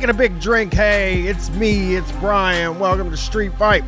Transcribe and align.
Taking 0.00 0.14
a 0.14 0.18
big 0.18 0.40
drink. 0.40 0.72
Hey, 0.72 1.26
it's 1.26 1.50
me, 1.50 1.94
it's 1.94 2.10
Brian. 2.12 2.78
Welcome 2.78 3.10
to 3.10 3.18
Street 3.18 3.52
Fight. 3.58 3.84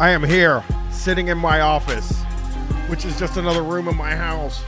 I 0.00 0.10
am 0.10 0.24
here, 0.24 0.64
sitting 0.90 1.28
in 1.28 1.38
my 1.38 1.60
office, 1.60 2.20
which 2.88 3.04
is 3.04 3.16
just 3.20 3.36
another 3.36 3.62
room 3.62 3.86
in 3.86 3.96
my 3.96 4.16
house. 4.16 4.64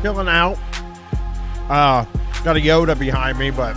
Chilling 0.00 0.28
out. 0.28 0.60
Uh, 1.68 2.04
got 2.44 2.56
a 2.56 2.60
Yoda 2.60 2.96
behind 2.96 3.36
me, 3.36 3.50
but 3.50 3.76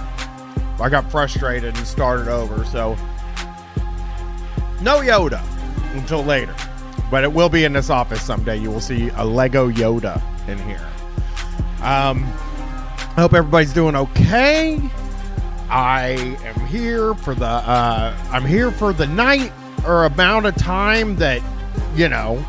I 0.79 0.87
got 0.87 1.09
frustrated 1.09 1.75
and 1.75 1.87
started 1.87 2.27
over, 2.27 2.63
so 2.63 2.95
no 4.83 4.99
Yoda 4.99 5.43
until 5.95 6.21
later. 6.21 6.55
But 7.09 7.23
it 7.23 7.33
will 7.33 7.49
be 7.49 7.63
in 7.63 7.73
this 7.73 7.89
office 7.89 8.21
someday. 8.21 8.57
You 8.57 8.69
will 8.69 8.79
see 8.81 9.09
a 9.15 9.25
Lego 9.25 9.67
Yoda 9.67 10.21
in 10.47 10.59
here. 10.59 10.87
Um, 11.81 12.31
I 13.17 13.21
hope 13.21 13.33
everybody's 13.33 13.71
doing 13.71 13.95
okay. 13.95 14.81
I 15.69 16.37
am 16.43 16.67
here 16.67 17.13
for 17.13 17.33
the 17.33 17.45
uh 17.45 18.15
I'm 18.29 18.45
here 18.45 18.71
for 18.71 18.91
the 18.91 19.07
night 19.07 19.53
or 19.85 20.03
amount 20.03 20.47
of 20.47 20.55
time 20.55 21.15
that 21.15 21.41
you 21.95 22.09
know 22.09 22.45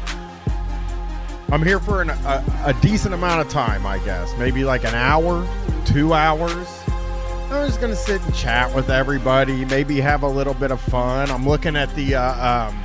I'm 1.52 1.62
here 1.62 1.78
for 1.78 2.02
an, 2.02 2.10
a, 2.10 2.44
a 2.64 2.74
decent 2.82 3.14
amount 3.14 3.42
of 3.42 3.48
time, 3.48 3.86
I 3.86 3.98
guess. 3.98 4.36
Maybe 4.36 4.64
like 4.64 4.84
an 4.84 4.96
hour, 4.96 5.46
2 5.84 6.12
hours. 6.12 6.82
I'm 6.88 7.68
just 7.68 7.80
gonna 7.80 7.94
sit 7.94 8.20
and 8.22 8.34
chat 8.34 8.74
with 8.74 8.90
everybody, 8.90 9.64
maybe 9.66 10.00
have 10.00 10.24
a 10.24 10.28
little 10.28 10.54
bit 10.54 10.72
of 10.72 10.80
fun. 10.80 11.30
I'm 11.30 11.46
looking 11.46 11.76
at 11.76 11.94
the 11.94 12.16
uh, 12.16 12.68
um, 12.68 12.84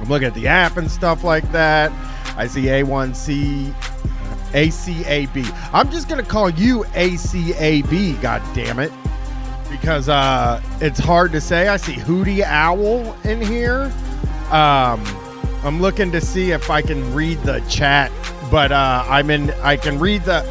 I'm 0.00 0.08
looking 0.08 0.26
at 0.26 0.34
the 0.34 0.48
app 0.48 0.76
and 0.76 0.90
stuff 0.90 1.22
like 1.22 1.50
that. 1.52 1.92
I 2.36 2.48
see 2.48 2.62
A1C 2.62 3.72
ACAB. 4.52 5.70
I'm 5.72 5.90
just 5.90 6.08
gonna 6.08 6.22
call 6.22 6.50
you 6.50 6.84
ACAB. 6.94 8.20
God 8.20 8.42
damn 8.54 8.78
it, 8.78 8.92
because 9.70 10.08
uh, 10.08 10.60
it's 10.80 10.98
hard 10.98 11.32
to 11.32 11.40
say. 11.40 11.68
I 11.68 11.76
see 11.76 11.94
Hootie 11.94 12.42
Owl 12.42 13.16
in 13.24 13.40
here. 13.40 13.92
Um, 14.50 15.02
I'm 15.64 15.80
looking 15.80 16.10
to 16.12 16.20
see 16.20 16.50
if 16.50 16.70
I 16.70 16.82
can 16.82 17.14
read 17.14 17.38
the 17.42 17.60
chat, 17.68 18.10
but 18.50 18.72
uh, 18.72 19.04
I'm 19.08 19.30
in. 19.30 19.50
I 19.62 19.76
can 19.76 19.98
read 19.98 20.22
the. 20.22 20.42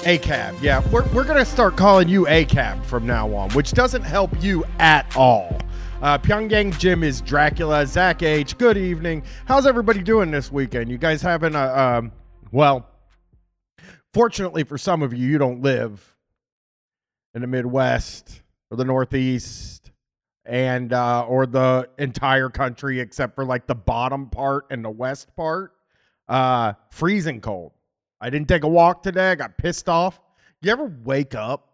ACAB. 0.00 0.62
Yeah, 0.62 0.82
we're, 0.90 1.06
we're 1.12 1.24
going 1.24 1.38
to 1.38 1.44
start 1.44 1.76
calling 1.76 2.08
you 2.08 2.24
ACAB 2.24 2.84
from 2.86 3.06
now 3.06 3.34
on, 3.34 3.50
which 3.50 3.72
doesn't 3.72 4.02
help 4.02 4.30
you 4.42 4.64
at 4.78 5.14
all. 5.14 5.58
Uh, 6.00 6.16
Pyongyang 6.16 6.76
Jim 6.78 7.02
is 7.04 7.20
Dracula. 7.20 7.86
Zach 7.86 8.22
H. 8.22 8.56
Good 8.56 8.78
evening. 8.78 9.22
How's 9.44 9.66
everybody 9.66 10.02
doing 10.02 10.30
this 10.30 10.50
weekend? 10.50 10.90
You 10.90 10.96
guys 10.96 11.20
having 11.20 11.54
a, 11.54 11.66
um, 11.76 12.12
well, 12.50 12.88
fortunately 14.14 14.64
for 14.64 14.78
some 14.78 15.02
of 15.02 15.12
you, 15.12 15.26
you 15.26 15.36
don't 15.36 15.60
live 15.60 16.16
in 17.34 17.42
the 17.42 17.46
Midwest 17.46 18.40
or 18.70 18.78
the 18.78 18.86
Northeast 18.86 19.90
and, 20.46 20.94
uh, 20.94 21.26
or 21.26 21.44
the 21.44 21.90
entire 21.98 22.48
country 22.48 23.00
except 23.00 23.34
for 23.34 23.44
like 23.44 23.66
the 23.66 23.74
bottom 23.74 24.30
part 24.30 24.64
and 24.70 24.82
the 24.82 24.90
west 24.90 25.28
part. 25.36 25.74
Uh, 26.26 26.72
freezing 26.90 27.42
cold. 27.42 27.72
I 28.20 28.30
didn't 28.30 28.48
take 28.48 28.64
a 28.64 28.68
walk 28.68 29.02
today. 29.02 29.30
I 29.30 29.34
got 29.34 29.56
pissed 29.56 29.88
off. 29.88 30.20
You 30.62 30.70
ever 30.70 30.92
wake 31.04 31.34
up 31.34 31.70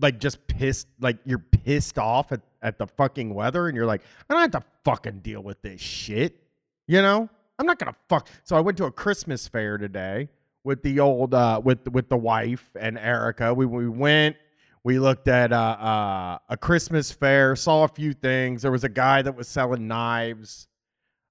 like 0.00 0.18
just 0.18 0.46
pissed, 0.46 0.88
like 1.00 1.18
you're 1.24 1.38
pissed 1.38 1.98
off 1.98 2.32
at, 2.32 2.40
at 2.62 2.78
the 2.78 2.86
fucking 2.86 3.34
weather 3.34 3.68
and 3.68 3.76
you're 3.76 3.86
like, 3.86 4.02
I 4.28 4.34
don't 4.34 4.52
have 4.52 4.62
to 4.62 4.68
fucking 4.84 5.20
deal 5.20 5.42
with 5.42 5.60
this 5.62 5.80
shit. 5.80 6.42
You 6.86 7.02
know? 7.02 7.28
I'm 7.58 7.66
not 7.66 7.78
gonna 7.78 7.96
fuck. 8.08 8.28
So 8.44 8.56
I 8.56 8.60
went 8.60 8.78
to 8.78 8.84
a 8.84 8.92
Christmas 8.92 9.48
fair 9.48 9.78
today 9.78 10.28
with 10.62 10.82
the 10.82 11.00
old 11.00 11.34
uh 11.34 11.60
with 11.62 11.88
with 11.88 12.08
the 12.08 12.16
wife 12.16 12.70
and 12.78 12.96
Erica. 12.98 13.52
We 13.52 13.66
we 13.66 13.88
went, 13.88 14.36
we 14.84 14.98
looked 14.98 15.26
at 15.26 15.52
uh, 15.52 15.56
uh 15.56 16.38
a 16.48 16.56
Christmas 16.56 17.10
fair, 17.10 17.56
saw 17.56 17.84
a 17.84 17.88
few 17.88 18.12
things. 18.12 18.62
There 18.62 18.70
was 18.70 18.84
a 18.84 18.88
guy 18.88 19.22
that 19.22 19.34
was 19.34 19.48
selling 19.48 19.88
knives. 19.88 20.68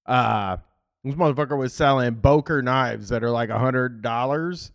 Uh 0.06 0.57
this 1.03 1.16
motherfucker 1.16 1.58
was 1.58 1.74
selling 1.74 2.16
Boker 2.16 2.62
knives 2.62 3.09
that 3.09 3.24
are 3.24 3.31
like 3.31 3.50
a 3.50 3.59
hundred 3.59 4.02
dollars. 4.02 4.72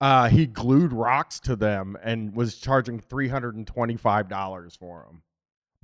Uh, 0.00 0.28
he 0.28 0.46
glued 0.46 0.92
rocks 0.92 1.40
to 1.40 1.56
them 1.56 1.96
and 2.02 2.34
was 2.34 2.56
charging 2.56 3.00
three 3.00 3.28
hundred 3.28 3.56
and 3.56 3.66
twenty-five 3.66 4.28
dollars 4.28 4.76
for 4.76 5.06
them. 5.06 5.22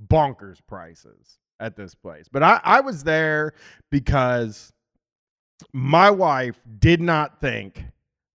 Bonkers 0.07 0.59
prices 0.67 1.37
at 1.59 1.75
this 1.75 1.95
place. 1.95 2.27
But 2.31 2.43
I, 2.43 2.59
I 2.63 2.81
was 2.81 3.03
there 3.03 3.53
because 3.91 4.73
my 5.73 6.09
wife 6.09 6.59
did 6.79 7.01
not 7.01 7.39
think 7.39 7.83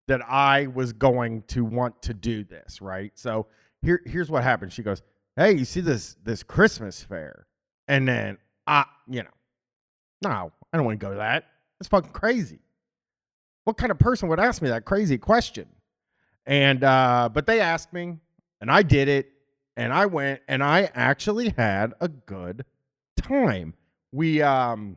that 0.09 0.22
I 0.28 0.66
was 0.69 0.93
going 0.93 1.43
to 1.49 1.65
want 1.65 2.00
to 2.03 2.15
do 2.15 2.44
this, 2.44 2.81
right? 2.81 3.12
So 3.15 3.47
here, 3.83 4.03
here's 4.06 4.31
what 4.31 4.43
happened. 4.43 4.72
She 4.72 4.83
goes, 4.83 5.03
Hey, 5.37 5.53
you 5.53 5.65
see 5.65 5.81
this 5.81 6.16
this 6.25 6.43
Christmas 6.43 7.03
fair? 7.03 7.47
And 7.89 8.09
then 8.09 8.39
I, 8.66 8.84
you 9.09 9.22
know, 9.22 9.31
no, 10.22 10.53
I 10.72 10.76
don't 10.76 10.86
want 10.86 11.00
to 11.00 11.04
go 11.04 11.12
to 11.12 11.19
that. 11.19 11.44
That's 11.78 11.88
fucking 11.88 12.12
crazy. 12.12 12.60
What 13.64 13.76
kind 13.76 13.91
of 13.91 13.98
person 13.98 14.28
would 14.28 14.41
ask 14.41 14.62
me 14.62 14.69
that 14.69 14.84
crazy 14.84 15.19
question? 15.19 15.66
And 16.47 16.82
uh, 16.82 17.28
but 17.32 17.47
they 17.47 17.60
asked 17.60 17.92
me, 17.92 18.16
and 18.60 18.70
I 18.70 18.82
did 18.82 19.09
it, 19.09 19.30
and 19.76 19.92
I 19.92 20.06
went, 20.06 20.41
and 20.48 20.62
I 20.62 20.91
actually 20.94 21.50
had 21.56 21.94
a 22.00 22.09
good 22.09 22.64
time. 23.16 23.75
We 24.12 24.42
um 24.42 24.97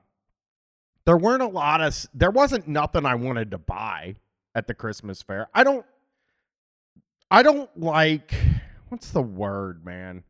there 1.06 1.18
weren't 1.18 1.44
a 1.44 1.48
lot 1.48 1.82
of 1.82 2.06
there 2.14 2.32
wasn't 2.32 2.68
nothing 2.68 3.06
I 3.06 3.16
wanted 3.16 3.52
to 3.52 3.58
buy 3.58 4.16
at 4.56 4.68
the 4.68 4.74
Christmas 4.74 5.22
fair. 5.22 5.48
I 5.54 5.64
don't 5.64 5.86
I 7.30 7.44
don't 7.44 7.70
like 7.78 8.34
what's 8.90 9.12
the 9.12 9.22
word, 9.22 9.86
man? 9.86 10.24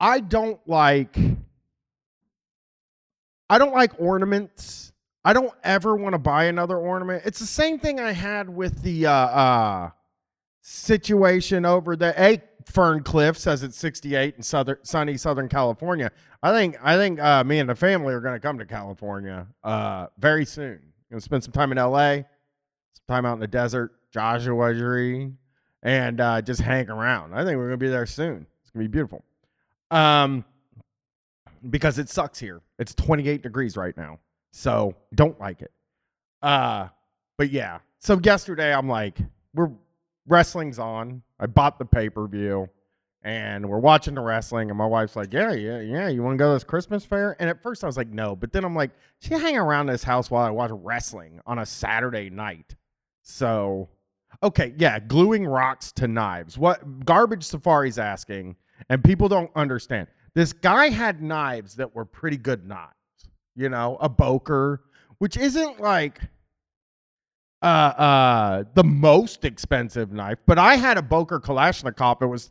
I 0.00 0.20
don't 0.20 0.60
like 0.66 1.16
I 3.48 3.58
don't 3.58 3.72
like 3.72 3.92
ornaments. 3.98 4.92
I 5.24 5.32
don't 5.32 5.52
ever 5.62 5.96
want 5.96 6.12
to 6.14 6.18
buy 6.18 6.44
another 6.44 6.76
ornament. 6.76 7.22
It's 7.24 7.38
the 7.38 7.46
same 7.46 7.78
thing 7.78 8.00
I 8.00 8.12
had 8.12 8.48
with 8.48 8.82
the 8.82 9.06
uh, 9.06 9.12
uh, 9.12 9.90
situation 10.60 11.64
over 11.64 11.96
the 11.96 12.14
A 12.22 12.40
Fern 12.66 13.02
Cliff 13.02 13.38
says 13.38 13.62
it's 13.62 13.76
68 13.76 14.36
in 14.36 14.42
southern 14.42 14.78
sunny 14.82 15.16
Southern 15.16 15.48
California. 15.48 16.10
I 16.42 16.52
think 16.52 16.76
I 16.82 16.96
think 16.96 17.20
uh, 17.20 17.44
me 17.44 17.58
and 17.58 17.68
the 17.68 17.74
family 17.74 18.14
are 18.14 18.20
going 18.20 18.34
to 18.34 18.40
come 18.40 18.58
to 18.58 18.66
California 18.66 19.46
uh, 19.62 20.06
very 20.18 20.44
soon. 20.44 20.80
Going 21.10 21.20
to 21.20 21.24
spend 21.24 21.44
some 21.44 21.52
time 21.52 21.72
in 21.72 21.78
LA, 21.78 22.14
some 22.92 23.04
time 23.08 23.26
out 23.26 23.34
in 23.34 23.40
the 23.40 23.46
desert, 23.46 23.92
Joshua 24.10 24.74
Tree, 24.74 25.32
and 25.82 26.20
uh, 26.20 26.40
just 26.42 26.60
hang 26.60 26.88
around. 26.88 27.34
I 27.34 27.44
think 27.44 27.58
we're 27.58 27.68
going 27.68 27.78
to 27.78 27.84
be 27.84 27.88
there 27.88 28.06
soon. 28.06 28.46
It's 28.62 28.70
going 28.70 28.84
to 28.84 28.88
be 28.88 28.92
beautiful. 28.92 29.22
Um, 29.90 30.44
because 31.70 31.98
it 31.98 32.08
sucks 32.08 32.38
here. 32.38 32.60
It's 32.78 32.94
28 32.94 33.42
degrees 33.42 33.76
right 33.76 33.96
now. 33.96 34.18
So 34.52 34.94
don't 35.14 35.38
like 35.40 35.62
it. 35.62 35.72
Uh, 36.42 36.88
but 37.38 37.50
yeah. 37.50 37.78
So 37.98 38.20
yesterday 38.22 38.72
I'm 38.72 38.88
like, 38.88 39.18
we're 39.54 39.70
wrestling's 40.26 40.78
on. 40.78 41.22
I 41.40 41.46
bought 41.46 41.78
the 41.78 41.84
pay-per-view 41.84 42.68
and 43.22 43.68
we're 43.68 43.78
watching 43.78 44.14
the 44.14 44.20
wrestling 44.20 44.68
and 44.70 44.78
my 44.78 44.86
wife's 44.86 45.16
like, 45.16 45.32
Yeah, 45.32 45.52
yeah, 45.52 45.80
yeah, 45.80 46.08
you 46.08 46.22
want 46.22 46.34
to 46.34 46.38
go 46.38 46.50
to 46.50 46.54
this 46.54 46.64
Christmas 46.64 47.04
fair? 47.04 47.36
And 47.40 47.48
at 47.48 47.62
first 47.62 47.82
I 47.82 47.86
was 47.86 47.96
like, 47.96 48.10
no, 48.10 48.36
but 48.36 48.52
then 48.52 48.64
I'm 48.64 48.74
like, 48.74 48.90
she 49.20 49.34
hang 49.34 49.56
around 49.56 49.86
this 49.86 50.04
house 50.04 50.30
while 50.30 50.44
I 50.44 50.50
watch 50.50 50.70
wrestling 50.72 51.40
on 51.46 51.58
a 51.58 51.66
Saturday 51.66 52.30
night. 52.30 52.76
So 53.22 53.88
okay, 54.42 54.74
yeah, 54.76 55.00
gluing 55.00 55.46
rocks 55.46 55.92
to 55.92 56.06
knives. 56.08 56.58
What 56.58 57.04
garbage 57.04 57.44
safari's 57.44 57.98
asking, 57.98 58.56
and 58.88 59.02
people 59.02 59.28
don't 59.28 59.50
understand. 59.56 60.08
This 60.34 60.52
guy 60.52 60.90
had 60.90 61.22
knives 61.22 61.76
that 61.76 61.94
were 61.94 62.04
pretty 62.04 62.36
good 62.36 62.66
knives 62.66 62.94
you 63.54 63.68
know, 63.68 63.96
a 64.00 64.08
Boker, 64.08 64.82
which 65.18 65.36
isn't 65.36 65.80
like 65.80 66.20
uh 67.62 67.66
uh 67.66 68.64
the 68.74 68.84
most 68.84 69.44
expensive 69.44 70.12
knife, 70.12 70.38
but 70.46 70.58
I 70.58 70.76
had 70.76 70.98
a 70.98 71.02
Boker 71.02 71.40
Kalashnikov. 71.40 72.22
It 72.22 72.26
was 72.26 72.50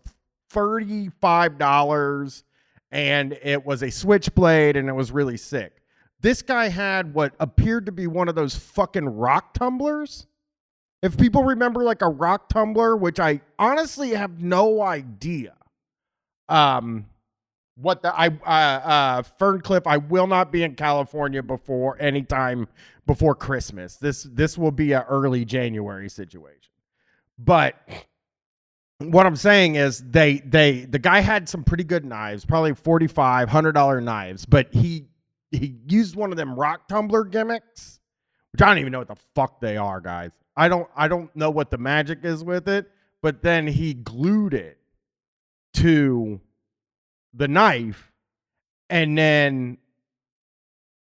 $35 0.52 2.44
and 2.92 3.38
it 3.42 3.66
was 3.66 3.84
a 3.84 3.92
switchblade 3.92 4.76
and 4.76 4.88
it 4.88 4.94
was 4.94 5.12
really 5.12 5.38
sick. 5.38 5.82
This 6.22 6.42
guy 6.42 6.70
had 6.70 7.14
what 7.14 7.34
appeared 7.40 7.86
to 7.88 7.92
be 7.92 8.08
one 8.08 8.30
of 8.30 8.36
those 8.36 8.56
fucking 8.56 9.06
rock 9.06 9.54
tumblers. 9.54 10.28
If 11.02 11.18
people 11.18 11.44
remember 11.44 11.84
like 11.84 12.02
a 12.02 12.08
rock 12.08 12.48
tumbler, 12.48 12.96
which 12.96 13.20
I 13.20 13.42
honestly 13.60 14.12
have 14.12 14.42
no 14.42 14.82
idea. 14.82 15.56
Um 16.48 17.08
what 17.76 18.02
the 18.02 18.14
I 18.16 18.28
uh 18.28 18.50
uh 18.50 19.24
Ferncliff 19.40 19.84
I 19.86 19.98
will 19.98 20.28
not 20.28 20.52
be 20.52 20.64
in 20.64 20.76
California 20.76 21.42
before 21.42 22.00
anytime 22.00 22.68
before 23.06 23.36
Christmas. 23.36 23.98
This 23.98 24.24
this 24.24 24.58
will 24.58 24.72
be 24.72 24.92
a 24.92 25.04
early 25.04 25.46
January 25.46 26.10
situation. 26.10 26.72
But 27.38 27.76
what 29.00 29.26
I'm 29.26 29.36
saying 29.36 29.76
is 29.76 30.04
they 30.04 30.40
they 30.40 30.86
the 30.86 31.00
guy 31.00 31.20
had 31.20 31.50
some 31.50 31.64
pretty 31.64 31.84
good 31.84 32.06
knives, 32.06 32.46
probably 32.46 32.74
45 32.76 33.50
hundred 33.50 33.74
dollar 33.74 34.00
knives, 34.02 34.46
but 34.46 34.74
he 34.74 35.08
he 35.52 35.76
used 35.88 36.16
one 36.16 36.32
of 36.32 36.38
them 36.38 36.56
rock 36.60 36.88
tumbler 36.88 37.24
gimmicks, 37.24 38.00
which 38.52 38.62
I 38.62 38.68
don't 38.68 38.80
even 38.80 38.92
know 38.92 39.00
what 39.00 39.08
the 39.08 39.22
fuck 39.36 39.60
they 39.62 39.78
are, 39.78 40.00
guys. 40.00 40.32
I 40.56 40.68
don't 40.68 40.88
I 40.96 41.08
don't 41.08 41.36
know 41.36 41.50
what 41.50 41.72
the 41.72 41.78
magic 41.78 42.20
is 42.24 42.44
with 42.44 42.70
it, 42.70 42.90
but 43.22 43.42
then 43.42 43.66
he 43.66 43.94
glued 43.96 44.54
it 44.54 44.78
to 45.76 46.40
the 47.34 47.48
knife 47.48 48.12
and 48.90 49.18
then 49.18 49.78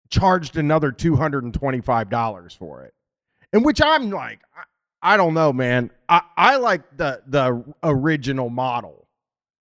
charged 0.10 0.58
another 0.58 0.92
$225 0.92 2.58
for 2.58 2.84
it. 2.84 2.94
In 3.52 3.64
which 3.64 3.82
I'm 3.82 4.10
like, 4.10 4.40
I, 4.56 5.14
I 5.14 5.18
don't 5.18 5.34
know, 5.34 5.54
man. 5.54 5.92
I, 6.10 6.22
I 6.38 6.56
like 6.58 6.98
the 6.98 7.22
the 7.28 7.64
original 7.84 8.50
model 8.50 9.08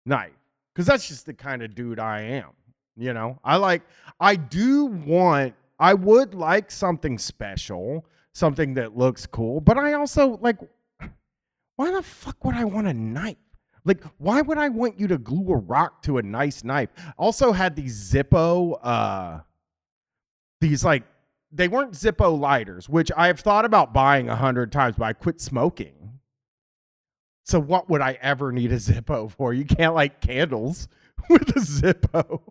knife 0.06 0.32
because 0.74 0.86
that's 0.86 1.06
just 1.06 1.26
the 1.26 1.34
kind 1.34 1.62
of 1.62 1.74
dude 1.74 1.98
I 1.98 2.22
am. 2.22 2.50
You 2.96 3.12
know, 3.12 3.38
I 3.44 3.56
like, 3.56 3.82
I 4.18 4.34
do 4.34 4.86
want, 4.86 5.54
I 5.78 5.94
would 5.94 6.34
like 6.34 6.72
something 6.72 7.16
special, 7.18 8.04
something 8.32 8.74
that 8.74 8.96
looks 8.96 9.24
cool, 9.24 9.60
but 9.60 9.78
I 9.78 9.92
also 9.92 10.38
like, 10.40 10.56
why 11.76 11.92
the 11.92 12.02
fuck 12.02 12.44
would 12.44 12.56
I 12.56 12.64
want 12.64 12.88
a 12.88 12.94
knife? 12.94 13.36
Like, 13.88 14.04
why 14.18 14.42
would 14.42 14.58
I 14.58 14.68
want 14.68 15.00
you 15.00 15.08
to 15.08 15.16
glue 15.16 15.50
a 15.54 15.56
rock 15.56 16.02
to 16.02 16.18
a 16.18 16.22
nice 16.22 16.62
knife? 16.62 16.90
Also 17.16 17.52
had 17.52 17.74
these 17.74 18.12
Zippo, 18.12 18.78
uh, 18.82 19.40
these 20.60 20.84
like 20.84 21.04
they 21.50 21.68
weren't 21.68 21.92
Zippo 21.92 22.38
lighters, 22.38 22.86
which 22.86 23.10
I 23.16 23.28
have 23.28 23.40
thought 23.40 23.64
about 23.64 23.94
buying 23.94 24.28
a 24.28 24.36
hundred 24.36 24.72
times, 24.72 24.96
but 24.98 25.06
I 25.06 25.14
quit 25.14 25.40
smoking. 25.40 26.20
So 27.44 27.58
what 27.58 27.88
would 27.88 28.02
I 28.02 28.18
ever 28.20 28.52
need 28.52 28.72
a 28.72 28.76
Zippo 28.76 29.30
for? 29.30 29.54
You 29.54 29.64
can't 29.64 29.94
light 29.94 30.20
candles 30.20 30.86
with 31.30 31.48
a 31.56 31.60
Zippo. 31.60 32.42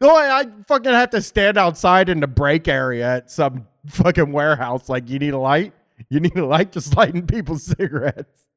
No, 0.00 0.10
I, 0.10 0.40
I 0.40 0.46
fucking 0.66 0.92
have 0.92 1.10
to 1.10 1.22
stand 1.22 1.56
outside 1.56 2.08
in 2.08 2.18
the 2.18 2.26
break 2.26 2.66
area 2.66 3.18
at 3.18 3.30
some 3.30 3.68
fucking 3.86 4.32
warehouse. 4.32 4.88
Like, 4.88 5.08
you 5.08 5.20
need 5.20 5.34
a 5.34 5.38
light? 5.38 5.72
You 6.08 6.18
need 6.18 6.36
a 6.36 6.44
light? 6.44 6.72
Just 6.72 6.96
lighting 6.96 7.28
people's 7.28 7.62
cigarettes. 7.62 8.48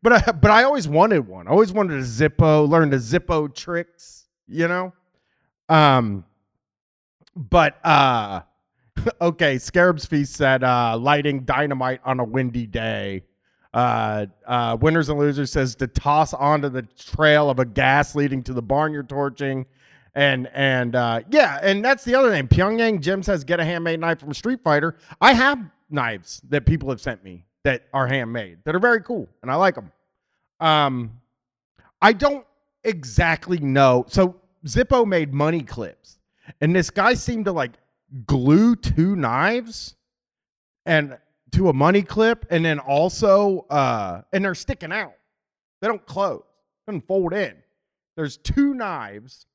But 0.00 0.12
I, 0.12 0.32
but 0.32 0.50
I 0.50 0.64
always 0.64 0.88
wanted 0.88 1.26
one. 1.26 1.48
I 1.48 1.50
always 1.50 1.72
wanted 1.72 1.98
a 1.98 2.02
Zippo. 2.02 2.68
Learn 2.68 2.90
the 2.90 2.96
Zippo 2.96 3.54
tricks. 3.54 4.26
You 4.48 4.68
know. 4.68 4.92
Um. 5.68 6.24
But 7.34 7.84
uh, 7.84 8.42
okay. 9.20 9.58
Scarab's 9.58 10.06
Feast 10.06 10.34
said 10.34 10.64
uh, 10.64 10.96
lighting 10.98 11.40
dynamite 11.40 12.00
on 12.04 12.20
a 12.20 12.24
windy 12.24 12.66
day. 12.66 13.24
Uh, 13.74 14.26
uh, 14.46 14.76
Winners 14.80 15.08
and 15.08 15.18
Losers 15.18 15.50
says 15.50 15.74
to 15.76 15.86
toss 15.86 16.34
onto 16.34 16.68
the 16.68 16.82
trail 16.82 17.48
of 17.48 17.58
a 17.58 17.64
gas 17.64 18.14
leading 18.14 18.42
to 18.42 18.52
the 18.52 18.60
barn 18.62 18.92
you're 18.92 19.02
torching. 19.02 19.66
And 20.14 20.48
and 20.52 20.94
uh, 20.94 21.20
yeah, 21.30 21.58
and 21.62 21.82
that's 21.82 22.04
the 22.04 22.14
other 22.14 22.30
thing. 22.30 22.46
Pyongyang 22.46 23.00
Jim 23.00 23.22
says 23.22 23.44
get 23.44 23.60
a 23.60 23.64
handmade 23.64 23.98
knife 23.98 24.20
from 24.20 24.34
Street 24.34 24.60
Fighter. 24.62 24.96
I 25.22 25.32
have 25.32 25.58
knives 25.88 26.42
that 26.50 26.66
people 26.66 26.90
have 26.90 27.00
sent 27.00 27.24
me 27.24 27.46
that 27.64 27.84
are 27.92 28.06
handmade 28.06 28.58
that 28.64 28.74
are 28.74 28.80
very 28.80 29.02
cool, 29.02 29.28
and 29.42 29.50
I 29.50 29.54
like 29.56 29.74
them. 29.74 29.92
Um, 30.60 31.20
I 32.00 32.12
don't 32.12 32.46
exactly 32.84 33.58
know. 33.58 34.04
So 34.08 34.36
Zippo 34.66 35.06
made 35.06 35.32
money 35.32 35.62
clips, 35.62 36.18
and 36.60 36.74
this 36.74 36.90
guy 36.90 37.14
seemed 37.14 37.44
to 37.46 37.52
like 37.52 37.72
glue 38.26 38.76
two 38.76 39.16
knives 39.16 39.96
and 40.86 41.18
to 41.52 41.68
a 41.68 41.72
money 41.72 42.02
clip, 42.02 42.46
and 42.50 42.64
then 42.64 42.78
also 42.78 43.66
uh, 43.70 44.22
and 44.32 44.44
they're 44.44 44.54
sticking 44.54 44.92
out. 44.92 45.14
They 45.80 45.88
don't 45.88 46.04
close. 46.06 46.42
They 46.86 46.92
don't 46.92 47.06
fold 47.06 47.32
in. 47.32 47.54
There's 48.16 48.36
two 48.36 48.74
knives 48.74 49.46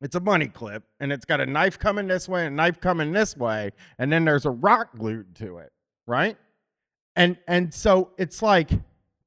it's 0.00 0.14
a 0.14 0.20
money 0.20 0.48
clip, 0.48 0.82
and 0.98 1.12
it's 1.12 1.26
got 1.26 1.40
a 1.40 1.46
knife 1.46 1.78
coming 1.78 2.06
this 2.06 2.28
way 2.28 2.46
and 2.46 2.54
a 2.54 2.56
knife 2.56 2.80
coming 2.80 3.12
this 3.12 3.36
way, 3.36 3.70
and 3.98 4.10
then 4.10 4.24
there's 4.24 4.46
a 4.46 4.50
rock 4.50 4.96
glued 4.96 5.34
to 5.36 5.58
it, 5.58 5.72
right? 6.06 6.36
And 7.20 7.36
and 7.46 7.74
so 7.74 8.12
it's 8.16 8.40
like, 8.40 8.70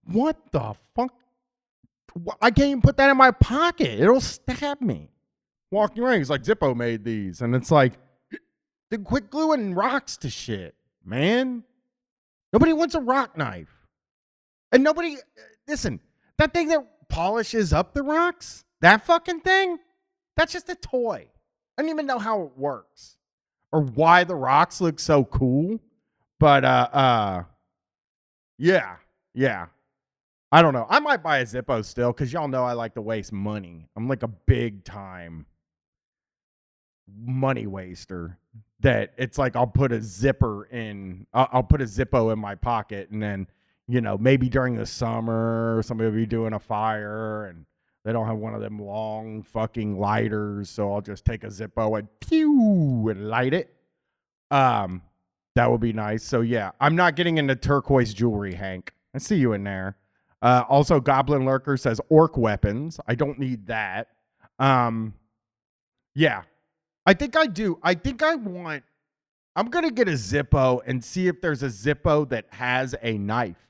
what 0.06 0.36
the 0.52 0.74
fuck? 0.96 1.14
I 2.42 2.50
can't 2.50 2.70
even 2.70 2.82
put 2.82 2.98
that 2.98 3.12
in 3.12 3.18
my 3.18 3.30
pocket. 3.30 4.00
It'll 4.00 4.20
stab 4.20 4.82
me. 4.82 5.12
Walking 5.70 6.02
around, 6.02 6.18
he's 6.18 6.30
like, 6.32 6.42
Zippo 6.42 6.76
made 6.76 7.04
these, 7.04 7.42
and 7.42 7.54
it's 7.54 7.70
like, 7.70 7.94
then 8.90 9.04
quit 9.04 9.30
gluing 9.30 9.76
rocks 9.76 10.18
to 10.18 10.30
shit, 10.32 10.74
man. 11.06 11.64
Nobody 12.52 12.74
wants 12.74 12.96
a 12.96 13.00
rock 13.00 13.38
knife, 13.38 13.76
and 14.72 14.84
nobody. 14.84 15.18
Listen, 15.68 16.00
that 16.40 16.52
thing 16.52 16.70
that 16.70 16.84
polishes 17.10 17.74
up 17.74 17.94
the 17.94 18.02
rocks, 18.02 18.66
that 18.82 19.06
fucking 19.06 19.42
thing 19.42 19.78
that's 20.36 20.52
just 20.52 20.68
a 20.68 20.76
toy. 20.76 21.28
I 21.78 21.82
don't 21.84 21.92
even 21.92 22.08
know 22.08 22.18
how 22.18 22.42
it 22.42 22.58
works 22.58 23.18
or 23.72 23.82
why 23.82 24.24
the 24.24 24.36
rocks 24.36 24.82
look 24.82 25.00
so 25.00 25.26
cool. 25.26 25.80
But 26.40 26.66
uh 26.66 26.90
uh 26.92 27.44
yeah, 28.58 28.96
yeah. 29.34 29.68
I 30.52 30.62
don't 30.62 30.74
know. 30.74 30.86
I 30.90 31.00
might 31.00 31.24
buy 31.24 31.40
a 31.40 31.46
Zippo 31.46 31.84
still 31.84 32.12
because 32.12 32.32
y'all 32.32 32.48
know 32.48 32.64
I 32.64 32.74
like 32.74 32.94
to 32.94 33.02
waste 33.02 33.32
money. 33.34 33.90
I'm 33.96 34.08
like 34.08 34.24
a 34.24 34.28
big 34.28 34.84
time 34.84 35.48
money 37.08 37.68
waster. 37.68 38.38
That 38.82 39.14
it's 39.18 39.38
like 39.38 39.56
I'll 39.56 39.66
put 39.66 39.92
a 39.92 40.02
zipper 40.02 40.66
in, 40.66 41.26
I'll, 41.34 41.48
I'll 41.54 41.64
put 41.64 41.82
a 41.82 41.86
Zippo 41.86 42.34
in 42.34 42.40
my 42.40 42.56
pocket, 42.56 43.10
and 43.12 43.24
then 43.24 43.48
you 43.88 44.02
know 44.02 44.18
maybe 44.18 44.50
during 44.50 44.76
the 44.76 44.86
summer 44.86 45.82
somebody 45.86 46.10
will 46.10 46.18
be 46.18 46.26
doing 46.26 46.54
a 46.54 46.60
fire 46.60 47.46
and 47.46 47.66
they 48.04 48.12
don't 48.12 48.28
have 48.28 48.38
one 48.38 48.54
of 48.54 48.62
them 48.62 48.80
long 48.80 49.44
fucking 49.44 49.98
lighters, 49.98 50.70
so 50.70 50.94
I'll 50.94 51.02
just 51.02 51.24
take 51.24 51.44
a 51.46 51.48
Zippo 51.48 51.98
and 51.98 52.08
pew 52.20 53.08
and 53.10 53.30
light 53.30 53.54
it. 53.54 53.74
Um, 54.52 55.02
that 55.56 55.70
would 55.70 55.82
be 55.82 55.94
nice. 55.94 56.24
So 56.24 56.42
yeah, 56.42 56.72
I'm 56.80 56.96
not 56.96 57.16
getting 57.16 57.38
into 57.38 57.56
turquoise 57.56 58.14
jewelry, 58.14 58.54
Hank. 58.54 58.94
I 59.14 59.20
see 59.20 59.36
you 59.36 59.54
in 59.54 59.64
there. 59.64 59.98
Uh, 60.42 60.64
also, 60.68 61.00
Goblin 61.00 61.46
Lurker 61.46 61.78
says 61.78 62.02
orc 62.10 62.38
weapons. 62.38 63.00
I 63.08 63.16
don't 63.16 63.40
need 63.40 63.68
that. 63.68 64.10
Um, 64.60 65.14
yeah, 66.16 66.44
I 67.06 67.14
think 67.14 67.38
I 67.38 67.46
do. 67.46 67.80
I 67.82 67.94
think 67.94 68.22
I 68.22 68.36
want. 68.36 68.84
I'm 69.56 69.68
gonna 69.68 69.92
get 69.92 70.08
a 70.08 70.14
Zippo 70.14 70.82
and 70.86 71.04
see 71.04 71.28
if 71.28 71.40
there's 71.40 71.64
a 71.64 71.68
Zippo 71.68 72.28
that 72.30 72.46
has 72.50 72.96
a 73.02 73.18
knife, 73.18 73.70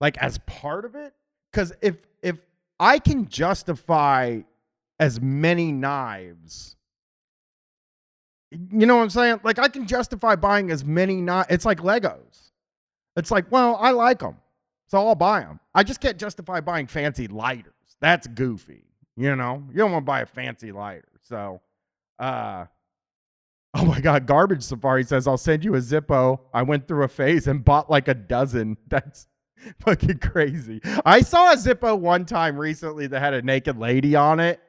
like 0.00 0.18
as 0.18 0.38
part 0.46 0.84
of 0.84 0.96
it. 0.96 1.14
Because 1.50 1.72
if 1.80 1.96
if 2.22 2.36
I 2.78 2.98
can 2.98 3.28
justify 3.28 4.40
as 5.00 5.20
many 5.20 5.72
knives. 5.72 6.76
You 8.50 8.86
know 8.86 8.96
what 8.96 9.02
I'm 9.02 9.10
saying? 9.10 9.40
Like 9.44 9.58
I 9.58 9.68
can 9.68 9.86
justify 9.86 10.36
buying 10.36 10.70
as 10.70 10.84
many 10.84 11.20
not 11.20 11.50
It's 11.50 11.64
like 11.64 11.80
Legos. 11.80 12.50
It's 13.16 13.30
like, 13.30 13.50
well, 13.50 13.76
I 13.80 13.90
like 13.90 14.20
them, 14.20 14.36
so 14.86 14.98
I'll 15.06 15.14
buy 15.14 15.40
them. 15.40 15.60
I 15.74 15.82
just 15.82 16.00
can't 16.00 16.16
justify 16.18 16.60
buying 16.60 16.86
fancy 16.86 17.26
lighters. 17.26 17.74
That's 18.00 18.26
goofy. 18.26 18.84
You 19.16 19.36
know, 19.36 19.62
you 19.70 19.76
don't 19.76 19.92
want 19.92 20.02
to 20.02 20.06
buy 20.06 20.20
a 20.20 20.26
fancy 20.26 20.72
lighter. 20.72 21.08
So, 21.22 21.60
uh, 22.18 22.66
oh 23.74 23.84
my 23.84 24.00
God, 24.00 24.26
Garbage 24.26 24.62
Safari 24.62 25.04
says 25.04 25.26
I'll 25.26 25.36
send 25.36 25.64
you 25.64 25.74
a 25.74 25.78
Zippo. 25.78 26.40
I 26.54 26.62
went 26.62 26.88
through 26.88 27.04
a 27.04 27.08
phase 27.08 27.46
and 27.46 27.64
bought 27.64 27.90
like 27.90 28.08
a 28.08 28.14
dozen. 28.14 28.76
That's 28.88 29.26
fucking 29.80 30.18
crazy. 30.18 30.80
I 31.04 31.20
saw 31.20 31.52
a 31.52 31.56
Zippo 31.56 31.98
one 31.98 32.24
time 32.24 32.56
recently 32.56 33.06
that 33.08 33.20
had 33.20 33.34
a 33.34 33.42
naked 33.42 33.78
lady 33.78 34.16
on 34.16 34.40
it. 34.40 34.60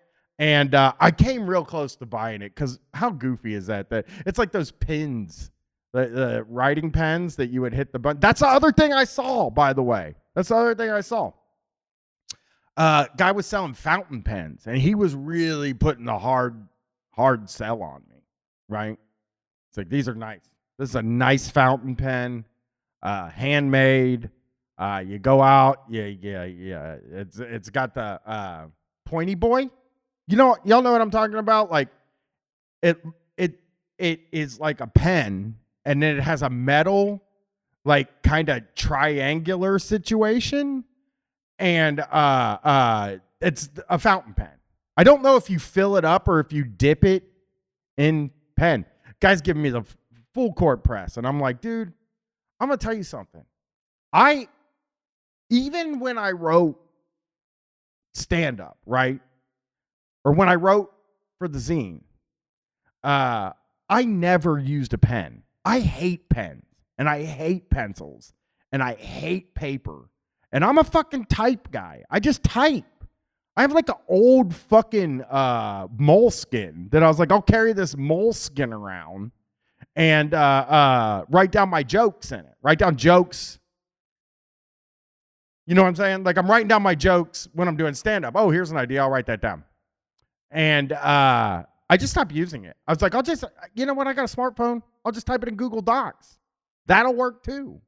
And 0.41 0.73
uh, 0.73 0.93
I 0.99 1.11
came 1.11 1.47
real 1.47 1.63
close 1.63 1.95
to 1.97 2.05
buying 2.05 2.41
it 2.41 2.55
because 2.55 2.79
how 2.93 3.11
goofy 3.11 3.53
is 3.53 3.67
that? 3.67 3.89
That 3.91 4.07
it's 4.25 4.39
like 4.39 4.51
those 4.51 4.71
pins, 4.71 5.51
the, 5.93 6.07
the 6.07 6.45
writing 6.49 6.91
pens 6.91 7.35
that 7.35 7.51
you 7.51 7.61
would 7.61 7.73
hit 7.73 7.93
the 7.93 7.99
button. 7.99 8.19
That's 8.19 8.41
the 8.41 8.47
other 8.47 8.71
thing 8.71 8.91
I 8.91 9.03
saw, 9.03 9.51
by 9.51 9.73
the 9.73 9.83
way. 9.83 10.15
That's 10.33 10.49
the 10.49 10.55
other 10.55 10.73
thing 10.73 10.89
I 10.89 11.01
saw. 11.01 11.31
Uh, 12.75 13.05
guy 13.17 13.31
was 13.31 13.45
selling 13.45 13.75
fountain 13.75 14.23
pens, 14.23 14.63
and 14.65 14.77
he 14.77 14.95
was 14.95 15.13
really 15.13 15.75
putting 15.75 16.07
a 16.07 16.17
hard, 16.17 16.67
hard 17.11 17.47
sell 17.47 17.83
on 17.83 18.01
me. 18.09 18.23
Right? 18.67 18.97
It's 19.69 19.77
like 19.77 19.89
these 19.89 20.09
are 20.09 20.15
nice. 20.15 20.41
This 20.79 20.89
is 20.89 20.95
a 20.95 21.03
nice 21.03 21.51
fountain 21.51 21.95
pen, 21.95 22.45
uh, 23.03 23.29
handmade 23.29 24.31
uh, 24.81 25.03
you 25.05 25.19
go 25.19 25.43
out, 25.43 25.83
yeah, 25.89 26.05
yeah, 26.05 26.43
yeah. 26.45 26.95
It's 27.11 27.37
it's 27.37 27.69
got 27.69 27.93
the 27.93 28.19
uh, 28.25 28.65
pointy 29.05 29.35
boy. 29.35 29.69
You 30.27 30.37
know, 30.37 30.57
y'all 30.63 30.81
know 30.81 30.91
what 30.91 31.01
I'm 31.01 31.11
talking 31.11 31.37
about. 31.37 31.71
Like 31.71 31.89
it 32.81 33.03
it 33.37 33.59
it 33.97 34.21
is 34.31 34.59
like 34.59 34.81
a 34.81 34.87
pen, 34.87 35.57
and 35.85 36.01
then 36.01 36.17
it 36.17 36.21
has 36.21 36.41
a 36.41 36.49
metal, 36.49 37.23
like 37.85 38.23
kind 38.23 38.49
of 38.49 38.63
triangular 38.75 39.79
situation, 39.79 40.83
and 41.59 41.99
uh 41.99 42.03
uh, 42.63 43.17
it's 43.41 43.69
a 43.89 43.99
fountain 43.99 44.33
pen. 44.33 44.51
I 44.97 45.03
don't 45.03 45.21
know 45.21 45.35
if 45.35 45.49
you 45.49 45.59
fill 45.59 45.97
it 45.97 46.05
up 46.05 46.27
or 46.27 46.39
if 46.39 46.53
you 46.53 46.63
dip 46.63 47.03
it 47.03 47.23
in 47.97 48.31
pen. 48.55 48.85
Guys 49.19 49.41
giving 49.41 49.61
me 49.61 49.69
the 49.69 49.83
full 50.33 50.53
court 50.53 50.83
press, 50.83 51.17
and 51.17 51.27
I'm 51.27 51.39
like, 51.39 51.61
dude, 51.61 51.93
I'm 52.59 52.67
gonna 52.67 52.77
tell 52.77 52.93
you 52.93 53.03
something. 53.03 53.43
I 54.13 54.47
even 55.49 55.99
when 55.99 56.17
I 56.17 56.31
wrote 56.31 56.79
stand 58.13 58.59
up, 58.61 58.77
right? 58.85 59.19
Or 60.23 60.33
when 60.33 60.49
I 60.49 60.55
wrote 60.55 60.91
for 61.37 61.47
the 61.47 61.57
zine, 61.57 62.01
uh, 63.03 63.51
I 63.89 64.03
never 64.05 64.59
used 64.59 64.93
a 64.93 64.97
pen. 64.97 65.43
I 65.65 65.79
hate 65.79 66.29
pens 66.29 66.63
and 66.97 67.09
I 67.09 67.23
hate 67.23 67.69
pencils 67.69 68.33
and 68.71 68.81
I 68.81 68.93
hate 68.93 69.53
paper. 69.53 70.09
And 70.51 70.63
I'm 70.63 70.77
a 70.77 70.83
fucking 70.83 71.25
type 71.25 71.71
guy. 71.71 72.03
I 72.09 72.19
just 72.19 72.43
type. 72.43 72.85
I 73.55 73.61
have 73.61 73.73
like 73.73 73.89
an 73.89 73.95
old 74.07 74.55
fucking 74.55 75.23
uh, 75.23 75.87
moleskin 75.97 76.89
that 76.91 77.03
I 77.03 77.07
was 77.07 77.19
like, 77.19 77.31
I'll 77.31 77.41
carry 77.41 77.73
this 77.73 77.97
moleskin 77.97 78.71
around 78.71 79.31
and 79.95 80.33
uh, 80.33 80.37
uh, 80.37 81.25
write 81.29 81.51
down 81.51 81.69
my 81.69 81.83
jokes 81.83 82.31
in 82.31 82.39
it. 82.39 82.53
Write 82.61 82.79
down 82.79 82.95
jokes. 82.95 83.59
You 85.67 85.75
know 85.75 85.83
what 85.83 85.89
I'm 85.89 85.95
saying? 85.95 86.23
Like 86.23 86.37
I'm 86.37 86.49
writing 86.49 86.67
down 86.67 86.81
my 86.81 86.95
jokes 86.95 87.47
when 87.53 87.67
I'm 87.67 87.77
doing 87.77 87.93
stand 87.93 88.25
up. 88.25 88.35
Oh, 88.35 88.49
here's 88.49 88.71
an 88.71 88.77
idea. 88.77 89.01
I'll 89.01 89.09
write 89.09 89.25
that 89.27 89.41
down. 89.41 89.63
And 90.51 90.91
uh, 90.91 91.63
I 91.89 91.97
just 91.97 92.11
stopped 92.11 92.31
using 92.31 92.65
it. 92.65 92.75
I 92.87 92.91
was 92.91 93.01
like, 93.01 93.15
I'll 93.15 93.23
just, 93.23 93.43
you 93.73 93.85
know 93.85 93.93
what? 93.93 94.07
I 94.07 94.13
got 94.13 94.31
a 94.31 94.35
smartphone. 94.35 94.81
I'll 95.05 95.11
just 95.11 95.25
type 95.25 95.41
it 95.43 95.49
in 95.49 95.55
Google 95.55 95.81
Docs. 95.81 96.37
That'll 96.85 97.15
work 97.15 97.43
too. 97.43 97.81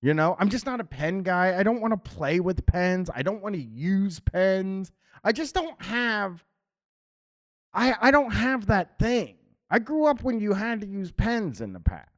You 0.00 0.14
know, 0.14 0.36
I'm 0.38 0.48
just 0.48 0.64
not 0.64 0.80
a 0.80 0.84
pen 0.84 1.22
guy. 1.22 1.58
I 1.58 1.62
don't 1.62 1.80
want 1.80 1.92
to 1.92 2.10
play 2.10 2.40
with 2.40 2.64
pens. 2.66 3.10
I 3.14 3.22
don't 3.22 3.42
want 3.42 3.54
to 3.56 3.60
use 3.60 4.20
pens. 4.20 4.92
I 5.24 5.32
just 5.32 5.54
don't 5.54 5.80
have 5.82 6.44
I 7.74 7.94
I 8.00 8.10
don't 8.10 8.30
have 8.30 8.66
that 8.66 8.98
thing. 8.98 9.36
I 9.70 9.78
grew 9.78 10.06
up 10.06 10.22
when 10.22 10.40
you 10.40 10.54
had 10.54 10.80
to 10.80 10.86
use 10.86 11.10
pens 11.10 11.60
in 11.60 11.72
the 11.72 11.80
past. 11.80 12.08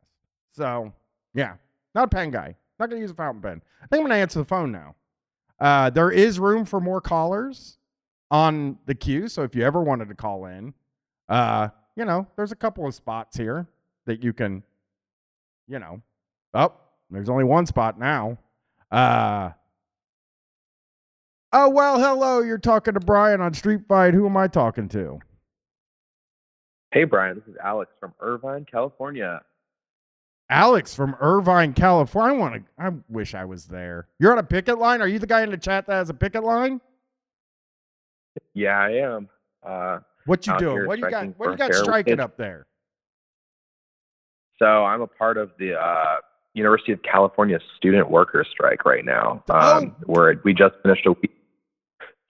So, 0.53 0.93
yeah, 1.35 1.55
not 1.95 2.05
a 2.05 2.09
pen 2.09 2.31
guy. 2.31 2.55
Not 2.79 2.91
going 2.91 3.01
to 3.01 3.03
use 3.03 3.11
a 3.11 3.15
fountain 3.15 3.43
pen. 3.43 3.63
I 3.83 3.87
think 3.87 4.01
I'm 4.01 4.07
going 4.07 4.11
to 4.11 4.17
answer 4.17 4.39
the 4.39 4.45
phone 4.45 4.71
now. 4.71 4.95
Uh, 5.59 5.91
there 5.91 6.11
is 6.11 6.39
room 6.39 6.65
for 6.65 6.81
more 6.81 7.01
callers 7.01 7.79
on 8.31 8.79
the 8.87 8.95
queue. 8.95 9.29
So 9.29 9.43
if 9.43 9.55
you 9.55 9.65
ever 9.65 9.83
wanted 9.83 10.09
to 10.09 10.15
call 10.15 10.47
in, 10.47 10.75
uh, 11.29 11.69
you 11.97 12.05
know, 12.05 12.27
there's 12.37 12.53
a 12.53 12.57
couple 12.57 12.87
of 12.87 12.95
spots 12.95 13.37
here 13.37 13.67
that 14.07 14.23
you 14.23 14.33
can, 14.33 14.63
you 15.69 15.79
know, 15.79 16.01
oh, 16.55 16.73
there's 17.11 17.29
only 17.29 17.45
one 17.45 17.67
spot 17.67 17.99
now. 17.99 18.39
Uh, 18.91 19.51
oh, 21.53 21.69
well, 21.69 21.99
hello. 21.99 22.41
You're 22.41 22.59
talking 22.59 22.95
to 22.95 23.01
Brian 23.01 23.41
on 23.41 23.55
Street 23.55 23.83
Fight. 23.89 24.15
Who 24.15 24.27
am 24.27 24.37
I 24.37 24.49
talking 24.49 24.89
to? 24.91 25.21
Hey, 26.93 27.05
Brian. 27.05 27.37
This 27.37 27.47
is 27.47 27.57
Alex 27.63 27.93
from 28.01 28.15
Irvine, 28.21 28.67
California. 28.71 29.43
Alex 30.51 30.93
from 30.95 31.17
Irvine, 31.21 31.73
California. 31.73 32.35
I 32.35 32.39
want 32.39 32.55
to. 32.55 32.63
I 32.77 32.91
wish 33.09 33.35
I 33.35 33.45
was 33.45 33.67
there. 33.67 34.09
You're 34.19 34.33
on 34.33 34.39
a 34.39 34.43
picket 34.43 34.79
line. 34.79 35.01
Are 35.01 35.07
you 35.07 35.21
the 35.21 35.27
guy 35.27 35.43
in 35.43 35.51
the 35.51 35.57
chat 35.57 35.87
that 35.87 35.95
has 35.95 36.11
a 36.11 36.15
picket 36.15 36.43
line? 36.43 36.81
Yeah, 38.55 38.79
I 38.79 38.91
am. 38.91 39.29
Uh, 39.63 39.99
what 40.27 40.47
you 40.47 40.59
doing? 40.59 40.87
What 40.87 40.99
you 40.99 41.11
got? 41.11 41.39
What 41.39 41.51
you 41.51 41.57
got 41.57 41.75
striking 41.75 42.21
up 42.21 42.37
there? 42.37 42.67
so 44.61 44.85
I'm 44.85 45.01
a 45.01 45.07
part 45.07 45.39
of 45.39 45.51
the 45.59 45.75
uh, 45.75 46.17
University 46.55 46.93
of 46.93 47.01
California 47.03 47.59
student 47.77 48.11
worker 48.11 48.45
strike 48.51 48.85
right 48.85 49.05
now. 49.05 49.43
Oh. 49.49 49.79
Um, 49.79 49.97
Where 50.05 50.41
we 50.45 50.55
just 50.55 50.75
finished 50.83 51.07
a 51.07 51.13
week. 51.13 51.35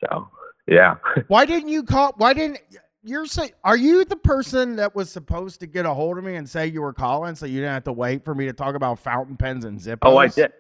So 0.04 0.28
yeah, 0.66 0.97
Why 1.28 1.45
didn't 1.45 1.69
you 1.69 1.83
call? 1.83 2.14
Why 2.16 2.33
didn't 2.33 2.61
you're 3.02 3.26
say? 3.26 3.52
Are 3.64 3.76
you 3.76 4.04
the 4.04 4.16
person 4.16 4.76
that 4.76 4.95
was 4.95 5.11
supposed 5.11 5.61
to 5.61 5.66
get 5.66 5.85
a 5.85 5.92
hold 5.92 6.19
of 6.19 6.25
me 6.25 6.37
and 6.37 6.49
say 6.49 6.66
you 6.69 6.83
were 6.83 6.92
calling, 6.92 7.35
so 7.35 7.47
you 7.47 7.61
didn't 7.61 7.75
have 7.75 7.85
to 7.85 7.92
wait 7.92 8.25
for 8.25 8.35
me 8.35 8.47
to 8.47 8.52
talk 8.52 8.75
about 8.75 8.99
fountain 8.99 9.37
pens 9.37 9.64
and 9.64 9.78
zippos? 9.78 9.99
oh, 10.02 10.16
I 10.16 10.28
did. 10.28 10.52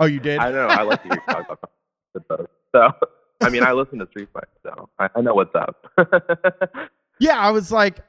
Oh, 0.00 0.06
you 0.06 0.18
did. 0.18 0.38
I 0.40 0.50
know. 0.50 0.66
I 0.66 0.82
like 0.82 1.02
to 1.02 1.08
hear 1.08 1.22
you 1.26 1.34
talk 1.34 1.46
about 1.46 1.70
those. 2.28 2.46
So 2.72 2.92
I 3.40 3.50
mean, 3.50 3.62
I 3.62 3.72
listen 3.72 3.98
to 3.98 4.06
Street 4.08 4.28
Fight, 4.32 4.44
so 4.62 4.88
I, 4.98 5.08
I 5.16 5.20
know 5.20 5.34
what's 5.34 5.54
up. 5.54 5.86
Yeah, 7.20 7.38
I 7.38 7.50
was 7.50 7.70
like, 7.70 8.00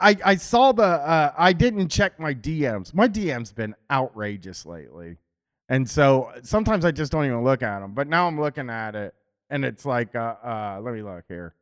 I 0.00 0.16
I 0.24 0.36
saw 0.36 0.72
the. 0.72 0.84
Uh, 0.84 1.32
I 1.36 1.52
didn't 1.52 1.88
check 1.88 2.18
my 2.20 2.34
DMs. 2.34 2.94
My 2.94 3.08
DMs 3.08 3.54
been 3.54 3.74
outrageous 3.90 4.64
lately, 4.64 5.16
and 5.68 5.88
so 5.88 6.32
sometimes 6.42 6.84
I 6.84 6.90
just 6.90 7.12
don't 7.12 7.24
even 7.24 7.42
look 7.42 7.62
at 7.62 7.80
them. 7.80 7.94
But 7.94 8.08
now 8.08 8.26
I'm 8.26 8.40
looking 8.40 8.70
at 8.70 8.94
it, 8.94 9.14
and 9.50 9.64
it's 9.64 9.84
like, 9.84 10.14
uh, 10.14 10.36
uh, 10.44 10.80
let 10.82 10.94
me 10.94 11.02
look 11.02 11.24
here. 11.28 11.54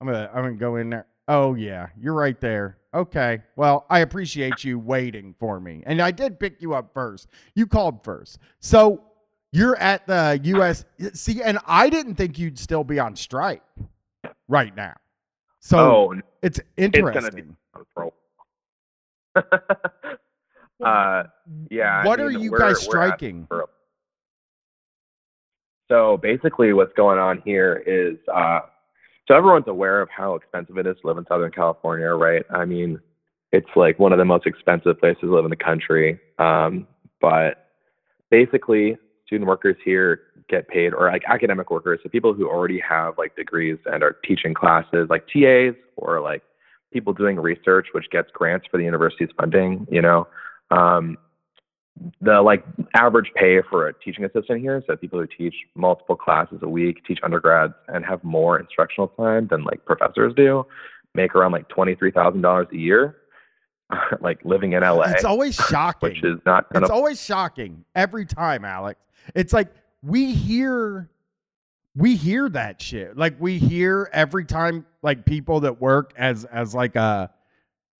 I'm 0.00 0.06
gonna 0.06 0.30
I'm 0.32 0.42
gonna 0.42 0.54
go 0.56 0.76
in 0.76 0.90
there. 0.90 1.06
Oh 1.28 1.54
yeah, 1.54 1.88
you're 1.98 2.14
right 2.14 2.40
there. 2.40 2.78
Okay. 2.94 3.42
Well, 3.56 3.86
I 3.90 4.00
appreciate 4.00 4.62
you 4.62 4.78
waiting 4.78 5.34
for 5.38 5.58
me, 5.58 5.82
and 5.86 6.00
I 6.00 6.10
did 6.10 6.38
pick 6.38 6.60
you 6.60 6.74
up 6.74 6.92
first. 6.92 7.28
You 7.54 7.66
called 7.66 8.04
first, 8.04 8.38
so 8.60 9.02
you're 9.56 9.76
at 9.76 10.06
the 10.06 10.38
U.S. 10.44 10.84
See, 11.14 11.42
and 11.42 11.58
I 11.66 11.88
didn't 11.88 12.16
think 12.16 12.38
you'd 12.38 12.58
still 12.58 12.84
be 12.84 12.98
on 12.98 13.16
strike 13.16 13.62
right 14.48 14.74
now. 14.76 14.94
So 15.60 15.78
oh, 15.78 16.20
it's 16.42 16.60
gonna 16.76 16.86
interesting. 16.86 17.56
be- 17.72 17.80
for 17.94 18.02
a 18.02 18.10
while. 19.34 19.44
uh, 20.84 21.22
yeah. 21.70 22.00
I 22.00 22.06
What 22.06 22.18
mean, 22.18 22.28
are 22.28 22.30
you 22.30 22.56
guys 22.56 22.80
striking? 22.82 23.46
for- 23.46 23.68
So 25.90 26.18
basically, 26.18 26.74
what's 26.74 26.92
going 26.92 27.18
on 27.18 27.40
here 27.44 27.82
is 27.86 28.16
uh, 28.32 28.60
so 29.26 29.34
everyone's 29.34 29.68
aware 29.68 30.02
of 30.02 30.10
how 30.10 30.34
expensive 30.34 30.76
it 30.76 30.86
is 30.86 30.96
to 31.00 31.06
live 31.06 31.16
in 31.16 31.24
Southern 31.26 31.50
California, 31.50 32.08
right? 32.10 32.44
I 32.50 32.66
mean, 32.66 33.00
it's 33.52 33.70
like 33.74 33.98
one 33.98 34.12
of 34.12 34.18
the 34.18 34.24
most 34.26 34.46
expensive 34.46 35.00
places 35.00 35.22
to 35.22 35.34
live 35.34 35.44
in 35.44 35.50
the 35.50 35.56
country. 35.56 36.20
Um, 36.38 36.86
but 37.20 37.70
basically, 38.30 38.98
student 39.26 39.48
workers 39.48 39.76
here 39.84 40.22
get 40.48 40.68
paid, 40.68 40.94
or 40.94 41.10
like 41.10 41.22
academic 41.28 41.70
workers, 41.70 42.00
so 42.02 42.08
people 42.08 42.32
who 42.32 42.48
already 42.48 42.80
have 42.80 43.18
like 43.18 43.34
degrees 43.36 43.78
and 43.86 44.02
are 44.02 44.16
teaching 44.24 44.54
classes, 44.54 45.08
like 45.10 45.26
TAs, 45.26 45.74
or 45.96 46.20
like 46.20 46.42
people 46.92 47.12
doing 47.12 47.38
research, 47.38 47.88
which 47.92 48.08
gets 48.10 48.30
grants 48.32 48.66
for 48.70 48.78
the 48.78 48.84
university's 48.84 49.28
funding. 49.38 49.86
You 49.90 50.02
know, 50.02 50.28
um, 50.70 51.18
the 52.20 52.40
like 52.42 52.64
average 52.94 53.32
pay 53.34 53.60
for 53.68 53.88
a 53.88 53.92
teaching 53.92 54.24
assistant 54.24 54.60
here, 54.60 54.82
so 54.86 54.96
people 54.96 55.18
who 55.18 55.26
teach 55.26 55.54
multiple 55.74 56.16
classes 56.16 56.58
a 56.62 56.68
week, 56.68 57.04
teach 57.06 57.18
undergrads, 57.22 57.74
and 57.88 58.04
have 58.04 58.22
more 58.22 58.58
instructional 58.58 59.08
time 59.08 59.48
than 59.48 59.64
like 59.64 59.84
professors 59.84 60.32
do, 60.36 60.64
make 61.14 61.34
around 61.34 61.52
like 61.52 61.68
twenty 61.68 61.94
three 61.94 62.12
thousand 62.12 62.42
dollars 62.42 62.68
a 62.72 62.76
year, 62.76 63.16
like 64.20 64.44
living 64.44 64.72
in 64.72 64.82
LA, 64.82 65.02
It's 65.02 65.24
always 65.24 65.54
shocking. 65.68 66.10
which 66.10 66.24
is 66.24 66.38
not 66.44 66.68
kind 66.70 66.84
it's 66.84 66.90
of 66.90 66.96
always 66.96 67.22
shocking 67.22 67.84
every 67.94 68.26
time, 68.26 68.64
Alex. 68.64 69.00
It's 69.34 69.52
like 69.52 69.68
we 70.02 70.32
hear 70.34 71.08
we 71.94 72.14
hear 72.16 72.48
that 72.50 72.80
shit. 72.82 73.16
Like 73.16 73.36
we 73.40 73.58
hear 73.58 74.10
every 74.12 74.44
time 74.44 74.86
like 75.02 75.24
people 75.24 75.60
that 75.60 75.80
work 75.80 76.12
as 76.16 76.44
as 76.44 76.74
like 76.74 76.96
a 76.96 77.30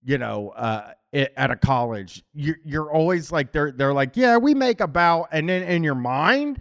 you 0.05 0.19
know, 0.19 0.51
uh 0.51 0.93
at 1.13 1.51
a 1.51 1.57
college, 1.57 2.23
you're 2.35 2.59
you're 2.65 2.91
always 2.91 3.33
like 3.33 3.53
they're 3.53 3.73
they're 3.73 3.95
like, 3.95 4.17
yeah, 4.17 4.37
we 4.37 4.55
make 4.55 4.81
about 4.81 5.29
and 5.33 5.49
then 5.49 5.63
in 5.63 5.83
your 5.83 5.95
mind, 5.95 6.61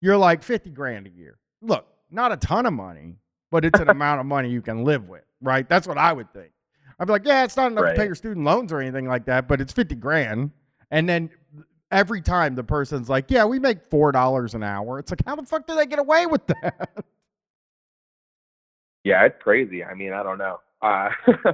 you're 0.00 0.18
like 0.18 0.42
50 0.42 0.70
grand 0.70 1.06
a 1.06 1.10
year. 1.10 1.38
Look, 1.62 1.86
not 2.10 2.30
a 2.30 2.36
ton 2.36 2.66
of 2.66 2.72
money, 2.74 3.16
but 3.50 3.64
it's 3.64 3.80
an 3.80 3.88
amount 3.96 4.20
of 4.20 4.26
money 4.26 4.50
you 4.50 4.60
can 4.60 4.84
live 4.84 5.08
with, 5.08 5.24
right? 5.40 5.66
That's 5.68 5.86
what 5.88 5.98
I 5.98 6.12
would 6.12 6.32
think. 6.34 6.50
I'd 6.98 7.06
be 7.06 7.12
like, 7.12 7.26
yeah, 7.26 7.44
it's 7.44 7.56
not 7.56 7.72
enough 7.72 7.86
to 7.86 7.94
pay 7.94 8.06
your 8.06 8.14
student 8.14 8.44
loans 8.46 8.72
or 8.72 8.80
anything 8.80 9.06
like 9.06 9.26
that, 9.26 9.48
but 9.48 9.60
it's 9.60 9.72
50 9.72 9.94
grand. 9.96 10.50
And 10.90 11.08
then 11.08 11.30
every 11.90 12.22
time 12.22 12.54
the 12.54 12.64
person's 12.64 13.08
like, 13.08 13.26
yeah, 13.30 13.44
we 13.44 13.58
make 13.58 13.90
$4 13.90 14.54
an 14.54 14.62
hour. 14.62 14.98
It's 14.98 15.10
like, 15.10 15.22
how 15.26 15.36
the 15.36 15.44
fuck 15.44 15.66
do 15.66 15.74
they 15.74 15.86
get 15.86 15.98
away 15.98 16.26
with 16.26 16.46
that? 16.46 17.04
Yeah, 19.04 19.24
it's 19.24 19.40
crazy. 19.40 19.84
I 19.84 19.94
mean, 19.94 20.12
I 20.12 20.24
don't 20.24 20.38
know. 20.38 20.58
Uh, 20.82 21.10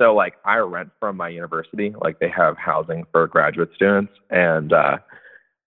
so 0.00 0.14
like 0.14 0.36
I 0.44 0.56
rent 0.56 0.90
from 0.98 1.18
my 1.18 1.28
university, 1.28 1.94
like 2.00 2.18
they 2.18 2.30
have 2.30 2.56
housing 2.56 3.04
for 3.12 3.26
graduate 3.26 3.70
students 3.74 4.12
and 4.30 4.72
uh 4.72 4.98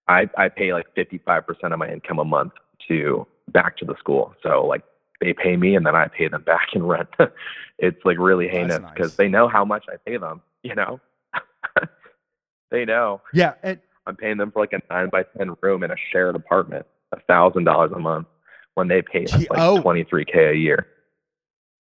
I 0.07 0.29
I 0.37 0.49
pay 0.49 0.73
like 0.73 0.87
55% 0.95 1.73
of 1.73 1.77
my 1.77 1.89
income 1.91 2.19
a 2.19 2.25
month 2.25 2.53
to 2.87 3.27
back 3.49 3.77
to 3.77 3.85
the 3.85 3.95
school. 3.99 4.33
So 4.41 4.65
like 4.65 4.83
they 5.21 5.33
pay 5.33 5.57
me 5.57 5.75
and 5.75 5.85
then 5.85 5.95
I 5.95 6.07
pay 6.07 6.27
them 6.27 6.43
back 6.43 6.69
in 6.73 6.85
rent. 6.85 7.09
it's 7.79 8.03
like 8.05 8.17
really 8.19 8.47
oh, 8.49 8.51
heinous 8.51 8.79
because 8.79 9.11
nice. 9.11 9.15
they 9.15 9.27
know 9.27 9.47
how 9.47 9.65
much 9.65 9.85
I 9.91 9.97
pay 10.05 10.17
them, 10.17 10.41
you 10.63 10.75
know. 10.75 10.99
they 12.71 12.85
know 12.85 13.21
yeah. 13.33 13.53
And, 13.63 13.79
I'm 14.05 14.15
paying 14.15 14.37
them 14.37 14.51
for 14.51 14.61
like 14.61 14.71
a 14.71 14.81
nine 14.89 15.09
by 15.09 15.23
ten 15.37 15.55
room 15.61 15.83
in 15.83 15.91
a 15.91 15.95
shared 16.11 16.35
apartment, 16.35 16.85
a 17.11 17.19
thousand 17.21 17.65
dollars 17.65 17.91
a 17.93 17.99
month, 17.99 18.27
when 18.75 18.87
they 18.87 19.01
pay 19.01 19.25
us 19.25 19.33
like 19.33 19.47
oh. 19.51 19.81
twenty 19.81 20.05
three 20.05 20.23
k 20.23 20.51
a 20.51 20.53
year. 20.53 20.87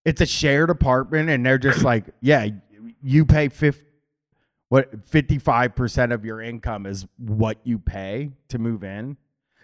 it's 0.05 0.21
a 0.21 0.27
shared 0.27 0.71
apartment 0.71 1.31
and 1.31 1.45
they're 1.45 1.59
just 1.59 1.83
like 1.83 2.05
yeah 2.21 2.49
you 3.03 3.25
pay 3.25 3.49
50 3.49 3.85
what 4.69 5.07
55% 5.07 6.15
of 6.15 6.25
your 6.25 6.41
income 6.41 6.87
is 6.87 7.07
what 7.19 7.59
you 7.63 7.79
pay 7.79 8.31
to 8.49 8.59
move 8.59 8.83
in 8.85 9.19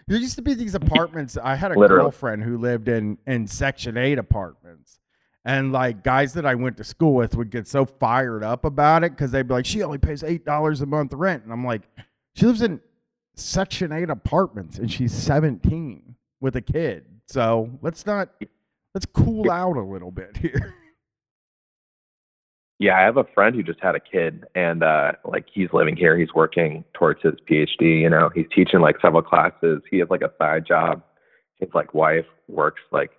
there 0.09 0.17
used 0.17 0.35
to 0.35 0.41
be 0.41 0.53
these 0.53 0.75
apartments 0.75 1.37
i 1.37 1.55
had 1.55 1.71
a 1.71 1.79
Literally. 1.79 2.03
girlfriend 2.03 2.43
who 2.43 2.57
lived 2.57 2.89
in 2.89 3.17
in 3.25 3.47
section 3.47 3.97
8 3.97 4.17
apartments 4.17 4.99
and 5.45 5.71
like 5.71 6.03
guys 6.03 6.33
that 6.33 6.45
i 6.45 6.55
went 6.55 6.75
to 6.77 6.83
school 6.83 7.13
with 7.13 7.35
would 7.35 7.49
get 7.49 7.67
so 7.67 7.85
fired 7.85 8.43
up 8.43 8.65
about 8.65 9.03
it 9.03 9.11
because 9.11 9.31
they'd 9.31 9.47
be 9.47 9.53
like 9.53 9.65
she 9.65 9.81
only 9.81 9.97
pays 9.97 10.23
$8 10.23 10.81
a 10.81 10.85
month 10.85 11.13
rent 11.13 11.43
and 11.43 11.53
i'm 11.53 11.65
like 11.65 11.83
she 12.35 12.45
lives 12.45 12.61
in 12.61 12.79
Section 13.35 13.91
8 13.91 14.09
apartments 14.09 14.77
and 14.77 14.91
she's 14.91 15.13
17 15.13 16.15
with 16.41 16.55
a 16.55 16.61
kid. 16.61 17.05
So 17.27 17.69
let's 17.81 18.05
not, 18.05 18.29
let's 18.93 19.05
cool 19.05 19.49
out 19.49 19.77
a 19.77 19.81
little 19.81 20.11
bit 20.11 20.37
here. 20.37 20.75
Yeah, 22.79 22.97
I 22.97 23.01
have 23.01 23.17
a 23.17 23.25
friend 23.35 23.53
who 23.53 23.61
just 23.61 23.81
had 23.81 23.95
a 23.95 23.99
kid 23.99 24.45
and 24.55 24.83
uh 24.83 25.11
like 25.25 25.45
he's 25.53 25.67
living 25.73 25.97
here, 25.97 26.17
he's 26.17 26.33
working 26.33 26.85
towards 26.93 27.21
his 27.21 27.33
PhD, 27.49 28.01
you 28.01 28.09
know, 28.09 28.29
he's 28.33 28.47
teaching 28.55 28.79
like 28.79 28.95
several 29.01 29.21
classes. 29.21 29.81
He 29.91 29.99
has 29.99 30.09
like 30.09 30.21
a 30.21 30.31
side 30.37 30.65
job. 30.65 31.03
His 31.59 31.69
like 31.73 31.93
wife 31.93 32.25
works 32.47 32.81
like 32.91 33.11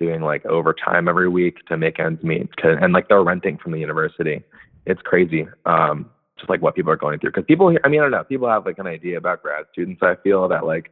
doing 0.00 0.20
like 0.20 0.44
overtime 0.46 1.08
every 1.08 1.28
week 1.28 1.64
to 1.66 1.76
make 1.76 2.00
ends 2.00 2.22
meet 2.24 2.48
and 2.64 2.92
like 2.92 3.08
they're 3.08 3.22
renting 3.22 3.56
from 3.58 3.70
the 3.70 3.78
university. 3.78 4.42
It's 4.84 5.02
crazy. 5.02 5.46
Um 5.64 6.10
just 6.36 6.50
like 6.50 6.60
what 6.62 6.74
people 6.74 6.90
are 6.90 6.96
going 6.96 7.20
through 7.20 7.30
because 7.30 7.44
people 7.46 7.72
I 7.84 7.88
mean 7.88 8.00
I 8.00 8.02
don't 8.02 8.10
know, 8.10 8.24
people 8.24 8.48
have 8.48 8.66
like 8.66 8.78
an 8.80 8.88
idea 8.88 9.16
about 9.16 9.42
grad 9.42 9.66
students. 9.72 10.02
I 10.02 10.16
feel 10.24 10.48
that 10.48 10.66
like 10.66 10.90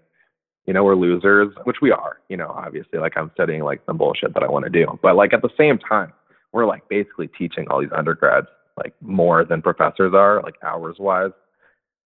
you 0.67 0.73
know, 0.73 0.85
we're 0.85 0.97
losers, 0.97 1.53
which 1.65 1.77
we 1.81 1.91
are, 1.93 2.19
you 2.29 2.37
know, 2.37 2.49
obviously 2.51 3.01
like 3.01 3.17
I'm 3.17 3.33
studying 3.35 3.63
like 3.65 3.83
some 3.87 3.99
bullshit 3.99 4.35
that 4.35 4.43
I 4.45 4.49
want 4.49 4.65
to 4.65 4.71
do. 4.71 4.99
But 5.03 5.17
like 5.17 5.33
at 5.33 5.43
the 5.43 5.51
same 5.57 5.79
time, 5.79 6.13
we're 6.53 6.67
like 6.67 6.88
basically 6.88 7.29
teaching 7.29 7.67
all 7.69 7.81
these 7.81 7.91
undergrads 7.95 8.47
like 8.76 8.95
more 9.00 9.45
than 9.45 9.62
professors 9.62 10.12
are, 10.15 10.43
like 10.43 10.57
hours 10.62 10.97
wise, 10.99 11.31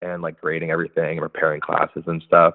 and 0.02 0.22
like 0.22 0.40
grading 0.40 0.70
everything 0.70 1.18
and 1.18 1.20
preparing 1.20 1.60
classes 1.60 2.04
and 2.06 2.22
stuff. 2.26 2.54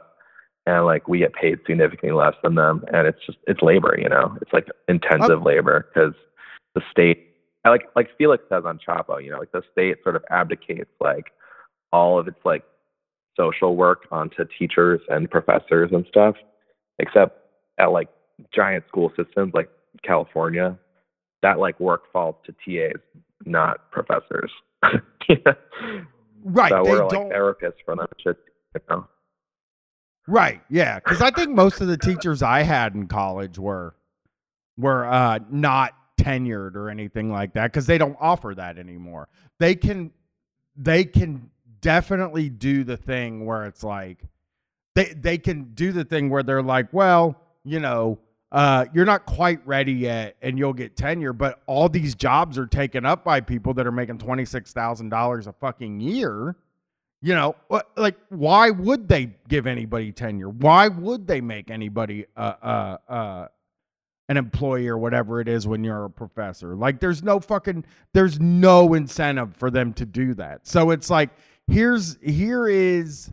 And 0.66 0.86
like 0.86 1.08
we 1.08 1.20
get 1.20 1.34
paid 1.34 1.60
significantly 1.68 2.12
less 2.12 2.34
than 2.44 2.56
them, 2.56 2.84
and 2.92 3.08
it's 3.08 3.24
just 3.26 3.38
it's 3.48 3.62
labor, 3.62 3.98
you 4.00 4.10
know, 4.10 4.38
it's 4.42 4.54
like 4.54 4.68
intensive 4.88 5.42
oh. 5.42 5.46
labor 5.46 5.88
because 5.94 6.14
the 6.74 6.82
state, 6.90 7.36
I 7.64 7.70
like 7.70 7.88
like 7.96 8.10
Felix 8.18 8.44
says 8.50 8.64
on 8.66 8.80
Chapo, 8.80 9.24
you 9.24 9.32
know, 9.32 9.38
like 9.38 9.52
the 9.52 9.62
state 9.72 9.98
sort 10.04 10.16
of 10.16 10.24
abdicates 10.32 10.90
like 11.00 11.32
all 11.92 12.18
of 12.18 12.28
its 12.28 12.40
like 12.44 12.64
social 13.38 13.76
work 13.76 14.08
onto 14.12 14.46
teachers 14.58 15.02
and 15.10 15.30
professors 15.30 15.92
and 15.92 16.06
stuff, 16.08 16.36
except 17.00 17.40
at 17.78 17.92
like 17.92 18.10
giant 18.54 18.86
school 18.88 19.12
systems 19.16 19.54
like 19.54 19.70
California, 20.04 20.78
that 21.42 21.60
like 21.60 21.80
work 21.80 22.12
falls 22.12 22.36
to 22.46 22.54
TAs, 22.54 23.02
not 23.46 23.92
professors. 23.92 24.52
Right. 26.48 26.70
So 26.70 26.84
we're 26.84 27.06
like 27.06 27.12
therapists 27.12 27.82
for 27.84 27.96
them. 27.96 28.06
Just, 28.24 28.38
you 28.76 28.82
know. 28.90 29.08
Right. 30.28 30.62
Yeah. 30.70 31.00
Because 31.00 31.20
I 31.22 31.32
think 31.32 31.50
most 31.50 31.82
of 31.82 31.88
the 31.88 31.98
teachers 31.98 32.44
I 32.44 32.62
had 32.62 32.94
in 32.94 33.08
college 33.08 33.58
were 33.58 33.96
were 34.78 35.06
uh, 35.06 35.40
not 35.50 35.96
tenured 36.20 36.76
or 36.76 36.90
anything 36.90 37.32
like 37.32 37.54
that 37.54 37.72
because 37.72 37.88
they 37.88 37.98
don't 37.98 38.18
offer 38.20 38.54
that 38.56 38.78
anymore. 38.78 39.28
They 39.60 39.74
can 39.76 40.12
they 40.76 41.04
can 41.04 41.50
definitely 41.82 42.50
do 42.50 42.84
the 42.84 42.98
thing 42.98 43.46
where 43.46 43.66
it's 43.66 43.84
like 43.84 44.20
they 44.94 45.14
they 45.14 45.38
can 45.38 45.74
do 45.74 45.92
the 45.92 46.04
thing 46.04 46.30
where 46.30 46.44
they're 46.44 46.62
like, 46.62 46.94
well, 46.94 47.42
you 47.64 47.80
know, 47.80 48.20
uh, 48.52 48.86
you're 48.94 49.06
not 49.06 49.26
quite 49.26 49.66
ready 49.66 49.94
yet 49.94 50.38
and 50.42 50.58
you'll 50.58 50.74
get 50.74 50.96
tenure, 50.96 51.34
but 51.34 51.62
all 51.66 51.90
these 51.90 52.16
jobs 52.16 52.58
are 52.58 52.68
taken 52.68 53.06
up 53.06 53.24
by 53.24 53.42
people 53.42 53.74
that 53.74 53.88
are 53.88 53.92
making 53.92 54.18
$26,000 54.18 55.48
a 55.48 55.54
fucking 55.54 56.00
year. 56.00 56.56
You 57.22 57.34
know, 57.34 57.56
like, 57.98 58.18
why 58.30 58.70
would 58.70 59.08
they 59.08 59.32
give 59.48 59.66
anybody 59.66 60.12
tenure? 60.12 60.50
Why 60.50 60.88
would 60.90 61.26
they 61.26 61.42
make 61.42 61.72
anybody 61.72 62.28
uh, 62.38 62.54
uh, 62.62 62.98
uh, 63.10 63.48
an 64.30 64.38
employee 64.38 64.88
or 64.88 64.98
whatever 64.98 65.42
it 65.42 65.48
is 65.48 65.66
when 65.66 65.84
you're 65.84 66.06
a 66.06 66.10
professor? 66.10 66.76
Like, 66.76 67.00
there's 67.00 67.24
no 67.24 67.40
fucking, 67.40 67.84
there's 68.14 68.40
no 68.40 68.94
incentive 68.94 69.56
for 69.58 69.72
them 69.72 69.92
to 69.94 70.06
do 70.06 70.36
that. 70.36 70.68
So 70.68 70.92
it's 70.92 71.10
like, 71.10 71.32
here's, 71.68 72.20
here 72.22 72.68
is, 72.68 73.32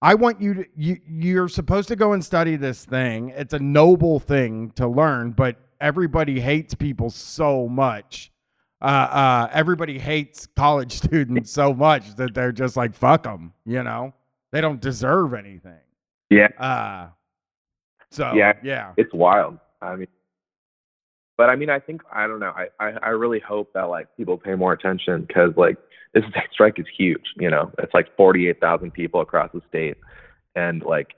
I 0.00 0.14
want 0.14 0.40
you 0.40 0.54
to 0.54 0.66
you 0.76 0.98
you're 1.08 1.48
supposed 1.48 1.88
to 1.88 1.96
go 1.96 2.12
and 2.12 2.24
study 2.24 2.56
this 2.56 2.84
thing. 2.84 3.30
It's 3.30 3.52
a 3.52 3.58
noble 3.58 4.20
thing 4.20 4.70
to 4.76 4.86
learn, 4.86 5.32
but 5.32 5.56
everybody 5.80 6.40
hates 6.40 6.74
people 6.74 7.10
so 7.10 7.68
much. 7.68 8.30
Uh, 8.80 8.84
uh, 8.84 9.48
everybody 9.52 9.98
hates 9.98 10.46
college 10.54 10.92
students 11.04 11.50
so 11.50 11.74
much 11.74 12.14
that 12.16 12.32
they're 12.32 12.52
just 12.52 12.76
like 12.76 12.94
fuck 12.94 13.24
them. 13.24 13.52
You 13.66 13.82
know, 13.82 14.14
they 14.52 14.60
don't 14.60 14.80
deserve 14.80 15.34
anything. 15.34 15.80
Yeah. 16.30 16.48
Uh, 16.58 17.08
so 18.10 18.32
yeah, 18.34 18.52
yeah, 18.62 18.92
it's 18.96 19.12
wild. 19.12 19.58
I 19.82 19.96
mean, 19.96 20.08
but 21.38 21.48
I 21.48 21.56
mean, 21.56 21.70
I 21.70 21.78
think 21.78 22.02
I 22.12 22.26
don't 22.26 22.40
know. 22.40 22.52
I 22.54 22.66
I, 22.80 22.92
I 23.02 23.08
really 23.10 23.40
hope 23.40 23.72
that 23.72 23.84
like 23.84 24.14
people 24.16 24.36
pay 24.36 24.56
more 24.56 24.72
attention 24.72 25.24
because 25.26 25.52
like 25.56 25.78
this 26.12 26.24
strike 26.52 26.78
is 26.78 26.86
huge. 26.94 27.24
You 27.36 27.48
know, 27.48 27.70
it's 27.78 27.94
like 27.94 28.14
48,000 28.16 28.90
people 28.90 29.20
across 29.20 29.50
the 29.54 29.62
state, 29.68 29.96
and 30.54 30.82
like, 30.82 31.14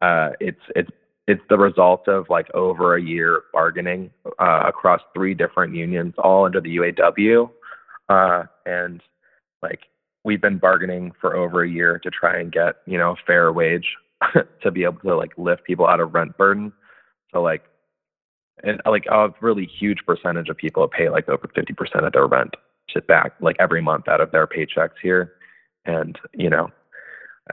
uh, 0.00 0.30
it's 0.40 0.60
it's 0.74 0.90
it's 1.28 1.42
the 1.48 1.58
result 1.58 2.08
of 2.08 2.28
like 2.30 2.52
over 2.54 2.96
a 2.96 3.02
year 3.02 3.36
of 3.36 3.42
bargaining 3.52 4.10
uh, 4.40 4.64
across 4.66 5.00
three 5.14 5.34
different 5.34 5.74
unions, 5.74 6.14
all 6.18 6.46
under 6.46 6.60
the 6.60 6.76
UAW, 6.76 7.50
uh, 8.08 8.44
and 8.66 9.02
like 9.62 9.80
we've 10.24 10.40
been 10.40 10.58
bargaining 10.58 11.12
for 11.20 11.36
over 11.36 11.62
a 11.62 11.68
year 11.68 11.98
to 11.98 12.10
try 12.10 12.40
and 12.40 12.50
get 12.50 12.76
you 12.86 12.96
know 12.96 13.12
a 13.12 13.26
fair 13.26 13.52
wage 13.52 13.86
to 14.62 14.70
be 14.70 14.84
able 14.84 15.00
to 15.00 15.14
like 15.14 15.32
lift 15.36 15.64
people 15.64 15.86
out 15.86 16.00
of 16.00 16.14
rent 16.14 16.36
burden. 16.38 16.72
So 17.32 17.42
like, 17.42 17.64
and 18.62 18.80
like 18.86 19.06
a 19.06 19.34
really 19.40 19.66
huge 19.66 19.98
percentage 20.06 20.48
of 20.48 20.56
people 20.56 20.86
pay 20.88 21.08
like 21.08 21.28
over 21.28 21.48
50% 21.48 22.06
of 22.06 22.12
their 22.12 22.26
rent 22.26 22.54
it 22.94 23.06
back 23.06 23.32
like 23.40 23.56
every 23.58 23.80
month 23.80 24.08
out 24.08 24.20
of 24.20 24.30
their 24.32 24.46
paychecks 24.46 24.98
here. 25.02 25.32
And, 25.84 26.18
you 26.34 26.50
know, 26.50 26.70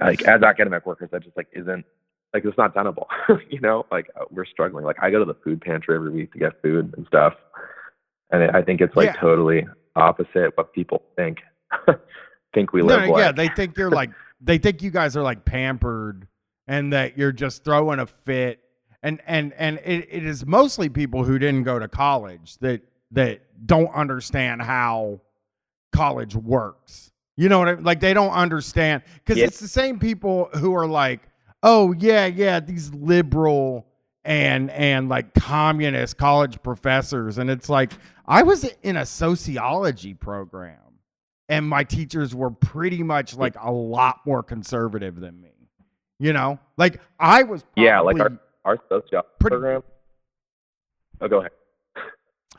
like 0.02 0.22
as 0.24 0.44
academic 0.44 0.86
workers, 0.86 1.10
that 1.12 1.24
just 1.24 1.36
like 1.36 1.48
isn't 1.54 1.86
like 2.34 2.46
it's 2.46 2.58
not 2.58 2.74
tenable, 2.74 3.08
you 3.50 3.60
know, 3.60 3.86
like 3.92 4.08
uh, 4.20 4.26
we're 4.30 4.46
struggling. 4.46 4.86
Like 4.86 4.98
I 5.02 5.10
go 5.10 5.20
to 5.20 5.26
the 5.26 5.38
food 5.44 5.62
pantry 5.62 5.96
every 5.96 6.12
week 6.12 6.32
to 6.34 6.40
get 6.40 6.62
food 6.62 6.94
and 6.96 7.08
stuff. 7.08 7.34
And 8.32 8.52
I 8.52 8.62
think 8.62 8.82
it's 8.82 8.96
like 8.96 9.08
yeah. 9.08 9.14
totally 9.14 9.66
opposite 9.96 10.56
what 10.56 10.74
people 10.74 11.04
think. 11.16 11.40
think 12.54 12.72
we 12.72 12.82
live 12.82 13.02
no, 13.02 13.12
like. 13.14 13.20
Yeah, 13.20 13.32
they 13.32 13.48
think 13.48 13.78
you're 13.78 13.90
like 13.90 14.12
they 14.40 14.60
think 14.60 14.84
you 14.84 14.92
guys 14.92 15.18
are 15.18 15.24
like 15.24 15.44
pampered 15.46 16.28
and 16.68 16.94
that 16.94 17.18
you're 17.18 17.32
just 17.32 17.64
throwing 17.64 18.00
a 18.00 18.06
fit. 18.06 18.60
And 19.02 19.22
and 19.26 19.54
and 19.54 19.80
it, 19.86 20.08
it 20.10 20.26
is 20.26 20.46
mostly 20.46 20.90
people 20.90 21.24
who 21.24 21.40
didn't 21.40 21.64
go 21.64 21.80
to 21.80 21.88
college 21.88 22.58
that 22.58 22.82
that 23.12 23.42
don't 23.66 23.94
understand 23.94 24.62
how 24.62 25.22
college 25.92 26.36
works. 26.36 27.12
You 27.38 27.48
know 27.48 27.60
what 27.60 27.70
I 27.70 27.76
mean? 27.76 27.84
Like 27.84 28.02
they 28.02 28.14
don't 28.14 28.32
understand 28.32 29.04
because 29.16 29.38
yeah. 29.38 29.46
it's 29.46 29.60
the 29.60 29.68
same 29.68 30.00
people 30.00 30.50
who 30.56 30.76
are 30.76 30.88
like, 30.88 31.22
oh 31.64 31.94
yeah, 31.94 32.26
yeah, 32.26 32.60
these 32.60 32.94
liberal 32.94 33.88
and 34.26 34.70
and 34.72 35.08
like 35.08 35.34
communist 35.34 36.18
college 36.18 36.62
professors, 36.62 37.38
and 37.38 37.50
it's 37.50 37.70
like 37.70 37.94
I 38.28 38.44
was 38.44 38.66
in 38.84 38.98
a 38.98 39.06
sociology 39.06 40.14
program, 40.14 40.76
and 41.48 41.68
my 41.68 41.86
teachers 41.86 42.36
were 42.36 42.52
pretty 42.52 43.04
much 43.04 43.38
like 43.38 43.56
a 43.62 43.72
lot 43.72 44.20
more 44.26 44.44
conservative 44.44 45.20
than 45.20 45.42
me. 45.42 45.54
You 46.20 46.34
know, 46.34 46.60
like 46.76 47.00
I 47.18 47.44
was. 47.44 47.64
yeah, 47.78 48.02
like 48.02 48.20
our 48.20 48.38
our 48.70 48.78
sociology 48.88 49.28
pretty, 49.40 49.54
program. 49.56 49.84
Oh, 51.22 51.28
go 51.28 51.40
ahead. 51.40 51.52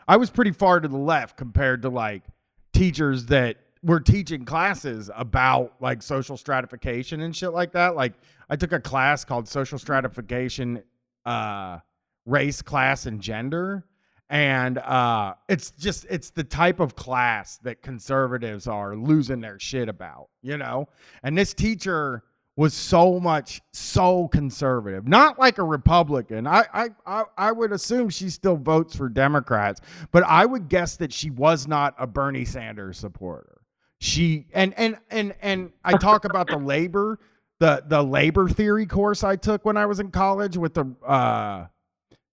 I 0.09 0.17
was 0.17 0.29
pretty 0.29 0.51
far 0.51 0.81
to 0.81 0.89
the 0.89 0.97
left 0.97 1.37
compared 1.37 1.83
to 1.83 1.89
like 1.89 2.25
teachers 2.73 3.27
that 3.27 3.59
were 3.83 4.01
teaching 4.01 4.45
classes 4.45 5.09
about 5.15 5.75
like 5.81 6.03
social 6.03 6.37
stratification 6.37 7.21
and 7.21 7.35
shit 7.35 7.53
like 7.53 7.73
that. 7.73 7.95
Like 7.95 8.15
I 8.49 8.57
took 8.57 8.73
a 8.73 8.81
class 8.81 9.25
called 9.25 9.49
social 9.49 9.79
stratification, 9.79 10.83
uh, 11.25 11.79
race, 12.27 12.61
class, 12.61 13.07
and 13.07 13.21
gender. 13.21 13.87
And 14.29 14.79
uh, 14.79 15.35
it's 15.49 15.71
just 15.73 16.07
it's 16.11 16.31
the 16.31 16.45
type 16.45 16.81
of 16.81 16.95
class 16.95 17.59
that 17.59 17.83
conservatives 17.83 18.67
are 18.67 18.95
losing 18.97 19.41
their 19.41 19.59
shit 19.59 19.89
about, 19.89 20.29
you 20.43 20.57
know. 20.57 20.89
And 21.23 21.37
this 21.37 21.55
teacher 21.55 22.23
was 22.61 22.75
so 22.75 23.19
much 23.19 23.63
so 23.73 24.29
conservative. 24.29 25.09
Not 25.09 25.39
like 25.39 25.57
a 25.57 25.65
republican. 25.65 26.47
I, 26.47 26.67
I 26.75 26.89
i 27.07 27.25
i 27.39 27.51
would 27.51 27.73
assume 27.73 28.11
she 28.11 28.29
still 28.29 28.57
votes 28.57 28.95
for 28.95 29.09
democrats 29.09 29.81
but 30.13 30.25
i 30.25 30.45
would 30.45 30.69
guess 30.69 30.97
that 30.97 31.11
she 31.11 31.31
was 31.31 31.67
not 31.67 31.95
a 31.99 32.07
bernie 32.07 32.45
sanders 32.45 32.99
supporter. 32.99 33.63
She 33.99 34.47
and 34.53 34.75
and 34.77 34.99
and 35.11 35.35
and 35.41 35.73
i 35.87 35.97
talk 35.97 36.27
about 36.27 36.49
the 36.49 36.59
labor 36.59 37.19
the 37.61 37.83
the 37.87 38.03
labor 38.03 38.47
theory 38.47 38.85
course 38.85 39.25
i 39.25 39.37
took 39.37 39.65
when 39.65 39.79
i 39.79 39.87
was 39.87 39.99
in 39.99 40.11
college 40.11 40.59
with 40.59 40.75
the 40.75 40.85
uh 41.07 41.65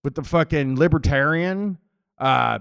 with 0.03 0.13
the 0.15 0.23
fucking 0.23 0.75
libertarian 0.77 1.77
uh 2.19 2.59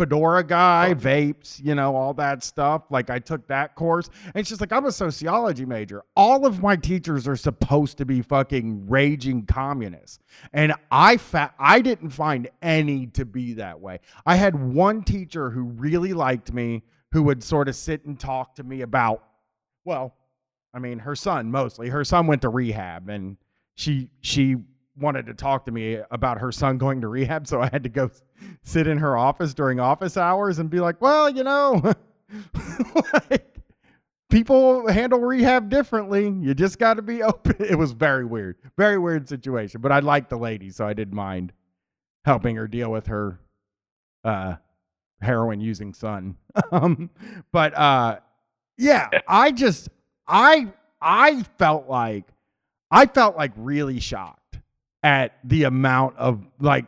fedora 0.00 0.42
guy, 0.42 0.94
vapes, 0.96 1.62
you 1.62 1.74
know, 1.74 1.94
all 1.94 2.14
that 2.14 2.42
stuff. 2.42 2.84
Like 2.88 3.10
I 3.10 3.18
took 3.18 3.46
that 3.48 3.74
course. 3.74 4.08
And 4.24 4.36
it's 4.36 4.48
just 4.48 4.62
like 4.62 4.72
I'm 4.72 4.86
a 4.86 4.92
sociology 4.92 5.66
major. 5.66 6.02
All 6.16 6.46
of 6.46 6.62
my 6.62 6.76
teachers 6.76 7.28
are 7.28 7.36
supposed 7.36 7.98
to 7.98 8.06
be 8.06 8.22
fucking 8.22 8.88
raging 8.88 9.44
communists. 9.44 10.18
And 10.54 10.72
I 10.90 11.18
fa- 11.18 11.52
I 11.58 11.82
didn't 11.82 12.10
find 12.10 12.48
any 12.62 13.08
to 13.08 13.26
be 13.26 13.52
that 13.54 13.80
way. 13.80 14.00
I 14.24 14.36
had 14.36 14.54
one 14.54 15.02
teacher 15.02 15.50
who 15.50 15.64
really 15.64 16.14
liked 16.14 16.50
me 16.50 16.82
who 17.12 17.22
would 17.24 17.42
sort 17.42 17.68
of 17.68 17.76
sit 17.76 18.06
and 18.06 18.18
talk 18.18 18.54
to 18.54 18.62
me 18.62 18.80
about 18.80 19.22
well, 19.84 20.14
I 20.72 20.78
mean, 20.78 21.00
her 21.00 21.14
son 21.14 21.50
mostly. 21.50 21.88
Her 21.88 22.04
son 22.04 22.26
went 22.26 22.42
to 22.42 22.48
rehab, 22.48 23.08
and 23.10 23.36
she 23.74 24.08
she 24.22 24.56
wanted 25.00 25.26
to 25.26 25.34
talk 25.34 25.64
to 25.64 25.72
me 25.72 25.98
about 26.10 26.38
her 26.38 26.52
son 26.52 26.78
going 26.78 27.00
to 27.00 27.08
rehab, 27.08 27.46
so 27.46 27.60
I 27.60 27.68
had 27.72 27.82
to 27.82 27.88
go 27.88 28.10
sit 28.62 28.86
in 28.86 28.98
her 28.98 29.16
office 29.16 29.54
during 29.54 29.80
office 29.80 30.16
hours 30.16 30.58
and 30.58 30.70
be 30.70 30.80
like, 30.80 31.00
"Well, 31.00 31.30
you 31.30 31.42
know, 31.42 31.94
like, 33.30 33.56
people 34.28 34.88
handle 34.88 35.20
rehab 35.20 35.68
differently. 35.68 36.24
You 36.24 36.54
just 36.54 36.78
got 36.78 36.94
to 36.94 37.02
be 37.02 37.22
open." 37.22 37.56
It 37.58 37.76
was 37.76 37.92
very 37.92 38.24
weird, 38.24 38.56
very 38.76 38.98
weird 38.98 39.28
situation, 39.28 39.80
but 39.80 39.92
I 39.92 40.00
liked 40.00 40.30
the 40.30 40.38
lady, 40.38 40.70
so 40.70 40.86
I 40.86 40.92
didn't 40.92 41.14
mind 41.14 41.52
helping 42.24 42.56
her 42.56 42.68
deal 42.68 42.90
with 42.90 43.06
her 43.06 43.40
uh, 44.24 44.56
heroin 45.20 45.60
using 45.60 45.94
son. 45.94 46.36
um, 46.72 47.10
but 47.52 47.76
uh, 47.76 48.18
yeah, 48.76 49.08
I 49.26 49.52
just 49.52 49.88
I 50.26 50.68
I 51.00 51.42
felt 51.58 51.88
like 51.88 52.26
I 52.90 53.06
felt 53.06 53.36
like 53.36 53.52
really 53.56 54.00
shocked 54.00 54.39
at 55.02 55.38
the 55.44 55.64
amount 55.64 56.16
of 56.16 56.44
like 56.58 56.86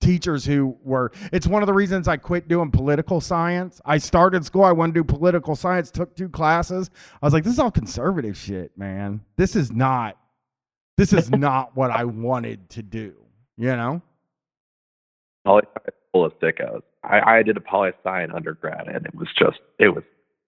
teachers 0.00 0.44
who 0.44 0.76
were 0.84 1.10
it's 1.32 1.46
one 1.46 1.62
of 1.62 1.66
the 1.66 1.72
reasons 1.72 2.08
I 2.08 2.16
quit 2.16 2.46
doing 2.48 2.70
political 2.70 3.20
science. 3.20 3.80
I 3.84 3.98
started 3.98 4.44
school, 4.44 4.64
I 4.64 4.72
wanted 4.72 4.94
to 4.94 5.02
do 5.02 5.04
political 5.04 5.56
science, 5.56 5.90
took 5.90 6.14
two 6.14 6.28
classes. 6.28 6.90
I 7.22 7.26
was 7.26 7.32
like, 7.32 7.44
this 7.44 7.54
is 7.54 7.58
all 7.58 7.70
conservative 7.70 8.36
shit, 8.36 8.76
man. 8.76 9.22
This 9.36 9.56
is 9.56 9.72
not 9.72 10.18
this 10.96 11.12
is 11.12 11.30
not 11.30 11.76
what 11.76 11.90
I 11.90 12.04
wanted 12.04 12.68
to 12.70 12.82
do, 12.82 13.14
you 13.56 13.74
know? 13.74 14.02
Poli 15.44 15.62
full 16.12 16.24
of 16.24 16.38
sickos. 16.38 16.82
I, 17.02 17.38
I 17.38 17.42
did 17.42 17.56
a 17.56 17.60
poli 17.60 17.90
sci 18.04 18.22
in 18.22 18.30
undergrad 18.32 18.86
and 18.88 19.04
it 19.06 19.14
was 19.14 19.28
just 19.38 19.58
it 19.78 19.88
was 19.88 20.04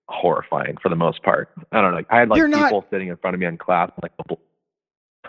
horrifying 0.08 0.76
for 0.80 0.88
the 0.88 0.96
most 0.96 1.22
part. 1.22 1.50
I 1.72 1.80
don't 1.80 1.92
know. 1.94 2.02
I 2.10 2.20
had 2.20 2.28
like 2.28 2.38
You're 2.38 2.48
people 2.48 2.70
not- 2.82 2.90
sitting 2.90 3.08
in 3.08 3.16
front 3.16 3.34
of 3.34 3.40
me 3.40 3.46
in 3.46 3.56
class 3.58 3.90
like 4.02 4.12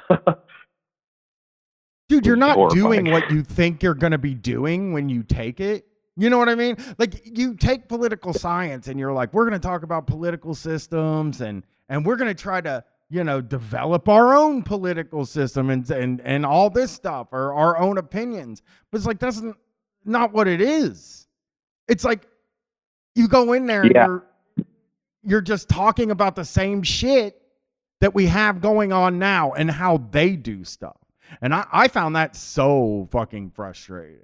Dude, 2.10 2.26
you're 2.26 2.36
not 2.36 2.56
horrifying. 2.56 2.84
doing 3.04 3.12
what 3.12 3.30
you 3.32 3.43
think 3.43 3.84
you're 3.84 3.93
going 3.93 4.12
to 4.12 4.17
be 4.17 4.34
doing 4.34 4.93
when 4.93 5.10
you 5.10 5.24
take 5.24 5.60
it. 5.60 5.86
You 6.15 6.30
know 6.30 6.38
what 6.38 6.50
I 6.50 6.56
mean? 6.56 6.78
Like 6.98 7.38
you 7.38 7.54
take 7.56 7.88
political 7.88 8.34
science 8.34 8.88
and 8.88 9.00
you're 9.00 9.13
like, 9.13 9.34
we're 9.34 9.48
going 9.48 9.60
to 9.60 9.65
talk 9.67 9.84
about 9.84 10.08
political 10.08 10.56
systems 10.56 11.41
and 11.41 11.63
and 11.89 12.06
we're 12.06 12.15
going 12.15 12.34
to 12.34 12.41
try 12.41 12.60
to, 12.62 12.84
you 13.10 13.24
know, 13.24 13.39
develop 13.39 14.10
our 14.10 14.36
own 14.36 14.63
political 14.63 15.26
system 15.26 15.70
and 15.70 15.89
and 15.91 16.22
and 16.22 16.46
all 16.46 16.70
this 16.70 16.91
stuff 16.91 17.28
or 17.32 17.54
our 17.54 17.78
own 17.78 17.98
opinions. 17.98 18.62
But 18.91 18.98
it's 18.98 19.06
like 19.08 19.20
that's 19.20 19.41
not 20.06 20.34
what 20.34 20.48
it 20.48 20.62
is. 20.62 21.28
It's 21.88 22.04
like 22.04 22.26
you 23.13 23.28
go 23.28 23.54
in 23.54 23.65
there 23.67 23.84
and 23.84 23.91
Yeah. 23.93 24.06
you're 24.08 24.24
you're 25.24 25.41
just 25.41 25.67
talking 25.70 26.10
about 26.10 26.36
the 26.36 26.46
same 26.46 26.82
shit 26.84 27.39
that 28.00 28.15
we 28.15 28.26
have 28.28 28.62
going 28.62 28.91
on 28.93 29.20
now 29.20 29.52
and 29.54 29.70
how 29.70 29.98
they 30.12 30.36
do 30.36 30.63
stuff. 30.63 30.98
And 31.42 31.54
I, 31.54 31.66
I 31.72 31.88
found 31.88 32.16
that 32.16 32.36
so 32.36 33.08
fucking 33.12 33.52
frustrating. 33.52 34.20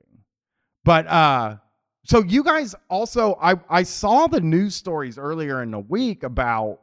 But 0.83 1.07
uh 1.07 1.57
so 2.05 2.21
you 2.21 2.43
guys 2.43 2.75
also 2.89 3.37
I 3.41 3.55
I 3.69 3.83
saw 3.83 4.27
the 4.27 4.41
news 4.41 4.75
stories 4.75 5.17
earlier 5.17 5.61
in 5.63 5.71
the 5.71 5.79
week 5.79 6.23
about 6.23 6.79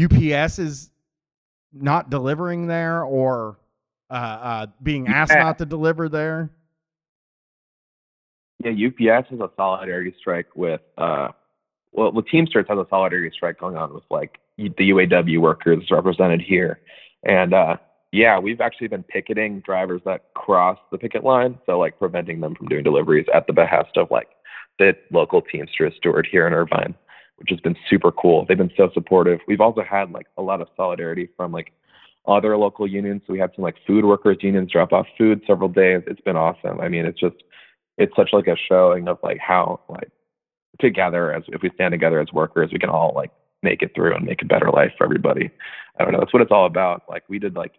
UPS 0.00 0.58
is 0.58 0.90
not 1.72 2.08
delivering 2.10 2.66
there 2.66 3.02
or 3.02 3.58
uh, 4.10 4.14
uh 4.14 4.66
being 4.82 5.06
asked 5.08 5.32
Yeah. 5.32 5.42
not 5.42 5.58
to 5.58 5.66
deliver 5.66 6.08
there. 6.08 6.50
Yeah, 8.64 8.72
UPS 8.72 9.28
has 9.30 9.40
a 9.40 9.50
solidarity 9.56 10.14
strike 10.18 10.48
with 10.56 10.80
uh 10.96 11.28
well 11.92 12.10
the 12.12 12.22
Teamsters 12.22 12.66
has 12.68 12.78
a 12.78 12.86
solidarity 12.90 13.30
strike 13.34 13.58
going 13.58 13.76
on 13.76 13.92
with 13.94 14.04
like 14.10 14.38
the 14.56 14.70
UAW 14.90 15.38
workers 15.40 15.84
represented 15.90 16.40
here. 16.40 16.80
And 17.22 17.52
uh 17.54 17.76
yeah, 18.12 18.38
we've 18.38 18.60
actually 18.60 18.88
been 18.88 19.02
picketing 19.02 19.60
drivers 19.60 20.00
that 20.04 20.32
cross 20.34 20.78
the 20.90 20.98
picket 20.98 21.24
line, 21.24 21.58
so 21.66 21.78
like 21.78 21.98
preventing 21.98 22.40
them 22.40 22.54
from 22.54 22.68
doing 22.68 22.84
deliveries 22.84 23.26
at 23.34 23.46
the 23.46 23.52
behest 23.52 23.96
of 23.96 24.10
like 24.10 24.28
the 24.78 24.94
local 25.12 25.42
Teamsters 25.42 25.94
steward 25.96 26.26
here 26.30 26.46
in 26.46 26.54
Irvine, 26.54 26.94
which 27.36 27.50
has 27.50 27.60
been 27.60 27.76
super 27.90 28.10
cool. 28.10 28.46
They've 28.46 28.56
been 28.56 28.72
so 28.76 28.90
supportive. 28.94 29.40
We've 29.46 29.60
also 29.60 29.82
had 29.82 30.10
like 30.10 30.26
a 30.38 30.42
lot 30.42 30.60
of 30.60 30.68
solidarity 30.76 31.28
from 31.36 31.52
like 31.52 31.72
other 32.26 32.56
local 32.56 32.86
unions. 32.86 33.22
So 33.26 33.32
we 33.32 33.38
had 33.38 33.50
some 33.54 33.62
like 33.62 33.76
food 33.86 34.04
workers 34.04 34.38
unions 34.40 34.70
drop 34.72 34.92
off 34.92 35.06
food 35.16 35.42
several 35.46 35.68
days. 35.68 36.02
It's 36.06 36.20
been 36.20 36.36
awesome. 36.36 36.80
I 36.80 36.88
mean, 36.88 37.04
it's 37.04 37.20
just 37.20 37.36
it's 37.98 38.14
such 38.16 38.30
like 38.32 38.46
a 38.46 38.56
showing 38.56 39.08
of 39.08 39.18
like 39.22 39.38
how 39.38 39.80
like 39.88 40.10
together 40.80 41.32
as 41.32 41.42
if 41.48 41.62
we 41.62 41.70
stand 41.74 41.92
together 41.92 42.20
as 42.20 42.32
workers, 42.32 42.70
we 42.72 42.78
can 42.78 42.90
all 42.90 43.12
like 43.14 43.32
make 43.62 43.82
it 43.82 43.94
through 43.94 44.14
and 44.14 44.24
make 44.24 44.40
a 44.40 44.46
better 44.46 44.70
life 44.70 44.92
for 44.96 45.04
everybody. 45.04 45.50
I 45.98 46.04
don't 46.04 46.12
know. 46.12 46.20
That's 46.20 46.32
what 46.32 46.42
it's 46.42 46.52
all 46.52 46.66
about. 46.66 47.02
Like 47.08 47.24
we 47.28 47.38
did 47.38 47.54
like 47.54 47.72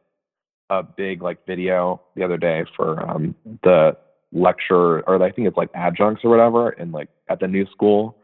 a 0.69 0.83
big 0.83 1.21
like 1.21 1.45
video 1.45 2.01
the 2.15 2.23
other 2.23 2.37
day 2.37 2.63
for 2.75 3.01
um 3.09 3.35
the 3.63 3.97
lecture 4.31 5.01
or 5.07 5.21
I 5.21 5.31
think 5.31 5.47
it's 5.47 5.57
like 5.57 5.69
adjuncts 5.73 6.23
or 6.23 6.29
whatever 6.29 6.69
and 6.69 6.91
like 6.91 7.09
at 7.29 7.39
the 7.39 7.47
new 7.47 7.65
school 7.71 8.17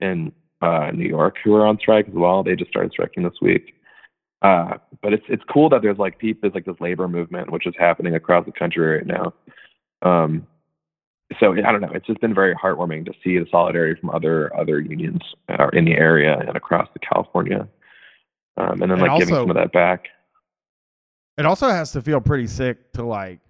in 0.00 0.32
uh 0.62 0.90
New 0.92 1.08
York 1.08 1.36
who 1.44 1.54
are 1.54 1.66
on 1.66 1.78
strike 1.78 2.08
as 2.08 2.14
well. 2.14 2.42
They 2.42 2.56
just 2.56 2.70
started 2.70 2.92
striking 2.92 3.22
this 3.22 3.40
week. 3.40 3.74
Uh, 4.42 4.78
but 5.02 5.12
it's 5.12 5.24
it's 5.28 5.44
cool 5.52 5.68
that 5.68 5.82
there's 5.82 5.98
like 5.98 6.18
people 6.18 6.40
there's 6.42 6.54
like 6.54 6.64
this 6.64 6.80
labor 6.80 7.06
movement 7.08 7.52
which 7.52 7.66
is 7.66 7.74
happening 7.78 8.14
across 8.14 8.46
the 8.46 8.52
country 8.52 8.96
right 8.96 9.06
now. 9.06 9.34
Um, 10.02 10.46
so 11.38 11.52
I 11.52 11.72
don't 11.72 11.80
know. 11.80 11.92
It's 11.92 12.06
just 12.06 12.20
been 12.20 12.34
very 12.34 12.54
heartwarming 12.54 13.04
to 13.06 13.12
see 13.22 13.38
the 13.38 13.46
solidarity 13.50 14.00
from 14.00 14.10
other 14.10 14.54
other 14.56 14.80
unions 14.80 15.20
uh, 15.48 15.68
in 15.72 15.84
the 15.84 15.92
area 15.92 16.38
and 16.38 16.56
across 16.56 16.88
the 16.92 16.98
California, 16.98 17.68
um, 18.56 18.82
and 18.82 18.90
then 18.90 18.92
And 18.92 19.02
like 19.02 19.18
giving 19.18 19.34
some 19.34 19.50
of 19.50 19.56
that 19.56 19.72
back. 19.72 20.06
It 21.40 21.46
also 21.46 21.70
has 21.70 21.90
to 21.92 22.02
feel 22.02 22.20
pretty 22.20 22.46
sick 22.46 22.92
to 22.92 23.02
like 23.02 23.40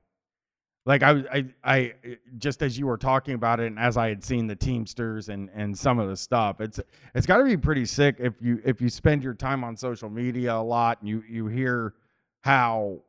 like 0.87 1.03
I, 1.03 1.11
I 1.33 1.45
i 1.65 1.95
just 2.39 2.63
as 2.63 2.79
you 2.79 2.87
were 2.87 2.97
talking 2.97 3.35
about 3.35 3.59
it 3.59 3.67
and 3.67 3.79
as 3.81 3.97
i 3.97 4.09
had 4.09 4.25
seen 4.25 4.47
the 4.47 4.55
teamsters 4.55 5.29
and 5.29 5.51
and 5.53 5.77
some 5.77 5.99
of 5.99 6.09
the 6.09 6.17
stuff 6.17 6.61
it's 6.61 6.79
it's 7.17 7.27
got 7.27 7.39
to 7.39 7.45
be 7.45 7.57
pretty 7.57 7.85
sick 7.85 8.17
if 8.21 8.35
you 8.41 8.63
if 8.65 8.81
you 8.81 8.89
spend 8.89 9.25
your 9.25 9.35
time 9.35 9.65
on 9.65 9.77
social 9.77 10.09
media 10.09 10.55
a 10.55 10.63
lot 10.63 11.01
and 11.01 11.09
you 11.09 11.25
you 11.29 11.49
hear 11.49 11.95
how 12.43 13.01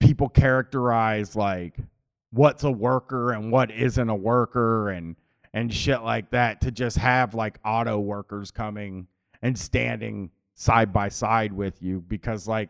people 0.00 0.28
characterize 0.28 1.36
like 1.36 1.76
what's 2.32 2.64
a 2.64 2.70
worker 2.70 3.30
and 3.30 3.52
what 3.52 3.70
isn't 3.70 4.08
a 4.08 4.14
worker 4.14 4.90
and 4.90 5.14
and 5.54 5.72
shit 5.72 6.02
like 6.02 6.28
that 6.30 6.60
to 6.62 6.72
just 6.72 6.96
have 6.96 7.34
like 7.34 7.58
auto 7.64 8.00
workers 8.00 8.50
coming 8.50 9.06
and 9.42 9.56
standing 9.56 10.28
side 10.54 10.92
by 10.92 11.08
side 11.08 11.52
with 11.52 11.80
you 11.80 12.00
because 12.08 12.48
like 12.48 12.68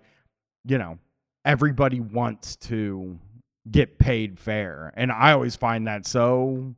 you 0.66 0.76
know 0.76 0.98
everybody 1.44 2.00
wants 2.00 2.56
to 2.56 3.18
get 3.70 3.98
paid 3.98 4.38
fair 4.38 4.92
and 4.96 5.12
i 5.12 5.32
always 5.32 5.54
find 5.54 5.86
that 5.86 6.06
so 6.06 6.74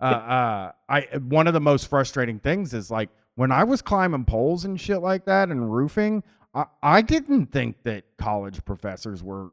uh, 0.00 0.04
uh 0.04 0.72
i 0.88 1.00
one 1.28 1.46
of 1.46 1.54
the 1.54 1.60
most 1.60 1.88
frustrating 1.88 2.38
things 2.38 2.72
is 2.72 2.90
like 2.90 3.08
when 3.34 3.50
i 3.50 3.64
was 3.64 3.82
climbing 3.82 4.24
poles 4.24 4.64
and 4.64 4.80
shit 4.80 4.98
like 4.98 5.24
that 5.24 5.48
and 5.48 5.74
roofing 5.74 6.22
i, 6.54 6.64
I 6.82 7.02
didn't 7.02 7.46
think 7.46 7.82
that 7.82 8.04
college 8.18 8.64
professors 8.64 9.22
were 9.22 9.50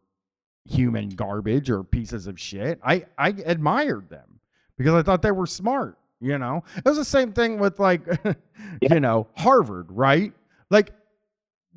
human 0.65 1.09
garbage 1.09 1.69
or 1.69 1.83
pieces 1.83 2.25
of 2.25 2.39
shit. 2.39 2.79
I 2.83 3.05
i 3.17 3.29
admired 3.29 4.09
them 4.09 4.39
because 4.77 4.93
i 4.95 5.03
thought 5.03 5.21
they 5.21 5.31
were 5.31 5.45
smart 5.45 5.97
you 6.21 6.37
know? 6.37 6.63
It 6.77 6.85
was 6.85 6.97
the 6.97 7.05
same 7.05 7.33
thing 7.33 7.59
with 7.59 7.79
like 7.79 8.01
you 8.81 8.99
know 8.99 9.27
harvard 9.35 9.87
right? 9.89 10.33
Like 10.69 10.91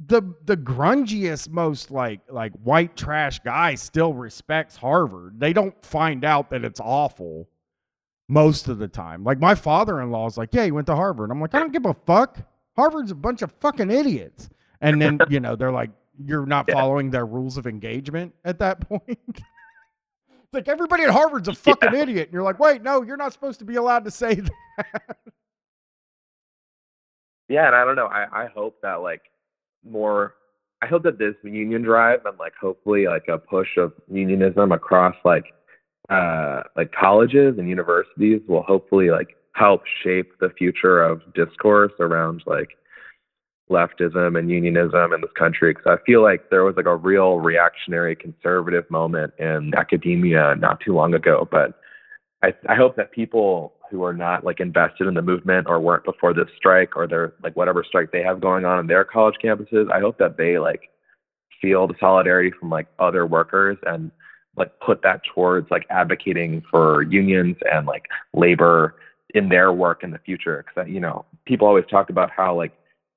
the 0.06 0.22
the 0.44 0.56
grungiest 0.56 1.48
most 1.50 1.90
like 1.90 2.20
like 2.30 2.52
white 2.62 2.96
trash 2.96 3.40
guy 3.40 3.74
still 3.74 4.14
respects 4.14 4.76
Harvard. 4.76 5.40
They 5.40 5.52
don't 5.52 5.74
find 5.84 6.24
out 6.24 6.50
that 6.50 6.64
it's 6.64 6.80
awful 6.80 7.48
most 8.28 8.68
of 8.68 8.78
the 8.78 8.86
time. 8.88 9.24
Like 9.24 9.40
my 9.40 9.54
father-in-law 9.54 10.26
is 10.28 10.38
like, 10.38 10.50
"Yeah, 10.54 10.64
he 10.64 10.70
went 10.70 10.86
to 10.86 10.94
Harvard." 10.96 11.30
I'm 11.30 11.40
like, 11.40 11.54
"I 11.54 11.58
don't 11.58 11.72
give 11.72 11.86
a 11.86 11.94
fuck. 11.94 12.38
Harvard's 12.76 13.10
a 13.10 13.14
bunch 13.16 13.42
of 13.42 13.50
fucking 13.60 13.90
idiots." 13.90 14.48
And 14.80 15.02
then, 15.02 15.18
you 15.28 15.40
know, 15.40 15.56
they're 15.56 15.72
like, 15.72 15.90
"You're 16.24 16.46
not 16.46 16.66
Yeah. 16.68 16.74
following 16.74 17.10
their 17.10 17.26
rules 17.26 17.56
of 17.56 17.66
engagement 17.66 18.34
at 18.44 18.58
that 18.60 18.80
point." 18.88 19.02
it's 19.26 19.42
like 20.52 20.68
everybody 20.68 21.02
at 21.02 21.10
Harvard's 21.10 21.48
a 21.48 21.54
fucking 21.54 21.92
idiot. 21.94 22.28
And 22.28 22.32
you're 22.34 22.42
like, 22.44 22.60
"Wait, 22.60 22.82
no, 22.82 23.02
you're 23.02 23.16
not 23.16 23.32
supposed 23.32 23.58
to 23.58 23.64
be 23.64 23.74
allowed 23.76 24.04
to 24.04 24.10
say 24.12 24.34
that." 24.36 25.16
Yeah, 27.48 27.66
and 27.66 27.74
I 27.74 27.84
don't 27.84 27.96
know. 27.96 28.06
I, 28.06 28.44
I 28.44 28.46
hope 28.46 28.76
that 28.82 28.96
like 28.96 29.22
more. 29.84 30.34
I 30.82 30.86
hope 30.86 31.02
that 31.04 31.18
this 31.18 31.34
union 31.42 31.82
drive 31.82 32.24
and 32.24 32.38
like 32.38 32.54
hopefully 32.60 33.06
like 33.06 33.26
a 33.28 33.38
push 33.38 33.76
of 33.76 33.92
unionism 34.10 34.70
across 34.72 35.16
like 35.24 35.44
uh 36.08 36.62
like 36.76 36.92
colleges 36.92 37.58
and 37.58 37.68
universities 37.68 38.40
will 38.46 38.62
hopefully 38.62 39.10
like 39.10 39.36
help 39.54 39.82
shape 40.02 40.30
the 40.40 40.50
future 40.50 41.02
of 41.02 41.20
discourse 41.34 41.92
around 41.98 42.42
like 42.46 42.70
leftism 43.70 44.38
and 44.38 44.50
unionism 44.50 45.12
in 45.12 45.20
this 45.20 45.30
country 45.36 45.72
because 45.74 45.98
I 45.98 46.04
feel 46.04 46.22
like 46.22 46.48
there 46.50 46.64
was 46.64 46.76
like 46.76 46.86
a 46.86 46.96
real 46.96 47.38
reactionary 47.38 48.16
conservative 48.16 48.88
moment 48.90 49.34
in 49.38 49.72
academia 49.76 50.54
not 50.56 50.80
too 50.80 50.94
long 50.94 51.14
ago, 51.14 51.46
but 51.50 51.78
I, 52.42 52.54
I 52.68 52.76
hope 52.76 52.96
that 52.96 53.12
people 53.12 53.74
who 53.90 54.02
are 54.02 54.12
not 54.12 54.44
like 54.44 54.60
invested 54.60 55.06
in 55.06 55.14
the 55.14 55.22
movement 55.22 55.66
or 55.68 55.80
weren't 55.80 56.04
before 56.04 56.34
this 56.34 56.48
strike 56.56 56.96
or 56.96 57.06
they're 57.06 57.32
like 57.42 57.56
whatever 57.56 57.84
strike 57.84 58.12
they 58.12 58.22
have 58.22 58.40
going 58.40 58.64
on 58.64 58.78
in 58.78 58.86
their 58.86 59.04
college 59.04 59.36
campuses, 59.42 59.90
I 59.90 60.00
hope 60.00 60.18
that 60.18 60.36
they 60.36 60.58
like 60.58 60.90
feel 61.60 61.86
the 61.86 61.94
solidarity 61.98 62.52
from 62.58 62.70
like 62.70 62.86
other 62.98 63.26
workers 63.26 63.78
and 63.86 64.10
like 64.56 64.72
put 64.80 65.02
that 65.02 65.22
towards 65.34 65.70
like 65.70 65.86
advocating 65.90 66.62
for 66.70 67.02
unions 67.02 67.56
and 67.70 67.86
like 67.86 68.06
labor 68.34 68.96
in 69.34 69.48
their 69.48 69.72
work 69.72 70.02
in 70.02 70.10
the 70.10 70.18
future. 70.18 70.64
Because 70.66 70.90
you 70.90 71.00
know, 71.00 71.24
people 71.46 71.66
always 71.66 71.84
talk 71.90 72.10
about 72.10 72.30
how 72.30 72.56
like 72.56 72.72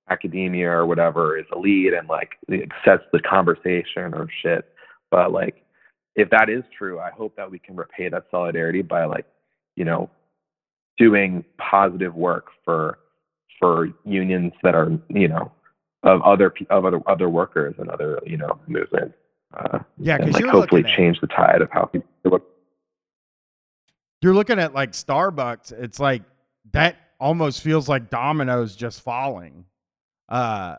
academia 0.09 0.69
or 0.69 0.85
whatever 0.85 1.37
is 1.37 1.45
elite 1.55 1.93
and 1.93 2.07
like 2.07 2.31
it 2.47 2.69
sets 2.85 3.03
the 3.11 3.19
conversation 3.19 4.13
or 4.13 4.27
shit. 4.41 4.65
But 5.09 5.31
like, 5.31 5.63
if 6.15 6.29
that 6.29 6.49
is 6.49 6.63
true, 6.77 6.99
I 6.99 7.11
hope 7.11 7.35
that 7.37 7.49
we 7.49 7.59
can 7.59 7.75
repay 7.75 8.09
that 8.09 8.25
solidarity 8.29 8.81
by 8.81 9.05
like, 9.05 9.25
you 9.75 9.85
know, 9.85 10.09
doing 10.97 11.43
positive 11.57 12.15
work 12.15 12.47
for 12.63 12.99
for 13.59 13.89
unions 14.05 14.53
that 14.63 14.75
are 14.75 14.91
you 15.09 15.27
know 15.27 15.51
of 16.03 16.21
other 16.23 16.53
of 16.69 16.85
other 16.85 17.01
other 17.07 17.29
workers 17.29 17.75
and 17.77 17.89
other 17.89 18.19
you 18.25 18.37
know 18.37 18.59
movements. 18.67 19.15
Uh, 19.53 19.79
yeah, 19.97 20.17
because 20.17 20.35
like 20.35 20.45
hopefully 20.45 20.83
change 20.83 21.19
the 21.19 21.27
tide 21.27 21.61
of 21.61 21.69
how 21.71 21.85
people 21.85 22.07
look. 22.25 22.47
You're 24.21 24.33
looking 24.33 24.59
at 24.59 24.73
like 24.73 24.91
Starbucks. 24.91 25.71
It's 25.71 25.99
like 25.99 26.23
that 26.71 26.97
almost 27.19 27.61
feels 27.61 27.89
like 27.89 28.09
dominoes 28.09 28.75
just 28.75 29.01
falling. 29.01 29.65
Uh, 30.29 30.75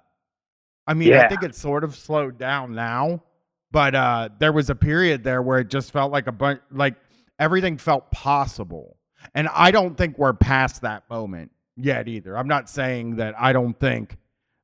I 0.87 0.94
mean, 0.94 1.09
yeah. 1.09 1.22
I 1.22 1.29
think 1.29 1.42
it's 1.42 1.61
sort 1.61 1.85
of 1.85 1.94
slowed 1.94 2.38
down 2.38 2.75
now, 2.75 3.22
but 3.70 3.94
uh, 3.94 4.31
there 4.38 4.53
was 4.53 4.70
a 4.70 4.75
period 4.75 5.22
there 5.22 5.42
where 5.42 5.61
it 5.61 5.68
just 5.68 5.92
felt 5.92 6.11
like 6.11 6.27
a 6.27 6.33
bunch, 6.33 6.61
like 6.70 6.94
everything 7.38 7.79
felt 7.79 8.11
possible. 8.11 8.96
And 9.35 9.48
I 9.52 9.70
don't 9.70 9.96
think 9.96 10.18
we're 10.18 10.32
past 10.32 10.82
that 10.82 11.08
moment 11.08 11.50
yet 11.76 12.08
either. 12.08 12.37
I'm 12.37 12.48
not 12.48 12.68
saying 12.68 13.16
that 13.16 13.35
I 13.38 13.52
don't 13.52 13.78
think 13.78 14.16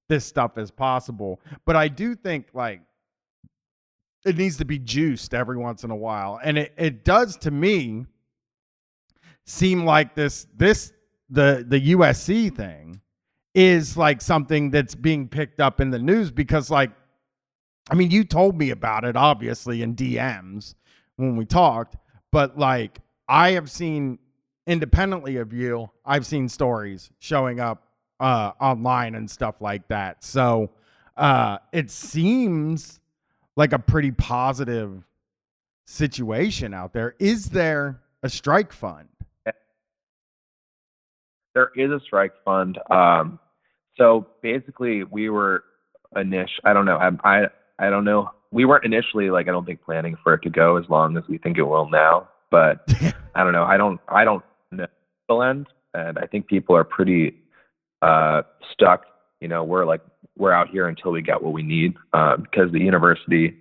this 0.08 0.24
stuff 0.24 0.58
is 0.58 0.70
possible, 0.70 1.40
but 1.64 1.76
I 1.76 1.88
do 1.88 2.14
think 2.14 2.48
like 2.54 2.80
it 4.24 4.36
needs 4.36 4.56
to 4.58 4.64
be 4.64 4.78
juiced 4.78 5.34
every 5.34 5.56
once 5.56 5.84
in 5.84 5.90
a 5.90 5.96
while. 5.96 6.40
And 6.42 6.58
it, 6.58 6.72
it 6.76 7.04
does 7.04 7.36
to 7.38 7.50
me 7.50 8.06
seem 9.44 9.84
like 9.84 10.14
this 10.14 10.46
this 10.56 10.92
the 11.30 11.64
the 11.66 11.92
USC 11.94 12.54
thing 12.54 13.00
is 13.54 13.96
like 13.96 14.20
something 14.20 14.70
that's 14.70 14.94
being 14.94 15.28
picked 15.28 15.60
up 15.60 15.80
in 15.80 15.90
the 15.90 15.98
news 15.98 16.30
because 16.30 16.70
like 16.70 16.90
I 17.90 17.94
mean 17.94 18.10
you 18.10 18.24
told 18.24 18.58
me 18.58 18.70
about 18.70 19.04
it 19.04 19.16
obviously 19.16 19.82
in 19.82 19.94
DMs 19.94 20.74
when 21.16 21.36
we 21.36 21.44
talked, 21.44 21.96
but 22.30 22.58
like 22.58 23.00
I 23.28 23.52
have 23.52 23.70
seen 23.70 24.18
independently 24.68 25.38
of 25.38 25.52
you, 25.52 25.90
I've 26.04 26.26
seen 26.26 26.48
stories 26.48 27.10
showing 27.18 27.58
up 27.58 27.82
uh, 28.20 28.52
online 28.60 29.14
and 29.14 29.28
stuff 29.30 29.56
like 29.60 29.88
that. 29.88 30.22
So 30.22 30.70
uh, 31.16 31.58
it 31.72 31.90
seems 31.90 33.00
like 33.56 33.72
a 33.72 33.78
pretty 33.78 34.12
positive 34.12 35.04
situation 35.86 36.74
out 36.74 36.92
there. 36.92 37.14
Is 37.18 37.46
there 37.46 38.00
a 38.22 38.28
strike 38.28 38.72
fund? 38.72 39.08
There 41.54 41.72
is 41.74 41.90
a 41.90 41.98
strike 42.04 42.34
fund. 42.44 42.78
Um, 42.90 43.40
so 43.96 44.28
basically, 44.42 45.02
we 45.02 45.28
were 45.28 45.64
initial. 46.14 46.62
I 46.64 46.72
don't 46.72 46.84
know. 46.84 46.98
I, 46.98 47.10
I 47.24 47.46
I 47.80 47.90
don't 47.90 48.04
know. 48.04 48.30
We 48.52 48.64
weren't 48.64 48.84
initially 48.84 49.30
like 49.30 49.48
I 49.48 49.50
don't 49.50 49.64
think 49.64 49.82
planning 49.82 50.16
for 50.22 50.34
it 50.34 50.42
to 50.42 50.50
go 50.50 50.76
as 50.76 50.84
long 50.88 51.16
as 51.16 51.24
we 51.28 51.38
think 51.38 51.58
it 51.58 51.64
will 51.64 51.88
now. 51.90 52.28
But 52.50 52.88
I 53.34 53.42
don't 53.42 53.52
know. 53.52 53.64
I 53.64 53.76
don't. 53.76 54.00
I 54.08 54.24
don't 54.24 54.44
end, 55.28 55.66
and 55.94 56.18
I 56.18 56.26
think 56.26 56.46
people 56.46 56.76
are 56.76 56.84
pretty 56.84 57.34
uh, 58.02 58.42
stuck. 58.72 59.04
You 59.40 59.48
know, 59.48 59.64
we're 59.64 59.84
like 59.84 60.00
we're 60.36 60.52
out 60.52 60.68
here 60.68 60.88
until 60.88 61.12
we 61.12 61.22
get 61.22 61.42
what 61.42 61.52
we 61.52 61.62
need 61.62 61.94
uh, 62.12 62.36
because 62.36 62.72
the 62.72 62.80
university 62.80 63.58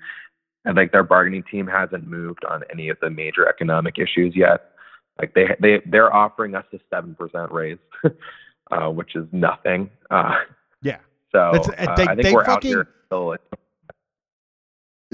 and 0.65 0.75
like 0.75 0.91
their 0.91 1.03
bargaining 1.03 1.43
team 1.49 1.65
hasn't 1.67 2.07
moved 2.07 2.43
on 2.45 2.63
any 2.71 2.89
of 2.89 2.97
the 3.01 3.09
major 3.09 3.47
economic 3.47 3.97
issues 3.97 4.35
yet. 4.35 4.71
Like 5.19 5.33
they 5.33 5.55
they 5.59 5.81
they're 5.85 6.13
offering 6.13 6.55
us 6.55 6.65
a 6.73 6.79
seven 6.93 7.15
percent 7.15 7.51
raise, 7.51 7.77
uh, 8.71 8.89
which 8.89 9.15
is 9.15 9.25
nothing. 9.31 9.89
Uh, 10.11 10.35
yeah. 10.81 10.99
So 11.31 11.39
uh, 11.39 11.67
they, 11.67 11.87
I 11.87 11.95
think 11.95 12.21
they 12.21 12.33
we're 12.33 12.45
fucking, 12.45 12.71
out 12.71 12.75
here 12.75 12.87
still. 13.05 13.35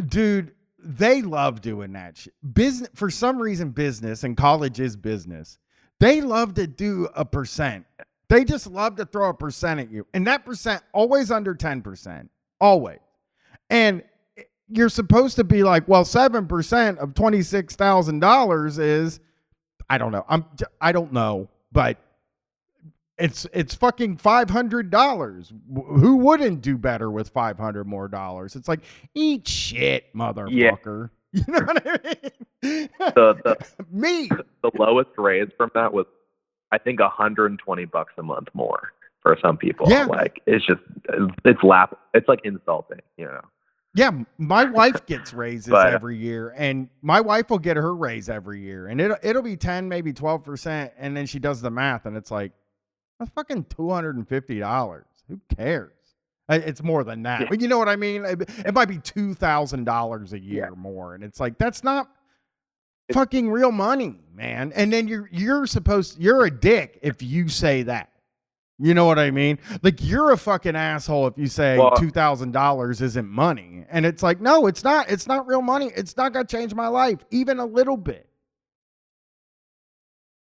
Dude, 0.07 0.53
they 0.79 1.21
love 1.21 1.61
doing 1.61 1.93
that 1.93 2.17
shit. 2.17 2.33
Business 2.53 2.89
for 2.95 3.09
some 3.09 3.37
reason, 3.37 3.69
business 3.69 4.23
and 4.23 4.35
college 4.35 4.79
is 4.79 4.95
business. 4.95 5.57
They 5.99 6.21
love 6.21 6.55
to 6.55 6.67
do 6.67 7.07
a 7.15 7.25
percent. 7.25 7.85
They 8.29 8.43
just 8.43 8.67
love 8.67 8.95
to 8.97 9.05
throw 9.05 9.29
a 9.29 9.33
percent 9.33 9.79
at 9.79 9.91
you. 9.91 10.07
And 10.13 10.25
that 10.27 10.45
percent 10.45 10.81
always 10.91 11.31
under 11.31 11.53
10%. 11.53 12.27
Always. 12.59 12.99
And 13.69 14.03
you're 14.67 14.89
supposed 14.89 15.35
to 15.35 15.43
be 15.43 15.63
like, 15.63 15.87
well, 15.87 16.03
7% 16.03 16.97
of 16.97 17.09
$26,000 17.13 18.79
is 18.79 19.19
I 19.89 19.97
don't 19.97 20.11
know. 20.11 20.25
I'm 20.27 20.45
I 20.81 20.91
don't 20.91 21.11
know, 21.13 21.49
but 21.71 21.97
it's 23.17 23.45
it's 23.53 23.75
fucking 23.75 24.17
five 24.17 24.49
hundred 24.49 24.89
dollars. 24.89 25.53
Who 25.75 26.17
wouldn't 26.17 26.61
do 26.61 26.77
better 26.77 27.11
with 27.11 27.29
five 27.29 27.59
hundred 27.59 27.85
more 27.85 28.07
dollars? 28.07 28.55
It's 28.55 28.67
like 28.67 28.79
eat 29.13 29.47
shit, 29.47 30.13
motherfucker. 30.15 30.49
Yeah. 30.51 31.07
You 31.39 31.43
know 31.47 31.59
what 31.65 31.87
I 31.87 31.99
mean? 32.03 32.89
The, 32.99 33.35
the 33.43 33.57
me 33.91 34.29
the 34.61 34.71
lowest 34.77 35.09
raise 35.17 35.49
from 35.57 35.71
that 35.73 35.91
was 35.91 36.05
I 36.71 36.77
think 36.77 36.99
120 36.99 37.85
bucks 37.85 38.13
a 38.17 38.23
month 38.23 38.49
more 38.53 38.91
for 39.21 39.37
some 39.41 39.57
people. 39.57 39.89
Yeah. 39.89 40.05
Like 40.05 40.41
it's 40.45 40.65
just 40.65 40.81
it's 41.43 41.63
lap 41.63 41.97
it's 42.13 42.27
like 42.27 42.41
insulting, 42.43 42.99
you 43.17 43.25
know. 43.25 43.41
Yeah, 43.95 44.09
my 44.39 44.65
wife 44.65 45.05
gets 45.05 45.33
raises 45.33 45.67
But- 45.71 45.93
every 45.93 46.17
year, 46.17 46.53
and 46.55 46.89
my 47.01 47.21
wife 47.21 47.49
will 47.49 47.59
get 47.59 47.77
her 47.77 47.93
raise 47.95 48.27
every 48.29 48.61
year, 48.61 48.87
and 48.87 48.99
it'll 49.01 49.17
it'll 49.23 49.41
be 49.43 49.57
ten, 49.57 49.87
maybe 49.89 50.13
twelve 50.13 50.43
percent, 50.43 50.93
and 50.97 51.15
then 51.17 51.25
she 51.25 51.39
does 51.39 51.61
the 51.61 51.69
math, 51.71 52.05
and 52.05 52.15
it's 52.17 52.31
like 52.31 52.51
that's 53.19 53.31
fucking 53.31 53.65
two 53.75 53.89
hundred 53.89 54.15
and 54.17 54.27
fifty 54.27 54.59
dollars. 54.59 55.05
Who 55.29 55.39
cares? 55.55 55.93
It's 56.49 56.83
more 56.83 57.03
than 57.03 57.23
that, 57.23 57.41
Yeah. 57.41 57.47
but 57.49 57.61
you 57.61 57.67
know 57.67 57.77
what 57.77 57.87
I 57.89 57.95
mean. 57.95 58.25
It, 58.25 58.49
it 58.65 58.73
might 58.73 58.89
be 58.89 58.97
two 58.97 59.33
thousand 59.33 59.85
dollars 59.85 60.33
a 60.33 60.39
year 60.39 60.67
Yeah. 60.69 60.75
more, 60.75 61.15
and 61.15 61.23
it's 61.23 61.39
like 61.39 61.57
that's 61.57 61.83
not 61.83 62.09
It- 63.07 63.13
fucking 63.13 63.49
real 63.49 63.71
money, 63.71 64.19
man. 64.33 64.71
And 64.75 64.91
then 64.91 65.07
you're 65.07 65.29
you're 65.31 65.65
supposed 65.65 66.19
you're 66.19 66.45
a 66.45 66.51
dick 66.51 66.99
if 67.01 67.21
you 67.23 67.47
say 67.47 67.83
that. 67.83 68.09
You 68.79 68.93
know 68.93 69.05
what 69.05 69.19
I 69.19 69.31
mean? 69.31 69.59
Like 69.83 69.99
you're 70.01 70.31
a 70.31 70.37
fucking 70.37 70.75
asshole 70.75 71.27
if 71.27 71.37
you 71.37 71.47
say 71.47 71.77
Well- 71.77 71.95
two 71.95 72.09
thousand 72.09 72.51
dollars 72.51 73.01
isn't 73.01 73.27
money, 73.29 73.85
and 73.89 74.05
it's 74.05 74.21
like 74.21 74.41
no, 74.41 74.67
it's 74.67 74.83
not. 74.83 75.09
It's 75.09 75.27
not 75.27 75.47
real 75.47 75.61
money. 75.61 75.91
It's 75.95 76.17
not 76.17 76.33
gonna 76.33 76.45
change 76.45 76.73
my 76.75 76.87
life 76.87 77.19
even 77.31 77.59
a 77.59 77.65
little 77.65 77.95
bit. 77.97 78.27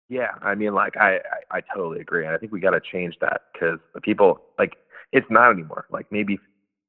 Yeah, 0.07 0.31
I 0.41 0.55
mean, 0.55 0.73
like 0.73 0.97
I, 0.97 1.17
I, 1.51 1.57
I 1.57 1.61
totally 1.75 1.99
agree, 1.99 2.25
and 2.25 2.33
I 2.33 2.37
think 2.39 2.51
we 2.51 2.59
got 2.59 2.71
to 2.71 2.79
change 2.81 3.15
that 3.21 3.41
because 3.53 3.79
the 3.93 4.01
people 4.01 4.41
like 4.57 4.75
it's 5.11 5.27
not 5.29 5.51
anymore. 5.51 5.85
Like 5.91 6.05
maybe 6.11 6.39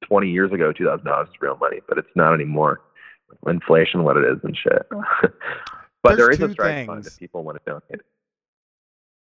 20 0.05 0.29
years 0.31 0.53
ago, 0.53 0.73
2,000 0.73 1.05
dollars 1.05 1.29
is 1.29 1.35
real 1.41 1.57
money, 1.57 1.81
but 1.89 1.99
it's 1.99 2.09
not 2.15 2.35
anymore. 2.35 2.81
Inflation, 3.47 4.03
what 4.03 4.17
it 4.17 4.25
is, 4.25 4.39
and 4.43 4.57
shit. 4.57 4.83
but 6.03 6.17
There's 6.17 6.19
there 6.19 6.31
is 6.31 6.41
a 6.41 6.53
strike 6.53 6.87
fund 6.87 7.05
things. 7.05 7.15
if 7.15 7.19
people 7.19 7.45
want 7.45 7.59
to 7.65 7.71
donate. 7.71 8.01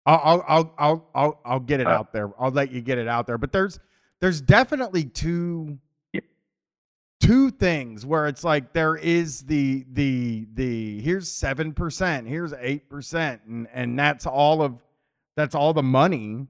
I'll 0.04 0.20
I'll 0.22 0.44
I'll 0.48 0.74
I'll 0.78 1.10
I'll, 1.14 1.40
I'll 1.44 1.60
get 1.60 1.80
it 1.80 1.86
Uh, 1.86 1.90
out 1.90 2.12
there. 2.12 2.30
I'll 2.38 2.50
let 2.50 2.70
you 2.70 2.80
get 2.80 2.98
it 2.98 3.08
out 3.08 3.26
there. 3.26 3.38
But 3.38 3.52
there's 3.52 3.80
there's 4.20 4.40
definitely 4.40 5.04
two 5.04 5.78
Yeah. 6.12 6.20
two 7.20 7.50
things 7.50 8.04
where 8.06 8.26
it's 8.26 8.44
like 8.44 8.72
there 8.72 8.96
is 8.96 9.42
the 9.44 9.84
the 9.92 10.46
the 10.54 11.00
here's 11.00 11.30
seven 11.30 11.72
percent, 11.72 12.28
here's 12.28 12.52
eight 12.60 12.88
percent, 12.88 13.40
and 13.48 13.66
and 13.72 13.98
that's 13.98 14.26
all 14.26 14.62
of 14.62 14.80
that's 15.36 15.54
all 15.54 15.72
the 15.72 15.82
money 15.82 16.46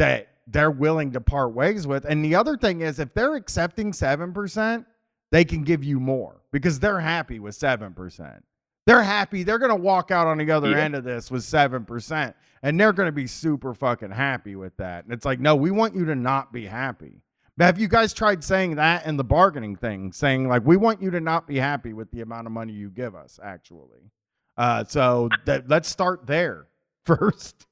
that 0.00 0.28
they're 0.46 0.70
willing 0.70 1.12
to 1.12 1.20
part 1.20 1.52
ways 1.54 1.86
with. 1.86 2.04
And 2.04 2.24
the 2.24 2.34
other 2.34 2.56
thing 2.56 2.80
is 2.80 2.98
if 2.98 3.14
they're 3.14 3.36
accepting 3.36 3.92
seven 3.92 4.32
percent, 4.32 4.86
they 5.30 5.44
can 5.44 5.62
give 5.62 5.84
you 5.84 6.00
more 6.00 6.40
because 6.52 6.80
they're 6.80 7.00
happy 7.00 7.38
with 7.38 7.54
seven 7.54 7.92
percent. 7.94 8.44
They're 8.86 9.02
happy. 9.02 9.42
They're 9.44 9.58
going 9.58 9.70
to 9.70 9.76
walk 9.80 10.10
out 10.10 10.26
on 10.26 10.38
the 10.38 10.50
other 10.50 10.70
Yeah. 10.70 10.78
end 10.78 10.96
of 10.96 11.04
this 11.04 11.30
with 11.30 11.42
7%, 11.42 12.34
and 12.62 12.80
they're 12.80 12.94
going 12.94 13.06
to 13.08 13.12
be 13.12 13.26
super 13.26 13.74
fucking 13.74 14.10
happy 14.10 14.56
with 14.56 14.74
that. 14.78 15.04
And 15.04 15.12
it's 15.12 15.24
like, 15.26 15.38
no, 15.38 15.54
we 15.54 15.70
want 15.70 15.94
you 15.94 16.06
to 16.06 16.14
not 16.16 16.50
be 16.52 16.64
happy. 16.64 17.20
But 17.56 17.66
have 17.66 17.78
you 17.78 17.86
guys 17.88 18.12
tried 18.14 18.42
saying 18.42 18.76
that 18.76 19.04
in 19.06 19.16
the 19.18 19.22
bargaining 19.22 19.76
thing, 19.76 20.12
saying, 20.12 20.48
like, 20.48 20.64
we 20.64 20.76
want 20.78 21.00
you 21.02 21.10
to 21.10 21.20
not 21.20 21.46
be 21.46 21.56
happy 21.58 21.92
with 21.92 22.10
the 22.10 22.22
amount 22.22 22.46
of 22.46 22.52
money 22.52 22.72
you 22.72 22.88
give 22.90 23.14
us, 23.14 23.38
actually? 23.42 24.10
Uh, 24.56 24.82
so 24.84 25.28
that, 25.44 25.68
let's 25.68 25.88
start 25.88 26.26
there 26.26 26.66
first. 27.04 27.66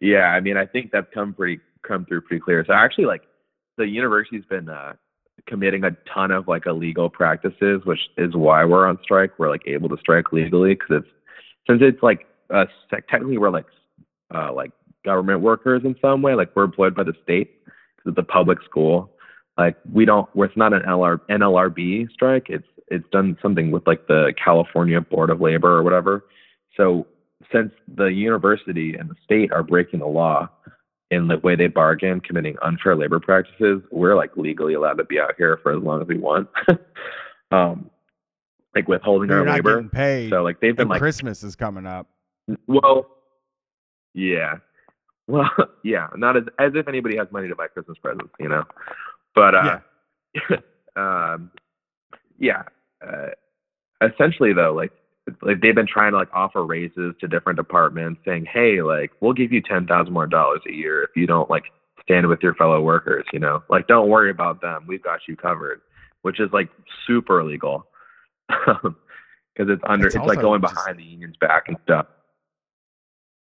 Yeah, 0.00 0.26
I 0.26 0.40
mean, 0.40 0.56
I 0.56 0.66
think 0.66 0.90
that's 0.90 1.06
come 1.12 1.34
pretty 1.34 1.60
come 1.86 2.04
through 2.06 2.22
pretty 2.22 2.40
clear. 2.40 2.64
So 2.66 2.72
actually, 2.72 3.06
like 3.06 3.22
the 3.76 3.86
university's 3.86 4.44
been 4.44 4.68
uh, 4.68 4.94
committing 5.46 5.84
a 5.84 5.90
ton 6.12 6.30
of 6.30 6.48
like 6.48 6.66
illegal 6.66 7.08
practices, 7.08 7.82
which 7.84 8.00
is 8.16 8.34
why 8.34 8.64
we're 8.64 8.86
on 8.86 8.98
strike. 9.02 9.38
We're 9.38 9.50
like 9.50 9.62
able 9.66 9.88
to 9.88 9.96
strike 9.98 10.32
legally 10.32 10.74
because 10.74 11.02
it's 11.02 11.08
since 11.68 11.80
it's 11.82 12.02
like 12.02 12.26
uh, 12.52 12.66
technically 12.90 13.38
we're 13.38 13.50
like 13.50 13.66
uh, 14.34 14.52
like 14.52 14.72
government 15.04 15.40
workers 15.40 15.82
in 15.84 15.96
some 16.00 16.22
way. 16.22 16.34
Like 16.34 16.54
we're 16.54 16.64
employed 16.64 16.94
by 16.94 17.04
the 17.04 17.14
state 17.22 17.64
because 17.64 18.10
it's 18.12 18.18
a 18.18 18.22
public 18.22 18.58
school. 18.62 19.10
Like 19.58 19.76
we 19.92 20.04
don't, 20.04 20.28
it's 20.34 20.56
not 20.56 20.72
an 20.72 20.82
LR, 20.82 21.20
NLRB 21.30 22.10
strike. 22.10 22.46
It's 22.48 22.66
it's 22.88 23.08
done 23.10 23.38
something 23.40 23.70
with 23.70 23.86
like 23.86 24.06
the 24.06 24.34
California 24.42 25.00
Board 25.00 25.30
of 25.30 25.40
Labor 25.40 25.70
or 25.70 25.82
whatever. 25.82 26.24
So 26.76 27.06
since 27.52 27.72
the 27.94 28.06
university 28.06 28.94
and 28.94 29.08
the 29.10 29.16
state 29.24 29.52
are 29.52 29.62
breaking 29.62 30.00
the 30.00 30.06
law 30.06 30.48
in 31.10 31.28
the 31.28 31.38
way 31.38 31.56
they 31.56 31.66
bargain, 31.66 32.20
committing 32.20 32.56
unfair 32.62 32.96
labor 32.96 33.20
practices, 33.20 33.82
we're 33.90 34.16
like 34.16 34.36
legally 34.36 34.74
allowed 34.74 34.94
to 34.94 35.04
be 35.04 35.20
out 35.20 35.34
here 35.36 35.58
for 35.62 35.76
as 35.76 35.82
long 35.82 36.00
as 36.00 36.08
we 36.08 36.18
want. 36.18 36.48
um, 37.52 37.90
like 38.74 38.88
withholding 38.88 39.28
You're 39.28 39.40
our 39.40 39.44
not 39.44 39.54
labor. 39.56 39.74
getting 39.76 39.90
paid. 39.90 40.30
So 40.30 40.42
like 40.42 40.60
they've 40.60 40.76
been 40.76 40.88
like, 40.88 41.00
Christmas 41.00 41.42
is 41.42 41.56
coming 41.56 41.86
up. 41.86 42.08
well, 42.66 43.06
yeah, 44.14 44.56
well, 45.26 45.50
yeah, 45.84 46.08
not 46.16 46.36
as 46.36 46.44
as 46.58 46.72
if 46.74 46.88
anybody 46.88 47.16
has 47.16 47.28
money 47.30 47.48
to 47.48 47.54
buy 47.54 47.68
Christmas 47.68 47.98
presents, 47.98 48.32
you 48.40 48.48
know. 48.48 48.64
But 49.34 49.54
uh, 49.54 49.78
um, 50.96 51.50
yeah, 52.38 52.62
uh, 53.06 53.28
essentially 54.00 54.52
though, 54.52 54.72
like 54.74 54.92
like 55.42 55.60
they've 55.60 55.74
been 55.74 55.86
trying 55.86 56.12
to 56.12 56.18
like 56.18 56.32
offer 56.32 56.64
raises 56.64 57.14
to 57.20 57.28
different 57.28 57.56
departments, 57.56 58.20
saying, 58.24 58.46
"Hey, 58.52 58.82
like 58.82 59.12
we'll 59.20 59.32
give 59.32 59.52
you 59.52 59.60
ten 59.62 59.86
thousand 59.86 60.12
more 60.12 60.26
dollars 60.26 60.60
a 60.68 60.72
year 60.72 61.02
if 61.04 61.10
you 61.14 61.26
don't 61.26 61.48
like 61.48 61.64
stand 62.02 62.26
with 62.26 62.42
your 62.42 62.54
fellow 62.54 62.80
workers." 62.80 63.24
You 63.32 63.38
know, 63.38 63.62
like 63.70 63.86
don't 63.86 64.08
worry 64.08 64.30
about 64.30 64.60
them, 64.60 64.84
we've 64.86 65.02
got 65.02 65.20
you 65.28 65.36
covered, 65.36 65.80
which 66.22 66.40
is 66.40 66.50
like 66.52 66.68
super 67.06 67.40
illegal 67.40 67.86
because 68.48 68.94
it's 69.58 69.82
under 69.86 70.06
It's 70.06 70.16
it's, 70.16 70.26
like 70.26 70.40
going 70.40 70.60
just- 70.60 70.74
behind 70.74 70.98
the 70.98 71.04
union's 71.04 71.36
back 71.40 71.68
and 71.68 71.76
stuff. 71.84 72.06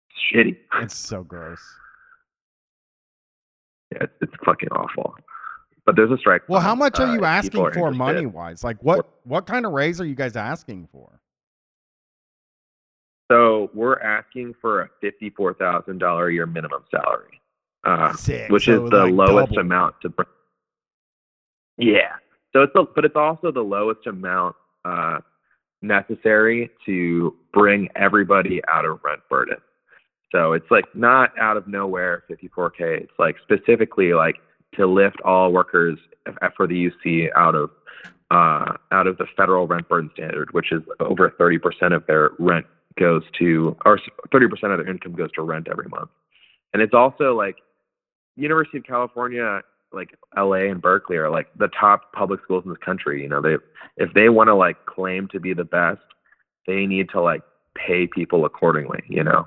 It's 0.09 0.35
shitty. 0.35 0.57
It's 0.83 0.97
so 0.97 1.23
gross. 1.23 1.61
Yeah, 3.93 4.03
it's, 4.03 4.13
it's 4.21 4.33
fucking 4.45 4.69
awful. 4.69 5.15
But 5.85 5.95
there's 5.95 6.11
a 6.11 6.17
strike. 6.17 6.43
Well, 6.47 6.61
how 6.61 6.75
much 6.75 6.99
are 6.99 7.07
uh, 7.07 7.13
you 7.15 7.25
asking 7.25 7.61
are 7.61 7.73
for 7.73 7.91
money 7.91 8.25
wise? 8.25 8.63
Like 8.63 8.83
what 8.83 9.09
what 9.23 9.47
kind 9.47 9.65
of 9.65 9.71
raise 9.71 9.99
are 10.01 10.05
you 10.05 10.13
guys 10.13 10.35
asking 10.35 10.89
for? 10.91 11.18
So 13.31 13.69
we're 13.73 13.99
asking 13.99 14.55
for 14.61 14.81
a 14.81 14.89
fifty-four 15.01 15.53
thousand 15.55 15.99
dollar 15.99 16.27
a 16.29 16.33
year 16.33 16.45
minimum 16.45 16.83
salary, 16.89 17.39
uh, 17.83 18.13
which 18.49 18.65
So, 18.65 18.85
is 18.85 18.89
the 18.91 19.05
like, 19.05 19.13
lowest 19.13 19.49
double. 19.49 19.59
amount 19.61 19.95
to. 20.01 20.09
bring. 20.09 20.27
yeah. 21.77 22.13
So 22.53 22.63
it's 22.63 22.73
the, 22.73 22.85
but 22.95 23.05
it's 23.05 23.15
also 23.15 23.51
the 23.51 23.61
lowest 23.61 24.07
amount 24.07 24.55
uh, 24.83 25.19
necessary 25.83 26.71
to 26.87 27.35
bring 27.53 27.87
everybody 27.95 28.61
out 28.67 28.85
of 28.85 28.99
rent 29.03 29.21
burden. 29.29 29.57
So 30.31 30.53
it's 30.53 30.69
like 30.71 30.85
not 30.95 31.31
out 31.39 31.57
of 31.57 31.67
nowhere 31.67 32.23
54k. 32.29 33.01
It's 33.01 33.11
like 33.19 33.35
specifically 33.43 34.13
like 34.13 34.37
to 34.75 34.87
lift 34.87 35.21
all 35.21 35.51
workers 35.51 35.99
for 36.57 36.65
the 36.67 36.89
UC 36.89 37.29
out 37.35 37.53
of 37.55 37.69
uh, 38.31 38.73
out 38.91 39.05
of 39.07 39.17
the 39.17 39.25
federal 39.37 39.67
rent 39.67 39.87
burden 39.89 40.09
standard, 40.13 40.51
which 40.53 40.71
is 40.71 40.81
over 40.99 41.29
30% 41.39 41.95
of 41.95 42.05
their 42.07 42.31
rent 42.39 42.65
goes 42.99 43.23
to, 43.39 43.75
or 43.85 43.99
30% 44.31 44.51
of 44.51 44.59
their 44.61 44.89
income 44.89 45.13
goes 45.13 45.31
to 45.33 45.41
rent 45.41 45.67
every 45.71 45.87
month. 45.87 46.09
And 46.73 46.81
it's 46.81 46.93
also 46.93 47.35
like 47.35 47.55
University 48.35 48.77
of 48.77 48.83
California, 48.83 49.61
like 49.91 50.15
LA 50.37 50.69
and 50.69 50.81
Berkeley 50.81 51.17
are 51.17 51.29
like 51.29 51.47
the 51.57 51.69
top 51.69 52.13
public 52.13 52.41
schools 52.43 52.63
in 52.65 52.69
this 52.71 52.77
country. 52.83 53.23
You 53.23 53.29
know, 53.29 53.41
they 53.41 53.55
if 53.97 54.13
they 54.13 54.29
want 54.29 54.49
to 54.49 54.55
like 54.55 54.85
claim 54.85 55.27
to 55.29 55.39
be 55.39 55.53
the 55.53 55.63
best, 55.63 56.01
they 56.67 56.85
need 56.85 57.09
to 57.09 57.21
like 57.21 57.41
pay 57.75 58.05
people 58.05 58.45
accordingly. 58.45 59.01
You 59.07 59.23
know, 59.23 59.45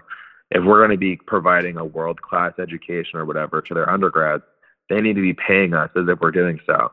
if 0.50 0.64
we're 0.64 0.80
going 0.80 0.90
to 0.90 0.96
be 0.96 1.16
providing 1.16 1.76
a 1.76 1.84
world 1.84 2.20
class 2.22 2.52
education 2.58 3.18
or 3.18 3.24
whatever 3.24 3.62
to 3.62 3.74
their 3.74 3.88
undergrads, 3.88 4.42
they 4.88 5.00
need 5.00 5.14
to 5.14 5.22
be 5.22 5.34
paying 5.34 5.74
us 5.74 5.90
as 5.96 6.08
if 6.08 6.18
we're 6.20 6.32
doing 6.32 6.58
so. 6.66 6.90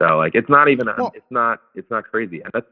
So 0.00 0.18
like 0.18 0.34
it's 0.34 0.50
not 0.50 0.68
even 0.68 0.88
a, 0.88 0.94
Well- 0.98 1.12
it's 1.14 1.30
not 1.30 1.60
it's 1.74 1.90
not 1.90 2.04
crazy. 2.04 2.42
And 2.42 2.50
that's 2.52 2.66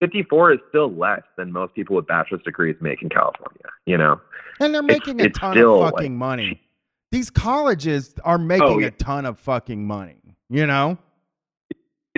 54 0.00 0.52
is 0.54 0.58
still 0.68 0.92
less 0.92 1.22
than 1.36 1.52
most 1.52 1.74
people 1.74 1.96
with 1.96 2.06
bachelor's 2.06 2.42
degrees 2.42 2.76
make 2.80 3.02
in 3.02 3.08
California. 3.08 3.62
You 3.86 3.96
know, 3.98 4.20
And 4.60 4.74
they're 4.74 4.82
It's- 4.84 4.98
making 5.00 5.20
a 5.20 5.24
it's 5.24 5.38
ton 5.38 5.56
of 5.58 5.68
like, 5.80 5.92
fucking 5.94 6.16
money. 6.16 6.60
These 7.12 7.30
colleges 7.30 8.14
are 8.24 8.38
making 8.38 8.66
Oh, 8.68 8.78
yeah. 8.78 8.88
a 8.88 8.90
ton 8.90 9.24
of 9.26 9.38
fucking 9.38 9.86
money. 9.86 10.16
You 10.50 10.66
know? 10.66 10.98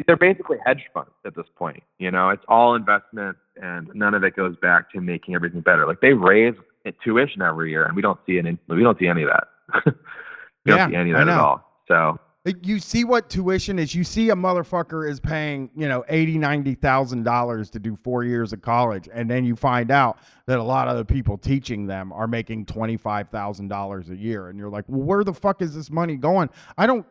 they're 0.06 0.16
basically 0.16 0.58
hedge 0.64 0.84
funds 0.92 1.10
at 1.24 1.34
this 1.34 1.46
point. 1.56 1.82
You 1.98 2.10
know, 2.10 2.28
it's 2.28 2.44
all 2.48 2.74
investment, 2.74 3.36
and 3.60 3.88
none 3.94 4.12
of 4.14 4.22
it 4.24 4.36
goes 4.36 4.54
back 4.60 4.90
to 4.92 5.00
making 5.00 5.34
everything 5.34 5.62
better. 5.62 5.86
Like 5.86 6.00
they 6.02 6.12
raise 6.12 6.54
tuition 7.02 7.40
every 7.42 7.70
year, 7.70 7.84
and 7.86 7.96
we 7.96 8.02
don't 8.02 8.20
see 8.26 8.38
any. 8.38 8.58
We 8.68 8.82
don't 8.82 8.98
see 8.98 9.06
any 9.08 9.22
of 9.22 9.30
that. 9.30 9.48
we 9.86 10.72
Yeah, 10.72 10.76
don't 10.76 10.90
see 10.90 10.96
any 10.96 11.10
of 11.12 11.16
that 11.16 11.28
at 11.28 11.38
all. 11.40 11.64
So 11.88 12.10
Like, 12.10 12.20
You 12.62 12.78
see 12.78 13.02
what 13.02 13.28
tuition 13.28 13.76
is. 13.80 13.92
You 13.92 14.04
see 14.04 14.30
a 14.30 14.36
motherfucker 14.36 15.08
is 15.10 15.18
paying, 15.18 15.68
you 15.76 15.88
know, 15.88 16.04
eighty, 16.08 16.38
ninety 16.38 16.76
thousand 16.76 17.24
dollars 17.24 17.70
to 17.70 17.80
do 17.80 17.96
four 17.96 18.22
years 18.22 18.52
of 18.52 18.62
college, 18.62 19.08
and 19.12 19.28
then 19.28 19.44
you 19.44 19.56
find 19.56 19.90
out 19.90 20.18
that 20.46 20.58
a 20.58 20.62
lot 20.62 20.86
of 20.86 20.96
the 20.96 21.04
people 21.04 21.36
teaching 21.36 21.86
them 21.86 22.12
are 22.12 22.28
making 22.28 22.66
twenty 22.66 22.96
five 22.96 23.30
thousand 23.30 23.66
dollars 23.66 24.10
a 24.10 24.16
year, 24.16 24.48
and 24.48 24.60
you're 24.60 24.70
like, 24.70 24.84
well, 24.86 25.02
where 25.02 25.24
the 25.24 25.32
fuck 25.34 25.60
is 25.60 25.74
this 25.74 25.90
money 25.90 26.14
going? 26.14 26.48
I 26.78 26.86
don't 26.86 27.04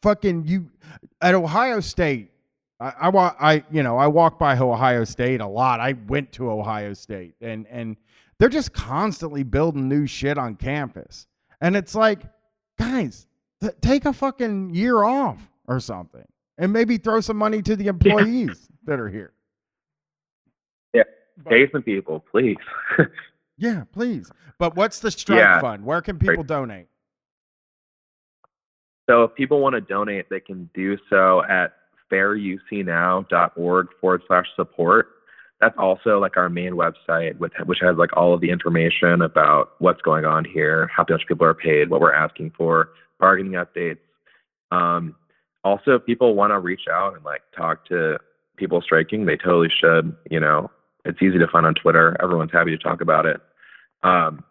fucking 0.00 0.46
you 0.46 0.70
at 1.20 1.34
Ohio 1.34 1.80
State. 1.80 2.30
I, 2.78 2.92
I 3.00 3.34
I 3.40 3.64
you 3.72 3.82
know 3.82 3.98
I 3.98 4.06
walk 4.06 4.38
by 4.38 4.56
Ohio 4.56 5.02
State 5.02 5.40
a 5.40 5.48
lot. 5.48 5.80
I 5.80 5.94
went 6.06 6.30
to 6.34 6.52
Ohio 6.52 6.92
State, 6.92 7.34
and 7.40 7.66
and 7.68 7.96
they're 8.38 8.48
just 8.48 8.72
constantly 8.72 9.42
building 9.42 9.88
new 9.88 10.06
shit 10.06 10.38
on 10.38 10.54
campus, 10.54 11.26
and 11.60 11.74
it's 11.74 11.96
like, 11.96 12.20
guys, 12.78 13.26
th- 13.60 13.74
take 13.80 14.04
a 14.04 14.12
fucking 14.12 14.74
year 14.74 15.02
off 15.04 15.48
or 15.66 15.80
something, 15.80 16.24
and 16.56 16.72
maybe 16.72 16.96
throw 16.96 17.20
some 17.20 17.36
money 17.36 17.62
to 17.62 17.76
the 17.76 17.86
employees 17.88 18.68
that 18.84 18.98
are 19.00 19.08
here. 19.08 19.32
Yeah. 20.94 21.02
But- 21.38 21.50
pay 21.50 21.70
some 21.70 21.82
people, 21.82 22.24
please. 22.30 22.56
yeah, 23.58 23.84
please. 23.92 24.30
But 24.58 24.76
what's 24.76 25.00
the 25.00 25.10
strike 25.10 25.38
Yeah. 25.38 25.60
fund? 25.60 25.84
Where 25.84 26.02
can 26.02 26.18
people 26.18 26.42
donate? 26.44 26.86
So 29.08 29.22
if 29.24 29.34
people 29.34 29.60
want 29.60 29.74
to 29.74 29.80
donate, 29.80 30.28
they 30.28 30.40
can 30.40 30.68
do 30.74 30.98
so 31.08 31.42
at 31.44 31.72
fairucnow.org 32.12 33.86
forward 34.00 34.22
slash 34.26 34.46
support. 34.56 35.08
That's 35.60 35.76
also 35.78 36.18
like 36.20 36.36
our 36.36 36.48
main 36.48 36.74
website, 36.74 37.36
with, 37.38 37.52
which 37.64 37.78
has 37.80 37.96
like 37.96 38.16
all 38.16 38.32
of 38.34 38.40
the 38.40 38.50
information 38.50 39.22
about 39.22 39.72
what's 39.78 40.00
going 40.02 40.24
on 40.24 40.44
here, 40.44 40.88
how 40.94 41.04
much 41.08 41.26
people 41.26 41.46
are 41.46 41.54
paid, 41.54 41.90
what 41.90 42.00
we're 42.00 42.12
asking 42.12 42.52
for, 42.56 42.90
bargaining 43.18 43.52
updates. 43.52 43.98
Um, 44.70 45.16
also, 45.64 45.96
if 45.96 46.06
people 46.06 46.34
want 46.34 46.52
to 46.52 46.58
reach 46.58 46.82
out 46.90 47.14
and 47.14 47.24
like 47.24 47.42
talk 47.56 47.86
to 47.86 48.18
people 48.56 48.80
striking, 48.80 49.26
they 49.26 49.36
totally 49.36 49.70
should. 49.70 50.14
You 50.30 50.40
know, 50.40 50.70
it's 51.04 51.22
easy 51.22 51.38
to 51.38 51.48
find 51.48 51.66
on 51.66 51.74
Twitter. 51.74 52.16
Everyone's 52.22 52.52
happy 52.52 52.70
to 52.70 52.78
talk 52.78 53.00
about 53.00 53.26
it. 53.26 53.40
Um, 54.02 54.44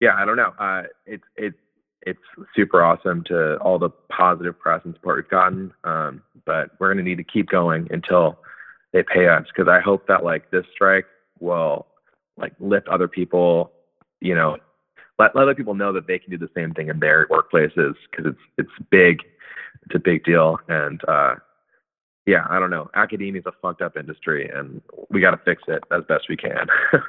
yeah, 0.00 0.14
I 0.16 0.24
don't 0.24 0.36
know. 0.36 0.52
Uh, 0.58 0.82
it's 1.06 1.24
it's 1.36 1.56
it's 2.04 2.20
super 2.54 2.82
awesome 2.82 3.22
to 3.24 3.56
all 3.58 3.78
the 3.78 3.90
positive 4.10 4.58
press 4.58 4.80
and 4.84 4.94
support 4.94 5.16
we've 5.16 5.28
gotten. 5.28 5.72
Um, 5.84 6.22
but 6.44 6.70
we're 6.78 6.92
going 6.92 7.04
to 7.04 7.08
need 7.08 7.18
to 7.18 7.24
keep 7.24 7.48
going 7.48 7.86
until 7.90 8.38
they 8.92 9.02
pay 9.02 9.28
us 9.28 9.44
because 9.46 9.68
I 9.68 9.80
hope 9.80 10.06
that 10.08 10.24
like 10.24 10.50
this 10.50 10.64
strike 10.72 11.06
will 11.40 11.86
like 12.36 12.54
lift 12.58 12.88
other 12.88 13.08
people, 13.08 13.72
you 14.20 14.34
know, 14.34 14.56
let, 15.18 15.34
let 15.36 15.42
other 15.42 15.54
people 15.54 15.74
know 15.74 15.92
that 15.92 16.06
they 16.06 16.18
can 16.18 16.30
do 16.30 16.38
the 16.38 16.48
same 16.54 16.72
thing 16.74 16.88
in 16.88 16.98
their 17.00 17.26
workplaces 17.28 17.94
because 18.10 18.26
it's 18.26 18.40
it's 18.58 18.70
big, 18.90 19.18
it's 19.84 19.94
a 19.94 19.98
big 19.98 20.24
deal, 20.24 20.58
and 20.68 21.00
uh, 21.08 21.34
yeah, 22.26 22.46
I 22.48 22.58
don't 22.58 22.70
know. 22.70 22.88
Academia 22.94 23.40
is 23.40 23.46
a 23.46 23.52
fucked 23.60 23.82
up 23.82 23.96
industry, 23.96 24.48
and 24.54 24.80
we 25.10 25.20
got 25.20 25.32
to 25.32 25.40
fix 25.44 25.62
it 25.68 25.82
as 25.90 26.02
best 26.08 26.24
we 26.28 26.36
can. 26.36 26.66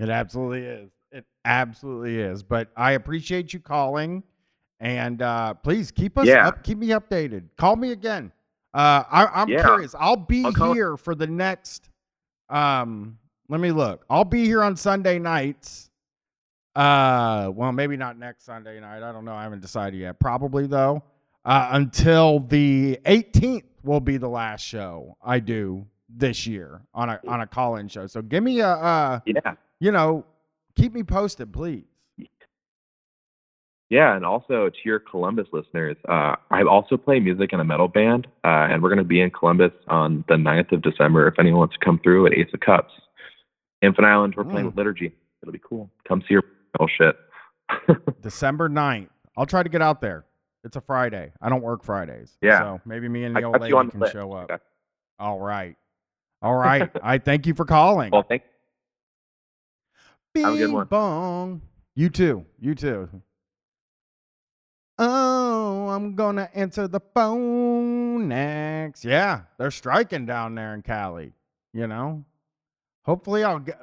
It 0.00 0.08
absolutely 0.08 0.62
is. 0.64 0.90
It 1.12 1.24
absolutely 1.44 2.18
is. 2.18 2.42
But 2.42 2.72
I 2.76 2.92
appreciate 2.92 3.52
you 3.52 3.60
calling, 3.60 4.24
and 4.80 5.22
uh, 5.22 5.54
please 5.54 5.92
keep 5.92 6.18
us 6.18 6.26
Yeah. 6.26 6.48
up. 6.48 6.64
Keep 6.64 6.78
me 6.78 6.88
updated. 6.88 7.44
Call 7.56 7.76
me 7.76 7.92
again. 7.92 8.32
Uh, 8.74 9.04
I, 9.08 9.26
I'm 9.32 9.48
Yeah. 9.50 9.62
curious. 9.62 9.94
I'll 9.96 10.16
be 10.16 10.46
I'll 10.46 10.72
here 10.72 10.96
for 10.96 11.14
the 11.14 11.28
next. 11.28 11.90
Um, 12.48 13.18
let 13.48 13.60
me 13.60 13.70
look. 13.70 14.04
I'll 14.10 14.24
be 14.24 14.46
here 14.46 14.64
on 14.64 14.74
Sunday 14.74 15.20
nights. 15.20 15.90
Uh, 16.74 17.50
well, 17.54 17.72
maybe 17.72 17.96
not 17.96 18.18
next 18.18 18.44
Sunday 18.44 18.80
night. 18.80 19.02
I 19.02 19.12
don't 19.12 19.24
know. 19.24 19.34
I 19.34 19.42
haven't 19.44 19.60
decided 19.60 19.98
yet. 20.00 20.18
Probably 20.18 20.66
though. 20.66 21.02
Uh, 21.44 21.68
until 21.72 22.40
the 22.40 22.98
18th 23.04 23.64
will 23.82 24.00
be 24.00 24.16
the 24.16 24.28
last 24.28 24.62
show 24.62 25.16
I 25.22 25.40
do 25.40 25.86
this 26.08 26.46
year 26.46 26.80
on 26.94 27.10
a 27.10 27.20
on 27.28 27.40
a 27.42 27.46
call-in 27.46 27.88
show. 27.88 28.06
So 28.06 28.22
give 28.22 28.42
me 28.42 28.60
a 28.60 28.68
uh 28.70 29.20
yeah, 29.26 29.54
you 29.78 29.92
know, 29.92 30.24
keep 30.74 30.94
me 30.94 31.02
posted, 31.02 31.52
please. 31.52 31.84
Yeah, 33.90 34.16
and 34.16 34.24
also 34.24 34.70
to 34.70 34.76
your 34.84 34.98
Columbus 34.98 35.46
listeners, 35.52 35.96
uh, 36.08 36.34
I 36.50 36.62
also 36.62 36.96
play 36.96 37.20
music 37.20 37.52
in 37.52 37.60
a 37.60 37.64
metal 37.64 37.86
band, 37.86 38.26
uh, 38.42 38.66
and 38.70 38.82
we're 38.82 38.88
going 38.88 38.98
to 38.98 39.04
be 39.04 39.20
in 39.20 39.30
Columbus 39.30 39.72
on 39.88 40.24
the 40.26 40.34
9th 40.34 40.72
of 40.72 40.82
December. 40.82 41.28
If 41.28 41.38
anyone 41.38 41.60
wants 41.60 41.74
to 41.78 41.84
come 41.84 42.00
through 42.02 42.26
at 42.26 42.32
Ace 42.32 42.48
of 42.54 42.60
Cups, 42.60 42.92
Infinite 43.82 44.08
Island, 44.08 44.34
we're 44.36 44.44
playing 44.44 44.64
Mm. 44.64 44.68
with 44.70 44.76
Liturgy. 44.78 45.12
It'll 45.42 45.52
be 45.52 45.60
cool. 45.62 45.90
Come 46.08 46.22
see 46.22 46.28
your 46.30 46.42
metal 46.74 46.88
shit. 46.88 47.16
December 48.22 48.68
9th. 48.68 49.08
I'll 49.36 49.46
try 49.46 49.62
to 49.62 49.68
get 49.68 49.82
out 49.82 50.00
there. 50.00 50.24
It's 50.64 50.76
a 50.76 50.80
Friday. 50.80 51.32
I 51.42 51.48
don't 51.48 51.62
work 51.62 51.84
Fridays. 51.84 52.36
Yeah. 52.40 52.58
So 52.60 52.80
maybe 52.86 53.08
me 53.08 53.24
and 53.24 53.36
I 53.36 53.40
the 53.40 53.46
old 53.46 53.60
lady 53.60 53.90
can 53.90 54.10
show 54.10 54.32
up. 54.32 54.50
Okay. 54.50 54.62
All 55.18 55.38
right. 55.38 55.76
All 56.40 56.54
right. 56.54 56.90
I 57.02 57.18
thank 57.18 57.46
you 57.46 57.54
for 57.54 57.64
calling. 57.64 58.10
well, 58.10 58.22
thank 58.22 58.42
Have 60.36 60.54
a 60.54 60.56
good 60.56 60.72
one. 60.72 60.86
bong. 60.86 61.62
You 61.94 62.08
too. 62.08 62.44
You 62.58 62.74
too. 62.74 63.08
Oh, 64.98 65.88
I'm 65.88 66.14
gonna 66.14 66.48
answer 66.54 66.86
the 66.86 67.00
phone 67.14 68.28
next. 68.28 69.04
Yeah, 69.04 69.42
they're 69.58 69.72
striking 69.72 70.24
down 70.24 70.54
there 70.54 70.72
in 70.72 70.82
Cali. 70.82 71.32
You 71.72 71.88
know, 71.88 72.24
hopefully 73.02 73.42
I'll 73.42 73.58
get. 73.58 73.80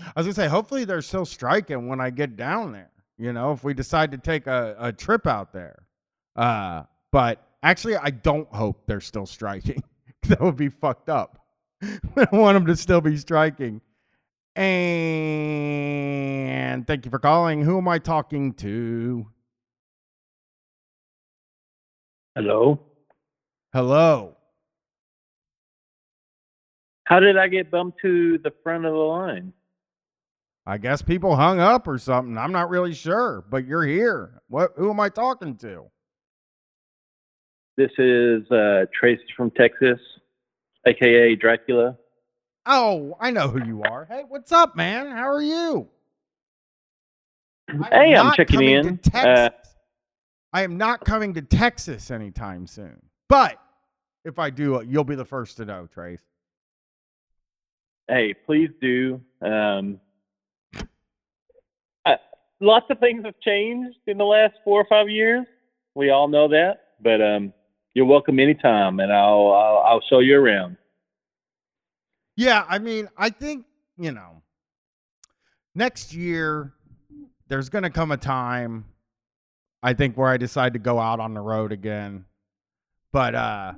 I 0.00 0.20
was 0.20 0.26
gonna 0.26 0.34
say, 0.34 0.48
hopefully 0.48 0.84
they're 0.84 1.02
still 1.02 1.24
striking 1.24 1.88
when 1.88 2.00
I 2.00 2.10
get 2.10 2.36
down 2.36 2.72
there. 2.72 2.90
You 3.18 3.32
know, 3.32 3.52
if 3.52 3.64
we 3.64 3.74
decide 3.74 4.10
to 4.12 4.18
take 4.18 4.46
a, 4.46 4.76
a 4.78 4.92
trip 4.92 5.26
out 5.26 5.52
there. 5.52 5.82
Uh, 6.34 6.84
but 7.12 7.42
actually, 7.62 7.96
I 7.96 8.10
don't 8.10 8.52
hope 8.52 8.82
they're 8.86 9.00
still 9.00 9.26
striking. 9.26 9.82
that 10.24 10.40
would 10.40 10.56
be 10.56 10.68
fucked 10.68 11.08
up. 11.08 11.38
I 11.82 11.98
don't 12.16 12.32
want 12.32 12.56
them 12.56 12.66
to 12.66 12.76
still 12.76 13.00
be 13.00 13.16
striking. 13.16 13.80
And 14.54 14.66
thank 16.86 17.04
you 17.04 17.10
for 17.10 17.18
calling. 17.18 17.62
Who 17.62 17.78
am 17.78 17.88
I 17.88 17.98
talking 17.98 18.52
to? 18.54 19.26
Hello. 22.34 22.80
Hello. 23.72 24.36
How 27.04 27.20
did 27.20 27.38
I 27.38 27.48
get 27.48 27.70
bumped 27.70 28.00
to 28.02 28.36
the 28.38 28.52
front 28.62 28.84
of 28.84 28.92
the 28.92 28.98
line? 28.98 29.54
I 30.66 30.78
guess 30.78 31.00
people 31.00 31.36
hung 31.36 31.60
up 31.60 31.86
or 31.86 31.96
something. 31.96 32.36
I'm 32.36 32.50
not 32.50 32.68
really 32.70 32.92
sure, 32.92 33.44
but 33.48 33.66
you're 33.66 33.84
here. 33.84 34.42
What? 34.48 34.72
Who 34.76 34.90
am 34.90 34.98
I 34.98 35.08
talking 35.08 35.56
to? 35.58 35.84
This 37.76 37.92
is 37.98 38.50
uh, 38.50 38.86
Tracy 38.92 39.22
from 39.36 39.50
Texas, 39.52 40.00
aka 40.86 41.36
Dracula. 41.36 41.96
Oh, 42.64 43.16
I 43.20 43.30
know 43.30 43.46
who 43.48 43.64
you 43.64 43.82
are. 43.84 44.06
Hey, 44.06 44.24
what's 44.26 44.50
up, 44.50 44.74
man? 44.74 45.08
How 45.10 45.30
are 45.30 45.42
you? 45.42 45.88
I 47.68 47.72
am 47.74 47.82
Hey, 47.92 48.16
I'm 48.16 48.32
checking 48.34 48.62
in. 48.62 48.98
Texas. 48.98 49.74
I 50.52 50.62
am 50.62 50.76
not 50.76 51.04
coming 51.04 51.34
to 51.34 51.42
Texas 51.42 52.10
anytime 52.10 52.66
soon. 52.66 53.00
But 53.28 53.60
if 54.24 54.38
I 54.40 54.50
do, 54.50 54.82
you'll 54.88 55.04
be 55.04 55.14
the 55.14 55.24
first 55.24 55.58
to 55.58 55.64
know, 55.64 55.86
Trace. 55.86 56.22
Hey, 58.08 58.34
please 58.34 58.70
do. 58.80 59.20
Um, 59.42 60.00
lots 62.60 62.86
of 62.90 62.98
things 62.98 63.24
have 63.24 63.38
changed 63.40 63.98
in 64.06 64.18
the 64.18 64.24
last 64.24 64.54
four 64.64 64.80
or 64.80 64.86
five 64.88 65.08
years. 65.08 65.46
We 65.94 66.10
all 66.10 66.28
know 66.28 66.48
that, 66.48 66.74
but 67.00 67.20
um, 67.22 67.52
you're 67.94 68.06
welcome 68.06 68.38
anytime, 68.38 69.00
and 69.00 69.12
I'll, 69.12 69.52
I'll 69.52 69.82
I'll 69.86 70.02
show 70.08 70.20
you 70.20 70.38
around. 70.38 70.76
Yeah, 72.36 72.64
I 72.68 72.78
mean, 72.78 73.08
I 73.16 73.30
think, 73.30 73.64
you 73.96 74.12
know, 74.12 74.42
next 75.74 76.12
year 76.12 76.74
there's 77.48 77.70
going 77.70 77.84
to 77.84 77.90
come 77.90 78.10
a 78.10 78.18
time 78.18 78.84
I 79.82 79.94
think 79.94 80.16
where 80.16 80.28
I 80.28 80.36
decide 80.36 80.72
to 80.72 80.78
go 80.78 80.98
out 80.98 81.20
on 81.20 81.32
the 81.32 81.40
road 81.40 81.70
again. 81.72 82.24
But 83.12 83.34
uh 83.34 83.74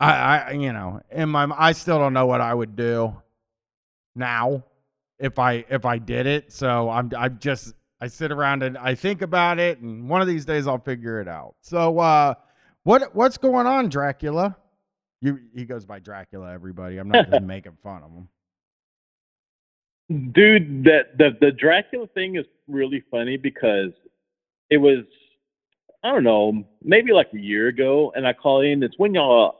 I 0.00 0.38
I 0.38 0.50
you 0.52 0.72
know, 0.72 1.00
in 1.10 1.28
my 1.28 1.46
I 1.56 1.72
still 1.72 1.98
don't 1.98 2.14
know 2.14 2.26
what 2.26 2.40
I 2.40 2.54
would 2.54 2.74
do 2.74 3.20
now 4.14 4.64
if 5.18 5.38
I 5.38 5.64
if 5.68 5.84
I 5.84 5.98
did 5.98 6.26
it. 6.26 6.52
So 6.52 6.90
I'm 6.90 7.10
I'm 7.16 7.38
just 7.38 7.74
I 8.00 8.06
sit 8.08 8.30
around 8.30 8.62
and 8.62 8.78
I 8.78 8.94
think 8.94 9.22
about 9.22 9.58
it 9.58 9.80
and 9.80 10.08
one 10.08 10.20
of 10.20 10.28
these 10.28 10.44
days 10.44 10.66
I'll 10.66 10.78
figure 10.78 11.20
it 11.20 11.28
out. 11.28 11.54
So 11.60 11.98
uh 11.98 12.34
what 12.84 13.14
what's 13.14 13.38
going 13.38 13.66
on, 13.66 13.88
Dracula? 13.88 14.56
You 15.20 15.38
he 15.54 15.64
goes 15.64 15.84
by 15.84 15.98
Dracula, 15.98 16.52
everybody. 16.52 16.98
I'm 16.98 17.08
not 17.08 17.30
just 17.30 17.42
making 17.44 17.76
fun 17.82 18.02
of 18.02 18.10
him. 18.10 18.28
Dude, 20.32 20.84
that 20.84 21.18
the 21.18 21.36
the 21.40 21.52
Dracula 21.52 22.06
thing 22.08 22.36
is 22.36 22.46
really 22.66 23.02
funny 23.10 23.36
because 23.36 23.90
it 24.70 24.78
was 24.78 25.04
I 26.02 26.12
don't 26.12 26.24
know, 26.24 26.64
maybe 26.82 27.12
like 27.12 27.28
a 27.34 27.38
year 27.38 27.66
ago, 27.68 28.12
and 28.14 28.26
I 28.26 28.32
call 28.32 28.60
in. 28.60 28.82
It's 28.82 28.98
when 28.98 29.14
y'all 29.14 29.56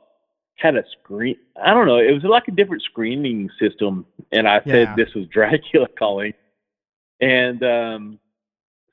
had 0.61 0.75
a 0.75 0.83
screen. 1.01 1.35
I 1.63 1.73
don't 1.73 1.87
know. 1.87 1.97
It 1.97 2.11
was 2.11 2.23
like 2.23 2.47
a 2.47 2.51
different 2.51 2.83
screening 2.83 3.49
system, 3.59 4.05
and 4.31 4.47
I 4.47 4.61
Yeah. 4.65 4.85
said 4.85 4.95
this 4.95 5.13
was 5.13 5.25
Dracula 5.27 5.87
calling, 5.99 6.33
and 7.21 7.63
um, 7.63 8.19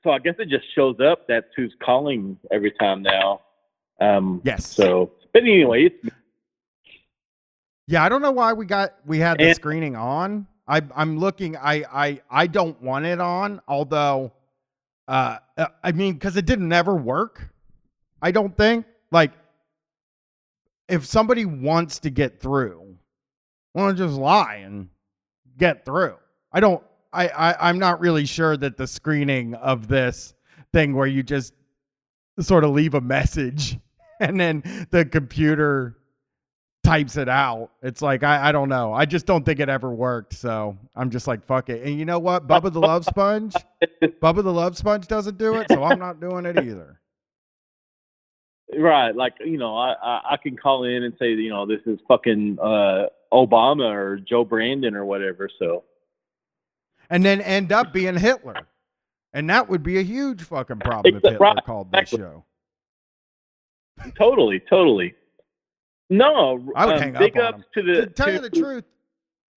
so 0.03 0.11
I 0.11 0.19
guess 0.19 0.35
it 0.39 0.49
just 0.49 0.65
shows 0.75 0.97
up. 0.99 1.27
That's 1.27 1.47
who's 1.55 1.75
calling 1.83 2.37
every 2.51 2.71
time 2.71 3.01
now. 3.03 3.41
Um, 3.99 4.41
Yes. 4.45 4.65
So, 4.67 5.11
but 5.33 5.43
anyway, 5.43 5.85
it's 5.85 6.15
Yeah, 7.87 8.03
I 8.03 8.09
don't 8.09 8.21
know 8.21 8.31
why 8.31 8.53
we 8.53 8.65
got 8.65 8.95
we 9.05 9.19
had 9.19 9.39
the 9.39 9.45
And- 9.47 9.55
screening 9.55 9.95
on. 9.95 10.47
I 10.67 10.81
I'm 10.95 11.17
looking. 11.17 11.55
I 11.55 11.83
I 11.91 12.21
I 12.29 12.47
don't 12.47 12.81
want 12.81 13.05
it 13.05 13.19
on. 13.21 13.61
Although, 13.67 14.33
uh, 15.07 15.37
uh, 15.57 15.67
I 15.83 15.93
mean, 15.93 16.13
because 16.15 16.35
it 16.35 16.45
didn't 16.45 16.71
ever 16.73 16.93
work. 16.95 17.49
I 18.21 18.31
don't 18.31 18.55
think 18.57 18.85
like 19.11 19.31
if 20.89 21.05
somebody 21.05 21.45
wants 21.45 21.99
to 21.99 22.09
get 22.09 22.39
through, 22.39 22.95
want 23.73 23.97
to 23.97 24.03
just 24.03 24.17
lie 24.17 24.55
and 24.55 24.89
get 25.57 25.85
through. 25.85 26.15
I 26.51 26.59
don't. 26.59 26.83
I, 27.13 27.27
I 27.29 27.69
I'm 27.69 27.79
not 27.79 27.99
really 27.99 28.25
sure 28.25 28.57
that 28.57 28.77
the 28.77 28.87
screening 28.87 29.53
of 29.55 29.87
this 29.87 30.33
thing 30.73 30.95
where 30.95 31.07
you 31.07 31.23
just 31.23 31.53
sort 32.39 32.63
of 32.63 32.71
leave 32.71 32.93
a 32.93 33.01
message 33.01 33.77
and 34.19 34.39
then 34.39 34.87
the 34.91 35.05
computer 35.05 35.97
types 36.83 37.17
it 37.17 37.27
out. 37.27 37.71
It's 37.81 38.01
like 38.01 38.23
I, 38.23 38.49
I 38.49 38.51
don't 38.51 38.69
know. 38.69 38.93
I 38.93 39.05
just 39.05 39.25
don't 39.25 39.45
think 39.45 39.59
it 39.59 39.69
ever 39.69 39.91
worked. 39.91 40.33
So 40.33 40.77
I'm 40.95 41.09
just 41.09 41.27
like 41.27 41.45
fuck 41.45 41.69
it. 41.69 41.83
And 41.83 41.97
you 41.97 42.05
know 42.05 42.19
what? 42.19 42.47
Bubba 42.47 42.71
the 42.71 42.79
Love 42.79 43.05
Sponge, 43.05 43.53
Bubba 44.03 44.43
the 44.43 44.53
Love 44.53 44.77
Sponge 44.77 45.07
doesn't 45.07 45.37
do 45.37 45.55
it, 45.55 45.67
so 45.69 45.83
I'm 45.83 45.99
not 45.99 46.19
doing 46.19 46.45
it 46.45 46.57
either. 46.57 46.99
Right, 48.77 49.15
like 49.15 49.33
you 49.39 49.57
know, 49.57 49.77
I, 49.77 49.93
I 49.93 50.21
I 50.31 50.37
can 50.37 50.57
call 50.57 50.83
in 50.83 51.03
and 51.03 51.13
say, 51.19 51.31
you 51.31 51.49
know, 51.49 51.65
this 51.65 51.79
is 51.85 51.99
fucking 52.07 52.57
uh, 52.61 53.05
Obama 53.31 53.89
or 53.89 54.17
Joe 54.17 54.43
Brandon 54.43 54.93
or 54.95 55.05
whatever. 55.05 55.49
So 55.57 55.83
And 57.09 57.23
then 57.23 57.39
end 57.41 57.71
up 57.71 57.93
being 57.93 58.17
Hitler. 58.17 58.67
And 59.33 59.49
that 59.49 59.69
would 59.69 59.83
be 59.83 59.99
a 59.99 60.01
huge 60.01 60.41
fucking 60.43 60.79
problem 60.79 61.15
if 61.15 61.21
Hitler 61.23 61.37
Right. 61.39 61.63
called 61.65 61.91
this 61.91 62.01
Exactly. 62.01 62.19
show. 62.19 62.45
totally, 64.17 64.59
totally. 64.69 65.13
No, 66.09 66.71
I 66.75 66.85
would 66.85 66.95
um, 66.95 67.01
hang 67.01 67.15
up 67.15 67.21
big 67.21 67.37
on 67.37 67.43
ups 67.45 67.57
him. 67.57 67.63
to 67.75 67.81
the. 67.83 68.01
to 68.01 68.05
tell 68.07 68.31
you 68.31 68.39
the 68.39 68.49
truth, 68.49 68.85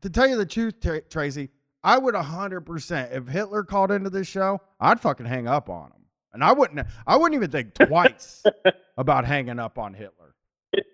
to 0.02 0.11
tell 0.11 0.28
you 0.28 0.36
the 0.36 0.46
truth, 0.46 0.74
Tracy, 1.08 1.48
I 1.82 1.96
would 1.98 2.14
hundred 2.14 2.62
percent. 2.62 3.12
If 3.12 3.28
Hitler 3.28 3.62
called 3.62 3.90
into 3.90 4.11
this 4.11 4.26
show, 4.26 4.61
I'd 4.80 5.00
fucking 5.00 5.26
hang 5.26 5.46
up 5.46 5.68
on 5.70 5.86
him, 5.92 5.99
and 6.33 6.45
I 6.45 6.53
wouldn't. 6.53 6.87
I 7.07 7.16
wouldn't 7.16 7.35
even 7.35 7.51
think 7.51 7.74
twice 7.89 8.45
about 8.97 9.24
hanging 9.24 9.59
up 9.59 9.78
on 9.78 9.95
Hitler. 9.95 10.35
it, 10.72 10.85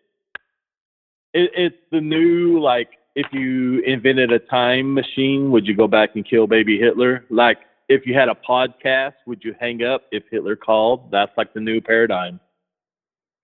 it's 1.33 1.77
the 1.91 2.01
new 2.01 2.61
like 2.61 2.89
if 3.15 3.27
you 3.33 3.81
invented 3.81 4.33
a 4.33 4.39
time 4.39 4.93
machine, 4.93 5.51
would 5.51 5.67
you 5.67 5.75
go 5.75 5.89
back 5.89 6.11
and 6.15 6.29
kill 6.29 6.47
baby 6.47 6.79
Hitler? 6.79 7.25
Like 7.31 7.59
if 7.89 8.07
you 8.07 8.15
had 8.15 8.29
a 8.29 8.37
podcast, 8.49 9.15
would 9.27 9.43
you 9.43 9.55
hang 9.59 9.83
up 9.83 10.03
if 10.13 10.25
Hitler 10.31 10.57
called? 10.57 11.11
That's 11.11 11.33
like 11.37 11.55
the 11.55 11.61
new 11.61 11.81
paradigm. 11.81 12.41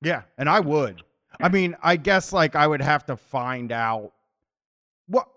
Yeah, 0.02 0.22
and 0.36 0.48
I 0.48 0.60
would. 0.60 1.02
I 1.40 1.48
mean, 1.48 1.76
I 1.82 1.96
guess 1.96 2.32
like 2.32 2.54
I 2.54 2.66
would 2.66 2.82
have 2.82 3.06
to 3.06 3.16
find 3.16 3.72
out 3.72 4.12
what 5.06 5.28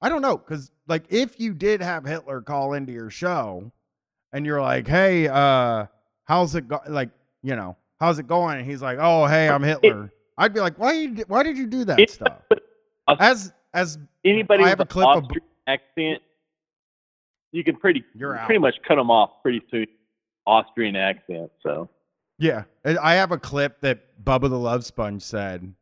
I 0.00 0.08
don't 0.08 0.22
know 0.22 0.38
cuz 0.38 0.70
like 0.86 1.04
if 1.08 1.40
you 1.40 1.54
did 1.54 1.80
have 1.80 2.04
Hitler 2.04 2.40
call 2.42 2.72
into 2.72 2.92
your 2.92 3.10
show 3.10 3.72
and 4.32 4.44
you're 4.46 4.60
like, 4.60 4.86
"Hey, 4.86 5.28
uh 5.28 5.86
how's 6.24 6.54
it 6.54 6.68
go 6.68 6.80
like, 6.88 7.10
you 7.42 7.56
know, 7.56 7.76
how's 8.00 8.18
it 8.18 8.26
going?" 8.26 8.58
and 8.58 8.66
he's 8.68 8.82
like, 8.82 8.98
"Oh, 9.00 9.26
hey, 9.26 9.48
I'm 9.48 9.62
Hitler." 9.62 10.12
I'd 10.38 10.52
be 10.54 10.60
like, 10.60 10.78
"Why 10.78 10.92
you 10.92 11.24
why 11.28 11.42
did 11.42 11.56
you 11.58 11.66
do 11.66 11.84
that 11.84 11.98
It- 12.00 12.10
stuff?" 12.10 12.42
As 13.20 13.52
as 13.74 13.98
Anybody 14.24 14.60
I 14.64 14.64
with 14.64 14.70
have 14.70 14.80
a 14.80 14.82
an 14.82 14.88
clip 14.88 15.08
of- 15.08 15.24
accent, 15.68 16.22
you 17.52 17.62
can 17.64 17.76
pretty 17.76 18.04
You're 18.14 18.36
out. 18.36 18.46
pretty 18.46 18.58
much 18.58 18.74
cut 18.86 18.96
them 18.96 19.10
off 19.10 19.42
pretty 19.42 19.62
soon. 19.70 19.86
Austrian 20.46 20.94
accent, 20.96 21.50
so 21.62 21.88
Yeah, 22.38 22.64
I 22.84 23.14
have 23.14 23.32
a 23.32 23.38
clip 23.38 23.80
that 23.80 24.22
Bubba 24.24 24.48
the 24.50 24.58
Love 24.58 24.84
Sponge 24.84 25.22
said, 25.22 25.72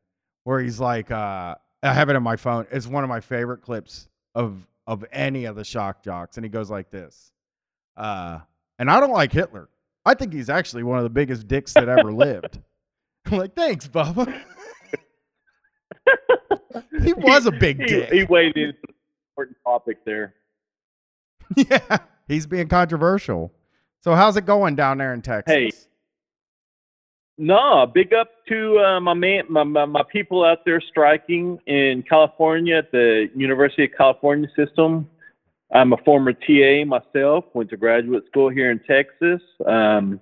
where 0.45 0.61
he's 0.61 0.81
like, 0.81 1.11
uh, 1.11 1.55
I 1.83 1.93
have 1.93 2.09
it 2.09 2.17
on 2.17 2.23
my 2.23 2.37
phone. 2.37 2.67
It's 2.71 2.87
one 2.87 3.03
of 3.05 3.11
my 3.11 3.21
favorite 3.21 3.61
clips 3.63 4.09
of 4.35 4.67
of 4.87 5.05
any 5.13 5.45
of 5.47 5.57
the 5.57 5.65
shock 5.65 6.03
jocks, 6.03 6.37
and 6.37 6.45
he 6.45 6.51
goes 6.51 6.71
like 6.71 6.91
this, 6.91 7.33
uh, 7.97 8.39
and 8.79 8.91
I 8.91 9.01
don't 9.01 9.13
like 9.13 9.33
Hitler. 9.33 9.69
I 10.05 10.15
think 10.15 10.33
he's 10.33 10.51
actually 10.51 10.83
one 10.83 10.99
of 10.99 11.05
the 11.05 11.11
biggest 11.11 11.49
dicks 11.49 11.73
that 11.75 11.89
ever 11.89 12.13
lived. 12.13 12.61
I'm 13.27 13.39
like, 13.39 13.55
thanks, 13.55 13.89
Bubba. 13.89 14.27
he 17.03 17.13
was 17.15 17.47
a 17.47 17.53
big 17.53 17.81
He, 17.81 17.87
dick. 17.87 18.13
he 18.13 18.25
weighed 18.25 18.57
in 18.57 18.75
some 18.87 18.95
important 19.33 19.57
topic 19.65 20.05
there. 20.05 20.35
yeah, 21.57 21.99
he's 22.29 22.47
being 22.47 22.69
controversial. 22.69 23.53
So 24.03 24.15
how's 24.15 24.37
it 24.37 24.45
going 24.45 24.77
down 24.77 24.99
there 24.99 25.15
in 25.15 25.23
Texas? 25.23 25.55
Hey. 25.55 25.71
No, 27.37 27.91
big 27.93 28.13
up 28.15 28.29
to 28.49 28.79
uh, 28.79 29.01
my 29.01 29.15
man, 29.15 29.45
my, 29.49 29.65
my 29.65 29.85
my 29.87 30.03
people 30.13 30.45
out 30.45 30.65
there 30.65 30.81
striking 30.81 31.59
in 31.67 32.05
California 32.09 32.77
at 32.77 32.93
the 32.93 33.29
University 33.35 33.85
of 33.85 33.91
California 33.97 34.49
system. 34.55 35.09
I'm 35.75 35.93
a 35.93 35.97
former 35.99 36.33
TA 36.33 36.85
myself. 36.87 37.45
Went 37.53 37.71
to 37.71 37.77
graduate 37.77 38.25
school 38.27 38.49
here 38.49 38.71
in 38.71 38.79
Texas. 38.81 39.43
Um, 39.67 40.21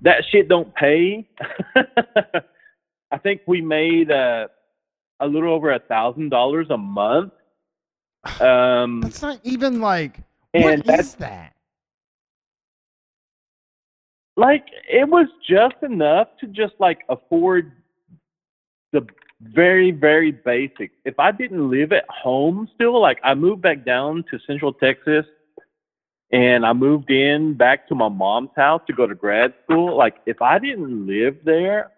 that 0.00 0.24
shit 0.30 0.48
don't 0.48 0.74
pay. 0.74 1.28
I 3.12 3.18
think 3.18 3.42
we 3.46 3.60
made 3.60 4.10
uh, 4.10 4.48
a 5.20 5.26
little 5.26 5.54
over 5.54 5.72
a 5.72 5.78
thousand 5.78 6.30
dollars 6.30 6.66
a 6.70 6.76
month. 6.76 7.32
Um, 8.40 9.00
That's 9.00 9.22
not 9.22 9.38
even 9.44 9.80
like 9.80 10.18
and 10.52 10.64
what 10.64 10.84
that's 10.84 11.14
that? 11.14 11.54
like 14.36 14.66
it 14.88 15.08
was 15.08 15.28
just 15.48 15.76
enough 15.82 16.28
to 16.40 16.46
just 16.48 16.74
like 16.78 16.98
afford 17.08 17.72
the 18.92 19.06
very 19.42 19.90
very 19.90 20.32
basic. 20.32 20.92
If 21.04 21.18
i 21.18 21.30
didn't 21.30 21.70
live 21.70 21.92
at 21.92 22.04
home 22.08 22.68
still 22.74 23.00
like 23.00 23.18
i 23.22 23.34
moved 23.34 23.62
back 23.62 23.84
down 23.84 24.24
to 24.30 24.38
central 24.46 24.72
texas 24.72 25.26
and 26.32 26.64
i 26.64 26.72
moved 26.72 27.10
in 27.10 27.54
back 27.54 27.86
to 27.88 27.94
my 27.94 28.08
mom's 28.08 28.50
house 28.56 28.80
to 28.86 28.92
go 28.92 29.06
to 29.06 29.14
grad 29.14 29.52
school 29.64 29.96
like 29.96 30.16
if 30.26 30.40
i 30.40 30.58
didn't 30.58 31.06
live 31.06 31.36
there 31.44 31.92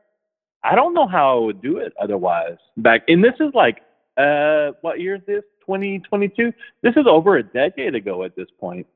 i 0.65 0.75
don't 0.75 0.95
know 0.95 1.07
how 1.07 1.37
i 1.37 1.41
would 1.41 1.63
do 1.63 1.79
it 1.79 1.93
otherwise. 2.01 2.57
Back 2.77 3.03
and 3.09 3.23
this 3.23 3.35
is 3.41 3.53
like 3.55 3.83
uh 4.17 4.73
what 4.81 5.01
year 5.01 5.17
is 5.17 5.23
this? 5.27 5.45
2022 5.65 6.53
this 6.83 6.97
is 6.97 7.07
over 7.07 7.37
a 7.37 7.43
decade 7.43 7.95
ago 7.95 8.25
at 8.25 8.35
this 8.35 8.49
point 8.59 8.87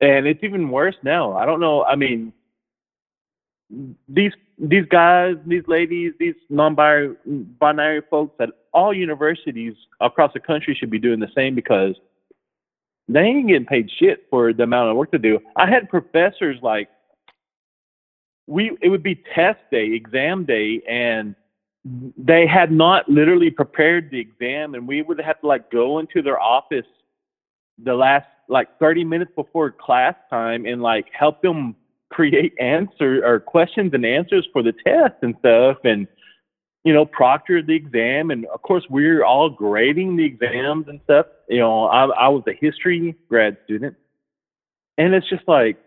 and 0.00 0.26
it's 0.26 0.42
even 0.42 0.70
worse 0.70 0.96
now. 1.02 1.36
I 1.36 1.44
don't 1.44 1.60
know 1.60 1.84
i 1.84 1.96
mean 1.96 2.32
these 4.08 4.32
these 4.60 4.84
guys, 4.90 5.36
these 5.46 5.62
ladies, 5.66 6.12
these 6.18 6.34
non-binary 6.50 7.16
binary 7.58 8.02
folks 8.10 8.34
at 8.40 8.50
all 8.72 8.92
universities 8.92 9.74
across 10.00 10.32
the 10.34 10.40
country 10.40 10.76
should 10.78 10.90
be 10.90 10.98
doing 10.98 11.18
the 11.18 11.30
same 11.34 11.54
because 11.54 11.94
they 13.08 13.20
ain't 13.20 13.48
getting 13.48 13.66
paid 13.66 13.90
shit 13.98 14.26
for 14.28 14.52
the 14.52 14.62
amount 14.62 14.90
of 14.90 14.96
work 14.96 15.10
to 15.12 15.18
do. 15.18 15.38
I 15.56 15.68
had 15.68 15.88
professors 15.88 16.58
like 16.62 16.88
we 18.46 18.76
it 18.82 18.90
would 18.90 19.02
be 19.02 19.22
test 19.34 19.60
day, 19.70 19.92
exam 19.92 20.44
day, 20.44 20.82
and 20.88 21.34
they 22.18 22.46
had 22.46 22.70
not 22.70 23.08
literally 23.08 23.50
prepared 23.50 24.10
the 24.10 24.20
exam, 24.20 24.74
and 24.74 24.86
we 24.86 25.00
would 25.00 25.18
have 25.20 25.40
to 25.40 25.46
like 25.46 25.70
go 25.70 25.98
into 26.00 26.20
their 26.20 26.38
office 26.38 26.86
the 27.82 27.94
last 27.94 28.26
like 28.48 28.78
30 28.78 29.04
minutes 29.04 29.30
before 29.34 29.70
class 29.70 30.14
time 30.28 30.66
and 30.66 30.82
like 30.82 31.06
help 31.12 31.40
them 31.40 31.74
create 32.10 32.52
answer 32.60 33.24
or 33.24 33.40
questions 33.40 33.92
and 33.94 34.04
answers 34.04 34.46
for 34.52 34.62
the 34.62 34.72
test 34.72 35.14
and 35.22 35.34
stuff. 35.38 35.78
And 35.84 36.06
you 36.84 36.92
know 36.94 37.04
proctor 37.04 37.62
the 37.62 37.74
exam. 37.74 38.30
And 38.30 38.46
of 38.46 38.62
course 38.62 38.84
we're 38.90 39.24
all 39.24 39.50
grading 39.50 40.16
the 40.16 40.24
exams 40.24 40.88
and 40.88 41.00
stuff. 41.04 41.26
You 41.48 41.58
know 41.60 41.84
i, 41.86 42.04
I 42.06 42.28
was 42.28 42.42
a 42.46 42.52
history 42.52 43.14
grad 43.28 43.56
student. 43.64 43.96
And 44.98 45.14
it's 45.14 45.28
just 45.28 45.46
like 45.48 45.78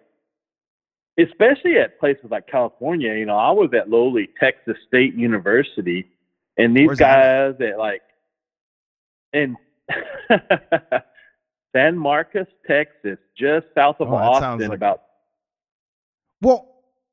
especially 1.20 1.78
at 1.78 2.00
places 2.00 2.26
like 2.32 2.48
california 2.48 3.14
you 3.14 3.24
know 3.26 3.38
i 3.38 3.52
was 3.52 3.70
at 3.74 3.90
lowly 3.90 4.30
texas 4.40 4.78
state 4.88 5.14
university. 5.16 6.08
And 6.58 6.76
these 6.78 6.88
Where's 6.88 7.00
that 7.00 7.58
guys 7.60 7.70
at 7.72 7.78
like 7.80 8.02
in 9.34 9.56
san 11.76 11.98
marcos 11.98 12.46
texas 12.68 13.18
just 13.38 13.66
south 13.76 13.98
of 14.00 14.08
Oh, 14.10 14.12
that 14.12 14.22
austin 14.22 14.70
like- 14.70 14.78
about 14.78 15.02
Well, 16.44 16.68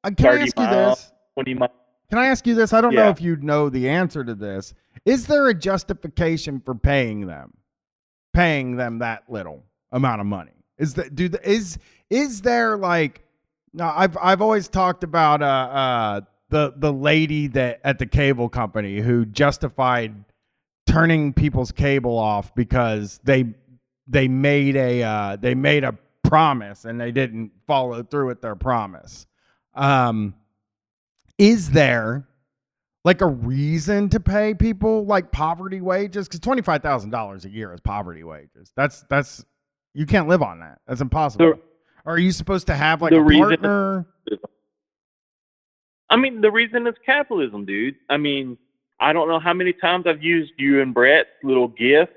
uh, 0.05 0.11
can 0.11 0.27
I 0.27 0.31
30 0.31 0.43
ask 0.43 0.59
you 0.59 0.65
miles. 0.65 0.99
this? 0.99 1.13
20 1.35 1.55
miles 1.55 1.71
Can 2.11 2.19
I 2.19 2.27
ask 2.27 2.47
you 2.47 2.55
this? 2.55 2.73
I 2.73 2.81
don't 2.81 2.95
know 2.95 3.09
if 3.09 3.21
you 3.21 3.37
know 3.37 3.69
the 3.69 3.89
answer 3.89 4.25
to 4.25 4.35
this. 4.35 4.75
Is 5.05 5.27
there 5.27 5.49
a 5.49 5.55
justification 5.55 6.61
for 6.61 6.75
paying 6.75 7.27
them, 7.27 7.55
paying 8.35 8.77
them 8.77 8.99
that 8.99 9.25
little 9.29 9.65
amount 9.93 10.21
of 10.21 10.27
money? 10.27 10.53
Is 10.79 10.95
that 10.95 11.15
do 11.15 11.29
the, 11.29 11.49
is 11.49 11.79
is 12.11 12.43
there 12.43 12.77
like? 12.77 13.23
No, 13.73 13.93
I've 13.95 14.17
I've 14.21 14.43
always 14.43 14.69
talked 14.69 15.05
about 15.05 15.43
uh 15.43 15.47
uh 15.47 16.21
the 16.49 16.75
the 16.77 16.93
lady 16.93 17.47
that 17.49 17.81
at 17.85 17.99
the 17.99 18.07
cable 18.07 18.49
company 18.49 18.99
who 19.01 19.25
justified 19.25 20.25
turning 20.87 21.33
people's 21.33 21.71
cable 21.71 22.19
off 22.19 22.55
because 22.55 23.21
they 23.23 23.55
they 24.11 24.27
made 24.29 24.77
a 24.77 25.03
uh, 25.03 25.37
they 25.37 25.55
made 25.55 25.85
a 25.85 25.97
promise 26.31 26.85
and 26.85 27.01
they 27.01 27.11
didn't 27.13 27.51
follow 27.67 28.03
through 28.03 28.29
with 28.29 28.41
their 28.41 28.55
promise. 28.57 29.27
Um, 29.75 30.35
is 31.39 31.71
there 31.71 32.27
like 33.05 33.21
a 33.21 33.27
reason 33.27 34.09
to 34.11 34.21
pay 34.21 34.55
people 34.55 35.05
like 35.05 35.33
poverty 35.33 35.81
wages? 35.81 36.29
Because 36.29 36.41
twenty 36.41 36.63
five 36.63 36.83
thousand 36.83 37.11
dollars 37.11 37.45
a 37.45 37.51
year 37.51 37.73
is 37.75 37.81
poverty 37.81 38.25
wages. 38.25 38.73
That's 38.77 39.05
that's 39.11 39.45
you 39.95 40.07
can't 40.07 40.29
live 40.29 40.43
on 40.43 40.61
that. 40.61 40.79
That's 40.87 41.01
impossible. 41.01 41.47
The- 41.55 41.61
Are 42.07 42.19
you 42.19 42.31
supposed 42.33 42.67
to 42.69 42.75
have 42.75 43.03
like 43.03 43.13
a 43.13 43.25
partner? 43.51 44.07
I 46.09 46.17
mean, 46.17 46.41
the 46.41 46.51
reason 46.51 46.87
is 46.87 46.95
capitalism, 47.07 47.65
dude. 47.65 47.95
I 48.09 48.17
mean, 48.17 48.59
I 48.99 49.13
don't 49.13 49.29
know 49.29 49.39
how 49.39 49.53
many 49.55 49.73
times 49.73 50.07
I've 50.07 50.23
used 50.23 50.53
you 50.59 50.81
and 50.83 50.93
Brett's 50.93 51.29
little 51.43 51.69
gif 51.69 52.09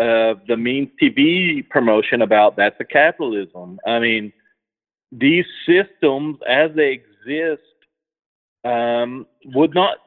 of 0.00 0.40
the 0.48 0.56
Means 0.56 0.88
TV 1.00 1.68
promotion 1.68 2.22
about 2.22 2.56
that's 2.56 2.76
a 2.80 2.84
capitalism. 2.84 3.78
I 3.86 3.98
mean, 3.98 4.32
these 5.12 5.44
systems 5.66 6.38
as 6.48 6.70
they 6.74 7.02
exist 7.02 7.62
um, 8.64 9.26
would 9.44 9.74
not, 9.74 9.98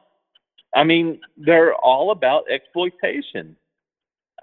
I 0.74 0.82
mean, 0.82 1.20
they're 1.36 1.74
all 1.74 2.10
about 2.10 2.50
exploitation. 2.50 3.56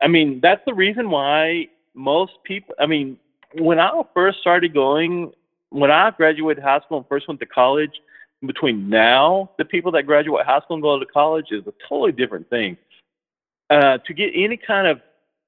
I 0.01 0.07
mean, 0.07 0.39
that's 0.41 0.61
the 0.65 0.73
reason 0.73 1.09
why 1.09 1.67
most 1.93 2.33
people, 2.45 2.73
I 2.79 2.85
mean, 2.85 3.17
when 3.53 3.77
I 3.79 3.91
first 4.13 4.39
started 4.39 4.73
going, 4.73 5.33
when 5.69 5.91
I 5.91 6.11
graduated 6.11 6.63
high 6.63 6.79
school 6.79 6.99
and 6.99 7.07
first 7.07 7.27
went 7.27 7.41
to 7.41 7.45
college, 7.45 7.91
between 8.45 8.89
now 8.89 9.51
the 9.57 9.65
people 9.65 9.91
that 9.91 10.03
graduate 10.03 10.45
high 10.45 10.59
school 10.61 10.75
and 10.75 10.81
go 10.81 10.97
to 10.97 11.05
college 11.05 11.47
is 11.51 11.67
a 11.67 11.73
totally 11.87 12.13
different 12.13 12.49
thing. 12.49 12.77
Uh, 13.69 13.97
to 13.99 14.13
get 14.13 14.31
any 14.33 14.57
kind 14.57 14.87
of 14.87 14.99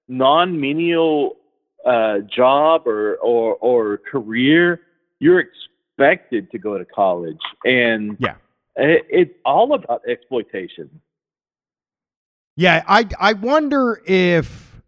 non-menial 0.08 1.38
uh, 1.86 2.20
job 2.20 2.88
or, 2.88 3.16
or 3.18 3.56
or 3.56 3.98
career, 3.98 4.82
you're 5.20 5.40
expected 5.42 6.50
to 6.52 6.58
go 6.58 6.78
to 6.78 6.86
college, 6.86 7.40
and 7.66 8.18
Yeah. 8.20 8.36
it, 8.76 9.06
it's 9.10 9.34
all 9.46 9.74
about 9.74 10.02
exploitation. 10.08 10.90
Yeah, 12.56 12.84
I 12.88 13.08
I 13.20 13.34
wonder 13.34 14.02
if 14.06 14.82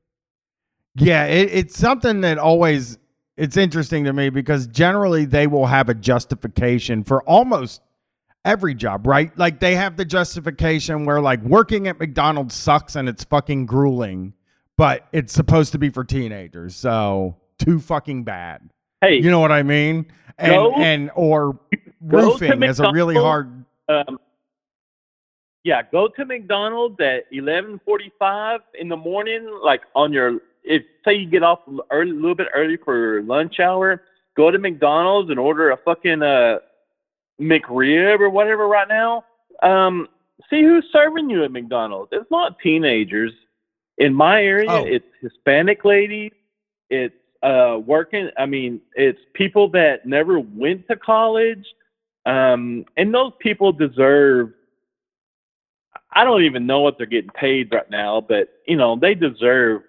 yeah, 0.96 1.26
it, 1.26 1.50
it's 1.52 1.78
something 1.78 2.22
that 2.22 2.38
always 2.38 2.98
it's 3.38 3.58
interesting 3.58 4.06
to 4.06 4.14
me 4.14 4.30
because 4.30 4.68
generally 4.68 5.26
they 5.26 5.48
will 5.48 5.66
have 5.66 5.90
a 5.90 5.94
justification 5.94 7.04
for 7.04 7.22
almost 7.24 7.82
every 8.46 8.76
job, 8.76 9.08
right? 9.08 9.36
Like 9.38 9.60
they 9.60 9.76
have 9.76 9.98
the 9.98 10.06
justification 10.06 11.06
where 11.06 11.20
like 11.20 11.42
working 11.42 11.88
at 11.88 12.00
McDonald's 12.00 12.56
sucks 12.56 12.96
and 12.96 13.10
it's 13.10 13.24
fucking 13.24 13.66
grueling, 13.66 14.35
but 14.78 15.08
it's 15.12 15.34
supposed 15.34 15.72
to 15.74 15.78
be 15.78 15.90
for 15.90 16.04
teenagers. 16.04 16.76
So 16.76 17.38
too 17.60 17.80
fucking 17.80 18.24
bad. 18.24 18.70
Hey, 19.02 19.16
You 19.18 19.30
know 19.30 19.40
what 19.40 19.52
I 19.52 19.64
mean? 19.64 20.06
And 20.38 20.54
Go- 20.54 20.74
and 20.74 21.12
or 21.16 21.60
roofing 22.02 22.64
is 22.64 22.80
a 22.80 22.92
really 22.92 23.16
hard 23.16 23.66
um, 23.88 24.20
yeah, 25.66 25.82
go 25.92 26.08
to 26.08 26.26
McDonald's 26.26 27.00
at 27.00 27.26
eleven 27.32 27.82
forty-five 27.84 28.62
in 28.80 28.88
the 28.88 28.96
morning, 28.96 29.60
like 29.64 29.82
on 29.96 30.14
your. 30.14 30.40
If 30.64 30.84
say 31.04 31.16
you 31.16 31.28
get 31.28 31.42
off 31.44 31.60
early, 31.92 32.12
a 32.12 32.14
little 32.14 32.36
bit 32.36 32.48
early 32.56 32.78
for 32.78 33.22
lunch 33.24 33.60
hour, 33.60 34.04
go 34.38 34.52
to 34.52 34.60
McDonald's 34.60 35.32
and 35.32 35.40
order 35.40 35.72
a 35.72 35.78
fucking 35.78 36.22
uh, 36.22 36.58
McRib 37.42 38.20
or 38.20 38.30
whatever 38.30 38.68
right 38.68 38.88
now. 38.88 39.26
Um, 39.64 40.08
see 40.52 40.62
who's 40.62 40.86
serving 40.92 41.32
you 41.32 41.44
at 41.44 41.52
McDonald's. 41.52 42.10
It's 42.12 42.30
not 42.30 42.60
teenagers. 42.60 43.32
In 43.98 44.14
my 44.14 44.44
area, 44.44 44.70
Oh. 44.70 44.86
it's 44.86 45.06
Hispanic 45.22 45.86
ladies. 45.86 46.32
It's 46.90 47.16
uh, 47.42 47.80
working. 47.86 48.30
I 48.38 48.46
mean, 48.46 48.82
it's 48.96 49.20
people 49.34 49.70
that 49.70 50.06
never 50.06 50.40
went 50.40 50.88
to 50.90 50.96
college, 50.96 51.66
um, 52.26 52.86
and 52.98 53.14
those 53.14 53.32
people 53.40 53.72
deserve. 53.72 54.52
I 56.12 56.24
don't 56.24 56.44
even 56.44 56.66
know 56.66 56.82
what 56.82 56.98
they're 56.98 57.06
getting 57.08 57.30
paid 57.32 57.74
right 57.74 57.90
now, 57.90 58.22
but 58.22 58.50
you 58.68 58.76
know 58.78 58.98
they 59.00 59.16
deserve 59.16 59.84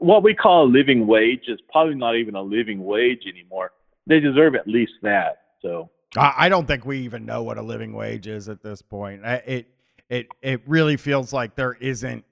what 0.00 0.22
we 0.24 0.34
call 0.34 0.64
a 0.64 0.68
living 0.68 1.06
wage 1.06 1.44
is 1.46 1.60
probably 1.70 1.94
not 1.94 2.16
even 2.16 2.34
a 2.34 2.42
living 2.42 2.84
wage 2.84 3.22
anymore. 3.26 3.70
they 4.06 4.18
deserve 4.18 4.56
at 4.56 4.66
least 4.66 4.92
that. 5.02 5.42
So 5.60 5.90
I, 6.16 6.34
I 6.38 6.48
don't 6.48 6.66
think 6.66 6.84
we 6.84 6.98
even 7.00 7.24
know 7.24 7.44
what 7.44 7.56
a 7.58 7.62
living 7.62 7.92
wage 7.92 8.26
is 8.26 8.48
at 8.48 8.62
this 8.62 8.82
point. 8.82 9.22
It 9.24 9.68
it 10.12 10.26
it 10.42 10.62
really 10.66 10.96
feels 10.96 11.32
like 11.32 11.54
there 11.56 11.72
isn't. 11.74 12.24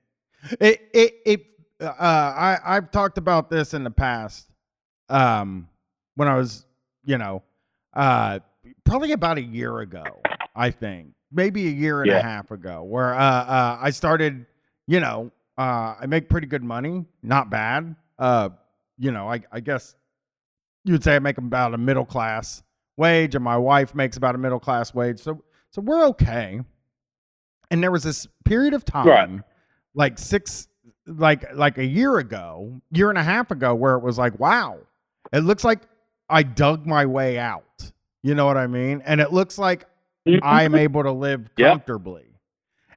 It 0.60 0.80
it 0.94 1.14
it. 1.26 1.46
Uh, 1.80 1.92
I 1.98 2.58
I've 2.64 2.90
talked 2.90 3.18
about 3.18 3.48
this 3.50 3.74
in 3.74 3.84
the 3.84 3.90
past. 3.90 4.48
Um, 5.08 5.68
when 6.14 6.28
I 6.28 6.36
was, 6.36 6.66
you 7.04 7.18
know, 7.18 7.42
uh, 7.94 8.40
probably 8.84 9.12
about 9.12 9.38
a 9.38 9.42
year 9.42 9.80
ago, 9.80 10.20
I 10.54 10.70
think 10.70 11.08
maybe 11.32 11.66
a 11.66 11.70
year 11.70 12.02
and 12.02 12.10
Yeah. 12.10 12.18
a 12.18 12.22
half 12.22 12.50
ago, 12.50 12.82
where 12.82 13.14
uh, 13.14 13.18
uh, 13.18 13.78
I 13.80 13.90
started, 13.90 14.44
you 14.86 15.00
know, 15.00 15.30
uh, 15.58 15.94
I 16.00 16.06
make 16.06 16.28
pretty 16.28 16.46
good 16.46 16.62
money, 16.62 17.06
not 17.22 17.50
bad. 17.50 17.96
Uh, 18.18 18.50
you 18.98 19.10
know, 19.10 19.28
I, 19.30 19.40
I 19.50 19.60
guess 19.60 19.94
you 20.84 20.92
would 20.92 21.02
say 21.02 21.16
I 21.16 21.18
make 21.18 21.38
about 21.38 21.72
a 21.74 21.78
middle 21.78 22.04
class 22.04 22.62
wage, 22.96 23.34
and 23.34 23.42
my 23.42 23.56
wife 23.56 23.94
makes 23.94 24.16
about 24.16 24.34
a 24.34 24.38
middle 24.38 24.60
class 24.60 24.92
wage. 24.94 25.18
So, 25.20 25.42
so 25.70 25.80
we're 25.80 26.04
okay. 26.08 26.60
And 27.70 27.82
there 27.82 27.90
was 27.90 28.02
this 28.02 28.26
period 28.44 28.74
of 28.74 28.84
time, 28.84 29.06
Right. 29.06 29.30
like 29.94 30.18
six, 30.18 30.68
like 31.06 31.54
like 31.54 31.78
a 31.78 31.84
year 31.86 32.18
ago, 32.18 32.80
year 32.90 33.10
and 33.10 33.18
a 33.18 33.22
half 33.22 33.50
ago, 33.50 33.74
where 33.74 33.94
it 33.94 34.02
was 34.02 34.18
like, 34.18 34.38
wow, 34.38 34.78
it 35.32 35.40
looks 35.40 35.64
like 35.64 35.80
I 36.28 36.42
dug 36.42 36.86
my 36.86 37.06
way 37.06 37.38
out. 37.38 37.92
You 38.22 38.34
know 38.34 38.46
what 38.46 38.56
I 38.56 38.66
mean? 38.66 39.02
And 39.04 39.20
it 39.20 39.32
looks 39.32 39.56
like 39.58 39.86
mm-hmm. 40.28 40.38
I'm 40.44 40.74
able 40.74 41.02
to 41.04 41.12
live 41.12 41.48
Yep. 41.56 41.70
comfortably. 41.72 42.26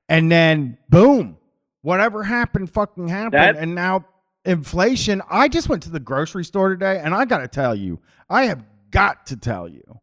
And 0.09 0.31
then 0.31 0.77
boom, 0.89 1.37
whatever 1.81 2.23
happened 2.23 2.69
fucking 2.71 3.07
happened. 3.07 3.33
That- 3.33 3.55
and 3.57 3.73
now 3.75 4.05
inflation. 4.45 5.21
I 5.29 5.47
just 5.47 5.69
went 5.69 5.83
to 5.83 5.89
the 5.89 5.99
grocery 6.01 6.43
store 6.43 6.69
today 6.69 6.99
and 6.99 7.13
I 7.15 7.25
got 7.25 7.37
to 7.39 7.47
tell 7.47 7.73
you, 7.75 7.99
I 8.29 8.45
have 8.45 8.63
got 8.91 9.27
to 9.27 9.37
tell 9.37 9.69
you, 9.69 9.99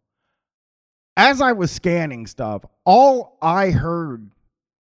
as 1.17 1.41
I 1.41 1.53
was 1.53 1.71
scanning 1.71 2.27
stuff, 2.27 2.65
all 2.87 3.37
I 3.43 3.71
heard 3.71 4.31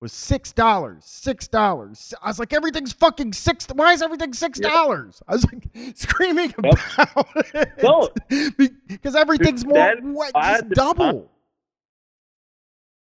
was 0.04 0.12
six 0.12 0.52
dollars, 0.52 1.02
six 1.06 1.48
dollars. 1.48 2.12
I 2.22 2.28
was 2.28 2.38
like, 2.38 2.52
everything's 2.52 2.92
fucking 2.92 3.32
six. 3.32 3.66
Why 3.74 3.92
is 3.94 4.02
everything 4.02 4.34
six 4.34 4.60
dollars? 4.60 5.22
I 5.26 5.32
was 5.32 5.46
like 5.50 5.64
screaming 5.96 6.52
Yep. 6.62 6.78
about 6.98 7.26
it 7.54 7.82
No. 7.82 8.10
because 8.86 9.16
everything's 9.16 9.64
more 9.64 9.94
what, 10.02 10.32
just 10.34 10.68
double. 10.70 11.30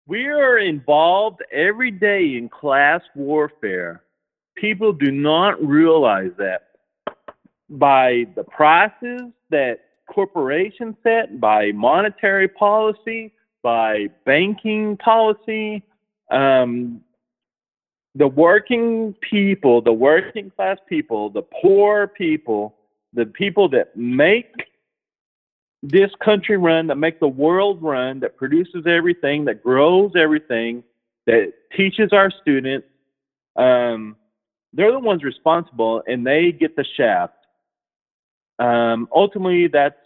We 0.06 0.26
are 0.26 0.58
involved 0.58 1.40
every 1.52 1.90
day 1.90 2.36
in 2.36 2.48
class 2.48 3.00
warfare. 3.16 4.02
People 4.56 4.92
do 4.92 5.10
not 5.10 5.60
realize 5.66 6.30
that 6.38 6.68
by 7.70 8.26
the 8.36 8.44
prices 8.44 9.32
that 9.50 9.80
corporations 10.08 10.94
set, 11.02 11.40
by 11.40 11.72
monetary 11.72 12.46
policy, 12.46 13.32
by 13.62 14.08
banking 14.26 14.96
policy, 14.98 15.82
um, 16.30 17.00
the 18.14 18.28
working 18.28 19.14
people, 19.28 19.82
the 19.82 19.92
working 19.92 20.50
class 20.50 20.78
people, 20.88 21.30
the 21.30 21.42
poor 21.42 22.06
people, 22.06 22.76
the 23.12 23.26
people 23.26 23.68
that 23.70 23.96
make 23.96 24.52
this 25.82 26.10
country 26.24 26.56
run, 26.56 26.86
that 26.86 26.96
make 26.96 27.20
the 27.20 27.28
world 27.28 27.82
run, 27.82 28.20
that 28.20 28.36
produces 28.36 28.86
everything, 28.86 29.44
that 29.44 29.62
grows 29.62 30.12
everything, 30.16 30.82
that 31.26 31.52
teaches 31.76 32.12
our 32.12 32.30
students, 32.42 32.86
um, 33.56 34.16
they're 34.72 34.92
the 34.92 34.98
ones 34.98 35.22
responsible 35.22 36.02
and 36.06 36.26
they 36.26 36.52
get 36.52 36.76
the 36.76 36.84
shaft. 36.96 37.34
Um, 38.58 39.08
ultimately, 39.14 39.68
that's 39.68 39.96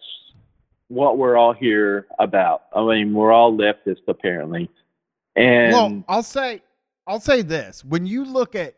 what 0.89 1.19
we're 1.19 1.37
all 1.37 1.53
here 1.53 2.07
about. 2.19 2.63
I 2.75 2.83
mean, 2.85 3.15
we're 3.15 3.33
all 3.33 3.57
leftists 3.57 4.07
apparently. 4.09 4.71
And 5.39 5.73
well, 5.73 6.05
I'll 6.09 6.23
say, 6.23 6.63
I'll 7.07 7.21
say 7.21 7.43
this: 7.43 7.85
when 7.85 8.07
you 8.07 8.25
look 8.25 8.55
at 8.55 8.75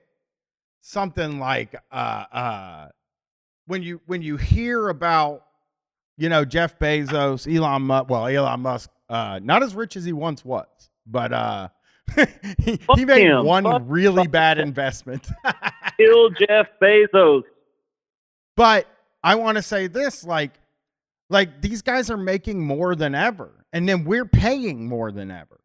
something 0.80 1.38
like, 1.38 1.74
uh, 1.90 1.94
uh, 1.94 2.88
when 3.66 3.82
you 3.82 4.00
when 4.06 4.22
you 4.22 4.36
hear 4.36 4.88
about, 4.88 5.44
you 6.16 6.28
know, 6.28 6.44
Jeff 6.44 6.78
Bezos, 6.78 7.52
Elon 7.52 7.82
Musk, 7.82 8.10
well, 8.10 8.26
Elon 8.26 8.60
Musk, 8.60 8.90
uh, 9.08 9.40
not 9.42 9.62
as 9.62 9.74
rich 9.74 9.96
as 9.96 10.04
he 10.04 10.12
once 10.12 10.44
was, 10.44 10.66
but 11.06 11.32
uh, 11.32 11.68
he, 12.58 12.78
he 12.94 13.04
made 13.04 13.26
him. 13.26 13.44
one 13.44 13.64
Fuck- 13.64 13.82
really 13.86 14.24
fuck 14.24 14.30
bad 14.30 14.58
investment. 14.58 15.28
kill 15.96 16.30
Jeff 16.30 16.66
Bezos. 16.80 17.42
But 18.56 18.86
I 19.22 19.34
want 19.36 19.56
to 19.56 19.62
say 19.62 19.86
this 19.86 20.24
like 20.24 20.52
like 21.30 21.62
these 21.62 21.80
guys 21.82 22.10
are 22.10 22.16
making 22.16 22.60
more 22.60 22.94
than 22.94 23.14
ever 23.14 23.60
and 23.72 23.88
then 23.88 24.04
we're 24.04 24.26
paying 24.26 24.86
more 24.88 25.12
than 25.12 25.30
ever. 25.30 25.59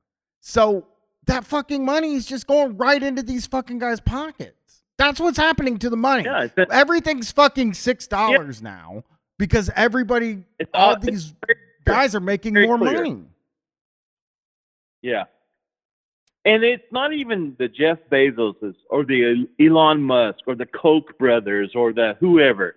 So 0.47 0.85
that 1.25 1.43
fucking 1.43 1.83
money 1.83 2.13
is 2.13 2.27
just 2.27 2.45
going 2.45 2.77
right 2.77 3.01
into 3.01 3.23
these 3.23 3.47
fucking 3.47 3.79
guys' 3.79 3.99
pockets. 3.99 4.83
That's 4.99 5.19
what's 5.19 5.39
happening 5.39 5.79
to 5.79 5.89
the 5.89 5.97
money. 5.97 6.23
Yeah, 6.23 6.47
a- 6.55 6.71
Everything's 6.71 7.31
fucking 7.31 7.71
$6 7.71 8.61
now 8.61 9.03
because 9.39 9.71
everybody 9.75 10.43
all 10.75 10.89
all- 10.91 10.99
these 10.99 11.33
guys 11.83 12.13
are 12.13 12.19
making 12.19 12.53
more 12.53 12.77
clear. 12.77 12.93
money. 12.93 13.23
Yeah. 15.01 15.23
And 16.45 16.63
it's 16.63 16.85
not 16.91 17.11
even 17.11 17.55
the 17.57 17.67
Jeff 17.67 17.97
Bezoses 18.11 18.75
or 18.91 19.03
the 19.03 19.47
Elon 19.59 19.99
Musk 20.03 20.41
or 20.45 20.53
the 20.53 20.67
Koch 20.67 21.17
brothers 21.17 21.71
or 21.73 21.91
the 21.91 22.15
whoever. 22.19 22.75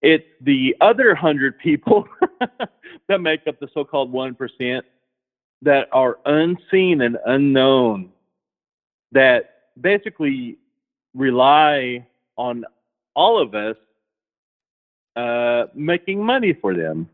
It's 0.00 0.24
the 0.40 0.74
other 0.80 1.14
hundred 1.14 1.58
people 1.58 2.08
that 3.08 3.20
make 3.20 3.46
up 3.46 3.60
the 3.60 3.68
so-called 3.74 4.10
one 4.10 4.34
percent 4.34 4.86
that 5.62 5.88
are 5.92 6.18
unseen 6.26 7.00
and 7.02 7.16
unknown 7.26 8.12
that 9.12 9.54
basically 9.80 10.58
rely 11.14 12.06
on 12.36 12.64
all 13.14 13.40
of 13.40 13.54
us 13.54 13.76
uh, 15.16 15.66
making 15.74 16.22
money 16.22 16.52
for 16.52 16.74
them. 16.74 17.08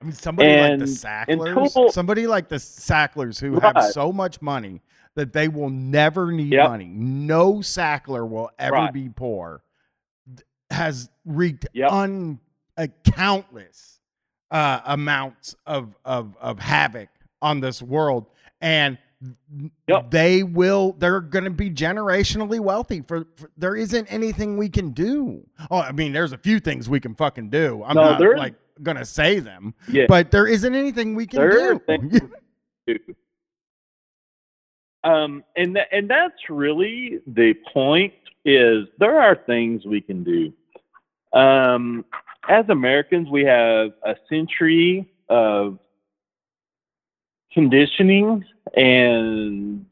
I 0.00 0.06
mean, 0.06 0.14
somebody 0.14 0.58
like 0.58 0.78
the 0.78 0.86
Sacklers, 0.86 1.56
until- 1.56 1.90
somebody 1.90 2.26
like 2.26 2.48
the 2.48 2.58
Sacklers 2.58 3.38
who 3.38 3.58
have 3.58 3.82
so 3.84 4.12
much 4.12 4.40
money 4.42 4.80
that 5.14 5.32
they 5.32 5.48
will 5.48 5.70
never 5.70 6.32
need 6.32 6.52
Yep. 6.52 6.68
money. 6.70 6.86
No 6.86 7.54
Sackler 7.56 8.28
will 8.28 8.50
ever 8.58 8.72
Right. 8.74 8.92
be 8.92 9.08
poor. 9.08 9.62
Has 10.70 11.08
wreaked 11.24 11.66
Yep. 11.72 11.92
un 11.92 12.40
uh, 12.76 12.86
countless 13.04 14.00
uh, 14.50 14.80
amounts 14.86 15.54
of, 15.66 15.94
of 16.04 16.36
of 16.40 16.58
havoc 16.58 17.08
on 17.44 17.60
this 17.60 17.80
world, 17.82 18.26
and 18.60 18.98
Yep. 19.88 20.10
they 20.10 20.42
will. 20.42 20.92
They're 20.98 21.20
going 21.20 21.44
to 21.44 21.50
be 21.50 21.70
generationally 21.70 22.60
wealthy. 22.60 23.00
For, 23.06 23.26
for 23.36 23.50
there 23.56 23.74
isn't 23.76 24.06
anything 24.12 24.56
we 24.58 24.68
can 24.68 24.90
do. 24.90 25.46
Oh, 25.70 25.78
I 25.78 25.92
mean, 25.92 26.12
there's 26.12 26.32
a 26.32 26.38
few 26.38 26.60
things 26.60 26.88
we 26.90 27.00
can 27.00 27.14
fucking 27.14 27.48
do. 27.48 27.82
I'm 27.86 27.94
No, 27.94 28.02
not 28.02 28.18
there 28.18 28.36
like 28.36 28.54
going 28.82 28.96
to 28.98 29.04
say 29.04 29.38
them 29.38 29.72
Yeah. 29.88 30.06
but 30.08 30.30
there 30.30 30.46
isn't 30.46 30.74
anything 30.74 31.14
we 31.14 31.26
can 31.26 31.40
There 31.40 31.80
do. 31.96 32.20
do. 32.86 32.98
Um, 35.04 35.44
and 35.56 35.76
tha- 35.76 35.92
and 35.92 36.08
that's 36.10 36.48
really 36.50 37.20
the 37.26 37.54
point. 37.72 38.12
Is 38.44 38.86
there 38.98 39.18
are 39.20 39.36
things 39.46 39.86
we 39.86 40.00
can 40.02 40.22
do. 40.22 40.52
Um, 41.38 42.04
as 42.48 42.66
Americans, 42.68 43.28
we 43.30 43.42
have 43.44 43.92
a 44.02 44.16
century 44.28 45.08
of 45.30 45.78
conditioning 47.54 48.44
and 48.76 49.86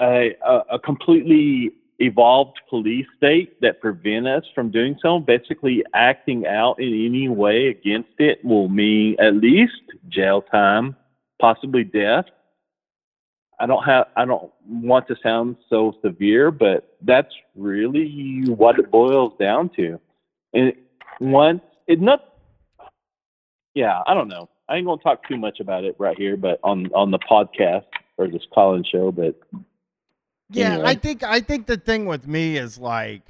a, 0.00 0.30
a, 0.70 0.78
completely 0.78 1.70
evolved 1.98 2.58
police 2.68 3.06
state 3.16 3.60
that 3.60 3.80
prevent 3.80 4.26
us 4.26 4.42
from 4.54 4.70
doing 4.70 4.96
so. 5.00 5.20
Basically, 5.20 5.84
acting 5.94 6.46
out 6.46 6.80
in 6.80 7.06
any 7.06 7.28
way 7.28 7.68
against 7.68 8.10
it 8.18 8.44
will 8.44 8.68
mean 8.68 9.16
at 9.20 9.36
least 9.36 9.82
jail 10.08 10.42
time, 10.42 10.96
possibly 11.40 11.84
death. 11.84 12.24
I 13.60 13.66
don't 13.66 13.84
have 13.84 14.06
I 14.16 14.24
don't 14.24 14.50
want 14.66 15.06
to 15.08 15.16
sound 15.22 15.56
so 15.68 15.94
severe, 16.02 16.50
but 16.50 16.96
that's 17.02 17.32
really 17.54 18.42
what 18.48 18.78
it 18.78 18.90
boils 18.90 19.34
down 19.38 19.70
to. 19.76 20.00
And 20.52 20.72
once 21.20 21.60
it 21.86 22.00
not 22.00 22.32
yeah, 23.74 24.02
I 24.06 24.14
don't 24.14 24.28
know. 24.28 24.48
I 24.68 24.76
ain't 24.76 24.86
gonna 24.86 25.02
talk 25.02 25.26
too 25.28 25.36
much 25.36 25.60
about 25.60 25.84
it 25.84 25.96
right 25.98 26.16
here, 26.16 26.36
but 26.36 26.60
on 26.62 26.90
on 26.94 27.10
the 27.10 27.18
podcast 27.18 27.84
or 28.16 28.28
this 28.28 28.42
call-in 28.52 28.84
show, 28.84 29.10
but 29.10 29.38
Yeah, 30.50 30.74
Anyway. 30.74 30.88
I 30.88 30.94
think 30.94 31.22
I 31.22 31.40
think 31.40 31.66
the 31.66 31.76
thing 31.76 32.06
with 32.06 32.26
me 32.26 32.56
is 32.56 32.78
like 32.78 33.22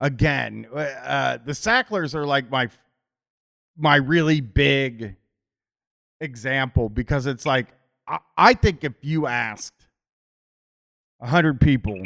again, 0.00 0.66
uh 0.74 1.38
the 1.44 1.52
Sacklers 1.52 2.14
are 2.14 2.26
like 2.26 2.50
my 2.50 2.68
my 3.76 3.96
really 3.96 4.40
big 4.40 5.16
example 6.20 6.88
because 6.88 7.26
it's 7.26 7.46
like 7.46 7.68
I, 8.08 8.18
I 8.36 8.54
think 8.54 8.84
if 8.84 8.94
you 9.02 9.26
asked 9.26 9.86
a 11.20 11.26
hundred 11.26 11.60
people, 11.60 12.02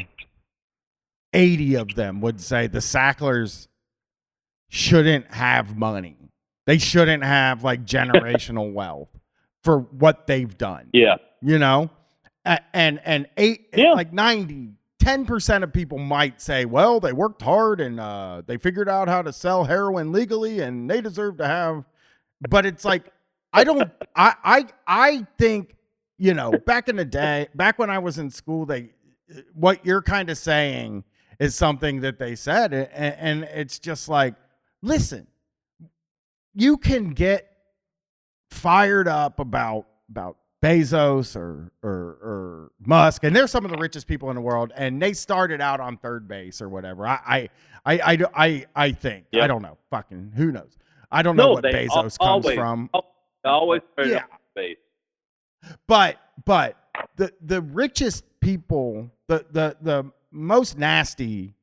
eighty 1.33 1.75
of 1.75 1.95
them 1.95 2.21
would 2.21 2.41
say 2.41 2.67
the 2.67 2.81
Sacklers 2.81 3.69
shouldn't 4.69 5.33
have 5.33 5.77
money. 5.77 6.17
They 6.71 6.79
shouldn't 6.79 7.25
have 7.25 7.65
like 7.65 7.85
generational 7.85 8.73
wealth 8.81 9.09
for 9.65 9.81
what 9.81 10.29
they've 10.29 10.57
done. 10.57 10.87
Yeah. 10.93 11.17
You 11.43 11.59
know? 11.59 11.91
And 12.45 13.01
and 13.05 13.27
eight 13.37 13.71
Yeah. 13.75 13.91
like 13.95 14.13
90 14.13 14.75
10% 15.03 15.65
of 15.65 15.73
people 15.73 15.99
might 15.99 16.41
say, 16.41 16.65
well, 16.67 17.01
they 17.01 17.13
worked 17.13 17.43
hard 17.43 17.81
and 17.81 17.99
uh, 17.99 18.43
they 18.47 18.57
figured 18.57 18.89
out 18.89 19.09
how 19.09 19.21
to 19.21 19.33
sell 19.33 19.65
heroin 19.65 20.13
legally 20.13 20.61
and 20.61 20.89
they 20.89 21.01
deserve 21.01 21.39
to 21.39 21.47
have. 21.47 21.83
But 22.49 22.67
it's 22.67 22.85
like, 22.85 23.11
I 23.53 23.65
don't, 23.65 23.91
I, 24.15 24.35
I, 24.45 24.67
I 24.87 25.27
think, 25.39 25.75
you 26.19 26.35
know, 26.35 26.53
back 26.67 26.89
in 26.89 26.95
the 26.95 27.05
day, 27.05 27.49
back 27.57 27.81
when 27.81 27.91
I 27.91 27.99
was 27.99 28.19
in 28.19 28.31
school, 28.31 28.65
they, 28.65 28.91
what 29.55 29.85
you're 29.85 30.03
kind 30.03 30.31
of 30.31 30.39
saying 30.39 31.03
is 31.41 31.57
something 31.57 32.03
that 32.03 32.19
they 32.21 32.37
said. 32.37 32.73
a- 32.75 32.83
a- 32.93 33.19
And 33.21 33.43
it's 33.45 33.81
just 33.81 34.09
like, 34.09 34.35
listen, 34.83 35.27
you 36.55 36.77
can 36.77 37.11
get 37.11 37.47
fired 38.51 39.09
up 39.09 39.39
about, 39.39 39.87
about 40.11 40.37
Bezos 40.63 41.37
or, 41.37 41.73
or 41.83 41.91
or 42.23 42.73
Musk, 42.85 43.25
and 43.25 43.35
they're 43.35 43.47
some 43.47 43.65
of 43.65 43.71
the 43.71 43.79
richest 43.79 44.07
people 44.07 44.29
in 44.29 44.35
the 44.37 44.43
world, 44.43 44.73
and 44.77 45.01
they 45.01 45.15
started 45.15 45.61
out 45.63 45.81
on 45.81 45.97
third 45.97 46.29
base 46.29 46.61
or 46.61 46.69
whatever. 46.69 47.07
I 47.07 47.19
I 47.25 47.49
I 47.87 47.99
I, 48.13 48.19
I, 48.35 48.67
I 48.77 48.93
think 48.93 49.25
I 49.33 49.47
don't 49.47 49.63
know. 49.63 49.79
Fucking 49.91 50.33
who 50.37 50.53
knows? 50.53 50.77
I 51.11 51.23
don't 51.23 51.37
know 51.37 51.53
what 51.53 51.65
Bezos 51.65 51.89
al- 51.91 52.03
comes 52.03 52.17
always- 52.21 52.55
from. 52.57 52.91
Always 53.43 53.81
Yeah. 54.05 54.25
space. 54.51 54.77
but 55.87 56.19
but 56.45 56.77
the 57.17 57.33
the 57.41 57.63
richest 57.63 58.25
people 58.41 59.11
the 59.29 59.47
the 59.51 59.77
the 59.81 60.13
most 60.31 60.77
nasty 60.77 61.55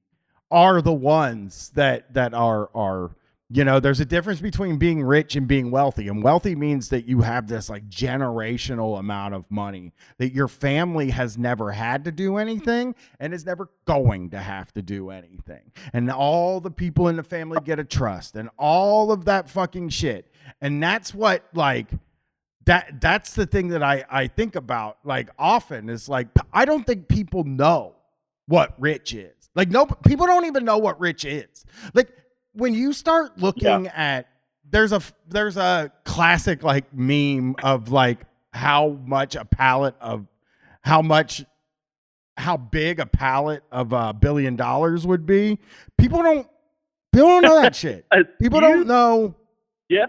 are 0.50 0.82
the 0.82 0.92
ones 0.94 1.72
that 1.76 2.12
that 2.16 2.34
are 2.34 2.72
are 2.74 3.12
you 3.50 3.64
know 3.64 3.80
there's 3.80 4.00
a 4.00 4.06
difference 4.06 4.42
between 4.42 4.78
being 4.78 5.02
rich 5.02 5.36
and 5.36 5.48
being 5.48 5.72
wealthy 5.72 6.08
and 6.08 6.22
wealthy 6.22 6.56
means 6.56 6.90
that 6.90 7.06
you 7.06 7.22
have 7.22 7.48
this 7.48 7.70
like 7.70 7.88
generational 7.90 9.00
amount 9.00 9.34
of 9.34 9.46
money 9.50 9.94
that 10.18 10.34
your 10.34 10.48
family 10.48 11.10
has 11.10 11.38
never 11.38 11.72
had 11.72 12.04
to 12.04 12.12
do 12.12 12.38
anything 12.38 12.94
and 13.20 13.34
is 13.34 13.46
never 13.46 13.70
going 13.86 14.30
to 14.30 14.38
have 14.38 14.74
to 14.74 14.82
do 14.82 15.10
anything 15.10 15.72
and 15.94 16.12
all 16.12 16.60
the 16.60 16.72
people 16.72 17.08
in 17.08 17.16
the 17.16 17.24
family 17.24 17.58
get 17.64 17.80
a 17.80 17.84
trust 17.84 18.36
and 18.36 18.50
all 18.58 19.12
of 19.12 19.26
that 19.26 19.50
fucking 19.50 19.88
shit 19.88 20.30
and 20.62 20.84
that's 20.84 21.14
what 21.14 21.44
like 21.54 21.88
that 22.68 23.00
that's 23.00 23.34
the 23.34 23.46
thing 23.46 23.70
that 23.70 23.82
I 23.82 24.06
I 24.10 24.28
think 24.28 24.56
about 24.56 24.98
like 25.04 25.30
often 25.40 25.90
is 25.90 26.08
like 26.08 26.28
I 26.54 26.66
don't 26.66 26.86
think 26.86 27.08
people 27.08 27.44
know 27.46 27.96
what 28.46 28.76
rich 28.78 29.14
is. 29.14 29.50
Like 29.56 29.70
no 29.70 29.86
people 29.86 30.28
don't 30.28 30.46
even 30.46 30.66
know 30.66 30.78
what 30.78 31.00
rich 31.00 31.26
is. 31.26 31.66
Like 31.94 32.10
when 32.58 32.74
you 32.74 32.92
start 32.94 33.38
looking 33.38 33.88
at 33.88 34.28
there's 34.70 34.92
a 34.92 35.02
there's 35.28 35.58
a 35.58 35.92
classic 36.04 36.64
like 36.64 36.94
meme 36.94 37.56
of 37.64 37.92
like 37.92 38.20
how 38.54 38.98
much 39.06 39.36
a 39.36 39.46
pallet 39.46 39.96
of 40.02 40.26
how 40.82 41.02
much 41.02 41.46
how 42.36 42.58
big 42.58 43.00
a 43.00 43.06
pallet 43.06 43.64
of 43.72 43.94
a 43.94 44.14
billion 44.14 44.56
dollars 44.56 45.06
would 45.08 45.26
be. 45.26 45.60
People 45.98 46.22
don't 46.22 46.48
people 47.14 47.30
don't 47.30 47.44
know 47.44 47.62
that 47.62 47.76
shit. 47.84 48.06
Uh, 48.12 48.18
People 48.42 48.60
don't 48.60 48.88
know 48.88 49.36
Yeah. 49.90 50.06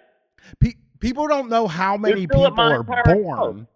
Pe- 0.61 0.74
people 1.01 1.28
don't 1.28 1.49
know 1.49 1.66
how 1.68 1.96
many 1.96 2.26
people 2.26 2.44
are 2.46 2.82
born. 2.82 3.59
house. 3.59 3.66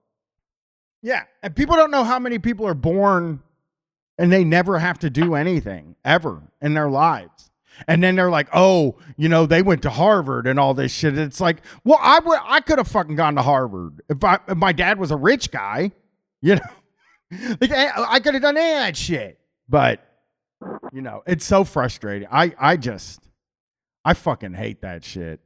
Yeah, 1.03 1.25
and 1.43 1.55
people 1.55 1.77
don't 1.77 1.91
know 1.91 2.05
how 2.05 2.19
many 2.19 2.39
people 2.39 2.67
are 2.67 2.75
born 2.75 3.43
and 4.19 4.33
they 4.33 4.45
never 4.45 4.79
have 4.79 4.99
to 5.01 5.11
do 5.11 5.35
anything 5.35 5.97
ever 6.05 6.43
in 6.61 6.75
their 6.75 6.89
lives. 6.91 7.51
And 7.89 8.03
then 8.03 8.17
they're 8.17 8.31
like, 8.31 8.49
"Oh, 8.53 8.97
you 9.17 9.29
know, 9.29 9.47
they 9.47 9.63
went 9.63 9.83
to 9.83 9.91
Harvard 9.91 10.47
and 10.47 10.59
all 10.59 10.75
this 10.75 10.93
shit." 10.93 11.19
It's 11.19 11.41
like, 11.41 11.59
"Well, 11.85 11.99
I 12.01 12.19
would 12.21 12.39
I 12.43 12.61
could 12.61 12.79
have 12.79 12.89
fucking 12.89 13.17
gone 13.17 13.35
to 13.37 13.43
Harvard 13.43 14.03
if 14.09 14.23
I 14.23 14.39
if 14.49 14.57
my 14.57 14.73
dad 14.73 14.99
was 14.99 15.11
a 15.11 15.17
rich 15.17 15.51
guy, 15.51 15.93
you 16.41 16.57
know. 16.57 17.57
like 17.61 17.73
I, 17.73 17.91
I 17.97 18.21
could 18.21 18.35
have 18.35 18.43
done 18.43 18.57
any 18.57 18.73
of 18.73 18.79
that 18.79 18.97
shit." 18.97 19.39
But 19.69 20.01
you 20.93 21.03
know, 21.03 21.23
it's 21.27 21.45
so 21.45 21.65
frustrating. 21.65 22.29
I 22.31 22.55
I 22.59 22.77
just 22.77 23.21
I 24.05 24.15
fucking 24.15 24.55
hate 24.55 24.83
that 24.83 25.05
shit. 25.05 25.41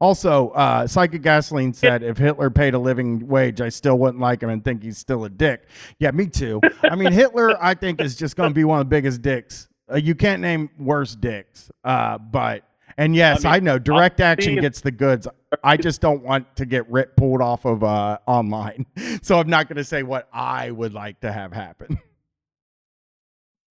Also, 0.00 0.50
uh, 0.50 0.86
Psychic 0.86 1.22
Gasoline 1.22 1.72
said 1.74 2.04
if 2.04 2.18
Hitler 2.18 2.50
paid 2.50 2.74
a 2.74 2.78
living 2.78 3.26
wage, 3.26 3.60
I 3.60 3.68
still 3.68 3.98
wouldn't 3.98 4.20
like 4.20 4.42
him 4.42 4.48
and 4.48 4.64
think 4.64 4.84
he's 4.84 4.96
still 4.96 5.24
a 5.24 5.28
dick. 5.28 5.66
Yeah, 5.98 6.12
me 6.12 6.26
too. 6.26 6.60
I 6.84 6.94
mean, 6.94 7.10
Hitler, 7.12 7.60
I 7.60 7.74
think, 7.74 8.00
is 8.00 8.14
just 8.14 8.36
going 8.36 8.50
to 8.50 8.54
be 8.54 8.62
one 8.62 8.78
of 8.78 8.86
the 8.86 8.90
biggest 8.90 9.22
dicks. 9.22 9.67
Uh, 9.90 9.96
you 9.96 10.14
can't 10.14 10.42
name 10.42 10.70
worse 10.78 11.14
dicks. 11.14 11.70
Uh, 11.84 12.18
but, 12.18 12.64
and 12.96 13.14
yes, 13.14 13.44
I, 13.44 13.56
I 13.56 13.60
know 13.60 13.78
direct 13.78 14.20
action 14.20 14.52
honestly, 14.52 14.62
gets 14.62 14.80
the 14.80 14.90
goods. 14.90 15.26
I 15.64 15.76
just 15.76 16.00
don't 16.00 16.22
want 16.22 16.54
to 16.56 16.66
get 16.66 16.90
rip 16.90 17.16
pulled 17.16 17.40
off 17.40 17.64
of 17.64 17.82
uh, 17.84 18.18
online. 18.26 18.86
So 19.22 19.38
I'm 19.40 19.48
not 19.48 19.68
going 19.68 19.76
to 19.76 19.84
say 19.84 20.02
what 20.02 20.28
I 20.32 20.70
would 20.70 20.94
like 20.94 21.20
to 21.20 21.32
have 21.32 21.52
happen. 21.52 21.98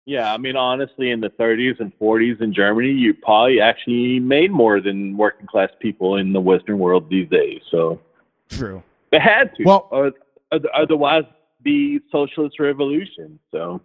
Yeah, 0.09 0.33
I 0.33 0.37
mean, 0.37 0.55
honestly, 0.55 1.11
in 1.11 1.19
the 1.19 1.29
30s 1.31 1.81
and 1.81 1.91
40s 1.99 2.39
in 2.41 2.53
Germany, 2.53 2.91
you 2.91 3.13
probably 3.13 3.59
actually 3.59 4.21
made 4.21 4.51
more 4.51 4.79
than 4.79 5.17
working 5.17 5.47
class 5.47 5.69
people 5.81 6.15
in 6.15 6.31
the 6.31 6.39
Western 6.39 6.79
world 6.79 7.09
these 7.09 7.27
days. 7.27 7.59
So 7.69 7.99
True. 8.47 8.81
they 9.11 9.19
had 9.19 9.53
to, 9.57 9.65
Well- 9.65 9.89
or, 9.91 10.13
oth- 10.53 10.63
otherwise, 10.73 11.25
be 11.61 11.99
socialist 12.09 12.57
revolution. 12.57 13.37
So 13.51 13.81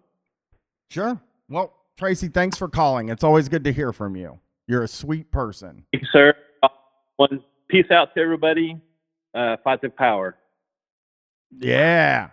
Sure. 0.90 1.20
Well, 1.48 1.72
Tracy, 1.98 2.28
thanks 2.28 2.56
for 2.56 2.68
calling. 2.68 3.08
It's 3.08 3.24
always 3.24 3.48
good 3.48 3.64
to 3.64 3.72
hear 3.72 3.92
from 3.92 4.16
you. 4.16 4.38
You're 4.66 4.82
a 4.82 4.88
sweet 4.88 5.30
person. 5.30 5.84
thank 5.92 6.02
you, 6.02 6.08
sir. 6.12 6.34
One 7.16 7.42
peace 7.68 7.90
out 7.90 8.14
to 8.14 8.20
everybody. 8.20 8.80
Uh, 9.34 9.56
fight 9.62 9.80
the 9.82 9.90
power. 9.90 10.36
Yeah. 11.58 12.28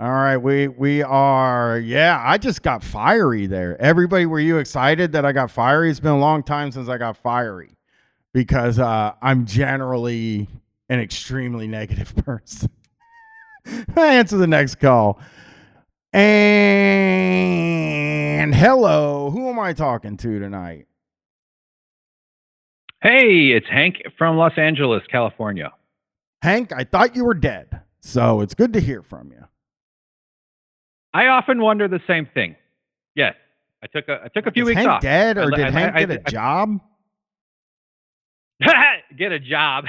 All 0.00 0.10
right, 0.10 0.36
we 0.36 0.66
we 0.68 1.02
are. 1.02 1.78
Yeah, 1.78 2.20
I 2.24 2.38
just 2.38 2.62
got 2.62 2.82
fiery 2.82 3.46
there. 3.46 3.80
Everybody, 3.80 4.26
were 4.26 4.40
you 4.40 4.58
excited 4.58 5.12
that 5.12 5.24
I 5.24 5.32
got 5.32 5.50
fiery? 5.50 5.90
It's 5.90 6.00
been 6.00 6.10
a 6.12 6.18
long 6.18 6.42
time 6.42 6.72
since 6.72 6.88
I 6.88 6.98
got 6.98 7.16
fiery 7.16 7.76
because 8.32 8.78
uh, 8.80 9.12
I'm 9.22 9.46
generally 9.46 10.48
an 10.88 10.98
extremely 10.98 11.68
negative 11.68 12.16
person. 12.16 12.70
I 13.66 13.84
Answer 14.16 14.38
the 14.38 14.46
next 14.48 14.76
call. 14.76 15.20
And 16.12 16.24
hello, 18.54 19.30
who 19.30 19.48
am 19.48 19.58
I 19.58 19.72
talking 19.72 20.16
to 20.18 20.38
tonight? 20.38 20.86
Hey, 23.02 23.48
it's 23.52 23.66
Hank 23.68 23.96
from 24.18 24.36
Los 24.36 24.52
Angeles, 24.56 25.02
California. 25.10 25.72
Hank, 26.42 26.72
I 26.72 26.84
thought 26.84 27.16
you 27.16 27.24
were 27.24 27.34
dead, 27.34 27.80
so 28.00 28.40
it's 28.42 28.54
good 28.54 28.72
to 28.74 28.80
hear 28.80 29.02
from 29.02 29.32
you. 29.32 29.42
I 31.14 31.26
often 31.28 31.60
wonder 31.62 31.88
the 31.88 32.00
same 32.06 32.26
thing. 32.34 32.56
Yes, 33.14 33.34
I 33.82 33.86
took 33.86 34.08
a 34.08 34.20
I 34.24 34.28
took 34.28 34.46
a 34.46 34.50
few 34.52 34.64
Is 34.64 34.68
weeks 34.68 34.78
Hank 34.78 34.90
off. 34.90 35.02
dead, 35.02 35.36
or 35.38 35.52
I- 35.52 35.56
did 35.56 35.66
I- 35.66 35.70
Hank 35.70 35.94
I- 35.96 36.04
get 36.04 36.10
a 36.10 36.18
job? 36.30 36.78
Get 39.18 39.32
a 39.32 39.40
job. 39.40 39.84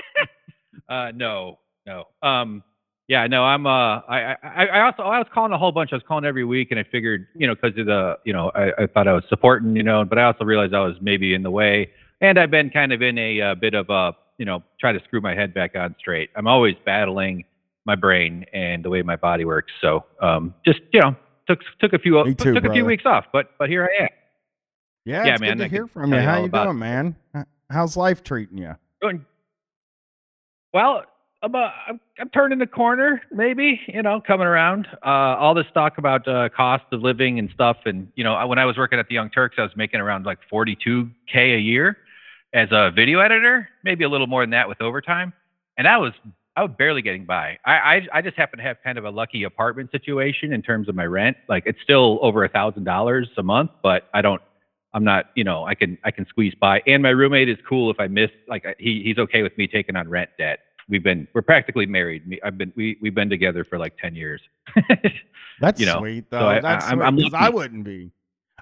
uh, 0.88 1.12
no, 1.14 1.58
no. 1.86 2.04
Um, 2.22 2.62
yeah, 3.08 3.26
no. 3.26 3.44
I'm. 3.44 3.66
Uh, 3.66 4.00
I, 4.08 4.36
I, 4.42 4.66
I 4.66 4.80
also 4.86 5.02
I 5.02 5.18
was 5.18 5.26
calling 5.32 5.52
a 5.52 5.58
whole 5.58 5.72
bunch. 5.72 5.90
I 5.92 5.96
was 5.96 6.02
calling 6.06 6.24
every 6.24 6.44
week, 6.44 6.70
and 6.70 6.80
I 6.80 6.84
figured, 6.84 7.26
you 7.34 7.46
know, 7.46 7.54
because 7.54 7.78
of 7.78 7.86
the, 7.86 8.18
you 8.24 8.32
know, 8.32 8.50
I, 8.54 8.82
I 8.82 8.86
thought 8.86 9.06
I 9.08 9.12
was 9.12 9.24
supporting, 9.28 9.76
you 9.76 9.82
know, 9.82 10.04
but 10.04 10.18
I 10.18 10.24
also 10.24 10.44
realized 10.44 10.74
I 10.74 10.80
was 10.80 10.96
maybe 11.00 11.34
in 11.34 11.42
the 11.42 11.50
way, 11.50 11.90
and 12.20 12.38
I've 12.38 12.50
been 12.50 12.70
kind 12.70 12.92
of 12.92 13.02
in 13.02 13.18
a, 13.18 13.40
uh 13.40 13.54
bit 13.54 13.74
of 13.74 13.90
a, 13.90 14.12
you 14.38 14.44
know, 14.44 14.62
try 14.80 14.92
to 14.92 15.00
screw 15.04 15.20
my 15.20 15.34
head 15.34 15.52
back 15.52 15.76
on 15.76 15.94
straight. 15.98 16.30
I'm 16.34 16.46
always 16.46 16.74
battling 16.86 17.44
my 17.84 17.94
brain 17.94 18.46
and 18.52 18.84
the 18.84 18.90
way 18.90 19.02
my 19.02 19.16
body 19.16 19.44
works. 19.44 19.72
So, 19.80 20.04
um, 20.22 20.54
just 20.64 20.80
you 20.92 21.00
know, 21.00 21.14
took 21.46 21.60
took 21.80 21.92
a 21.92 21.98
few 21.98 22.24
too, 22.34 22.54
took 22.54 22.64
a 22.64 22.72
few 22.72 22.84
weeks 22.84 23.04
off, 23.06 23.26
but 23.32 23.50
but 23.58 23.68
here 23.68 23.84
I 23.84 24.04
am. 24.04 24.08
Yeah, 25.04 25.26
Yeah, 25.26 25.32
it's 25.32 25.40
man, 25.40 25.50
good 25.50 25.58
to 25.58 25.64
I 25.64 25.68
hear 25.68 25.86
from 25.86 26.12
you. 26.12 26.20
How 26.20 26.42
you 26.42 26.48
doing, 26.48 26.78
man? 26.78 27.16
How's 27.70 27.96
life 27.96 28.22
treating 28.22 28.56
you? 28.58 28.74
Doing 29.02 29.24
well. 30.72 31.04
I'm, 31.44 31.54
uh, 31.54 31.70
I'm 31.88 32.00
I'm 32.18 32.28
turning 32.30 32.58
the 32.58 32.66
corner, 32.66 33.20
maybe 33.30 33.80
you 33.86 34.02
know, 34.02 34.20
coming 34.20 34.46
around. 34.46 34.86
Uh, 35.04 35.36
all 35.38 35.54
this 35.54 35.66
talk 35.74 35.98
about 35.98 36.26
uh, 36.26 36.48
cost 36.48 36.84
of 36.92 37.02
living 37.02 37.38
and 37.38 37.50
stuff, 37.52 37.76
and 37.84 38.08
you 38.14 38.24
know, 38.24 38.46
when 38.46 38.58
I 38.58 38.64
was 38.64 38.76
working 38.76 38.98
at 38.98 39.08
the 39.08 39.14
Young 39.14 39.30
Turks, 39.30 39.56
I 39.58 39.62
was 39.62 39.76
making 39.76 40.00
around 40.00 40.24
like 40.24 40.38
42k 40.50 41.10
a 41.34 41.60
year 41.60 41.98
as 42.54 42.68
a 42.72 42.90
video 42.90 43.20
editor, 43.20 43.68
maybe 43.82 44.04
a 44.04 44.08
little 44.08 44.26
more 44.26 44.42
than 44.42 44.50
that 44.50 44.68
with 44.68 44.80
overtime, 44.80 45.32
and 45.76 45.86
I 45.86 45.98
was 45.98 46.12
I 46.56 46.62
was 46.62 46.72
barely 46.78 47.02
getting 47.02 47.26
by. 47.26 47.58
I, 47.66 47.72
I 47.72 48.00
I 48.14 48.22
just 48.22 48.36
happen 48.36 48.58
to 48.58 48.64
have 48.64 48.78
kind 48.82 48.96
of 48.96 49.04
a 49.04 49.10
lucky 49.10 49.42
apartment 49.42 49.90
situation 49.90 50.52
in 50.52 50.62
terms 50.62 50.88
of 50.88 50.94
my 50.94 51.04
rent. 51.04 51.36
Like 51.48 51.64
it's 51.66 51.80
still 51.82 52.18
over 52.22 52.44
a 52.44 52.48
thousand 52.48 52.84
dollars 52.84 53.28
a 53.36 53.42
month, 53.42 53.70
but 53.82 54.08
I 54.14 54.22
don't 54.22 54.40
I'm 54.94 55.04
not, 55.04 55.26
you 55.34 55.42
know, 55.44 55.64
I 55.66 55.74
can 55.74 55.98
I 56.04 56.10
can 56.12 56.24
squeeze 56.26 56.54
by. 56.58 56.80
And 56.86 57.02
my 57.02 57.10
roommate 57.10 57.48
is 57.48 57.58
cool 57.68 57.90
if 57.90 57.98
I 57.98 58.06
miss 58.06 58.30
like 58.48 58.64
he 58.78 59.02
he's 59.04 59.18
okay 59.18 59.42
with 59.42 59.58
me 59.58 59.66
taking 59.66 59.96
on 59.96 60.08
rent 60.08 60.30
debt. 60.38 60.60
We've 60.88 61.02
been 61.02 61.26
we're 61.34 61.42
practically 61.42 61.86
married. 61.86 62.38
I've 62.44 62.58
been 62.58 62.72
we 62.76 62.96
we've 63.00 63.14
been 63.14 63.30
together 63.30 63.64
for 63.64 63.78
like 63.78 63.96
10 63.98 64.14
years. 64.14 64.42
That's 65.60 65.80
You 65.80 65.86
know, 65.86 65.98
sweet 65.98 66.24
so 66.30 66.38
though. 66.38 66.48
I- 66.48 66.60
That's 66.60 66.84
I- 66.84 66.88
I'm- 66.90 66.98
sweet, 66.98 67.24
I'm 67.24 67.30
'cause 67.30 67.34
I 67.34 67.48
wouldn't 67.48 67.84
be. 67.84 68.10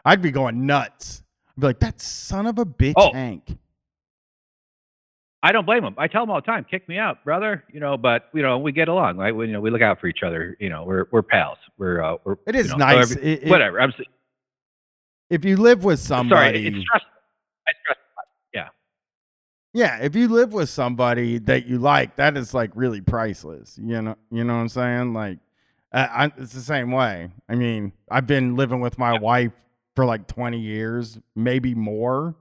I'd 0.04 0.22
be 0.22 0.30
going 0.30 0.66
nuts. 0.66 1.22
I'd 1.56 1.60
be 1.60 1.66
like, 1.68 1.80
that 1.80 2.00
son 2.00 2.46
of 2.46 2.58
a 2.58 2.64
bitch, 2.64 2.94
Oh. 2.96 3.12
Hank. 3.12 3.56
I 5.44 5.50
don't 5.50 5.64
blame 5.66 5.82
him. 5.84 5.94
I 5.98 6.06
tell 6.06 6.22
him 6.22 6.30
all 6.30 6.40
the 6.40 6.46
time, 6.46 6.64
kick 6.70 6.88
me 6.88 6.98
out, 6.98 7.24
brother. 7.24 7.64
You 7.72 7.80
know, 7.80 7.96
but 7.96 8.28
you 8.32 8.42
know, 8.42 8.58
we 8.58 8.70
get 8.70 8.86
along, 8.88 9.16
right? 9.16 9.34
We, 9.34 9.46
you 9.48 9.52
know, 9.52 9.60
we 9.60 9.70
look 9.70 9.82
out 9.82 10.00
for 10.00 10.06
each 10.06 10.22
other. 10.22 10.56
You 10.60 10.68
know, 10.68 10.84
we're 10.84 11.06
we're 11.10 11.22
pals. 11.22 11.58
We're 11.78 12.00
uh, 12.02 12.16
we're. 12.24 12.36
It 12.46 12.54
is 12.54 12.66
you 12.70 12.72
know, 12.78 12.84
nice. 12.86 13.08
so 13.08 13.16
every- 13.18 13.32
It- 13.32 13.42
it- 13.44 13.48
whatever. 13.50 13.80
I'm 13.80 13.92
If 15.30 15.44
you 15.44 15.56
live 15.56 15.82
with 15.82 15.98
sorry. 15.98 16.18
somebody, 16.20 16.66
It's 16.68 16.78
stressful. 16.78 17.10
I 19.74 19.78
yeah, 19.78 19.98
if 20.02 20.14
you 20.14 20.28
live 20.28 20.52
with 20.52 20.68
somebody 20.68 21.38
that 21.38 21.66
you 21.66 21.78
like, 21.78 22.16
that 22.16 22.36
is 22.36 22.52
like 22.54 22.70
really 22.74 23.00
priceless. 23.00 23.78
You 23.80 24.02
know, 24.02 24.16
you 24.30 24.44
know 24.44 24.54
what 24.54 24.60
I'm 24.60 24.68
saying? 24.68 25.14
Like, 25.14 25.38
uh, 25.92 26.06
I, 26.10 26.24
it's 26.38 26.52
the 26.52 26.60
same 26.60 26.90
way. 26.90 27.30
I 27.48 27.54
mean, 27.54 27.92
I've 28.10 28.26
been 28.26 28.56
living 28.56 28.80
with 28.80 28.98
my 28.98 29.18
wife 29.18 29.52
for 29.94 30.04
like 30.04 30.26
20 30.26 30.58
years, 30.58 31.18
maybe 31.36 31.74
more 31.74 32.34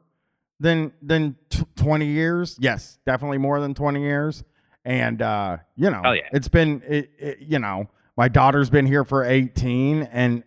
than 0.59 0.91
than 1.01 1.35
t- 1.49 1.63
20 1.75 2.05
years. 2.05 2.55
Yes, 2.59 2.97
definitely 3.05 3.39
more 3.39 3.59
than 3.59 3.73
20 3.73 4.01
years. 4.01 4.43
And 4.85 5.21
uh, 5.21 5.57
you 5.75 5.89
know, 5.89 6.01
Oh, 6.05 6.11
yeah. 6.11 6.27
it's 6.33 6.47
been 6.47 6.81
it, 6.87 7.11
it, 7.19 7.39
you 7.39 7.59
know, 7.59 7.89
my 8.17 8.27
daughter's 8.27 8.69
been 8.69 8.85
here 8.85 9.03
for 9.03 9.23
18 9.23 10.03
and 10.03 10.43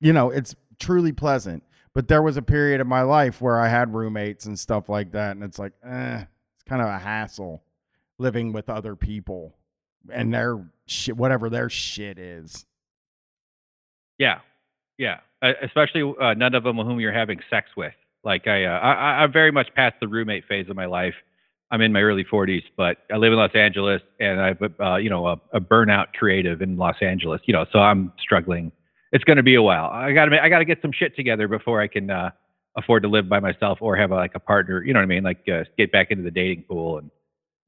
you 0.00 0.12
know, 0.12 0.30
it's 0.30 0.54
truly 0.78 1.12
pleasant. 1.12 1.62
But 1.96 2.08
there 2.08 2.20
was 2.20 2.36
a 2.36 2.42
period 2.42 2.82
of 2.82 2.86
my 2.86 3.00
life 3.00 3.40
where 3.40 3.58
I 3.58 3.68
had 3.68 3.94
roommates 3.94 4.44
and 4.44 4.58
stuff 4.58 4.90
like 4.90 5.12
that, 5.12 5.30
and 5.30 5.42
it's 5.42 5.58
like, 5.58 5.72
eh, 5.82 6.24
it's 6.54 6.64
kind 6.68 6.82
of 6.82 6.88
a 6.88 6.98
hassle 6.98 7.62
living 8.18 8.52
with 8.52 8.68
other 8.68 8.94
people 8.94 9.54
and 10.12 10.34
their 10.34 10.62
shit, 10.84 11.16
whatever 11.16 11.48
their 11.48 11.70
shit 11.70 12.18
is. 12.18 12.66
Yeah, 14.18 14.40
yeah. 14.98 15.20
Uh, 15.40 15.52
especially 15.62 16.12
uh, 16.20 16.34
none 16.34 16.54
of 16.54 16.64
them 16.64 16.76
whom 16.76 17.00
you're 17.00 17.14
having 17.14 17.40
sex 17.48 17.70
with. 17.78 17.94
Like 18.22 18.46
I, 18.46 18.66
uh, 18.66 18.78
I, 18.78 19.22
I'm 19.22 19.32
very 19.32 19.50
much 19.50 19.68
past 19.74 19.96
the 19.98 20.06
roommate 20.06 20.44
phase 20.46 20.68
of 20.68 20.76
my 20.76 20.84
life. 20.84 21.14
I'm 21.70 21.80
in 21.80 21.94
my 21.94 22.02
early 22.02 22.26
40s, 22.30 22.64
but 22.76 22.98
I 23.10 23.16
live 23.16 23.32
in 23.32 23.38
Los 23.38 23.54
Angeles, 23.54 24.02
and 24.20 24.38
I'm, 24.38 24.58
uh, 24.78 24.96
you 24.96 25.08
know, 25.08 25.28
a, 25.28 25.40
a 25.54 25.60
burnout 25.62 26.12
creative 26.12 26.60
in 26.60 26.76
Los 26.76 26.96
Angeles. 27.00 27.40
You 27.46 27.54
know, 27.54 27.64
so 27.72 27.78
I'm 27.78 28.12
struggling. 28.20 28.70
It's 29.12 29.24
going 29.24 29.36
to 29.36 29.42
be 29.42 29.54
a 29.54 29.62
while. 29.62 29.86
I 29.92 30.12
got 30.12 30.26
to, 30.26 30.42
I 30.42 30.48
got 30.48 30.58
to 30.58 30.64
get 30.64 30.82
some 30.82 30.92
shit 30.92 31.14
together 31.16 31.48
before 31.48 31.80
I 31.80 31.86
can 31.86 32.10
uh, 32.10 32.30
afford 32.76 33.02
to 33.04 33.08
live 33.08 33.28
by 33.28 33.40
myself 33.40 33.78
or 33.80 33.96
have 33.96 34.10
a, 34.10 34.14
like 34.16 34.34
a 34.34 34.40
partner. 34.40 34.82
You 34.82 34.92
know 34.92 34.98
what 34.98 35.04
I 35.04 35.06
mean? 35.06 35.22
Like 35.22 35.48
uh, 35.48 35.64
get 35.78 35.92
back 35.92 36.10
into 36.10 36.22
the 36.22 36.30
dating 36.30 36.64
pool 36.68 36.98
and 36.98 37.10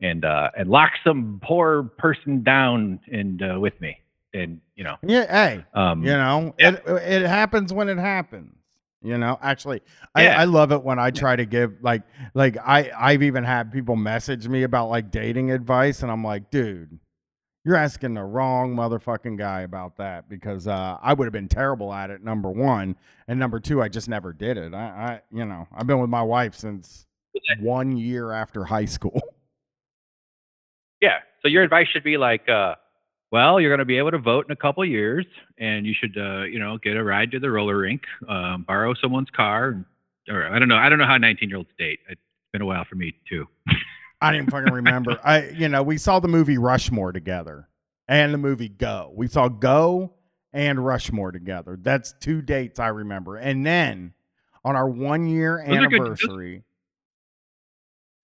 and 0.00 0.24
uh, 0.24 0.50
and 0.56 0.68
lock 0.70 0.92
some 1.04 1.40
poor 1.42 1.82
person 1.98 2.42
down 2.42 3.00
and 3.10 3.42
uh, 3.42 3.58
with 3.60 3.80
me. 3.80 3.98
And 4.34 4.60
you 4.76 4.84
know, 4.84 4.96
Yeah, 5.02 5.26
hey, 5.30 5.64
um, 5.74 6.02
you 6.02 6.10
know, 6.12 6.54
yeah. 6.58 6.76
it 6.86 7.22
it 7.22 7.26
happens 7.26 7.72
when 7.72 7.88
it 7.88 7.98
happens. 7.98 8.52
You 9.00 9.16
know, 9.16 9.38
actually, 9.40 9.80
Yeah. 10.16 10.36
I, 10.38 10.42
I 10.42 10.44
love 10.44 10.72
it 10.72 10.82
when 10.82 10.98
I 10.98 11.10
try 11.12 11.36
to 11.36 11.46
give 11.46 11.72
like 11.82 12.02
like 12.34 12.56
I 12.58 12.90
I've 12.98 13.22
even 13.22 13.44
had 13.44 13.72
people 13.72 13.96
message 13.96 14.46
me 14.48 14.64
about 14.64 14.88
like 14.90 15.10
dating 15.10 15.50
advice, 15.52 16.02
and 16.02 16.10
I'm 16.12 16.22
like, 16.24 16.50
dude, 16.50 16.98
you're 17.68 17.76
asking 17.76 18.14
the 18.14 18.24
wrong 18.24 18.74
motherfucking 18.74 19.36
guy 19.36 19.60
about 19.60 19.94
that 19.98 20.26
because 20.30 20.66
uh, 20.66 20.96
I 21.02 21.12
would 21.12 21.26
have 21.26 21.34
been 21.34 21.48
terrible 21.48 21.92
at 21.92 22.08
it. 22.08 22.24
Number 22.24 22.50
one, 22.50 22.96
and 23.28 23.38
number 23.38 23.60
two, 23.60 23.82
I 23.82 23.88
just 23.90 24.08
never 24.08 24.32
did 24.32 24.56
it. 24.56 24.72
I, 24.72 24.78
I 24.78 25.20
you 25.30 25.44
know, 25.44 25.68
I've 25.76 25.86
been 25.86 25.98
with 25.98 26.08
my 26.08 26.22
wife 26.22 26.54
since 26.54 27.04
one 27.60 27.94
year 27.98 28.32
after 28.32 28.64
high 28.64 28.86
school. 28.86 29.20
Yeah. 31.00 31.18
So 31.42 31.48
your 31.48 31.62
advice 31.62 31.86
should 31.92 32.02
be 32.02 32.16
like, 32.16 32.48
uh, 32.48 32.74
well, 33.30 33.60
you're 33.60 33.70
going 33.70 33.78
to 33.78 33.84
be 33.84 33.98
able 33.98 34.10
to 34.10 34.18
vote 34.18 34.46
in 34.48 34.50
a 34.50 34.56
couple 34.56 34.84
years, 34.84 35.24
and 35.56 35.86
you 35.86 35.94
should, 35.96 36.18
uh, 36.18 36.42
you 36.42 36.58
know, 36.58 36.76
get 36.76 36.96
a 36.96 37.04
ride 37.04 37.30
to 37.30 37.38
the 37.38 37.48
roller 37.48 37.78
rink, 37.78 38.02
um, 38.28 38.64
borrow 38.66 38.94
someone's 39.00 39.30
car, 39.30 39.68
and, 39.68 39.84
or 40.28 40.52
I 40.52 40.58
don't 40.58 40.68
know. 40.68 40.74
I 40.76 40.88
don't 40.88 40.98
know 40.98 41.06
how 41.06 41.16
19 41.16 41.50
year 41.50 41.58
olds 41.58 41.70
date. 41.78 42.00
It's 42.08 42.20
been 42.52 42.62
a 42.62 42.66
while 42.66 42.84
for 42.84 42.96
me 42.96 43.14
too. 43.28 43.46
I 44.20 44.32
didn't 44.32 44.50
fucking 44.50 44.72
remember. 44.72 45.18
I, 45.24 45.48
you 45.50 45.68
know, 45.68 45.82
we 45.82 45.96
saw 45.98 46.18
the 46.20 46.28
movie 46.28 46.58
Rushmore 46.58 47.12
together 47.12 47.68
and 48.08 48.34
the 48.34 48.38
movie 48.38 48.68
Go. 48.68 49.12
We 49.14 49.28
saw 49.28 49.48
Go 49.48 50.12
and 50.52 50.84
Rushmore 50.84 51.30
together. 51.30 51.78
That's 51.80 52.14
two 52.20 52.42
dates 52.42 52.80
I 52.80 52.88
remember. 52.88 53.36
And 53.36 53.64
then 53.64 54.12
on 54.64 54.74
our 54.76 54.88
one 54.88 55.26
year 55.26 55.62
Those 55.66 55.76
are 55.76 55.86
good- 55.86 56.00
anniversary, 56.00 56.64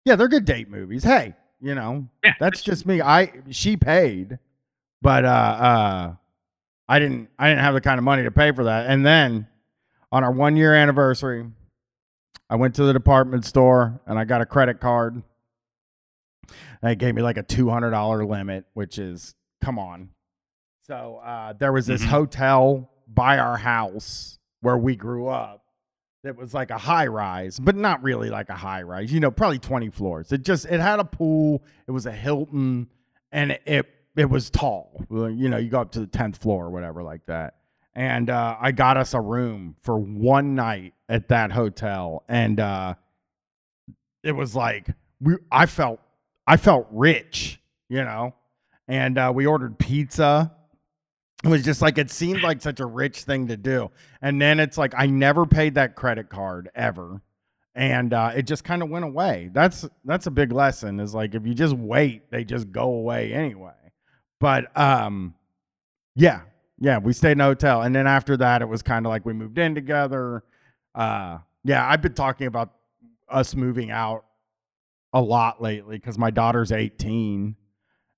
yeah, 0.05 0.15
they're 0.15 0.27
good 0.27 0.45
date 0.45 0.69
movies. 0.69 1.03
Hey, 1.03 1.33
you 1.61 1.75
know, 1.75 2.07
Yeah. 2.23 2.33
that's 2.39 2.61
just 2.61 2.85
me. 2.85 3.01
I 3.01 3.31
she 3.51 3.77
paid, 3.77 4.37
but 5.01 5.23
uh, 5.25 5.27
uh, 5.27 6.15
I 6.89 6.99
didn't. 6.99 7.29
I 7.39 7.47
didn't 7.49 7.61
have 7.63 7.73
the 7.73 7.81
kind 7.81 7.97
of 7.97 8.03
money 8.03 8.23
to 8.23 8.31
pay 8.31 8.51
for 8.51 8.65
that. 8.65 8.87
And 8.89 9.05
then 9.05 9.47
on 10.11 10.23
our 10.23 10.31
one 10.31 10.57
year 10.57 10.73
anniversary, 10.75 11.45
I 12.49 12.55
went 12.55 12.75
to 12.75 12.83
the 12.83 12.91
department 12.93 13.45
store 13.45 14.01
and 14.05 14.19
I 14.19 14.25
got 14.25 14.41
a 14.41 14.45
credit 14.45 14.79
card. 14.81 15.23
They 16.81 16.95
gave 16.95 17.15
me 17.15 17.21
like 17.21 17.37
a 17.37 17.43
two 17.43 17.69
hundred 17.69 17.91
dollar 17.91 18.25
limit, 18.25 18.65
which 18.73 18.97
is 18.99 19.35
come 19.61 19.79
on. 19.79 20.09
So 20.87 21.21
uh, 21.23 21.53
there 21.53 21.71
was 21.71 21.87
this 21.87 22.01
Mhm. 22.03 22.07
hotel 22.07 22.89
by 23.07 23.37
our 23.37 23.57
house 23.57 24.37
where 24.61 24.77
we 24.77 24.95
grew 24.95 25.27
up. 25.27 25.61
That 26.23 26.37
was 26.37 26.53
like 26.53 26.71
a 26.71 26.77
high 26.77 27.07
rise, 27.07 27.59
but 27.59 27.75
not 27.75 28.01
really 28.01 28.29
like 28.29 28.47
a 28.49 28.55
high 28.55 28.81
rise. 28.81 29.11
You 29.11 29.19
know, 29.19 29.29
probably 29.31 29.59
twenty 29.59 29.89
floors. 29.89 30.31
It 30.31 30.43
just 30.43 30.65
it 30.65 30.79
had 30.79 30.99
a 30.99 31.03
pool. 31.05 31.63
It 31.85 31.91
was 31.91 32.05
a 32.05 32.11
Hilton, 32.13 32.87
and 33.31 33.51
it 33.51 33.61
it, 33.65 33.85
it 34.15 34.29
was 34.29 34.49
tall. 34.49 35.03
You 35.09 35.49
know, 35.49 35.57
you 35.57 35.69
go 35.69 35.81
up 35.81 35.91
to 35.93 35.99
the 35.99 36.07
tenth 36.07 36.37
floor 36.37 36.65
or 36.65 36.69
whatever 36.69 37.03
like 37.03 37.25
that. 37.25 37.55
And 37.95 38.29
uh, 38.29 38.55
I 38.59 38.71
got 38.71 38.95
us 38.97 39.13
a 39.13 39.19
room 39.21 39.75
for 39.81 39.99
one 39.99 40.55
night 40.55 40.93
at 41.09 41.27
that 41.27 41.51
hotel, 41.51 42.23
and 42.29 42.57
uh, 42.59 42.95
it 44.23 44.31
was 44.31 44.55
like 44.55 44.87
we. 45.19 45.35
I 45.51 45.65
felt 45.65 45.99
I 46.45 46.57
felt 46.57 46.87
rich, 46.91 47.59
you 47.89 48.03
know, 48.03 48.35
and 48.87 49.17
uh, 49.17 49.31
we 49.33 49.45
ordered 49.45 49.79
pizza. 49.79 50.53
It 51.43 51.49
was 51.49 51.63
just 51.63 51.81
like 51.81 51.97
it 51.97 52.09
seemed 52.09 52.41
like 52.41 52.61
such 52.61 52.79
a 52.79 52.85
rich 52.85 53.23
thing 53.23 53.47
to 53.47 53.57
do, 53.57 53.91
and 54.21 54.41
then 54.41 54.59
it's 54.59 54.77
like 54.77 54.93
I 54.97 55.07
never 55.07 55.45
paid 55.45 55.75
that 55.75 55.95
credit 55.95 56.29
card 56.29 56.69
ever, 56.73 57.21
and 57.75 58.13
uh, 58.13 58.31
it 58.35 58.43
just 58.43 58.63
kind 58.63 58.81
of 58.81 58.89
went 58.89 59.05
away. 59.05 59.49
That's 59.51 59.85
that's 60.05 60.27
a 60.27 60.31
big 60.31 60.51
lesson. 60.51 60.99
Is 60.99 61.13
like 61.13 61.35
if 61.35 61.45
you 61.45 61.53
just 61.53 61.75
wait, 61.75 62.31
they 62.31 62.45
just 62.45 62.71
go 62.71 62.83
away 62.83 63.33
anyway. 63.33 63.73
But 64.39 64.77
um, 64.77 65.35
yeah, 66.15 66.41
yeah, 66.79 66.97
we 66.97 67.13
stayed 67.13 67.33
in 67.33 67.41
a 67.41 67.45
hotel, 67.45 67.81
and 67.81 67.93
then 67.93 68.07
after 68.07 68.37
that, 68.37 68.61
it 68.61 68.67
was 68.67 68.81
kind 68.81 69.05
of 69.05 69.09
like 69.09 69.25
we 69.25 69.33
moved 69.33 69.57
in 69.57 69.75
together. 69.75 70.43
Uh, 70.95 71.39
yeah, 71.63 71.87
I've 71.87 72.01
been 72.01 72.13
talking 72.13 72.47
about 72.47 72.71
us 73.29 73.55
moving 73.55 73.91
out 73.91 74.25
a 75.13 75.21
lot 75.21 75.61
lately 75.61 75.97
because 75.97 76.17
my 76.17 76.31
daughter's 76.31 76.71
18 76.71 77.55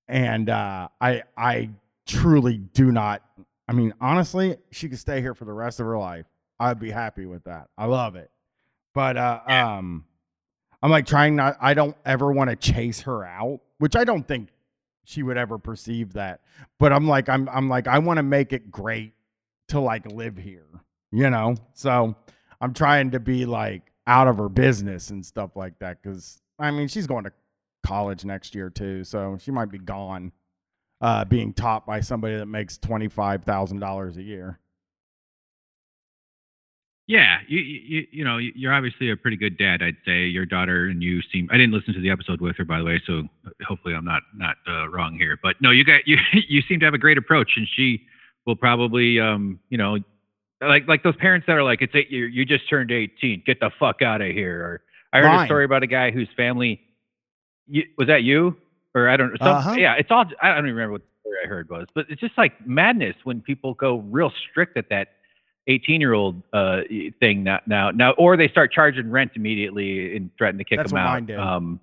and 0.08 0.50
uh, 0.50 0.88
I 1.00 1.22
I 1.36 1.70
truly 2.06 2.58
do 2.58 2.92
not. 2.92 3.22
I 3.68 3.72
mean, 3.72 3.92
honestly, 4.00 4.56
she 4.70 4.88
could 4.88 4.98
stay 4.98 5.20
here 5.20 5.34
for 5.34 5.44
the 5.44 5.52
rest 5.52 5.80
of 5.80 5.86
her 5.86 5.98
life. 5.98 6.26
I'd 6.58 6.78
be 6.78 6.90
happy 6.90 7.26
with 7.26 7.44
that. 7.44 7.68
I 7.76 7.86
love 7.86 8.16
it, 8.16 8.30
but 8.94 9.16
uh, 9.16 9.40
um, 9.46 10.04
I'm 10.82 10.90
like 10.90 11.06
trying 11.06 11.36
not. 11.36 11.56
I 11.60 11.74
don't 11.74 11.96
ever 12.04 12.32
want 12.32 12.50
to 12.50 12.56
chase 12.56 13.00
her 13.02 13.24
out, 13.24 13.60
which 13.78 13.96
I 13.96 14.04
don't 14.04 14.26
think 14.26 14.48
she 15.04 15.22
would 15.22 15.36
ever 15.36 15.58
perceive 15.58 16.14
that. 16.14 16.40
But 16.78 16.92
I'm 16.92 17.06
like, 17.06 17.28
I'm 17.28 17.48
I'm 17.48 17.68
like, 17.68 17.88
I 17.88 17.98
want 17.98 18.18
to 18.18 18.22
make 18.22 18.52
it 18.52 18.70
great 18.70 19.12
to 19.68 19.80
like 19.80 20.06
live 20.10 20.36
here, 20.36 20.68
you 21.10 21.28
know. 21.28 21.56
So 21.74 22.14
I'm 22.60 22.72
trying 22.72 23.10
to 23.10 23.20
be 23.20 23.44
like 23.44 23.82
out 24.06 24.28
of 24.28 24.38
her 24.38 24.48
business 24.48 25.10
and 25.10 25.26
stuff 25.26 25.56
like 25.56 25.78
that 25.80 26.00
because 26.00 26.40
I 26.58 26.70
mean 26.70 26.88
she's 26.88 27.06
going 27.06 27.24
to 27.24 27.32
college 27.84 28.24
next 28.24 28.54
year 28.54 28.70
too, 28.70 29.04
so 29.04 29.38
she 29.40 29.50
might 29.50 29.70
be 29.70 29.78
gone, 29.78 30.32
uh, 31.00 31.24
being 31.24 31.52
taught 31.52 31.86
by 31.86 32.00
somebody 32.00 32.36
that 32.36 32.46
makes 32.46 32.78
twenty 32.78 33.08
five 33.08 33.44
thousand 33.44 33.80
dollars 33.80 34.16
a 34.16 34.22
year. 34.22 34.58
Yeah, 37.08 37.38
you, 37.46 37.60
you 37.60 38.06
you 38.10 38.24
know 38.24 38.38
you're 38.38 38.72
obviously 38.72 39.10
a 39.10 39.16
pretty 39.16 39.36
good 39.36 39.56
dad. 39.56 39.80
I'd 39.80 39.96
say 40.04 40.24
your 40.26 40.44
daughter 40.44 40.86
and 40.86 41.02
you 41.02 41.20
seem. 41.32 41.48
I 41.52 41.56
didn't 41.56 41.72
listen 41.72 41.94
to 41.94 42.00
the 42.00 42.10
episode 42.10 42.40
with 42.40 42.56
her, 42.56 42.64
by 42.64 42.78
the 42.78 42.84
way, 42.84 43.00
so 43.06 43.22
hopefully 43.66 43.94
I'm 43.94 44.04
not 44.04 44.22
not 44.34 44.56
uh, 44.66 44.88
wrong 44.88 45.16
here. 45.16 45.38
But 45.40 45.54
no, 45.60 45.70
you 45.70 45.84
got 45.84 46.00
you 46.06 46.16
you 46.32 46.62
seem 46.62 46.80
to 46.80 46.84
have 46.84 46.94
a 46.94 46.98
great 46.98 47.18
approach, 47.18 47.52
and 47.56 47.68
she 47.76 48.02
will 48.44 48.56
probably 48.56 49.20
um 49.20 49.60
you 49.68 49.78
know 49.78 49.98
like 50.60 50.88
like 50.88 51.04
those 51.04 51.16
parents 51.16 51.46
that 51.46 51.52
are 51.52 51.62
like 51.62 51.80
it's 51.80 51.94
eight 51.94 52.10
you 52.10 52.24
you 52.24 52.44
just 52.44 52.68
turned 52.68 52.90
18, 52.90 53.44
get 53.46 53.60
the 53.60 53.70
fuck 53.78 54.02
out 54.02 54.20
of 54.20 54.28
here. 54.32 54.60
Or 54.60 54.82
I 55.16 55.20
heard 55.20 55.26
Mine. 55.36 55.44
a 55.44 55.46
story 55.46 55.64
about 55.64 55.82
a 55.82 55.86
guy 55.86 56.10
whose 56.10 56.28
family 56.36 56.80
you, 57.68 57.84
was 57.98 58.08
that 58.08 58.22
you 58.22 58.56
or 58.94 59.08
I 59.08 59.16
don't 59.16 59.38
know. 59.40 59.46
Uh-huh. 59.46 59.72
Yeah, 59.72 59.94
it's 59.94 60.10
all 60.10 60.24
I 60.42 60.48
don't 60.48 60.58
even 60.66 60.74
remember 60.74 60.92
what 60.92 61.02
the 61.02 61.08
story 61.20 61.36
I 61.44 61.48
heard 61.48 61.68
was, 61.70 61.86
but 61.94 62.06
it's 62.08 62.20
just 62.20 62.36
like 62.38 62.66
madness 62.66 63.16
when 63.24 63.40
people 63.40 63.74
go 63.74 63.98
real 63.98 64.32
strict 64.50 64.76
at 64.76 64.88
that 64.90 65.08
18 65.68 66.00
year 66.00 66.12
old 66.12 66.42
uh 66.52 66.82
thing 67.20 67.42
now 67.42 67.58
now 67.66 67.90
now 67.90 68.12
or 68.12 68.36
they 68.36 68.46
start 68.48 68.70
charging 68.72 69.10
rent 69.10 69.32
immediately 69.34 70.14
and 70.16 70.30
threaten 70.38 70.58
to 70.58 70.64
kick 70.64 70.78
That's 70.78 70.92
them 70.92 71.00
what 71.00 71.06
out 71.08 71.12
mine 71.14 71.26
did. 71.26 71.38
um 71.40 71.80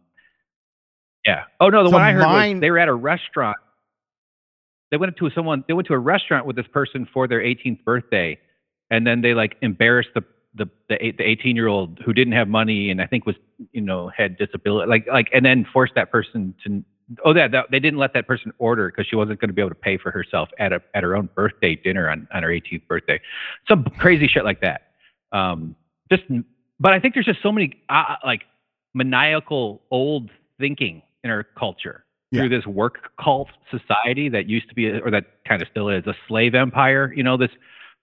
yeah 1.25 1.43
oh 1.59 1.67
no 1.67 1.83
the 1.83 1.89
So 1.89 1.95
one 1.97 2.01
i 2.01 2.13
heard 2.13 2.21
mine- 2.23 2.55
was 2.57 2.61
they 2.61 2.71
were 2.71 2.79
at 2.79 2.87
a 2.87 2.93
restaurant 2.93 3.57
they 4.89 4.95
went 4.95 5.17
to 5.17 5.29
someone 5.31 5.65
they 5.67 5.73
went 5.73 5.87
to 5.89 5.93
a 5.95 5.99
restaurant 5.99 6.45
with 6.45 6.55
this 6.55 6.67
person 6.67 7.05
for 7.13 7.27
their 7.27 7.41
18th 7.41 7.83
birthday 7.83 8.39
and 8.89 9.05
then 9.05 9.19
they 9.19 9.33
like 9.33 9.57
embarrassed 9.61 10.11
the 10.15 10.23
the 10.55 10.67
the 10.89 11.13
the 11.17 11.23
18 11.23 11.55
year 11.55 11.67
old 11.67 11.99
who 12.05 12.13
didn't 12.13 12.33
have 12.33 12.47
money 12.47 12.89
and 12.91 13.01
I 13.01 13.07
think 13.07 13.25
was 13.25 13.35
you 13.71 13.81
know 13.81 14.09
had 14.15 14.37
disability 14.37 14.89
like 14.89 15.07
like 15.07 15.29
and 15.33 15.45
then 15.45 15.65
forced 15.71 15.95
that 15.95 16.11
person 16.11 16.53
to 16.63 16.83
oh 17.25 17.35
yeah 17.35 17.47
that 17.47 17.65
they 17.71 17.79
didn't 17.79 17.99
let 17.99 18.13
that 18.13 18.27
person 18.27 18.51
order 18.59 18.89
because 18.89 19.07
she 19.07 19.15
wasn't 19.15 19.39
going 19.39 19.49
to 19.49 19.53
be 19.53 19.61
able 19.61 19.69
to 19.69 19.75
pay 19.75 19.97
for 19.97 20.11
herself 20.11 20.49
at 20.59 20.71
a 20.71 20.81
at 20.93 21.03
her 21.03 21.15
own 21.15 21.27
birthday 21.35 21.75
dinner 21.75 22.09
on 22.09 22.27
on 22.33 22.43
her 22.43 22.49
18th 22.49 22.87
birthday 22.87 23.19
some 23.67 23.83
crazy 23.99 24.27
shit 24.27 24.43
like 24.45 24.61
that 24.61 24.91
um 25.31 25.75
just 26.11 26.23
but 26.79 26.93
I 26.93 26.99
think 26.99 27.13
there's 27.13 27.25
just 27.25 27.41
so 27.41 27.51
many 27.51 27.81
uh, 27.89 28.15
like 28.25 28.43
maniacal 28.93 29.81
old 29.89 30.29
thinking 30.59 31.01
in 31.23 31.29
our 31.29 31.43
culture 31.43 32.05
Yeah. 32.31 32.41
through 32.41 32.49
this 32.49 32.65
work 32.67 33.11
cult 33.19 33.49
society 33.71 34.29
that 34.29 34.47
used 34.47 34.69
to 34.69 34.75
be 34.75 34.87
or 34.89 35.09
that 35.11 35.25
kind 35.47 35.61
of 35.61 35.67
still 35.69 35.89
is 35.89 36.05
a 36.05 36.15
slave 36.27 36.53
empire 36.55 37.11
you 37.15 37.23
know 37.23 37.37
this 37.37 37.51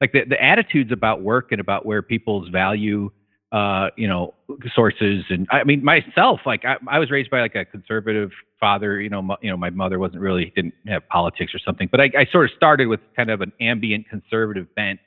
like 0.01 0.13
the, 0.13 0.25
the 0.25 0.43
attitudes 0.43 0.93
about 0.93 1.23
work 1.23 1.53
and 1.53 1.61
about 1.61 1.87
where 1.87 2.03
people's 2.03 2.49
value 2.49 3.11
uh 3.53 3.91
you 3.97 4.07
know 4.07 4.33
sources 4.73 5.25
and 5.29 5.49
i 5.51 5.65
mean 5.65 5.83
myself 5.83 6.41
like 6.47 6.65
i, 6.65 6.77
I 6.87 7.01
was 7.01 7.11
raised 7.11 7.31
by 7.31 7.41
like 7.41 7.57
a 7.57 7.65
conservative 7.65 8.31
father 8.61 9.01
you 9.01 9.11
know 9.11 9.23
mo- 9.23 9.39
you 9.43 9.51
know 9.51 9.57
my 9.57 9.71
mother 9.71 9.99
wasn't 9.99 10.21
really 10.21 10.53
didn't 10.55 10.75
have 10.87 11.09
politics 11.09 11.53
or 11.53 11.59
something 11.59 11.89
but 11.91 12.01
i, 12.01 12.11
I 12.17 12.27
sort 12.27 12.45
of 12.49 12.57
started 12.57 12.87
with 12.87 13.01
kind 13.17 13.29
of 13.29 13.41
an 13.41 13.53
ambient 13.61 14.09
conservative 14.09 14.73
bent 14.77 15.01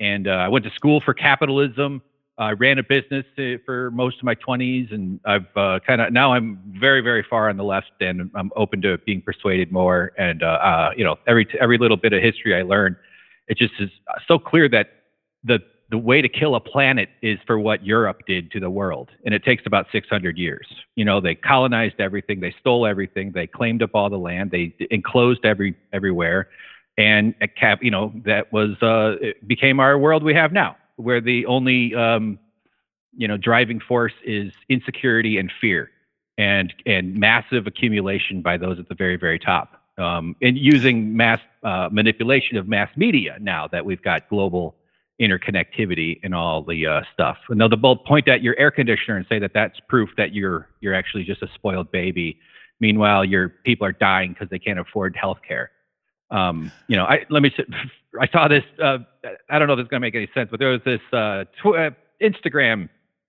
and 0.00 0.26
uh, 0.26 0.30
i 0.30 0.48
went 0.48 0.64
to 0.64 0.70
school 0.70 1.02
for 1.02 1.12
capitalism 1.12 2.00
I 2.38 2.52
ran 2.52 2.78
a 2.78 2.82
business 2.82 3.24
uh, 3.38 3.56
for 3.64 3.90
most 3.92 4.18
of 4.18 4.24
my 4.24 4.34
20s, 4.34 4.92
and 4.92 5.18
I've 5.24 5.46
uh, 5.56 5.80
kind 5.86 6.02
of 6.02 6.12
now 6.12 6.34
I'm 6.34 6.60
very, 6.78 7.00
very 7.00 7.24
far 7.28 7.48
on 7.48 7.56
the 7.56 7.64
left, 7.64 7.92
and 8.00 8.30
I'm 8.34 8.50
open 8.56 8.82
to 8.82 8.98
being 8.98 9.22
persuaded 9.22 9.72
more. 9.72 10.12
And 10.18 10.42
uh, 10.42 10.46
uh, 10.46 10.90
you 10.96 11.02
know, 11.02 11.16
every 11.26 11.48
every 11.60 11.78
little 11.78 11.96
bit 11.96 12.12
of 12.12 12.22
history 12.22 12.54
I 12.54 12.60
learn, 12.62 12.96
it 13.48 13.58
just 13.58 13.74
is 13.78 13.90
so 14.26 14.38
clear 14.38 14.68
that 14.68 14.88
the 15.44 15.60
the 15.88 15.98
way 15.98 16.20
to 16.20 16.28
kill 16.28 16.56
a 16.56 16.60
planet 16.60 17.08
is 17.22 17.38
for 17.46 17.60
what 17.60 17.86
Europe 17.86 18.22
did 18.26 18.50
to 18.50 18.58
the 18.58 18.68
world, 18.68 19.10
and 19.24 19.32
it 19.32 19.44
takes 19.44 19.62
about 19.66 19.86
600 19.92 20.36
years. 20.36 20.66
You 20.96 21.04
know, 21.04 21.20
they 21.20 21.36
colonized 21.36 22.00
everything, 22.00 22.40
they 22.40 22.52
stole 22.58 22.86
everything, 22.86 23.30
they 23.30 23.46
claimed 23.46 23.84
up 23.84 23.90
all 23.94 24.10
the 24.10 24.18
land, 24.18 24.50
they 24.50 24.74
enclosed 24.90 25.44
every 25.44 25.76
everywhere, 25.92 26.48
and 26.98 27.34
a 27.40 27.46
cap, 27.46 27.84
you 27.84 27.90
know, 27.92 28.12
that 28.24 28.52
was 28.52 28.70
uh, 28.82 29.16
it 29.20 29.46
became 29.46 29.78
our 29.78 29.96
world 29.96 30.24
we 30.24 30.34
have 30.34 30.52
now 30.52 30.76
where 30.96 31.20
the 31.20 31.46
only 31.46 31.94
um, 31.94 32.38
you 33.16 33.28
know 33.28 33.36
driving 33.36 33.80
force 33.80 34.12
is 34.24 34.52
insecurity 34.68 35.38
and 35.38 35.52
fear 35.60 35.90
and 36.38 36.74
and 36.84 37.14
massive 37.14 37.66
accumulation 37.66 38.42
by 38.42 38.56
those 38.56 38.78
at 38.78 38.88
the 38.88 38.94
very 38.94 39.16
very 39.16 39.38
top 39.38 39.82
um, 39.98 40.34
and 40.42 40.58
using 40.58 41.16
mass 41.16 41.40
uh, 41.66 41.88
manipulation 41.90 42.56
of 42.56 42.68
mass 42.68 42.88
media 42.96 43.36
now 43.40 43.66
that 43.66 43.84
we've 43.84 44.02
got 44.02 44.28
global 44.28 44.74
interconnectivity 45.20 46.20
and 46.22 46.34
all 46.34 46.62
the 46.62 46.86
uh, 46.86 47.00
stuff 47.12 47.38
and 47.48 47.60
they'll 47.60 47.68
both 47.68 48.04
point 48.04 48.28
at 48.28 48.42
your 48.42 48.58
air 48.58 48.70
conditioner 48.70 49.16
and 49.16 49.26
say 49.28 49.38
that 49.38 49.52
that's 49.54 49.80
proof 49.88 50.10
that 50.16 50.34
you're 50.34 50.68
you're 50.80 50.94
actually 50.94 51.24
just 51.24 51.42
a 51.42 51.48
spoiled 51.54 51.90
baby 51.90 52.38
meanwhile 52.80 53.24
your 53.24 53.48
people 53.64 53.86
are 53.86 53.92
dying 53.92 54.32
because 54.32 54.48
they 54.50 54.58
can't 54.58 54.78
afford 54.78 55.16
health 55.16 55.38
care 55.46 55.70
um, 56.30 56.72
you 56.88 56.96
know, 56.96 57.04
I 57.04 57.24
let 57.30 57.42
me. 57.42 57.54
I 58.20 58.28
saw 58.28 58.48
this. 58.48 58.64
Uh, 58.82 58.98
I 59.50 59.58
don't 59.58 59.68
know 59.68 59.74
if 59.74 59.80
it's 59.80 59.88
gonna 59.88 60.00
make 60.00 60.14
any 60.14 60.28
sense, 60.34 60.48
but 60.50 60.58
there 60.58 60.70
was 60.70 60.80
this 60.84 61.00
uh, 61.12 61.44
tw- 61.62 61.76
uh, 61.76 61.90
Instagram 62.22 62.88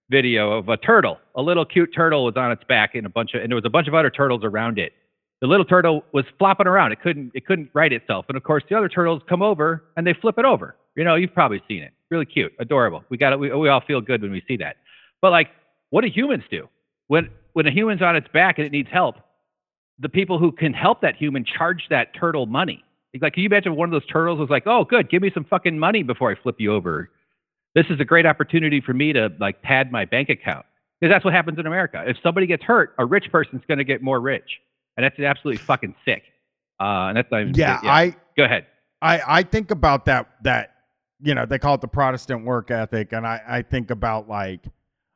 video 0.10 0.52
of 0.54 0.70
a 0.70 0.78
turtle. 0.78 1.20
A 1.36 1.42
little 1.42 1.66
cute 1.66 1.94
turtle 1.94 2.24
was 2.26 2.36
on 2.38 2.52
its 2.52 2.64
back, 2.64 2.96
and 2.96 3.06
a 3.06 3.10
bunch 3.10 3.34
of, 3.34 3.42
and 3.42 3.52
there 3.52 3.56
was 3.56 3.66
a 3.66 3.70
bunch 3.70 3.88
of 3.88 3.94
other 3.94 4.10
turtles 4.10 4.44
around 4.44 4.80
it. 4.80 4.94
The 5.42 5.48
little 5.48 5.66
turtle 5.66 6.04
was 6.14 6.26
flopping 6.40 6.68
around. 6.68 6.92
It 6.92 7.02
couldn't, 7.02 7.32
it 7.36 7.46
couldn't 7.46 7.70
right 7.74 7.94
itself. 7.94 8.26
And 8.28 8.38
of 8.38 8.44
course, 8.44 8.64
the 8.70 8.76
other 8.76 8.90
turtles 8.90 9.22
come 9.30 9.42
over 9.42 9.84
and 9.96 10.06
they 10.06 10.14
flip 10.14 10.38
it 10.38 10.46
over. 10.46 10.76
You 10.96 11.04
know, 11.04 11.16
you've 11.16 11.34
probably 11.34 11.62
seen 11.68 11.84
it. 11.84 11.94
Really 12.10 12.26
cute, 12.26 12.54
adorable. 12.60 13.04
We 13.10 13.18
got 13.18 13.34
it. 13.34 13.40
We, 13.40 13.54
we 13.54 13.70
all 13.70 13.82
feel 13.86 14.02
good 14.02 14.22
when 14.22 14.32
we 14.32 14.42
see 14.48 14.58
that. 14.58 14.78
But 15.22 15.32
like, 15.32 15.50
what 15.92 16.02
do 16.02 16.08
humans 16.08 16.44
do 16.50 16.68
when 17.08 17.30
when 17.54 17.68
a 17.68 17.72
human's 17.72 18.02
on 18.02 18.16
its 18.16 18.28
back 18.34 18.58
and 18.58 18.66
it 18.66 18.72
needs 18.72 18.90
help? 18.92 19.18
the 20.00 20.10
people 20.10 20.38
who 20.40 20.52
can 20.52 20.74
help 20.74 21.02
that 21.02 21.16
human 21.16 21.44
charge 21.44 21.84
that 21.90 22.14
turtle 22.14 22.46
money. 22.46 22.84
Like, 23.20 23.34
can 23.34 23.42
you 23.42 23.48
imagine 23.48 23.76
one 23.76 23.88
of 23.88 23.92
those 23.92 24.06
turtles 24.06 24.38
was 24.40 24.50
like, 24.50 24.68
"Oh, 24.68 24.84
good, 24.84 25.10
give 25.10 25.24
me 25.24 25.32
some 25.34 25.44
fucking 25.44 25.80
money 25.80 26.04
before 26.04 26.32
I 26.32 26.36
flip 26.36 26.58
you 26.60 26.74
over. 26.74 27.10
This 27.74 27.88
is 27.90 28.00
a 28.00 28.06
great 28.06 28.26
opportunity 28.26 28.80
for 28.80 28.94
me 28.94 29.12
to 29.14 29.32
like 29.40 29.62
pad 29.64 29.92
my 29.92 30.06
bank 30.06 30.30
account." 30.30 30.66
Because 31.00 31.14
that's 31.14 31.26
what 31.26 31.34
happens 31.34 31.58
in 31.58 31.66
America. 31.66 32.04
If 32.06 32.18
somebody 32.22 32.46
gets 32.46 32.64
hurt, 32.64 32.94
a 33.00 33.06
rich 33.06 33.26
person's 33.32 33.64
going 33.68 33.78
to 33.80 33.84
get 33.84 34.04
more 34.04 34.20
rich, 34.20 34.60
and 34.98 35.04
that's 35.04 35.20
absolutely 35.20 35.64
fucking 35.64 35.96
sick. 36.04 36.24
Uh, 36.80 37.08
and 37.10 37.18
that's 37.18 37.32
not 37.32 37.42
even 37.42 37.54
Yeah, 37.56 37.80
I 37.84 38.16
go 38.36 38.44
ahead. 38.44 38.66
I 39.02 39.22
I 39.26 39.44
think 39.44 39.72
about 39.72 40.06
that 40.06 40.30
that 40.44 40.74
you 41.22 41.34
know 41.34 41.46
they 41.46 41.60
call 41.60 41.76
it 41.76 41.82
the 41.82 41.88
Protestant 41.88 42.46
work 42.46 42.72
ethic, 42.72 43.14
and 43.14 43.26
I 43.26 43.42
I 43.48 43.62
think 43.62 43.92
about 43.92 44.28
like 44.28 44.66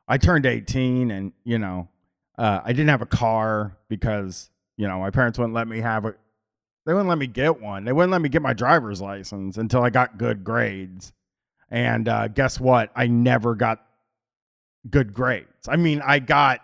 I 0.08 0.18
turned 0.18 0.46
eighteen, 0.46 1.12
and 1.12 1.34
you 1.44 1.60
know 1.60 1.90
uh, 2.38 2.62
I 2.64 2.72
didn't 2.74 2.90
have 2.90 3.02
a 3.02 3.08
car 3.08 3.78
because 3.90 4.50
you 4.78 4.88
know 4.88 5.00
my 5.00 5.10
parents 5.10 5.38
wouldn't 5.38 5.54
let 5.54 5.68
me 5.68 5.82
have 5.82 6.06
a 6.06 6.16
they 6.86 6.94
wouldn't 6.94 7.10
let 7.10 7.20
me 7.20 7.28
get 7.28 7.62
one. 7.62 7.86
They 7.86 7.94
wouldn't 7.94 8.12
let 8.12 8.22
me 8.22 8.30
get 8.30 8.42
my 8.42 8.54
driver's 8.54 9.02
license 9.02 9.58
until 9.58 9.84
I 9.84 9.90
got 9.90 10.18
good 10.18 10.44
grades. 10.44 11.14
And 11.70 12.10
uh, 12.10 12.28
guess 12.28 12.60
what? 12.60 12.92
I 12.96 13.08
never 13.08 13.56
got 13.56 13.86
good 14.90 15.14
grades. 15.14 15.68
I 15.68 15.76
mean, 15.76 16.02
I 16.04 16.20
got 16.20 16.62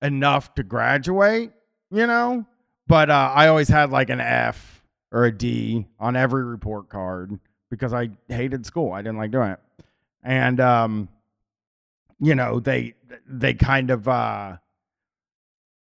enough 0.00 0.54
to 0.54 0.62
graduate, 0.62 1.52
you 1.90 2.06
know, 2.06 2.44
but 2.86 3.10
uh, 3.10 3.32
I 3.34 3.48
always 3.48 3.68
had 3.68 3.90
like 3.90 4.10
an 4.10 4.20
F 4.20 4.82
or 5.12 5.24
a 5.24 5.32
D 5.32 5.86
on 5.98 6.16
every 6.16 6.44
report 6.44 6.88
card 6.88 7.38
because 7.70 7.92
I 7.92 8.10
hated 8.28 8.66
school. 8.66 8.92
I 8.92 9.02
didn't 9.02 9.18
like 9.18 9.30
doing 9.30 9.50
it. 9.50 9.60
And 10.22 10.60
um, 10.60 11.08
you 12.20 12.34
know, 12.34 12.60
they 12.60 12.94
they 13.26 13.54
kind 13.54 13.90
of 13.90 14.06
uh 14.08 14.56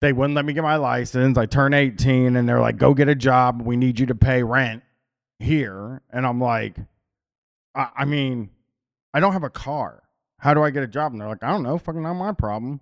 they 0.01 0.13
wouldn't 0.13 0.35
let 0.35 0.45
me 0.45 0.53
get 0.53 0.63
my 0.63 0.75
license. 0.75 1.37
I 1.37 1.45
turned 1.45 1.73
18 1.73 2.35
and 2.35 2.47
they're 2.47 2.59
like, 2.59 2.77
go 2.77 2.93
get 2.93 3.07
a 3.07 3.15
job. 3.15 3.61
We 3.61 3.77
need 3.77 3.99
you 3.99 4.05
to 4.07 4.15
pay 4.15 4.43
rent 4.43 4.83
here. 5.39 6.01
And 6.11 6.27
I'm 6.27 6.39
like, 6.39 6.77
I, 7.73 7.89
I 7.97 8.05
mean, 8.05 8.49
I 9.13 9.19
don't 9.19 9.33
have 9.33 9.43
a 9.43 9.49
car. 9.49 10.03
How 10.37 10.53
do 10.53 10.61
I 10.61 10.69
get 10.69 10.83
a 10.83 10.87
job? 10.87 11.13
And 11.13 11.21
they're 11.21 11.29
like, 11.29 11.43
I 11.43 11.49
don't 11.49 11.63
know. 11.63 11.77
Fucking 11.77 12.03
not 12.03 12.13
my 12.15 12.33
problem. 12.33 12.81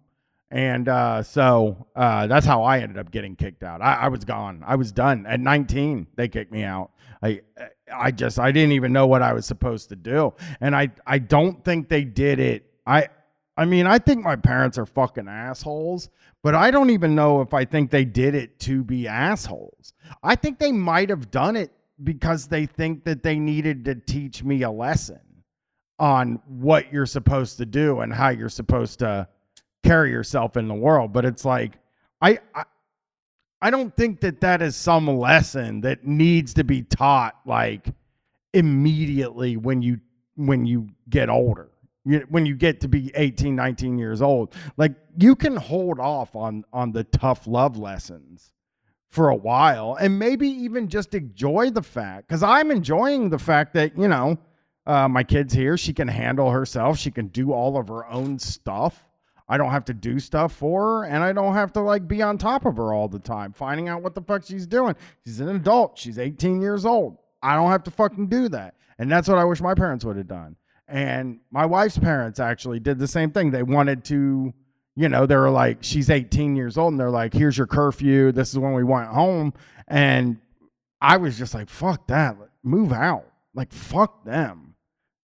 And 0.53 0.87
uh, 0.87 1.23
so 1.23 1.87
uh, 1.95 2.27
that's 2.27 2.45
how 2.45 2.61
I 2.61 2.77
ended 2.77 2.99
up 2.99 3.09
getting 3.09 3.35
kicked 3.35 3.63
out. 3.63 3.81
I, 3.81 3.95
I 3.95 4.07
was 4.09 4.23
gone. 4.23 4.63
I 4.63 4.75
was 4.75 4.91
done 4.91 5.25
at 5.25 5.39
19. 5.39 6.05
They 6.15 6.27
kicked 6.27 6.51
me 6.51 6.63
out. 6.63 6.91
I, 7.23 7.41
I 7.91 8.11
just, 8.11 8.37
I 8.37 8.51
didn't 8.51 8.73
even 8.73 8.93
know 8.93 9.07
what 9.07 9.23
I 9.23 9.33
was 9.33 9.47
supposed 9.47 9.89
to 9.89 9.95
do. 9.95 10.35
And 10.61 10.75
I, 10.75 10.91
I 11.07 11.17
don't 11.17 11.65
think 11.65 11.89
they 11.89 12.03
did 12.03 12.39
it. 12.39 12.67
I, 12.85 13.07
I 13.57 13.65
mean, 13.65 13.87
I 13.87 13.97
think 13.97 14.23
my 14.23 14.35
parents 14.35 14.77
are 14.77 14.85
fucking 14.85 15.27
assholes, 15.27 16.09
but 16.43 16.53
I 16.53 16.69
don't 16.69 16.91
even 16.91 17.15
know 17.15 17.41
if 17.41 17.55
I 17.55 17.65
think 17.65 17.89
they 17.89 18.05
did 18.05 18.35
it 18.35 18.59
to 18.59 18.83
be 18.83 19.07
assholes. 19.07 19.93
I 20.21 20.35
think 20.35 20.59
they 20.59 20.71
might 20.71 21.09
have 21.09 21.31
done 21.31 21.55
it 21.55 21.71
because 22.03 22.45
they 22.45 22.67
think 22.67 23.05
that 23.05 23.23
they 23.23 23.39
needed 23.39 23.85
to 23.85 23.95
teach 23.95 24.43
me 24.43 24.61
a 24.61 24.69
lesson 24.69 25.19
on 25.97 26.39
what 26.45 26.93
you're 26.93 27.07
supposed 27.07 27.57
to 27.57 27.65
do 27.65 28.01
and 28.01 28.13
how 28.13 28.29
you're 28.29 28.49
supposed 28.49 28.99
to 28.99 29.27
carry 29.83 30.11
yourself 30.11 30.57
in 30.57 30.67
the 30.67 30.73
world. 30.73 31.13
But 31.13 31.25
it's 31.25 31.45
like, 31.45 31.73
I, 32.21 32.39
I, 32.55 32.63
I 33.61 33.69
don't 33.69 33.95
think 33.95 34.21
that 34.21 34.41
that 34.41 34.61
is 34.61 34.75
some 34.75 35.07
lesson 35.07 35.81
that 35.81 36.05
needs 36.05 36.53
to 36.55 36.63
be 36.63 36.81
taught 36.83 37.35
like 37.45 37.87
immediately 38.53 39.57
when 39.57 39.81
you 39.81 39.99
when 40.35 40.65
you 40.65 40.89
get 41.09 41.29
older. 41.29 41.69
When 42.27 42.45
you 42.45 42.55
get 42.55 42.81
to 42.81 42.89
be 42.89 43.13
18 43.15 43.55
19 43.55 43.97
years 43.97 44.21
old. 44.21 44.53
Like 44.75 44.93
you 45.17 45.35
can 45.35 45.55
hold 45.55 45.99
off 45.99 46.35
on 46.35 46.65
on 46.73 46.91
the 46.91 47.05
tough 47.05 47.47
love 47.47 47.77
lessons 47.77 48.51
for 49.09 49.29
a 49.29 49.35
while 49.35 49.95
and 49.99 50.17
maybe 50.17 50.49
even 50.49 50.89
just 50.89 51.13
enjoy 51.13 51.69
the 51.69 51.83
fact 51.83 52.27
because 52.27 52.41
i'm 52.41 52.71
enjoying 52.71 53.29
the 53.29 53.37
fact 53.37 53.75
that 53.75 53.95
you 53.95 54.07
know 54.07 54.35
uh, 54.85 55.07
my 55.07 55.23
kid's 55.23 55.53
here. 55.53 55.77
She 55.77 55.93
can 55.93 56.07
handle 56.07 56.51
herself. 56.51 56.97
She 56.97 57.11
can 57.11 57.27
do 57.27 57.51
all 57.51 57.77
of 57.77 57.87
her 57.87 58.05
own 58.07 58.39
stuff 58.39 59.05
i 59.53 59.57
don't 59.57 59.71
have 59.71 59.85
to 59.85 59.93
do 59.93 60.19
stuff 60.19 60.53
for 60.53 60.81
her 60.81 61.05
and 61.05 61.23
i 61.23 61.31
don't 61.31 61.53
have 61.53 61.71
to 61.71 61.81
like 61.81 62.07
be 62.07 62.21
on 62.21 62.37
top 62.37 62.65
of 62.65 62.77
her 62.77 62.93
all 62.93 63.07
the 63.07 63.19
time 63.19 63.53
finding 63.53 63.87
out 63.87 64.01
what 64.01 64.15
the 64.15 64.21
fuck 64.21 64.43
she's 64.43 64.67
doing 64.67 64.95
she's 65.23 65.39
an 65.39 65.49
adult 65.49 65.97
she's 65.97 66.17
18 66.17 66.61
years 66.61 66.85
old 66.85 67.17
i 67.41 67.55
don't 67.55 67.71
have 67.71 67.83
to 67.83 67.91
fucking 67.91 68.27
do 68.27 68.49
that 68.49 68.75
and 68.97 69.11
that's 69.11 69.27
what 69.27 69.37
i 69.37 69.43
wish 69.43 69.61
my 69.61 69.73
parents 69.73 70.03
would 70.05 70.17
have 70.17 70.27
done 70.27 70.55
and 70.87 71.39
my 71.49 71.65
wife's 71.65 71.97
parents 71.97 72.39
actually 72.39 72.79
did 72.79 72.99
the 72.99 73.07
same 73.07 73.31
thing. 73.31 73.51
They 73.51 73.63
wanted 73.63 74.03
to, 74.05 74.53
you 74.95 75.09
know, 75.09 75.25
they 75.25 75.35
were 75.35 75.49
like, 75.49 75.79
she's 75.81 76.09
18 76.09 76.55
years 76.55 76.77
old, 76.77 76.93
and 76.93 76.99
they're 76.99 77.09
like, 77.09 77.33
here's 77.33 77.57
your 77.57 77.67
curfew. 77.67 78.31
This 78.31 78.49
is 78.49 78.59
when 78.59 78.73
we 78.73 78.83
went 78.83 79.07
home. 79.07 79.53
And 79.87 80.37
I 81.01 81.17
was 81.17 81.37
just 81.37 81.53
like, 81.53 81.69
fuck 81.69 82.07
that. 82.07 82.37
Move 82.63 82.91
out. 82.91 83.25
Like, 83.53 83.71
fuck 83.71 84.25
them. 84.25 84.75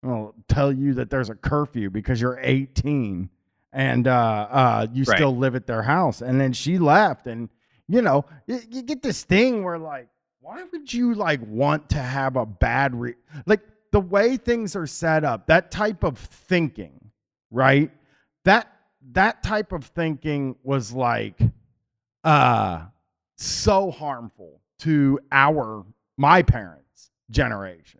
I'll 0.04 0.34
tell 0.48 0.72
you 0.72 0.94
that 0.94 1.10
there's 1.10 1.28
a 1.28 1.34
curfew 1.34 1.90
because 1.90 2.20
you're 2.20 2.38
18 2.40 3.30
and 3.72 4.06
uh, 4.06 4.48
uh, 4.50 4.86
you 4.92 5.04
Right. 5.04 5.16
still 5.16 5.36
live 5.36 5.54
at 5.54 5.66
their 5.66 5.82
house. 5.82 6.20
And 6.22 6.40
then 6.40 6.52
she 6.52 6.78
left. 6.78 7.26
And, 7.26 7.48
you 7.86 8.02
know, 8.02 8.24
you, 8.46 8.60
you 8.70 8.82
get 8.82 9.02
this 9.02 9.24
thing 9.24 9.62
where, 9.64 9.78
like, 9.78 10.08
why 10.40 10.64
would 10.72 10.92
you 10.92 11.14
like 11.14 11.40
want 11.46 11.90
to 11.90 11.98
have 11.98 12.36
a 12.36 12.46
bad 12.46 12.94
re- 12.94 13.14
like 13.44 13.60
the 13.92 14.00
way 14.00 14.36
things 14.38 14.74
are 14.76 14.86
set 14.86 15.22
up 15.24 15.46
that 15.48 15.70
type 15.70 16.02
of 16.04 16.16
thinking 16.18 17.10
right? 17.50 17.90
That 18.44 18.72
that 19.12 19.42
type 19.42 19.72
of 19.72 19.84
thinking 19.84 20.56
was 20.62 20.92
like 20.92 21.38
uh 22.24 22.86
so 23.36 23.90
harmful 23.90 24.60
to 24.80 25.20
our 25.30 25.84
my 26.16 26.42
parents 26.42 27.10
generation 27.30 27.97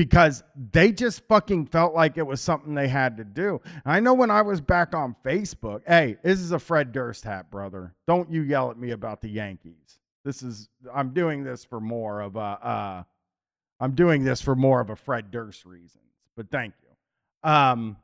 because 0.00 0.42
they 0.72 0.92
just 0.92 1.28
fucking 1.28 1.66
felt 1.66 1.92
like 1.92 2.16
it 2.16 2.26
was 2.26 2.40
something 2.40 2.74
they 2.74 2.88
had 2.88 3.18
to 3.18 3.22
do. 3.22 3.60
I 3.84 4.00
know 4.00 4.14
when 4.14 4.30
I 4.30 4.40
was 4.40 4.58
back 4.58 4.94
on 4.94 5.14
Facebook, 5.22 5.82
hey, 5.86 6.16
this 6.22 6.40
is 6.40 6.52
a 6.52 6.58
Fred 6.58 6.90
Durst 6.90 7.22
hat, 7.24 7.50
brother. 7.50 7.94
Don't 8.06 8.32
you 8.32 8.40
yell 8.40 8.70
at 8.70 8.78
me 8.78 8.92
about 8.92 9.20
the 9.20 9.28
Yankees. 9.28 9.98
This 10.24 10.42
is 10.42 10.70
I'm 10.94 11.10
doing 11.12 11.44
this 11.44 11.66
for 11.66 11.82
more 11.82 12.22
of 12.22 12.36
a 12.36 12.38
uh 12.38 13.02
I'm 13.78 13.94
doing 13.94 14.24
this 14.24 14.40
for 14.40 14.54
more 14.54 14.80
of 14.80 14.88
a 14.88 14.96
Fred 14.96 15.30
Durst 15.30 15.66
reasons. 15.66 16.14
But 16.34 16.50
thank 16.50 16.72
you. 16.82 17.50
Um 17.50 17.98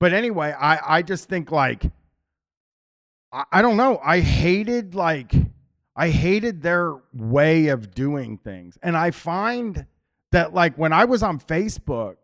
but 0.00 0.14
anyway, 0.14 0.54
I 0.58 0.96
I 0.96 1.02
just 1.02 1.28
think 1.28 1.50
like 1.50 1.82
I, 3.30 3.44
I 3.52 3.60
don't 3.60 3.76
know. 3.76 4.00
I 4.02 4.20
hated 4.20 4.94
like 4.94 5.34
I 5.94 6.08
hated 6.08 6.62
their 6.62 6.94
way 7.12 7.66
of 7.66 7.94
doing 7.94 8.38
things. 8.38 8.78
And 8.82 8.96
I 8.96 9.10
find 9.10 9.84
that 10.36 10.52
like 10.52 10.76
when 10.76 10.92
I 10.92 11.06
was 11.06 11.22
on 11.22 11.40
Facebook, 11.40 12.16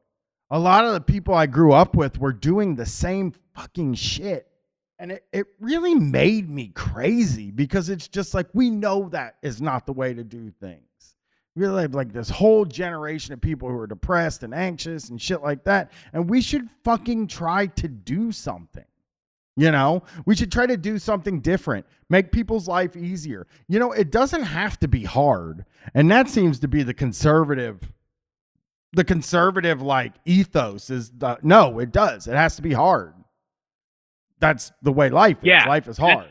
a 0.50 0.58
lot 0.58 0.84
of 0.84 0.92
the 0.92 1.00
people 1.00 1.32
I 1.32 1.46
grew 1.46 1.72
up 1.72 1.96
with 1.96 2.18
were 2.18 2.34
doing 2.34 2.74
the 2.74 2.84
same 2.84 3.32
fucking 3.54 3.94
shit. 3.94 4.46
And 4.98 5.12
it, 5.12 5.24
it 5.32 5.46
really 5.60 5.94
made 5.94 6.50
me 6.50 6.68
crazy 6.68 7.50
because 7.50 7.88
it's 7.88 8.08
just 8.08 8.34
like 8.34 8.48
we 8.52 8.68
know 8.68 9.08
that 9.08 9.36
is 9.42 9.62
not 9.62 9.86
the 9.86 9.94
way 9.94 10.12
to 10.12 10.22
do 10.22 10.52
things. 10.60 10.82
We 11.56 11.64
have 11.64 11.94
like 11.94 12.12
this 12.12 12.28
whole 12.28 12.66
generation 12.66 13.32
of 13.32 13.40
people 13.40 13.70
who 13.70 13.78
are 13.78 13.86
depressed 13.86 14.42
and 14.42 14.54
anxious 14.54 15.08
and 15.08 15.20
shit 15.20 15.42
like 15.42 15.64
that. 15.64 15.90
And 16.12 16.28
we 16.28 16.42
should 16.42 16.68
fucking 16.84 17.28
try 17.28 17.66
to 17.66 17.88
do 17.88 18.30
something. 18.30 18.84
You 19.56 19.70
know, 19.70 20.02
we 20.24 20.34
should 20.34 20.52
try 20.52 20.66
to 20.66 20.78
do 20.78 20.98
something 20.98 21.40
different, 21.40 21.86
make 22.08 22.30
people's 22.30 22.68
life 22.68 22.94
easier. 22.94 23.46
You 23.68 23.78
know, 23.78 23.92
it 23.92 24.10
doesn't 24.10 24.44
have 24.44 24.78
to 24.80 24.88
be 24.88 25.04
hard. 25.04 25.64
And 25.94 26.10
that 26.10 26.28
seems 26.28 26.58
to 26.60 26.68
be 26.68 26.82
the 26.82 26.94
conservative 26.94 27.80
the 28.92 29.04
conservative 29.04 29.80
like 29.80 30.12
ethos 30.24 30.90
is 30.90 31.10
the 31.10 31.38
no, 31.42 31.78
it 31.78 31.92
does. 31.92 32.26
It 32.26 32.34
has 32.34 32.56
to 32.56 32.62
be 32.62 32.72
hard. 32.72 33.14
That's 34.38 34.72
the 34.82 34.92
way 34.92 35.08
life 35.08 35.38
is. 35.38 35.46
Yeah. 35.46 35.68
Life 35.68 35.88
is 35.88 35.96
hard. 35.96 36.28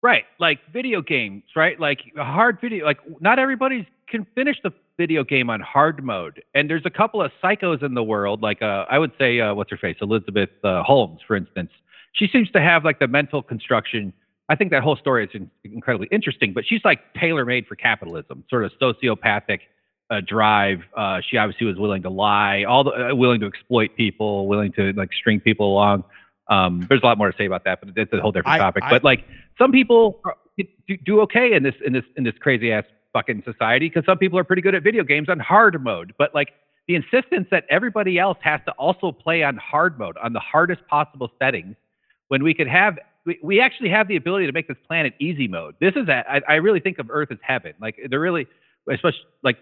Right, 0.00 0.24
like 0.38 0.60
video 0.72 1.02
games, 1.02 1.42
right? 1.56 1.78
Like 1.80 2.00
a 2.16 2.24
hard 2.24 2.60
video, 2.60 2.84
like 2.84 2.98
not 3.20 3.40
everybody 3.40 3.88
can 4.08 4.26
finish 4.34 4.56
the 4.62 4.70
video 4.96 5.24
game 5.24 5.50
on 5.50 5.60
hard 5.60 6.04
mode. 6.04 6.42
And 6.54 6.70
there's 6.70 6.86
a 6.86 6.90
couple 6.90 7.20
of 7.20 7.32
psychos 7.42 7.82
in 7.82 7.94
the 7.94 8.02
world, 8.02 8.40
like 8.40 8.62
uh, 8.62 8.84
I 8.88 8.98
would 8.98 9.12
say, 9.18 9.40
uh, 9.40 9.54
what's 9.54 9.70
her 9.70 9.76
face, 9.76 9.96
Elizabeth 10.00 10.50
uh, 10.62 10.82
Holmes, 10.84 11.20
for 11.26 11.34
instance. 11.34 11.70
She 12.12 12.28
seems 12.28 12.50
to 12.52 12.60
have 12.60 12.84
like 12.84 13.00
the 13.00 13.08
mental 13.08 13.42
construction. 13.42 14.12
I 14.48 14.54
think 14.54 14.70
that 14.70 14.82
whole 14.84 14.96
story 14.96 15.24
is 15.24 15.30
in- 15.34 15.50
incredibly 15.64 16.08
interesting, 16.12 16.52
but 16.52 16.64
she's 16.64 16.80
like 16.84 17.00
tailor 17.14 17.44
made 17.44 17.66
for 17.66 17.74
capitalism, 17.74 18.44
sort 18.48 18.64
of 18.64 18.72
sociopathic 18.80 19.60
uh, 20.10 20.20
drive. 20.26 20.80
Uh, 20.96 21.20
she 21.28 21.36
obviously 21.36 21.66
was 21.66 21.76
willing 21.76 22.02
to 22.02 22.10
lie, 22.10 22.64
all 22.64 22.84
the, 22.84 23.10
uh, 23.10 23.14
willing 23.14 23.40
to 23.40 23.46
exploit 23.46 23.94
people, 23.96 24.46
willing 24.46 24.72
to 24.72 24.92
like 24.94 25.12
string 25.12 25.40
people 25.40 25.72
along. 25.72 26.04
Um, 26.48 26.86
there's 26.88 27.02
a 27.02 27.06
lot 27.06 27.18
more 27.18 27.30
to 27.30 27.36
say 27.36 27.44
about 27.44 27.64
that, 27.64 27.80
but 27.80 27.90
it's 27.94 28.12
a 28.12 28.20
whole 28.20 28.32
different 28.32 28.56
I- 28.56 28.58
topic. 28.58 28.84
I- 28.84 28.90
but 28.90 29.04
like 29.04 29.24
some 29.58 29.70
people 29.70 30.22
do, 30.56 30.96
do 31.04 31.20
okay 31.22 31.52
in 31.52 31.62
this 31.62 31.74
in 31.84 31.92
this 31.92 32.04
in 32.16 32.24
this 32.24 32.34
crazy 32.40 32.72
ass 32.72 32.84
fucking 33.12 33.42
society 33.44 33.88
because 33.88 34.04
some 34.04 34.18
people 34.18 34.38
are 34.38 34.44
pretty 34.44 34.62
good 34.62 34.74
at 34.74 34.82
video 34.82 35.04
games 35.04 35.28
on 35.28 35.38
hard 35.38 35.82
mode. 35.82 36.14
But 36.18 36.34
like 36.34 36.52
the 36.86 36.94
insistence 36.94 37.48
that 37.50 37.64
everybody 37.68 38.18
else 38.18 38.38
has 38.40 38.60
to 38.66 38.72
also 38.72 39.12
play 39.12 39.42
on 39.42 39.56
hard 39.56 39.98
mode 39.98 40.16
on 40.22 40.32
the 40.32 40.40
hardest 40.40 40.86
possible 40.88 41.30
settings 41.38 41.76
when 42.28 42.42
we 42.42 42.54
could 42.54 42.68
have 42.68 42.98
we, 43.26 43.38
we 43.42 43.60
actually 43.60 43.90
have 43.90 44.08
the 44.08 44.16
ability 44.16 44.46
to 44.46 44.52
make 44.52 44.68
this 44.68 44.76
planet 44.86 45.12
easy 45.18 45.48
mode. 45.48 45.74
This 45.80 45.94
is 45.96 46.08
a, 46.08 46.24
I, 46.30 46.40
I 46.48 46.54
really 46.54 46.80
think 46.80 46.98
of 46.98 47.10
Earth 47.10 47.30
as 47.30 47.38
heaven. 47.42 47.74
Like 47.78 47.96
they're 48.08 48.20
really 48.20 48.46
especially 48.90 49.20
like 49.42 49.58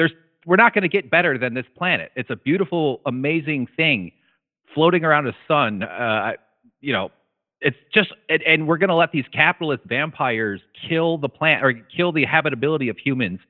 there's 0.00 0.12
we're 0.46 0.56
not 0.56 0.72
going 0.72 0.82
to 0.82 0.88
get 0.88 1.10
better 1.10 1.36
than 1.36 1.52
this 1.52 1.66
planet. 1.76 2.10
It's 2.16 2.30
a 2.30 2.36
beautiful, 2.36 3.02
amazing 3.04 3.68
thing 3.76 4.12
floating 4.74 5.04
around 5.04 5.26
a 5.26 5.36
sun. 5.46 5.82
Uh, 5.82 6.32
you 6.80 6.94
know, 6.94 7.10
it's 7.60 7.76
just 7.92 8.10
and, 8.30 8.42
and 8.44 8.66
we're 8.66 8.78
going 8.78 8.88
to 8.88 8.94
let 8.94 9.12
these 9.12 9.26
capitalist 9.30 9.84
vampires 9.84 10.62
kill 10.88 11.18
the 11.18 11.28
plant 11.28 11.62
or 11.62 11.74
kill 11.94 12.12
the 12.12 12.24
habitability 12.24 12.88
of 12.88 12.96
humans 12.96 13.40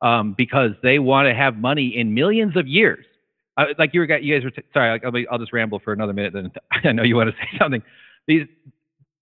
um, 0.00 0.32
because 0.38 0.70
they 0.80 1.00
want 1.00 1.26
to 1.26 1.34
have 1.34 1.56
money 1.56 1.88
in 1.88 2.14
millions 2.14 2.56
of 2.56 2.68
years. 2.68 3.04
Uh, 3.56 3.64
like 3.76 3.92
you 3.92 3.98
were, 3.98 4.18
you 4.18 4.32
guys 4.36 4.44
were. 4.44 4.50
T- 4.50 4.62
sorry, 4.72 5.00
I'll, 5.04 5.10
be- 5.10 5.26
I'll 5.26 5.38
just 5.38 5.52
ramble 5.52 5.80
for 5.80 5.92
another 5.92 6.12
minute. 6.12 6.34
Then 6.34 6.52
I 6.70 6.92
know 6.92 7.02
you 7.02 7.16
want 7.16 7.30
to 7.30 7.36
say 7.36 7.58
something. 7.58 7.82
These 8.28 8.46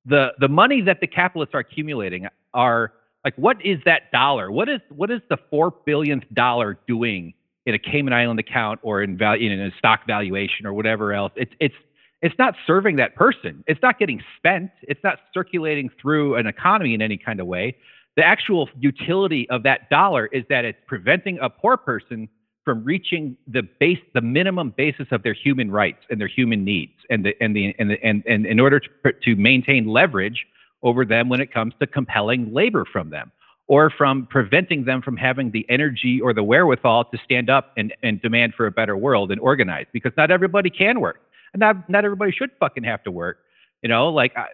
the 0.04 0.34
the 0.38 0.48
money 0.48 0.82
that 0.82 1.00
the 1.00 1.06
capitalists 1.06 1.54
are 1.54 1.60
accumulating 1.60 2.28
are 2.52 2.92
like 3.24 3.34
what 3.36 3.64
is 3.64 3.78
that 3.84 4.12
dollar? 4.12 4.50
What 4.50 4.68
is 4.68 4.80
what 4.90 5.10
is 5.10 5.20
the 5.30 5.38
four 5.50 5.72
billionth 5.86 6.24
dollar 6.34 6.78
doing 6.86 7.32
in 7.66 7.74
a 7.74 7.78
Cayman 7.78 8.12
Island 8.12 8.38
account 8.38 8.80
or 8.82 9.02
in 9.02 9.16
value 9.16 9.50
in 9.50 9.60
a 9.60 9.70
stock 9.78 10.00
valuation 10.06 10.66
or 10.66 10.74
whatever 10.74 11.12
else? 11.12 11.32
It's 11.36 11.52
it's 11.60 11.74
it's 12.22 12.38
not 12.38 12.54
serving 12.66 12.96
that 12.96 13.14
person. 13.14 13.64
It's 13.66 13.80
not 13.82 13.98
getting 13.98 14.22
spent. 14.36 14.70
It's 14.82 15.02
not 15.02 15.18
circulating 15.32 15.90
through 16.00 16.36
an 16.36 16.46
economy 16.46 16.94
in 16.94 17.02
any 17.02 17.16
kind 17.18 17.40
of 17.40 17.46
way. 17.46 17.76
The 18.16 18.24
actual 18.24 18.68
utility 18.78 19.48
of 19.50 19.62
that 19.64 19.90
dollar 19.90 20.26
is 20.26 20.44
that 20.48 20.64
it's 20.64 20.78
preventing 20.86 21.38
a 21.42 21.50
poor 21.50 21.76
person 21.76 22.28
from 22.64 22.82
reaching 22.82 23.36
the 23.46 23.62
base, 23.78 23.98
the 24.14 24.22
minimum 24.22 24.72
basis 24.76 25.06
of 25.10 25.22
their 25.22 25.34
human 25.34 25.70
rights 25.70 26.04
and 26.08 26.20
their 26.20 26.28
human 26.28 26.64
needs, 26.64 26.92
and 27.10 27.24
the 27.24 27.34
and 27.40 27.54
the 27.54 27.74
and 27.78 27.90
the, 27.90 28.02
and, 28.02 28.22
and 28.26 28.46
in 28.46 28.60
order 28.60 28.80
to 28.80 29.12
to 29.22 29.36
maintain 29.36 29.86
leverage 29.86 30.46
over 30.84 31.04
them 31.04 31.28
when 31.28 31.40
it 31.40 31.52
comes 31.52 31.74
to 31.80 31.86
compelling 31.86 32.52
labor 32.52 32.84
from 32.84 33.10
them 33.10 33.32
or 33.66 33.90
from 33.90 34.26
preventing 34.26 34.84
them 34.84 35.02
from 35.02 35.16
having 35.16 35.50
the 35.50 35.66
energy 35.68 36.20
or 36.20 36.32
the 36.32 36.42
wherewithal 36.42 37.06
to 37.06 37.18
stand 37.24 37.50
up 37.50 37.72
and, 37.76 37.92
and 38.02 38.20
demand 38.20 38.54
for 38.54 38.66
a 38.66 38.70
better 38.70 38.96
world 38.96 39.32
and 39.32 39.40
organize 39.40 39.86
because 39.92 40.12
not 40.16 40.30
everybody 40.30 40.70
can 40.70 41.00
work 41.00 41.22
and 41.54 41.60
not, 41.60 41.88
not 41.88 42.04
everybody 42.04 42.30
should 42.30 42.50
fucking 42.60 42.84
have 42.84 43.02
to 43.02 43.10
work. 43.10 43.38
You 43.82 43.88
know 43.88 44.08
like 44.08 44.36
I, 44.36 44.46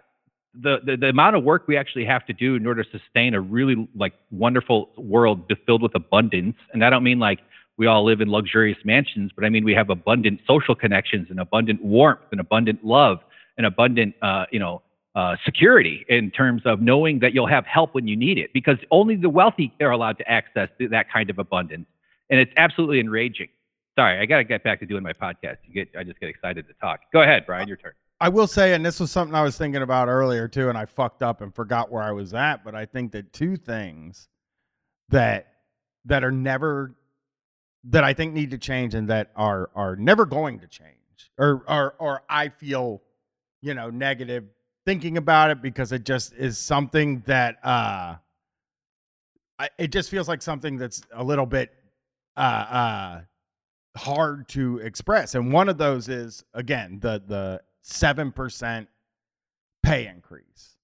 the, 0.53 0.79
the 0.85 0.97
the 0.97 1.07
amount 1.07 1.35
of 1.35 1.43
work 1.43 1.67
we 1.67 1.77
actually 1.77 2.05
have 2.05 2.25
to 2.25 2.33
do 2.33 2.55
in 2.55 2.65
order 2.65 2.83
to 2.83 2.99
sustain 2.99 3.33
a 3.33 3.39
really 3.39 3.87
like 3.95 4.13
wonderful 4.31 4.89
world 4.97 5.49
filled 5.65 5.81
with 5.81 5.95
abundance. 5.95 6.55
And 6.73 6.83
i 6.83 6.89
don't 6.89 7.03
mean 7.03 7.19
like 7.19 7.39
we 7.77 7.87
all 7.87 8.03
live 8.03 8.19
in 8.19 8.29
luxurious 8.29 8.77
mansions 8.83 9.31
but 9.33 9.45
i 9.45 9.49
mean 9.49 9.63
we 9.63 9.73
have 9.73 9.89
abundant 9.89 10.41
social 10.45 10.75
connections 10.75 11.27
and 11.29 11.39
abundant 11.39 11.81
warmth 11.81 12.19
and 12.31 12.41
abundant 12.41 12.83
love 12.83 13.19
and 13.57 13.65
abundant 13.65 14.13
uh, 14.21 14.45
you 14.51 14.59
know 14.59 14.81
uh, 15.15 15.35
security 15.43 16.05
in 16.07 16.31
terms 16.31 16.61
of 16.65 16.81
knowing 16.81 17.19
that 17.19 17.33
you'll 17.33 17.47
have 17.47 17.65
help 17.65 17.93
when 17.93 18.07
you 18.07 18.15
need 18.15 18.37
it 18.37 18.51
because 18.53 18.77
only 18.91 19.15
the 19.15 19.29
wealthy 19.29 19.73
are 19.81 19.91
allowed 19.91 20.17
to 20.17 20.29
access 20.29 20.69
that 20.79 21.11
kind 21.11 21.29
of 21.29 21.37
abundance 21.37 21.87
and 22.29 22.39
it's 22.39 22.51
absolutely 22.57 22.99
enraging. 22.99 23.49
Sorry 23.99 24.19
i 24.19 24.25
got 24.25 24.37
to 24.37 24.45
get 24.45 24.63
back 24.63 24.79
to 24.79 24.85
doing 24.85 25.03
my 25.03 25.13
podcast. 25.13 25.57
You 25.65 25.73
get 25.73 25.89
i 25.97 26.03
just 26.03 26.19
get 26.19 26.29
excited 26.29 26.67
to 26.67 26.73
talk. 26.75 27.01
Go 27.11 27.21
ahead 27.21 27.45
brian 27.45 27.67
your 27.67 27.77
turn. 27.77 27.93
I 28.21 28.29
will 28.29 28.45
say, 28.45 28.75
and 28.75 28.85
this 28.85 28.99
was 28.99 29.11
something 29.11 29.33
I 29.33 29.41
was 29.41 29.57
thinking 29.57 29.81
about 29.81 30.07
earlier 30.07 30.47
too, 30.47 30.69
and 30.69 30.77
I 30.77 30.85
fucked 30.85 31.23
up 31.23 31.41
and 31.41 31.53
forgot 31.53 31.91
where 31.91 32.03
I 32.03 32.11
was 32.11 32.35
at. 32.35 32.63
But 32.63 32.75
I 32.75 32.85
think 32.85 33.11
that 33.13 33.33
two 33.33 33.57
things 33.57 34.29
that 35.09 35.47
that 36.05 36.23
are 36.23 36.31
never 36.31 36.95
that 37.85 38.03
I 38.03 38.13
think 38.13 38.33
need 38.33 38.51
to 38.51 38.59
change 38.59 38.93
and 38.93 39.09
that 39.09 39.31
are 39.35 39.71
are 39.75 39.95
never 39.95 40.25
going 40.25 40.59
to 40.59 40.67
change, 40.67 41.31
or 41.37 41.63
or 41.67 41.95
or 41.99 42.21
I 42.29 42.49
feel, 42.49 43.01
you 43.61 43.73
know, 43.73 43.89
negative 43.89 44.45
thinking 44.85 45.17
about 45.17 45.51
it 45.51 45.61
because 45.61 45.91
it 45.91 46.05
just 46.05 46.33
is 46.33 46.57
something 46.57 47.23
that 47.27 47.57
uh, 47.63 48.15
I, 49.59 49.69
it 49.77 49.91
just 49.91 50.09
feels 50.09 50.27
like 50.27 50.41
something 50.41 50.77
that's 50.77 51.01
a 51.13 51.23
little 51.23 51.45
bit 51.45 51.71
uh 52.37 52.39
uh 52.39 53.21
hard 53.97 54.47
to 54.49 54.77
express, 54.77 55.35
and 55.35 55.51
one 55.51 55.67
of 55.69 55.77
those 55.77 56.07
is 56.07 56.43
again 56.53 56.99
the 57.01 57.21
the 57.27 57.61
seven 57.81 58.31
percent 58.31 58.87
pay 59.83 60.07
increase 60.07 60.77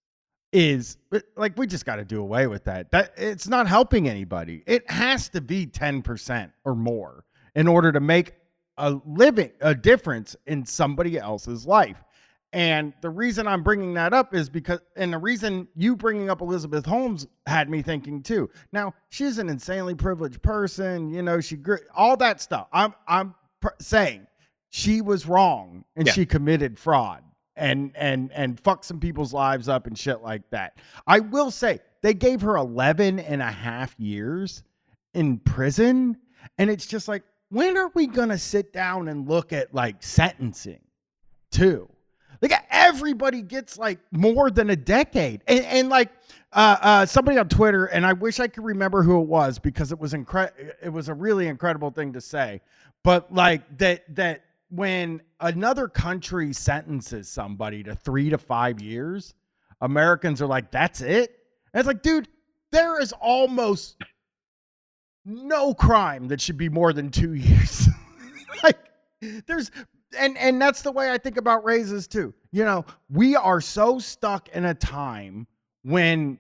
is 0.52 0.98
like 1.36 1.58
we 1.58 1.68
just 1.68 1.86
got 1.86 1.98
to 1.98 2.06
do 2.06 2.22
away 2.22 2.48
with 2.48 2.64
that. 2.66 2.92
That 2.92 3.14
it's 3.18 3.48
not 3.48 3.68
helping 3.68 4.08
anybody. 4.08 4.64
It 4.66 4.90
has 4.90 5.30
to 5.30 5.42
be 5.42 5.68
10% 5.68 6.52
or 6.64 6.76
more 6.76 7.26
in 7.56 7.68
order 7.68 7.92
to 7.92 8.00
make 8.00 8.34
a 8.78 9.00
living 9.06 9.52
a 9.62 9.76
difference 9.76 10.36
in 10.46 10.66
somebody 10.66 11.18
else's 11.18 11.66
life. 11.66 12.04
And 12.54 12.94
the 13.02 13.10
reason 13.10 13.46
I'm 13.46 13.62
bringing 13.62 13.94
that 13.96 14.14
up 14.14 14.34
is 14.34 14.50
because 14.50 14.80
and 14.96 15.12
the 15.12 15.18
reason 15.18 15.68
you 15.76 15.96
bringing 15.96 16.30
up 16.30 16.40
Elizabeth 16.42 16.86
Holmes 16.86 17.28
had 17.46 17.70
me 17.70 17.82
thinking 17.82 18.24
too. 18.24 18.50
Now, 18.72 18.94
she's 19.10 19.38
an 19.38 19.50
insanely 19.50 19.96
privileged 19.96 20.42
person, 20.42 21.10
you 21.10 21.22
know, 21.22 21.42
she 21.42 21.58
all 21.94 22.16
that 22.18 22.40
stuff. 22.42 22.68
I'm 22.72 22.94
I'm 23.08 23.36
pr- 23.60 23.70
saying 23.82 24.28
she 24.70 25.02
was 25.02 25.26
wrong 25.26 25.84
and 25.98 26.08
Yeah. 26.08 26.14
she 26.14 26.26
committed 26.26 26.80
fraud 26.80 27.22
and 27.58 27.92
and 27.96 28.32
and 28.32 28.58
fucked 28.60 28.86
some 28.86 29.00
people's 29.02 29.34
lives 29.34 29.68
up 29.68 29.86
and 29.86 29.98
shit 29.98 30.22
like 30.22 30.50
that. 30.52 30.78
I 31.06 31.20
will 31.20 31.52
say 31.52 31.80
they 32.02 32.14
gave 32.14 32.42
her 32.42 32.56
11 32.56 33.20
and 33.20 33.42
a 33.42 33.52
half 33.52 33.94
years 34.00 34.64
in 35.14 35.40
prison 35.40 36.16
and 36.58 36.70
it's 36.70 36.86
just 36.88 37.10
like 37.10 37.24
when 37.50 37.78
are 37.78 37.92
we 37.94 38.08
gonna 38.08 38.38
sit 38.38 38.72
down 38.72 39.10
and 39.10 39.28
look 39.28 39.52
at 39.52 39.74
like 39.76 40.02
sentencing 40.02 40.80
too? 41.52 41.90
Like 42.42 42.54
everybody 42.70 43.42
gets 43.42 43.78
like 43.78 44.00
more 44.12 44.50
than 44.50 44.70
a 44.70 44.76
decade, 44.76 45.44
and, 45.48 45.66
and 45.66 45.90
like 45.90 46.10
uh, 46.54 46.78
uh, 46.82 47.06
somebody 47.06 47.38
on 47.38 47.50
Twitter, 47.50 47.86
and 47.86 48.06
I 48.06 48.14
wish 48.14 48.40
I 48.40 48.48
could 48.48 48.64
remember 48.64 49.04
who 49.04 49.22
it 49.22 49.28
was 49.28 49.60
because 49.60 49.92
it 49.92 50.00
was 50.00 50.14
incre- 50.14 50.52
It 50.82 50.90
was 50.90 51.10
a 51.10 51.14
really 51.14 51.48
incredible 51.48 51.92
thing 51.92 52.14
to 52.14 52.22
say, 52.22 52.62
but 53.04 53.34
like 53.34 53.78
that 53.78 54.04
that 54.16 54.44
when 54.70 55.22
another 55.40 55.88
country 55.88 56.54
sentences 56.54 57.30
somebody 57.30 57.84
to 57.84 57.96
three 57.96 58.30
to 58.30 58.38
five 58.38 58.82
years, 58.82 59.34
Americans 59.82 60.42
are 60.42 60.48
like, 60.48 60.72
"That's 60.72 61.02
it." 61.02 61.32
And 61.74 61.80
it's 61.80 61.88
like, 61.88 62.02
dude, 62.02 62.28
there 62.72 63.00
is 63.00 63.14
almost 63.14 63.98
no 65.26 65.74
crime 65.74 66.28
that 66.30 66.40
should 66.42 66.58
be 66.58 66.70
more 66.70 66.94
than 66.94 67.10
two 67.12 67.34
years. 67.36 67.88
like, 68.64 68.78
there's 69.46 69.72
and 70.18 70.38
and 70.38 70.62
that's 70.62 70.82
the 70.82 70.92
way 70.92 71.12
I 71.12 71.18
think 71.18 71.38
about 71.38 71.66
raises 71.66 72.08
too. 72.08 72.34
You 72.52 72.66
know, 72.66 72.86
we 73.10 73.36
are 73.36 73.62
so 73.62 74.00
stuck 74.00 74.50
in 74.50 74.66
a 74.66 74.74
time 74.74 75.48
when 75.84 76.40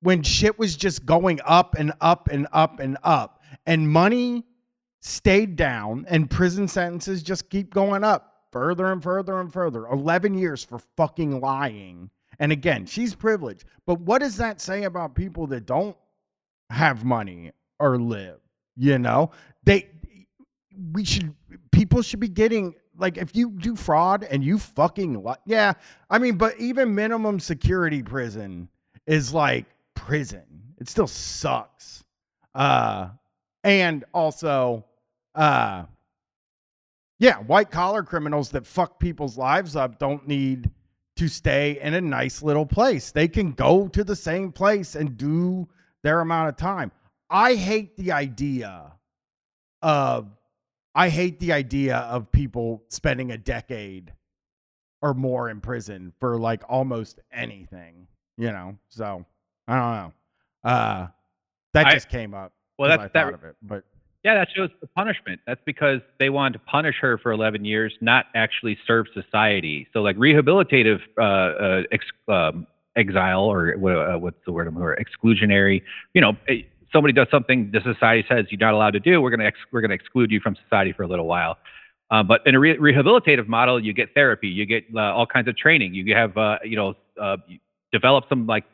when 0.00 0.22
shit 0.22 0.58
was 0.58 0.76
just 0.76 1.06
going 1.06 1.40
up 1.44 1.74
and 1.78 1.92
up 2.00 2.28
and 2.28 2.46
up 2.52 2.80
and 2.80 2.98
up 3.02 3.42
and 3.64 3.88
money 3.88 4.44
stayed 5.00 5.56
down 5.56 6.04
and 6.08 6.30
prison 6.30 6.68
sentences 6.68 7.22
just 7.22 7.48
keep 7.48 7.72
going 7.72 8.04
up 8.04 8.44
further 8.52 8.92
and 8.92 9.02
further 9.02 9.40
and 9.40 9.52
further. 9.52 9.86
11 9.86 10.34
years 10.34 10.64
for 10.64 10.78
fucking 10.96 11.40
lying. 11.40 12.10
And 12.38 12.52
again 12.52 12.84
she's 12.86 13.14
privileged 13.14 13.64
but 13.86 14.00
what 14.00 14.18
does 14.18 14.36
that 14.36 14.60
say 14.60 14.84
about 14.84 15.14
people 15.14 15.46
that 15.48 15.64
don't 15.64 15.96
have 16.70 17.04
money 17.04 17.52
or 17.78 17.98
live 17.98 18.40
you 18.76 18.98
know? 18.98 19.30
They 19.64 19.88
we 20.92 21.04
should 21.04 21.34
people 21.72 22.02
should 22.02 22.20
be 22.20 22.28
getting 22.28 22.74
like 22.98 23.18
if 23.18 23.34
you 23.34 23.50
do 23.50 23.76
fraud 23.76 24.24
and 24.24 24.42
you 24.44 24.58
fucking 24.58 25.22
li- 25.22 25.34
yeah 25.44 25.72
i 26.10 26.18
mean 26.18 26.36
but 26.36 26.58
even 26.58 26.94
minimum 26.94 27.38
security 27.40 28.02
prison 28.02 28.68
is 29.06 29.32
like 29.32 29.66
prison. 29.94 30.42
It 30.78 30.88
still 30.88 31.06
sucks. 31.06 32.04
Uh 32.54 33.08
and 33.64 34.04
also 34.14 34.84
uh 35.34 35.84
yeah 37.18 37.38
white 37.38 37.70
collar 37.70 38.02
criminals 38.02 38.50
that 38.50 38.66
fuck 38.66 39.00
people's 39.00 39.36
lives 39.36 39.74
up 39.74 39.98
don't 39.98 40.28
need 40.28 40.70
to 41.16 41.28
stay 41.28 41.80
in 41.80 41.94
a 41.94 42.00
nice 42.00 42.42
little 42.42 42.66
place. 42.66 43.10
They 43.10 43.26
can 43.26 43.52
go 43.52 43.88
to 43.88 44.04
the 44.04 44.14
same 44.14 44.52
place 44.52 44.94
and 44.94 45.16
do 45.16 45.66
their 46.02 46.20
amount 46.20 46.50
of 46.50 46.56
time. 46.56 46.92
I 47.30 47.54
hate 47.54 47.96
the 47.96 48.12
idea 48.12 48.92
of 49.82 50.28
I 50.96 51.10
hate 51.10 51.38
the 51.40 51.52
idea 51.52 51.98
of 51.98 52.32
people 52.32 52.82
spending 52.88 53.30
a 53.30 53.36
decade 53.36 54.14
or 55.02 55.12
more 55.12 55.50
in 55.50 55.60
prison 55.60 56.14
for 56.18 56.38
like 56.38 56.62
almost 56.68 57.20
anything, 57.30 58.08
you 58.38 58.50
know. 58.50 58.78
So 58.88 59.26
I 59.68 59.74
don't 59.74 59.92
know. 59.92 60.70
Uh, 60.70 61.06
that 61.74 61.86
I- 61.86 61.92
just 61.92 62.08
came 62.08 62.32
up. 62.32 62.54
Well, 62.78 62.88
that's 62.88 63.04
I 63.04 63.08
that. 63.08 63.34
of 63.34 63.44
it, 63.44 63.56
but 63.62 63.84
Yeah, 64.22 64.34
that 64.34 64.48
shows 64.54 64.70
the 64.80 64.86
punishment. 64.88 65.40
That's 65.46 65.60
because 65.64 66.00
they 66.18 66.30
wanted 66.30 66.58
to 66.58 66.64
punish 66.64 66.96
her 67.00 67.16
for 67.16 67.30
11 67.32 67.64
years, 67.64 67.94
not 68.00 68.26
actually 68.34 68.76
serve 68.86 69.06
society. 69.14 69.86
So, 69.92 70.00
like 70.02 70.16
rehabilitative 70.16 71.00
uh, 71.18 71.22
uh, 71.22 71.82
ex, 71.92 72.04
um, 72.28 72.66
exile, 72.96 73.44
or 73.44 73.74
uh, 73.74 74.18
what's 74.18 74.38
the 74.44 74.52
word 74.52 74.66
I'm? 74.66 74.74
Exclusionary. 74.76 75.82
You 76.12 76.22
know, 76.22 76.36
eh, 76.48 76.62
somebody 76.92 77.12
does 77.12 77.28
something 77.30 77.70
the 77.72 77.80
society 77.80 78.24
says 78.28 78.46
you're 78.50 78.60
not 78.60 78.74
allowed 78.74 78.92
to 78.92 79.00
do. 79.00 79.20
We're 79.20 79.30
gonna 79.30 79.44
ex- 79.44 79.58
we're 79.72 79.80
gonna 79.80 79.94
exclude 79.94 80.30
you 80.30 80.40
from 80.40 80.56
society 80.64 80.92
for 80.92 81.02
a 81.02 81.08
little 81.08 81.26
while. 81.26 81.58
Uh, 82.10 82.22
but 82.22 82.40
in 82.46 82.54
a 82.54 82.60
re- 82.60 82.76
rehabilitative 82.78 83.48
model, 83.48 83.82
you 83.82 83.92
get 83.92 84.14
therapy, 84.14 84.48
you 84.48 84.64
get 84.64 84.84
uh, 84.94 85.00
all 85.00 85.26
kinds 85.26 85.48
of 85.48 85.56
training, 85.56 85.94
you 85.94 86.14
have 86.14 86.36
uh, 86.36 86.58
you 86.64 86.76
know 86.76 86.94
uh, 87.20 87.36
you 87.48 87.58
develop 87.92 88.24
some 88.28 88.46
like 88.46 88.64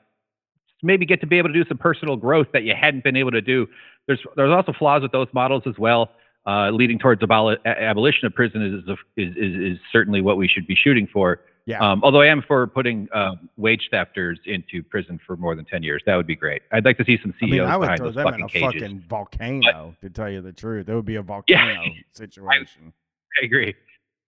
maybe 0.82 1.06
get 1.06 1.20
to 1.20 1.26
be 1.26 1.38
able 1.38 1.48
to 1.48 1.54
do 1.54 1.64
some 1.68 1.78
personal 1.78 2.16
growth 2.16 2.48
that 2.52 2.64
you 2.64 2.74
hadn't 2.78 3.04
been 3.04 3.16
able 3.16 3.30
to 3.30 3.40
do. 3.40 3.66
There's 4.06 4.20
there's 4.36 4.52
also 4.52 4.72
flaws 4.72 5.02
with 5.02 5.12
those 5.12 5.28
models 5.32 5.62
as 5.66 5.74
well. 5.78 6.10
Uh, 6.44 6.70
leading 6.70 6.98
towards 6.98 7.22
aboli- 7.22 7.58
a- 7.64 7.82
abolition 7.82 8.26
of 8.26 8.34
prison 8.34 8.62
is, 8.62 8.96
is 9.16 9.36
is 9.36 9.72
is 9.74 9.78
certainly 9.92 10.20
what 10.20 10.36
we 10.36 10.48
should 10.48 10.66
be 10.66 10.74
shooting 10.74 11.08
for. 11.12 11.40
Yeah. 11.66 11.78
Um, 11.78 12.00
although 12.02 12.20
I 12.20 12.26
am 12.26 12.42
for 12.46 12.66
putting 12.66 13.08
um, 13.12 13.48
wage 13.56 13.88
thefters 13.92 14.36
into 14.46 14.82
prison 14.82 15.20
for 15.26 15.36
more 15.36 15.54
than 15.54 15.64
ten 15.64 15.82
years, 15.82 16.02
that 16.06 16.16
would 16.16 16.26
be 16.26 16.36
great. 16.36 16.62
I'd 16.72 16.84
like 16.84 16.98
to 16.98 17.04
see 17.04 17.18
some 17.22 17.32
I 17.36 17.46
CEOs 17.46 17.50
mean, 17.50 17.60
I 17.60 17.76
would 17.76 17.84
behind 17.84 17.98
throw 17.98 18.06
those 18.08 18.14
them 18.16 18.26
in 18.26 18.32
fucking 18.32 18.44
a 18.44 18.48
cages. 18.48 18.82
fucking 18.82 19.04
volcano. 19.08 19.96
to 20.00 20.10
tell 20.10 20.30
you 20.30 20.40
the 20.40 20.52
truth, 20.52 20.88
it 20.88 20.94
would 20.94 21.04
be 21.04 21.16
a 21.16 21.22
volcano 21.32 21.82
situation. 22.12 22.92
I 23.40 23.44
agree. 23.44 23.74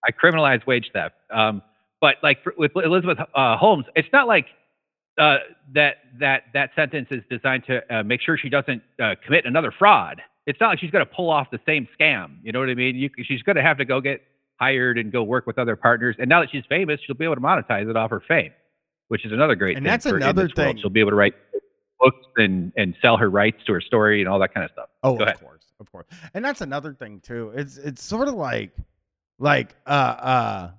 I 0.06 0.11
criminalize 0.12 0.65
wage 0.66 0.90
theft. 0.93 1.16
Um, 1.31 1.62
but 2.01 2.16
like 2.23 2.43
for, 2.43 2.55
with 2.56 2.73
Elizabeth 2.77 3.19
uh, 3.35 3.56
Holmes, 3.56 3.86
it's 3.97 4.09
not 4.12 4.28
like 4.28 4.47
uh, 5.19 5.39
that 5.74 5.97
that 6.20 6.44
that 6.52 6.70
sentence 6.77 7.09
is 7.11 7.23
designed 7.31 7.65
to 7.66 7.82
uh, 7.94 8.02
make 8.02 8.20
sure 8.20 8.36
she 8.36 8.48
doesn't 8.48 8.82
uh, 9.02 9.15
commit 9.24 9.47
another 9.47 9.73
fraud. 9.77 10.20
It's 10.47 10.61
not 10.61 10.69
like 10.69 10.78
she's 10.78 10.90
going 10.90 11.05
to 11.05 11.11
pull 11.11 11.31
off 11.31 11.51
the 11.51 11.61
same 11.65 11.89
scam. 11.98 12.36
You 12.43 12.52
know 12.52 12.61
what 12.61 12.69
I 12.69 12.74
mean? 12.74 12.97
You, 12.97 13.09
she's 13.24 13.43
going 13.43 13.56
to 13.56 13.62
have 13.62 13.78
to 13.78 13.85
go 13.85 14.01
get 14.01 14.20
hired 14.60 14.98
and 14.98 15.10
go 15.12 15.22
work 15.22 15.47
with 15.47 15.59
other 15.59 15.76
partners. 15.76 16.16
And 16.18 16.28
now 16.28 16.40
that 16.40 16.51
she's 16.51 16.64
famous, 16.68 17.01
she'll 17.06 17.16
be 17.16 17.24
able 17.24 17.35
to 17.36 17.40
monetize 17.40 17.89
it 17.89 17.97
off 17.97 18.10
her 18.10 18.22
fame, 18.26 18.52
which 19.09 19.24
is 19.26 19.32
another 19.32 19.55
great 19.56 19.76
And 19.76 19.85
thing. 19.85 19.90
that's 19.90 20.06
another 20.06 20.43
this 20.48 20.56
world. 20.56 20.74
thing. 20.74 20.76
She'll 20.81 20.90
be 20.90 21.01
able 21.01 21.10
to 21.10 21.16
write 21.16 21.35
books 22.01 22.26
and 22.36 22.72
and 22.76 22.94
sell 23.01 23.16
her 23.16 23.31
rights 23.31 23.59
to 23.66 23.72
her 23.72 23.81
story 23.81 24.20
and 24.20 24.28
all 24.28 24.39
that 24.39 24.52
kind 24.55 24.64
of 24.64 24.70
stuff. 24.72 24.89
Oh, 25.02 25.16
of 25.16 25.40
course, 25.40 25.62
of 25.81 25.90
course. 25.93 26.06
And 26.35 26.44
that's 26.44 26.60
another 26.60 26.93
thing 26.94 27.20
too. 27.20 27.52
It's 27.55 27.76
it's 27.78 28.02
sort 28.02 28.28
of 28.28 28.35
like 28.35 28.70
like 29.39 29.74
uh 29.86 29.90
uh 29.90 30.70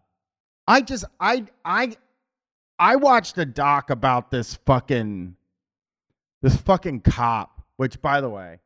I 0.67 0.81
just 0.81 1.05
I 1.19 1.45
I 1.63 1.95
I 2.79 2.95
watched 2.97 3.37
a 3.37 3.45
doc 3.45 3.89
about 3.89 4.31
this 4.31 4.55
fucking 4.65 5.35
this 6.41 6.57
fucking 6.57 7.01
cop, 7.01 7.63
which 7.77 8.01
by 8.01 8.21
the 8.21 8.29
way, 8.29 8.59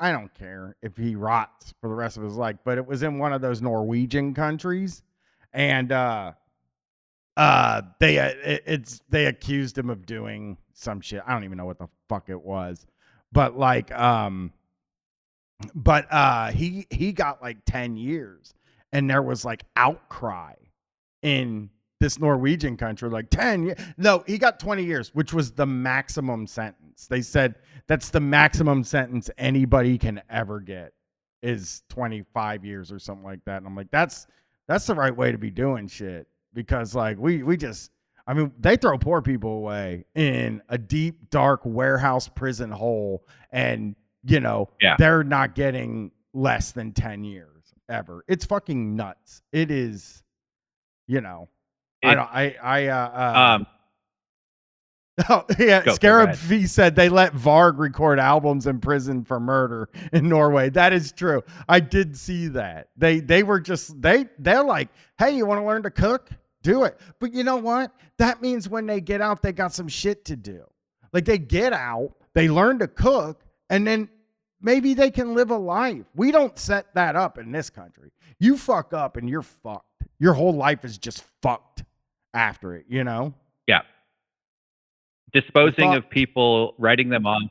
I 0.00 0.12
don't 0.12 0.32
care 0.34 0.76
if 0.82 0.96
he 0.96 1.16
rots 1.16 1.74
for 1.80 1.88
the 1.88 1.94
rest 1.94 2.16
of 2.16 2.22
his 2.22 2.36
life, 2.36 2.56
but 2.64 2.78
it 2.78 2.86
was 2.86 3.02
in 3.02 3.18
one 3.18 3.32
of 3.32 3.40
those 3.40 3.60
Norwegian 3.60 4.34
countries 4.34 5.02
and 5.52 5.90
uh 5.92 6.32
uh 7.36 7.82
they 8.00 8.18
uh, 8.18 8.32
it, 8.44 8.62
it's 8.66 9.00
they 9.08 9.26
accused 9.26 9.76
him 9.76 9.90
of 9.90 10.06
doing 10.06 10.56
some 10.72 11.00
shit. 11.00 11.22
I 11.26 11.32
don't 11.32 11.44
even 11.44 11.58
know 11.58 11.66
what 11.66 11.78
the 11.78 11.88
fuck 12.08 12.28
it 12.28 12.40
was. 12.40 12.86
But 13.32 13.58
like 13.58 13.92
um 13.92 14.52
but 15.74 16.06
uh 16.12 16.50
he 16.52 16.86
he 16.90 17.12
got 17.12 17.42
like 17.42 17.58
10 17.66 17.96
years 17.96 18.54
and 18.92 19.10
there 19.10 19.22
was 19.22 19.44
like 19.44 19.64
outcry 19.76 20.54
in 21.22 21.70
this 22.00 22.18
Norwegian 22.18 22.76
country 22.76 23.10
like 23.10 23.30
10. 23.30 23.74
No, 23.96 24.22
he 24.26 24.38
got 24.38 24.60
20 24.60 24.84
years, 24.84 25.14
which 25.14 25.32
was 25.32 25.50
the 25.52 25.66
maximum 25.66 26.46
sentence. 26.46 26.87
They 27.06 27.22
said 27.22 27.56
that's 27.86 28.10
the 28.10 28.20
maximum 28.20 28.82
sentence 28.84 29.30
anybody 29.38 29.96
can 29.98 30.20
ever 30.28 30.60
get 30.60 30.92
is 31.42 31.82
25 31.90 32.64
years 32.64 32.90
or 32.90 32.98
something 32.98 33.24
like 33.24 33.44
that. 33.44 33.58
And 33.58 33.66
I'm 33.66 33.76
like 33.76 33.90
that's 33.90 34.26
that's 34.66 34.86
the 34.86 34.94
right 34.94 35.16
way 35.16 35.30
to 35.32 35.38
be 35.38 35.50
doing 35.50 35.86
shit 35.86 36.26
because 36.54 36.94
like 36.94 37.16
we 37.18 37.42
we 37.42 37.56
just 37.56 37.90
I 38.26 38.34
mean, 38.34 38.52
they 38.60 38.76
throw 38.76 38.98
poor 38.98 39.22
people 39.22 39.52
away 39.52 40.04
in 40.14 40.60
a 40.68 40.76
deep, 40.76 41.30
dark 41.30 41.62
warehouse 41.64 42.28
prison 42.28 42.70
hole, 42.70 43.24
and 43.52 43.96
you 44.24 44.40
know 44.40 44.68
Yeah. 44.82 44.96
they're 44.98 45.24
not 45.24 45.54
getting 45.54 46.10
less 46.34 46.72
than 46.72 46.92
ten 46.92 47.24
years 47.24 47.72
ever. 47.88 48.24
It's 48.28 48.44
fucking 48.44 48.94
nuts. 48.96 49.40
It 49.50 49.70
is, 49.70 50.22
you 51.06 51.22
know. 51.22 51.48
I 52.04 52.14
don't. 52.14 52.28
I. 52.30 52.56
I. 52.62 52.86
Uh, 52.88 52.96
uh, 53.14 53.54
Um, 53.56 53.66
Oh, 55.28 55.44
yeah, 55.58 55.82
Go, 55.82 55.94
Scarab. 55.94 56.36
V 56.36 56.66
said 56.66 56.94
they 56.94 57.08
let 57.08 57.34
Varg 57.34 57.78
record 57.78 58.20
albums 58.20 58.68
in 58.68 58.78
prison 58.78 59.24
for 59.24 59.40
murder 59.40 59.88
in 60.12 60.28
Norway. 60.28 60.70
That 60.70 60.92
is 60.92 61.10
true. 61.10 61.42
I 61.68 61.80
did 61.80 62.16
see 62.16 62.46
that. 62.48 62.90
They 62.96 63.18
they 63.18 63.42
were 63.42 63.58
just 63.58 64.00
they 64.00 64.26
they're 64.38 64.62
like, 64.62 64.90
"Hey, 65.18 65.36
you 65.36 65.44
want 65.44 65.60
to 65.60 65.66
learn 65.66 65.82
to 65.82 65.90
cook? 65.90 66.30
Do 66.62 66.84
it." 66.84 67.00
But 67.18 67.34
you 67.34 67.42
know 67.42 67.56
what? 67.56 67.90
That 68.18 68.40
means 68.40 68.68
when 68.68 68.86
they 68.86 69.00
get 69.00 69.20
out, 69.20 69.42
they 69.42 69.52
got 69.52 69.74
some 69.74 69.88
shit 69.88 70.24
to 70.26 70.36
do. 70.36 70.64
Like 71.12 71.24
they 71.24 71.38
get 71.38 71.72
out, 71.72 72.12
they 72.34 72.48
learn 72.48 72.78
to 72.78 72.86
cook, 72.86 73.42
and 73.70 73.84
then 73.84 74.08
maybe 74.60 74.94
they 74.94 75.10
can 75.10 75.34
live 75.34 75.50
a 75.50 75.56
life. 75.56 76.04
We 76.14 76.30
don't 76.30 76.56
set 76.56 76.94
that 76.94 77.16
up 77.16 77.38
in 77.38 77.50
this 77.50 77.70
country. 77.70 78.12
You 78.38 78.56
fuck 78.56 78.92
up 78.92 79.16
and 79.16 79.28
you're 79.28 79.42
fucked. 79.42 80.04
Your 80.20 80.34
whole 80.34 80.54
life 80.54 80.84
is 80.84 80.96
just 80.96 81.24
fucked 81.42 81.84
after 82.34 82.74
it, 82.76 82.86
you 82.88 83.02
know? 83.02 83.34
yeah. 83.66 83.82
Disposing 85.32 85.94
of 85.94 86.08
people, 86.08 86.74
writing 86.78 87.08
them 87.08 87.26
off. 87.26 87.42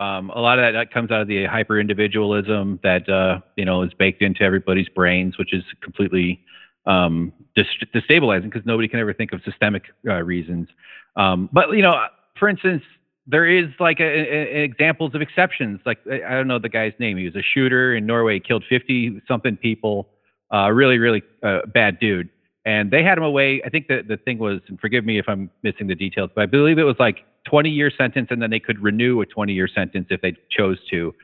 Um, 0.00 0.30
a 0.30 0.40
lot 0.40 0.58
of 0.58 0.64
that, 0.64 0.72
that 0.72 0.92
comes 0.92 1.10
out 1.10 1.20
of 1.20 1.28
the 1.28 1.44
hyper 1.44 1.78
individualism 1.78 2.80
that 2.82 3.08
uh, 3.08 3.40
you 3.56 3.64
know 3.64 3.82
is 3.82 3.92
baked 3.94 4.22
into 4.22 4.42
everybody's 4.42 4.88
brains, 4.88 5.38
which 5.38 5.54
is 5.54 5.62
completely 5.80 6.44
um, 6.86 7.32
destabilizing 7.56 8.44
because 8.44 8.66
nobody 8.66 8.88
can 8.88 8.98
ever 9.00 9.14
think 9.14 9.32
of 9.32 9.40
systemic 9.44 9.84
uh, 10.08 10.22
reasons. 10.22 10.68
Um, 11.16 11.48
but 11.52 11.70
you 11.70 11.82
know, 11.82 12.06
for 12.38 12.48
instance, 12.48 12.82
there 13.26 13.46
is 13.46 13.66
like 13.78 14.00
a, 14.00 14.04
a, 14.04 14.64
examples 14.64 15.14
of 15.14 15.22
exceptions. 15.22 15.80
Like 15.86 15.98
I 16.06 16.34
don't 16.34 16.48
know 16.48 16.58
the 16.58 16.68
guy's 16.68 16.92
name. 16.98 17.16
He 17.16 17.24
was 17.24 17.36
a 17.36 17.42
shooter 17.42 17.94
in 17.94 18.06
Norway, 18.06 18.40
killed 18.40 18.64
50 18.68 19.22
something 19.28 19.56
people. 19.56 20.08
Uh, 20.52 20.70
really, 20.70 20.98
really 20.98 21.22
uh, 21.42 21.60
bad 21.72 21.98
dude. 21.98 22.28
And 22.64 22.90
they 22.90 23.02
had 23.02 23.18
him 23.18 23.24
away. 23.24 23.60
I 23.64 23.70
think 23.70 23.88
the 23.88 24.02
the 24.06 24.16
thing 24.16 24.38
was, 24.38 24.60
and 24.68 24.78
forgive 24.78 25.04
me 25.04 25.18
if 25.18 25.28
I'm 25.28 25.50
missing 25.62 25.88
the 25.88 25.94
details, 25.94 26.30
but 26.34 26.42
I 26.42 26.46
believe 26.46 26.78
it 26.78 26.84
was 26.84 26.96
like 26.98 27.24
20 27.46 27.70
year 27.70 27.90
sentence, 27.96 28.28
and 28.30 28.40
then 28.40 28.50
they 28.50 28.60
could 28.60 28.80
renew 28.80 29.20
a 29.20 29.26
20 29.26 29.52
year 29.52 29.68
sentence 29.68 30.06
if 30.10 30.20
they 30.20 30.36
chose 30.50 30.78
to. 30.90 31.14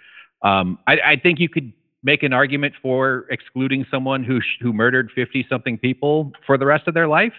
Um, 0.42 0.78
I, 0.86 0.98
I 1.04 1.16
think 1.16 1.38
you 1.38 1.48
could 1.48 1.72
make 2.02 2.22
an 2.22 2.32
argument 2.32 2.74
for 2.80 3.26
excluding 3.30 3.86
someone 3.90 4.24
who 4.24 4.40
who 4.60 4.72
murdered 4.72 5.10
50 5.14 5.46
something 5.48 5.78
people 5.78 6.32
for 6.46 6.58
the 6.58 6.66
rest 6.66 6.88
of 6.88 6.94
their 6.94 7.08
life. 7.08 7.32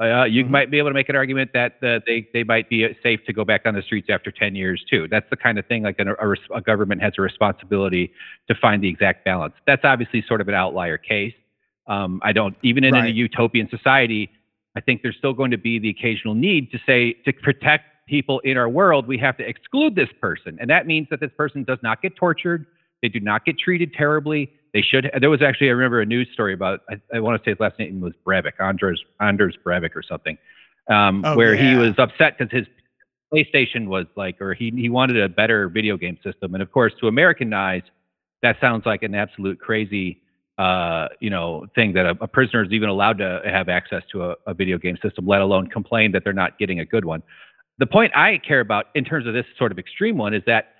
Uh, 0.00 0.24
you 0.24 0.44
mm-hmm. 0.44 0.52
might 0.52 0.70
be 0.70 0.78
able 0.78 0.88
to 0.88 0.94
make 0.94 1.10
an 1.10 1.16
argument 1.16 1.50
that 1.52 1.72
uh, 1.82 2.00
they 2.06 2.26
they 2.32 2.42
might 2.42 2.70
be 2.70 2.86
safe 3.02 3.20
to 3.26 3.32
go 3.32 3.44
back 3.44 3.62
on 3.66 3.74
the 3.74 3.82
streets 3.82 4.08
after 4.10 4.30
10 4.30 4.54
years 4.54 4.82
too. 4.88 5.06
That's 5.10 5.28
the 5.28 5.36
kind 5.36 5.58
of 5.58 5.66
thing 5.66 5.82
like 5.82 5.98
a, 5.98 6.14
a, 6.24 6.56
a 6.56 6.60
government 6.60 7.02
has 7.02 7.12
a 7.18 7.22
responsibility 7.22 8.12
to 8.48 8.54
find 8.54 8.82
the 8.82 8.88
exact 8.88 9.24
balance. 9.24 9.54
That's 9.66 9.84
obviously 9.84 10.24
sort 10.26 10.40
of 10.40 10.48
an 10.48 10.54
outlier 10.54 10.96
case. 10.96 11.34
Um, 11.90 12.20
I 12.22 12.32
don't 12.32 12.56
even 12.62 12.84
in, 12.84 12.94
right. 12.94 13.10
a 13.10 13.10
utopian 13.10 13.68
society, 13.68 14.30
I 14.76 14.80
think 14.80 15.02
there's 15.02 15.16
still 15.16 15.34
going 15.34 15.50
to 15.50 15.58
be 15.58 15.78
the 15.78 15.90
occasional 15.90 16.34
need 16.34 16.70
to 16.70 16.78
say 16.86 17.14
to 17.24 17.32
protect 17.32 17.84
people 18.06 18.38
in 18.40 18.56
our 18.56 18.68
world, 18.68 19.06
we 19.06 19.18
have 19.18 19.36
to 19.36 19.46
exclude 19.46 19.94
this 19.94 20.08
person, 20.20 20.56
and 20.60 20.70
that 20.70 20.86
means 20.86 21.08
that 21.10 21.20
this 21.20 21.32
person 21.36 21.64
does 21.64 21.78
not 21.82 22.00
get 22.00 22.16
tortured, 22.16 22.66
they 23.02 23.08
do 23.08 23.20
not 23.20 23.44
get 23.44 23.58
treated 23.58 23.92
terribly 23.92 24.50
they 24.72 24.82
should. 24.82 25.10
There 25.20 25.30
was 25.30 25.42
actually 25.42 25.68
I 25.68 25.72
remember 25.72 26.00
a 26.00 26.06
news 26.06 26.28
story 26.32 26.54
about 26.54 26.80
I, 26.88 27.00
I 27.14 27.20
want 27.20 27.42
to 27.42 27.44
say 27.44 27.52
his 27.52 27.60
last 27.60 27.78
name 27.78 28.00
was 28.00 28.12
Breivik, 28.24 28.60
Anders 28.60 29.02
Anders 29.20 29.56
Breivik 29.64 29.96
or 29.96 30.02
something, 30.02 30.38
um, 30.88 31.24
oh, 31.24 31.36
where 31.36 31.54
yeah. 31.54 31.70
he 31.70 31.76
was 31.76 31.94
upset 31.98 32.38
because 32.38 32.52
his 32.52 32.66
PlayStation 33.32 33.86
was 33.86 34.06
like, 34.16 34.40
or 34.40 34.54
he 34.54 34.70
he 34.70 34.88
wanted 34.88 35.20
a 35.20 35.28
better 35.28 35.68
video 35.68 35.96
game 35.96 36.18
system, 36.22 36.54
and 36.54 36.62
of 36.62 36.70
course 36.70 36.92
to 37.00 37.08
American 37.08 37.52
eyes, 37.52 37.82
that 38.42 38.56
sounds 38.60 38.86
like 38.86 39.02
an 39.02 39.14
absolute 39.14 39.58
crazy. 39.58 40.22
Uh, 40.60 41.08
you 41.20 41.30
know, 41.30 41.64
thing 41.74 41.94
that 41.94 42.04
a, 42.04 42.10
a, 42.20 42.28
prisoner 42.28 42.62
is 42.62 42.70
even 42.70 42.90
allowed 42.90 43.16
to 43.16 43.40
have 43.46 43.70
access 43.70 44.02
to 44.12 44.24
a, 44.24 44.36
a 44.46 44.52
video 44.52 44.76
game 44.76 44.98
system, 45.02 45.26
let 45.26 45.40
alone 45.40 45.66
complain 45.66 46.12
that 46.12 46.22
they're 46.22 46.34
not 46.34 46.58
getting 46.58 46.80
a 46.80 46.84
good 46.84 47.06
one. 47.06 47.22
The 47.78 47.86
point 47.86 48.14
I 48.14 48.36
care 48.46 48.60
about 48.60 48.88
in 48.94 49.06
terms 49.06 49.26
of 49.26 49.32
this 49.32 49.46
sort 49.56 49.72
of 49.72 49.78
extreme 49.78 50.18
one 50.18 50.34
is 50.34 50.42
that 50.46 50.74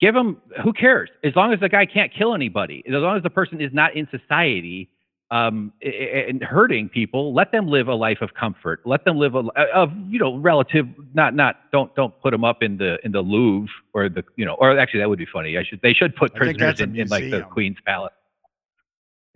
give 0.00 0.14
them 0.14 0.40
who 0.62 0.72
cares? 0.72 1.10
As 1.24 1.34
long 1.34 1.52
as 1.52 1.58
the 1.58 1.68
guy 1.68 1.86
can't 1.86 2.12
kill 2.14 2.36
anybody 2.36 2.84
as 2.86 2.92
long 2.92 3.16
as 3.16 3.24
the 3.24 3.30
person 3.30 3.60
is 3.60 3.72
not 3.72 3.96
in 3.96 4.06
society 4.12 4.90
um, 5.32 5.72
and 5.82 6.40
hurting 6.40 6.88
people 6.88 7.34
let 7.34 7.50
them 7.50 7.66
live 7.66 7.88
a 7.88 7.96
life 7.96 8.18
of 8.20 8.34
comfort. 8.34 8.82
Let 8.84 9.04
them 9.04 9.18
live 9.18 9.34
a 9.34 9.42
of 9.74 9.90
you 10.08 10.20
know 10.20 10.36
relative 10.36 10.86
not 11.14 11.34
not 11.34 11.56
don't 11.72 11.92
don't 11.96 12.14
put 12.22 12.30
them 12.30 12.44
up 12.44 12.62
in 12.62 12.76
the 12.76 12.98
in 13.02 13.10
the 13.10 13.22
louvre 13.22 13.74
or 13.92 14.08
the 14.08 14.22
you 14.36 14.44
know 14.44 14.54
or 14.54 14.78
actually 14.78 15.00
that 15.00 15.08
would 15.08 15.18
be 15.18 15.26
funny. 15.26 15.58
I 15.58 15.64
should 15.64 15.80
they 15.82 15.94
should 15.94 16.14
put 16.14 16.32
prisoners 16.32 16.80
in, 16.80 16.94
in, 16.94 17.08
like 17.08 17.28
the 17.28 17.40
queen's 17.50 17.78
palace 17.84 18.12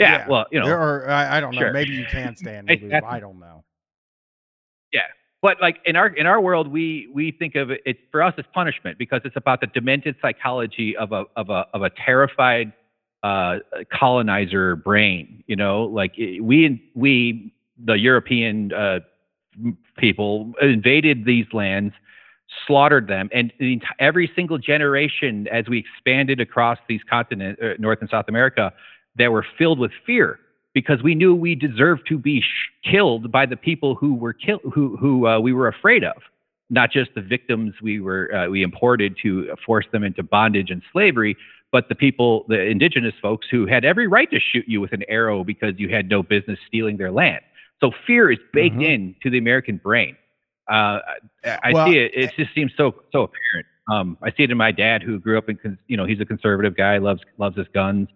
yeah, 0.00 0.18
yeah. 0.18 0.28
well 0.28 0.46
you 0.50 0.60
know 0.60 0.66
or 0.66 1.08
I, 1.08 1.36
I 1.36 1.40
don't 1.40 1.54
know 1.54 1.60
sure. 1.60 1.72
maybe 1.72 1.92
you 1.92 2.06
can 2.06 2.36
stand 2.36 2.68
the 2.68 2.76
louvre 2.76 3.06
i 3.06 3.20
don't 3.20 3.38
know 3.38 3.64
yeah 4.92 5.02
but 5.42 5.60
like 5.60 5.78
in 5.84 5.96
our 5.96 6.08
in 6.08 6.26
our 6.26 6.40
world 6.40 6.68
we 6.68 7.08
we 7.12 7.32
think 7.32 7.54
of 7.54 7.70
it, 7.70 7.82
it 7.84 7.98
for 8.10 8.22
us 8.22 8.34
as 8.38 8.44
punishment 8.52 8.98
because 8.98 9.20
it's 9.24 9.36
about 9.36 9.60
the 9.60 9.66
demented 9.68 10.16
psychology 10.20 10.96
of 10.96 11.12
a 11.12 11.24
of 11.36 11.50
a 11.50 11.66
of 11.74 11.82
a 11.82 11.90
terrified 11.90 12.72
uh, 13.22 13.58
colonizer 13.92 14.76
brain 14.76 15.44
you 15.46 15.56
know 15.56 15.84
like 15.84 16.14
we 16.16 16.82
we 16.94 17.52
the 17.84 17.94
european 17.94 18.72
uh, 18.72 19.00
people 19.98 20.52
invaded 20.62 21.24
these 21.24 21.46
lands 21.52 21.94
slaughtered 22.66 23.06
them 23.06 23.28
and 23.32 23.52
every 23.98 24.30
single 24.34 24.58
generation 24.58 25.46
as 25.48 25.68
we 25.68 25.78
expanded 25.78 26.40
across 26.40 26.78
these 26.88 27.02
continents 27.08 27.60
uh, 27.62 27.74
north 27.78 27.98
and 28.00 28.10
south 28.10 28.24
america 28.28 28.72
they 29.16 29.28
were 29.28 29.44
filled 29.58 29.78
with 29.78 29.92
fear 30.06 30.38
because 30.72 31.02
we 31.02 31.14
knew 31.14 31.34
we 31.34 31.54
deserved 31.54 32.06
to 32.08 32.18
be 32.18 32.40
sh- 32.40 32.90
killed 32.90 33.30
by 33.32 33.46
the 33.46 33.56
people 33.56 33.94
who 33.94 34.14
were 34.14 34.32
killed, 34.32 34.60
who 34.72 34.96
who 34.96 35.26
uh, 35.26 35.40
we 35.40 35.52
were 35.52 35.68
afraid 35.68 36.04
of, 36.04 36.16
not 36.68 36.90
just 36.90 37.10
the 37.14 37.20
victims 37.20 37.74
we 37.82 38.00
were 38.00 38.32
uh, 38.34 38.48
we 38.48 38.62
imported 38.62 39.16
to 39.22 39.54
force 39.66 39.86
them 39.92 40.04
into 40.04 40.22
bondage 40.22 40.70
and 40.70 40.82
slavery, 40.92 41.36
but 41.72 41.88
the 41.88 41.94
people, 41.94 42.44
the 42.48 42.60
indigenous 42.60 43.14
folks 43.20 43.46
who 43.50 43.66
had 43.66 43.84
every 43.84 44.06
right 44.06 44.30
to 44.30 44.38
shoot 44.40 44.64
you 44.68 44.80
with 44.80 44.92
an 44.92 45.02
arrow 45.08 45.44
because 45.44 45.74
you 45.78 45.88
had 45.88 46.08
no 46.08 46.22
business 46.22 46.58
stealing 46.66 46.96
their 46.96 47.12
land. 47.12 47.40
So 47.80 47.92
fear 48.06 48.30
is 48.30 48.38
baked 48.52 48.76
mm-hmm. 48.76 48.84
into 48.84 49.30
the 49.30 49.38
American 49.38 49.78
brain. 49.78 50.16
Uh, 50.70 51.00
I 51.44 51.72
well, 51.72 51.86
see 51.86 51.98
it. 51.98 52.12
It 52.14 52.32
just 52.36 52.54
seems 52.54 52.72
so 52.76 52.94
so 53.10 53.24
apparent. 53.24 53.66
Um, 53.90 54.16
I 54.22 54.30
see 54.30 54.44
it 54.44 54.52
in 54.52 54.56
my 54.56 54.70
dad, 54.70 55.02
who 55.02 55.18
grew 55.18 55.36
up 55.36 55.48
in, 55.48 55.78
you 55.88 55.96
know, 55.96 56.04
he's 56.04 56.20
a 56.20 56.24
conservative 56.24 56.76
guy, 56.76 56.98
loves 56.98 57.22
loves 57.38 57.56
his 57.56 57.66
guns 57.74 58.08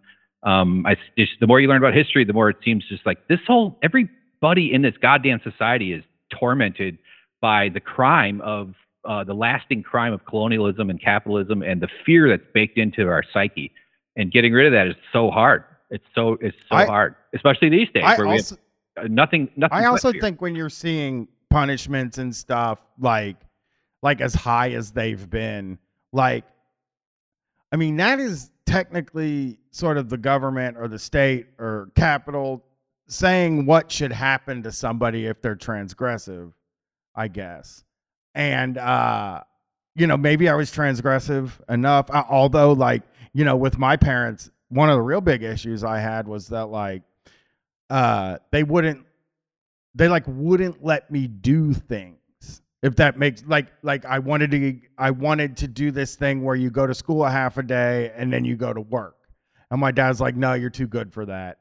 um, 0.45 0.85
I 0.87 0.97
just, 1.17 1.33
the 1.41 1.47
more 1.47 1.61
you 1.61 1.69
learn 1.69 1.79
about 1.79 1.95
history, 1.95 2.25
the 2.25 2.33
more 2.33 2.51
it 2.51 2.57
seems 2.65 2.85
just 2.89 3.05
like 3.07 3.29
this 3.29 3.41
whole 3.47 3.79
everybody 3.83 4.73
in 4.73 4.83
this 4.83 4.95
goddamn 5.01 5.41
society 5.43 5.93
is 5.93 6.05
tormented 6.39 6.99
by 7.41 7.71
the 7.71 7.81
crime 7.81 8.41
of 8.43 8.75
uh, 9.07 9.25
the 9.25 9.35
lasting 9.35 9.83
crime 9.83 10.13
of 10.13 10.25
colonialism 10.27 10.91
and 10.91 11.01
capitalism 11.01 11.63
and 11.63 11.81
the 11.81 11.89
fear 12.05 12.29
that's 12.29 12.47
baked 12.53 12.79
into 12.79 13.09
our 13.09 13.23
psyche. 13.33 13.73
And 14.17 14.31
getting 14.31 14.53
rid 14.53 14.67
of 14.67 14.73
that 14.73 14.87
is 14.87 14.97
so 15.13 15.31
hard. 15.31 15.65
It's 15.91 16.05
so 16.15 16.39
it's 16.41 16.57
so 16.69 16.77
I, 16.77 16.87
hard, 16.87 17.15
especially 17.35 17.69
these 17.69 17.89
days 17.95 18.05
I 18.05 18.17
where 18.17 18.27
also, 18.27 18.57
we 18.97 19.03
have 19.03 19.11
nothing. 19.11 19.51
Nothing. 19.57 19.79
I 19.79 19.87
also 19.87 20.13
think 20.13 20.41
when 20.41 20.55
you're 20.55 20.71
seeing 20.71 21.29
punishments 21.51 22.19
and 22.19 22.35
stuff 22.35 22.81
like 22.99 23.37
like 24.03 24.21
as 24.21 24.35
high 24.35 24.71
as 24.71 24.93
they've 24.93 25.29
been, 25.29 25.79
like 26.13 26.45
I 27.73 27.77
mean 27.77 27.97
that 27.97 28.21
is 28.21 28.51
technically 28.75 29.59
sort 29.71 29.97
of 29.97 30.09
the 30.09 30.19
government 30.19 30.77
or 30.77 30.89
the 30.89 30.99
state 30.99 31.47
or 31.59 31.91
capital 31.95 32.65
saying 33.07 33.67
what 33.67 33.93
should 33.93 34.13
happen 34.13 34.63
to 34.65 34.73
somebody 34.73 35.27
if 35.27 35.41
they're 35.41 35.55
transgressive, 35.55 36.53
I 37.15 37.29
guess. 37.29 37.85
And 38.35 38.77
uh 38.77 39.43
you 39.97 40.09
know, 40.09 40.17
maybe 40.17 40.49
I 40.49 40.55
was 40.55 40.73
transgressive 40.73 41.53
enough. 41.69 42.11
Uh, 42.11 42.25
although, 42.29 42.73
like, 42.73 43.03
you 43.33 43.45
know, 43.45 43.55
with 43.57 43.79
my 43.79 43.97
parents, 43.97 44.51
one 44.69 44.91
of 44.91 44.97
the 44.97 45.03
real 45.03 45.21
big 45.21 45.45
issues 45.45 45.85
I 45.85 46.01
had 46.01 46.27
was 46.27 46.49
that, 46.49 46.67
like, 46.67 47.03
uh, 47.91 48.39
they 48.51 48.65
wouldn't, 48.65 49.07
they 49.95 50.09
like 50.09 50.25
wouldn't 50.27 50.85
let 50.85 51.13
me 51.13 51.29
do 51.29 51.73
things 51.73 52.19
if 52.85 52.97
that 52.97 53.19
makes 53.19 53.43
like 53.47 53.69
like 53.83 54.05
I 54.05 54.19
wanted 54.19 54.51
to 54.51 54.79
I 54.99 55.11
wanted 55.11 55.57
to 55.57 55.69
do 55.69 55.91
this 55.91 56.17
thing 56.17 56.45
where 56.45 56.55
you 56.55 56.69
go 56.71 56.87
to 56.87 56.95
school 56.95 57.25
a 57.25 57.31
half 57.31 57.57
a 57.57 57.63
day 57.63 58.13
and 58.15 58.31
then 58.31 58.45
you 58.45 58.57
go 58.57 58.75
to 58.75 58.81
work. 58.83 59.17
And 59.71 59.81
my 59.81 59.91
dad's 59.91 60.21
like, 60.21 60.37
"No, 60.37 60.53
you're 60.53 60.69
too 60.69 60.87
good 60.87 61.11
for 61.11 61.25
that." 61.25 61.61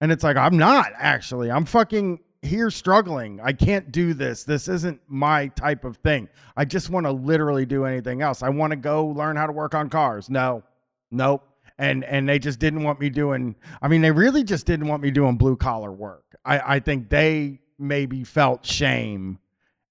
And 0.00 0.10
it's 0.10 0.24
like, 0.24 0.36
"I'm 0.36 0.58
not 0.58 0.88
actually. 0.98 1.48
I'm 1.48 1.64
fucking 1.64 2.18
here 2.42 2.70
struggling. 2.70 3.40
I 3.40 3.52
can't 3.52 3.92
do 3.92 4.14
this. 4.14 4.42
This 4.42 4.66
isn't 4.66 5.00
my 5.06 5.46
type 5.46 5.84
of 5.84 5.98
thing. 5.98 6.28
I 6.56 6.64
just 6.64 6.90
want 6.90 7.06
to 7.06 7.12
literally 7.12 7.66
do 7.66 7.84
anything 7.84 8.20
else. 8.20 8.42
I 8.42 8.48
want 8.48 8.72
to 8.72 8.76
go 8.76 9.06
learn 9.06 9.36
how 9.36 9.46
to 9.46 9.52
work 9.52 9.76
on 9.76 9.88
cars." 9.88 10.28
No. 10.28 10.64
Nope. 11.08 11.48
And 11.78 12.02
and 12.02 12.28
they 12.28 12.40
just 12.40 12.58
didn't 12.58 12.82
want 12.82 12.98
me 12.98 13.10
doing 13.10 13.54
I 13.80 13.86
mean, 13.86 14.02
they 14.02 14.10
really 14.10 14.42
just 14.42 14.66
didn't 14.66 14.88
want 14.88 15.04
me 15.04 15.12
doing 15.12 15.36
blue 15.36 15.54
collar 15.54 15.92
work. 15.92 16.34
I 16.44 16.76
I 16.76 16.80
think 16.80 17.10
they 17.10 17.60
maybe 17.78 18.24
felt 18.24 18.66
shame 18.66 19.38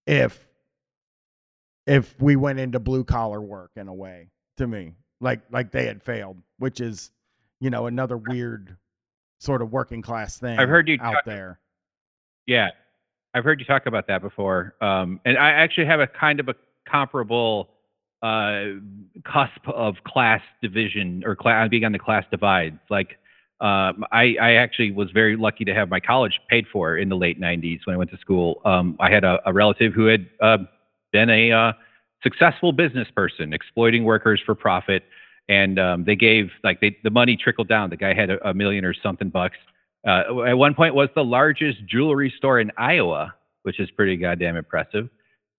if 0.06 0.46
if 1.86 2.20
we 2.22 2.36
went 2.36 2.60
into 2.60 2.80
blue 2.80 3.04
collar 3.04 3.42
work 3.42 3.72
in 3.76 3.88
a 3.88 3.94
way 3.94 4.30
to 4.58 4.68
me 4.68 4.94
like 5.20 5.42
like 5.52 5.72
they 5.72 5.86
had 5.86 6.02
failed 6.02 6.38
which 6.58 6.80
is 6.80 7.12
you 7.60 7.70
know 7.70 7.88
another 7.88 8.18
weird 8.18 8.78
sort 9.40 9.62
of 9.62 9.72
working 9.72 10.02
class 10.02 10.38
thing 10.38 10.58
i've 10.60 10.70
heard 10.70 10.88
you 10.88 10.98
out 11.02 11.14
talk, 11.14 11.26
there 11.26 11.60
yeah 12.46 12.70
i've 13.34 13.44
heard 13.44 13.60
you 13.60 13.66
talk 13.66 13.86
about 13.86 14.08
that 14.08 14.22
before 14.22 14.76
um, 14.82 15.20
and 15.26 15.38
i 15.38 15.52
actually 15.52 15.86
have 15.86 16.00
a 16.00 16.08
kind 16.08 16.40
of 16.40 16.50
a 16.50 16.56
comparable 16.90 17.70
uh, 18.22 18.64
cusp 19.26 19.68
of 19.68 19.96
class 20.06 20.42
division 20.62 21.24
or 21.26 21.36
class 21.36 21.68
being 21.70 21.84
on 21.84 21.92
the 21.92 22.00
class 22.00 22.24
divide 22.32 22.80
like 22.90 23.18
um, 23.64 24.04
I, 24.12 24.36
I, 24.42 24.54
actually 24.56 24.92
was 24.92 25.10
very 25.12 25.38
lucky 25.38 25.64
to 25.64 25.74
have 25.74 25.90
my 25.90 26.02
college 26.02 26.38
paid 26.50 26.66
for 26.68 26.98
in 26.98 27.08
the 27.08 27.16
late 27.16 27.40
90s 27.40 27.80
when 27.86 27.94
I 27.94 27.98
went 27.98 28.12
to 28.12 28.18
school. 28.18 28.60
Um, 28.66 28.98
I 29.00 29.10
had 29.10 29.24
a, 29.24 29.40
a, 29.46 29.54
relative 29.54 29.94
who 29.94 30.08
had 30.08 30.28
uh, 30.42 30.58
been 31.14 31.30
a 31.30 31.52
uh, 31.52 31.74
successful 32.22 32.74
business 32.74 33.08
person 33.16 33.54
exploiting 33.54 34.04
workers 34.04 34.42
for 34.46 34.56
profit. 34.56 35.04
And 35.48 35.80
um, 35.80 36.04
they 36.06 36.16
gave 36.16 36.52
like 36.64 36.82
they, 36.82 36.98
the 37.04 37.10
money 37.10 37.38
trickled 37.38 37.68
down. 37.70 37.90
The 37.90 37.98
guy 37.98 38.14
had 38.14 38.30
a, 38.30 38.50
a 38.50 38.54
million 38.54 38.84
or 38.84 38.94
something 38.94 39.30
bucks. 39.30 39.58
Uh, 40.06 40.44
at 40.44 40.58
one 40.58 40.74
point 40.74 40.96
was 40.96 41.10
the 41.16 41.24
largest 41.24 41.86
jewelry 41.86 42.34
store 42.38 42.60
in 42.60 42.72
Iowa, 42.78 43.34
which 43.64 43.80
is 43.80 43.90
pretty 43.92 44.18
goddamn 44.18 44.58
impressive. 44.58 45.10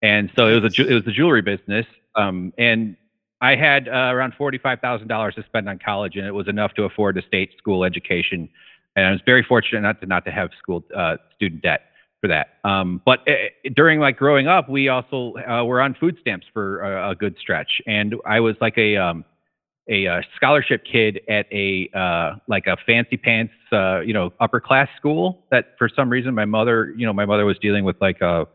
And 0.02 0.30
so 0.36 0.48
it 0.48 0.62
was 0.62 0.78
a 0.78 0.88
it 0.90 0.94
was 0.94 1.04
the 1.04 1.12
jewelry 1.12 1.42
business. 1.42 1.86
Um, 2.14 2.52
and 2.58 2.96
I 3.40 3.56
had 3.56 3.88
uh, 3.88 4.10
around 4.12 4.34
forty 4.36 4.58
five 4.58 4.80
thousand 4.80 5.08
dollars 5.08 5.34
to 5.36 5.44
spend 5.44 5.68
on 5.68 5.78
college, 5.78 6.16
and 6.16 6.26
it 6.26 6.32
was 6.32 6.48
enough 6.48 6.74
to 6.74 6.84
afford 6.84 7.16
a 7.16 7.22
state 7.22 7.50
school 7.58 7.84
education. 7.84 8.48
And 8.96 9.06
I 9.06 9.10
was 9.10 9.20
very 9.24 9.42
fortunate 9.42 9.80
not 9.80 10.00
to 10.00 10.06
not 10.06 10.24
to 10.26 10.30
have 10.30 10.50
school 10.58 10.84
uh, 10.94 11.16
student 11.36 11.62
debt 11.62 11.82
for 12.24 12.28
that. 12.28 12.54
Um, 12.64 13.02
but 13.04 13.20
uh, 13.28 13.32
during 13.76 14.00
like 14.00 14.16
growing 14.16 14.46
up, 14.46 14.70
we 14.70 14.88
also 14.88 15.34
uh, 15.46 15.62
were 15.64 15.82
on 15.82 15.94
food 16.00 16.16
stamps 16.22 16.46
for 16.54 16.80
a, 16.80 17.10
a 17.10 17.14
good 17.14 17.36
stretch, 17.38 17.82
and 17.86 18.14
I 18.24 18.40
was 18.40 18.56
like 18.62 18.78
a 18.78 18.96
um, 18.96 19.26
a 19.90 20.06
uh, 20.06 20.22
scholarship 20.34 20.84
kid 20.90 21.20
at 21.28 21.44
a 21.52 21.90
uh, 21.94 22.36
like 22.48 22.66
a 22.66 22.78
fancy 22.86 23.18
pants, 23.18 23.52
uh, 23.72 24.00
you 24.00 24.14
know, 24.14 24.32
upper 24.40 24.58
class 24.58 24.88
school. 24.96 25.44
That 25.50 25.74
for 25.76 25.90
some 25.94 26.08
reason 26.08 26.34
my 26.34 26.46
mother, 26.46 26.94
you 26.96 27.04
know, 27.04 27.12
my 27.12 27.26
mother 27.26 27.44
was 27.44 27.58
dealing 27.58 27.84
with 27.84 27.96
like 28.00 28.22
uh, 28.22 28.46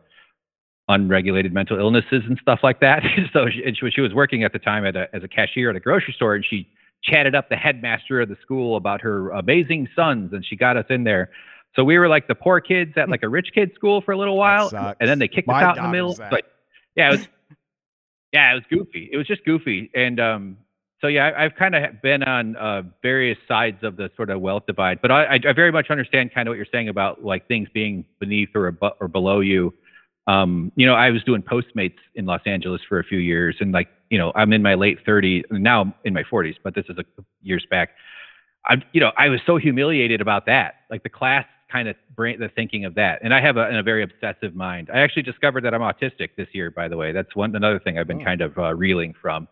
unregulated 0.87 1.53
mental 1.53 1.77
illnesses 1.77 2.23
and 2.27 2.39
stuff 2.41 2.61
like 2.63 2.79
that. 2.79 3.03
so 3.33 3.49
she, 3.51 3.63
and 3.63 3.77
she, 3.77 3.91
she 3.91 4.01
was 4.01 4.15
working 4.15 4.43
at 4.43 4.51
the 4.51 4.59
time 4.59 4.83
at 4.83 4.95
a, 4.95 5.07
as 5.13 5.23
a 5.23 5.27
cashier 5.27 5.69
at 5.69 5.75
a 5.75 5.79
grocery 5.79 6.13
store, 6.15 6.33
and 6.33 6.43
she 6.43 6.67
chatted 7.03 7.35
up 7.35 7.49
the 7.49 7.55
headmaster 7.55 8.19
of 8.19 8.29
the 8.29 8.37
school 8.41 8.77
about 8.77 8.99
her 9.01 9.29
amazing 9.29 9.87
sons, 9.95 10.33
and 10.33 10.43
she 10.43 10.55
got 10.55 10.75
us 10.75 10.85
in 10.89 11.03
there. 11.03 11.29
So 11.75 11.83
we 11.83 11.97
were 11.97 12.07
like 12.07 12.27
the 12.27 12.35
poor 12.35 12.59
kids 12.59 12.93
at 12.97 13.09
like 13.09 13.23
a 13.23 13.29
rich 13.29 13.49
kid 13.53 13.71
school 13.75 14.01
for 14.01 14.11
a 14.11 14.17
little 14.17 14.37
while, 14.37 14.69
and 14.99 15.09
then 15.09 15.19
they 15.19 15.27
kicked 15.27 15.47
My 15.47 15.57
us 15.57 15.63
out 15.63 15.77
in 15.77 15.83
the 15.83 15.89
middle. 15.89 16.15
But 16.29 16.45
yeah, 16.95 17.09
it 17.09 17.11
was 17.11 17.27
yeah, 18.33 18.51
it 18.51 18.55
was 18.55 18.63
goofy. 18.69 19.09
It 19.11 19.17
was 19.17 19.27
just 19.27 19.43
goofy, 19.45 19.89
and 19.93 20.19
um, 20.19 20.57
so 21.01 21.07
yeah, 21.07 21.27
I, 21.27 21.45
I've 21.45 21.55
kind 21.55 21.75
of 21.75 22.01
been 22.01 22.23
on 22.23 22.55
uh, 22.55 22.83
various 23.01 23.37
sides 23.47 23.83
of 23.83 23.95
the 23.95 24.11
sort 24.15 24.29
of 24.29 24.41
wealth 24.41 24.65
divide, 24.67 25.01
but 25.01 25.11
I, 25.11 25.23
I, 25.23 25.39
I 25.47 25.53
very 25.53 25.71
much 25.71 25.89
understand 25.89 26.33
kind 26.33 26.47
of 26.47 26.51
what 26.51 26.57
you're 26.57 26.67
saying 26.71 26.89
about 26.89 27.23
like 27.23 27.47
things 27.47 27.69
being 27.73 28.05
beneath 28.19 28.49
or 28.55 28.67
above 28.67 28.93
or 28.99 29.07
below 29.07 29.39
you. 29.39 29.73
Um, 30.27 30.71
you 30.75 30.85
know, 30.85 30.93
I 30.93 31.09
was 31.09 31.23
doing 31.23 31.41
Postmates 31.41 31.97
in 32.15 32.25
Los 32.25 32.41
Angeles 32.45 32.81
for 32.87 32.99
a 32.99 33.03
few 33.03 33.19
years, 33.19 33.55
and 33.59 33.71
like, 33.71 33.87
you 34.09 34.17
know, 34.17 34.31
I'm 34.35 34.53
in 34.53 34.61
my 34.61 34.75
late 34.75 35.03
30s 35.05 35.43
now, 35.49 35.81
I'm 35.81 35.93
in 36.03 36.13
my 36.13 36.23
40s, 36.23 36.55
but 36.63 36.75
this 36.75 36.85
is 36.89 36.97
a 36.97 37.03
years 37.41 37.65
back. 37.69 37.91
I, 38.65 38.83
you 38.91 38.99
know, 38.99 39.11
I 39.17 39.29
was 39.29 39.39
so 39.45 39.57
humiliated 39.57 40.21
about 40.21 40.45
that. 40.47 40.81
Like 40.89 41.03
the 41.03 41.09
class 41.09 41.45
kind 41.71 41.87
of 41.87 41.95
brain, 42.15 42.39
the 42.39 42.49
thinking 42.49 42.85
of 42.85 42.95
that, 42.95 43.19
and 43.23 43.33
I 43.33 43.41
have 43.41 43.57
a, 43.57 43.77
a 43.77 43.83
very 43.83 44.03
obsessive 44.03 44.55
mind. 44.55 44.89
I 44.93 44.99
actually 44.99 45.23
discovered 45.23 45.61
that 45.63 45.73
I'm 45.73 45.81
autistic 45.81 46.29
this 46.35 46.47
year, 46.53 46.71
by 46.71 46.87
the 46.87 46.97
way. 46.97 47.11
That's 47.11 47.35
one 47.35 47.55
another 47.55 47.79
thing 47.79 47.97
I've 47.97 48.07
been 48.07 48.21
Oh. 48.21 48.25
kind 48.25 48.41
of 48.41 48.57
uh, 48.57 48.73
reeling 48.75 49.13
from. 49.21 49.47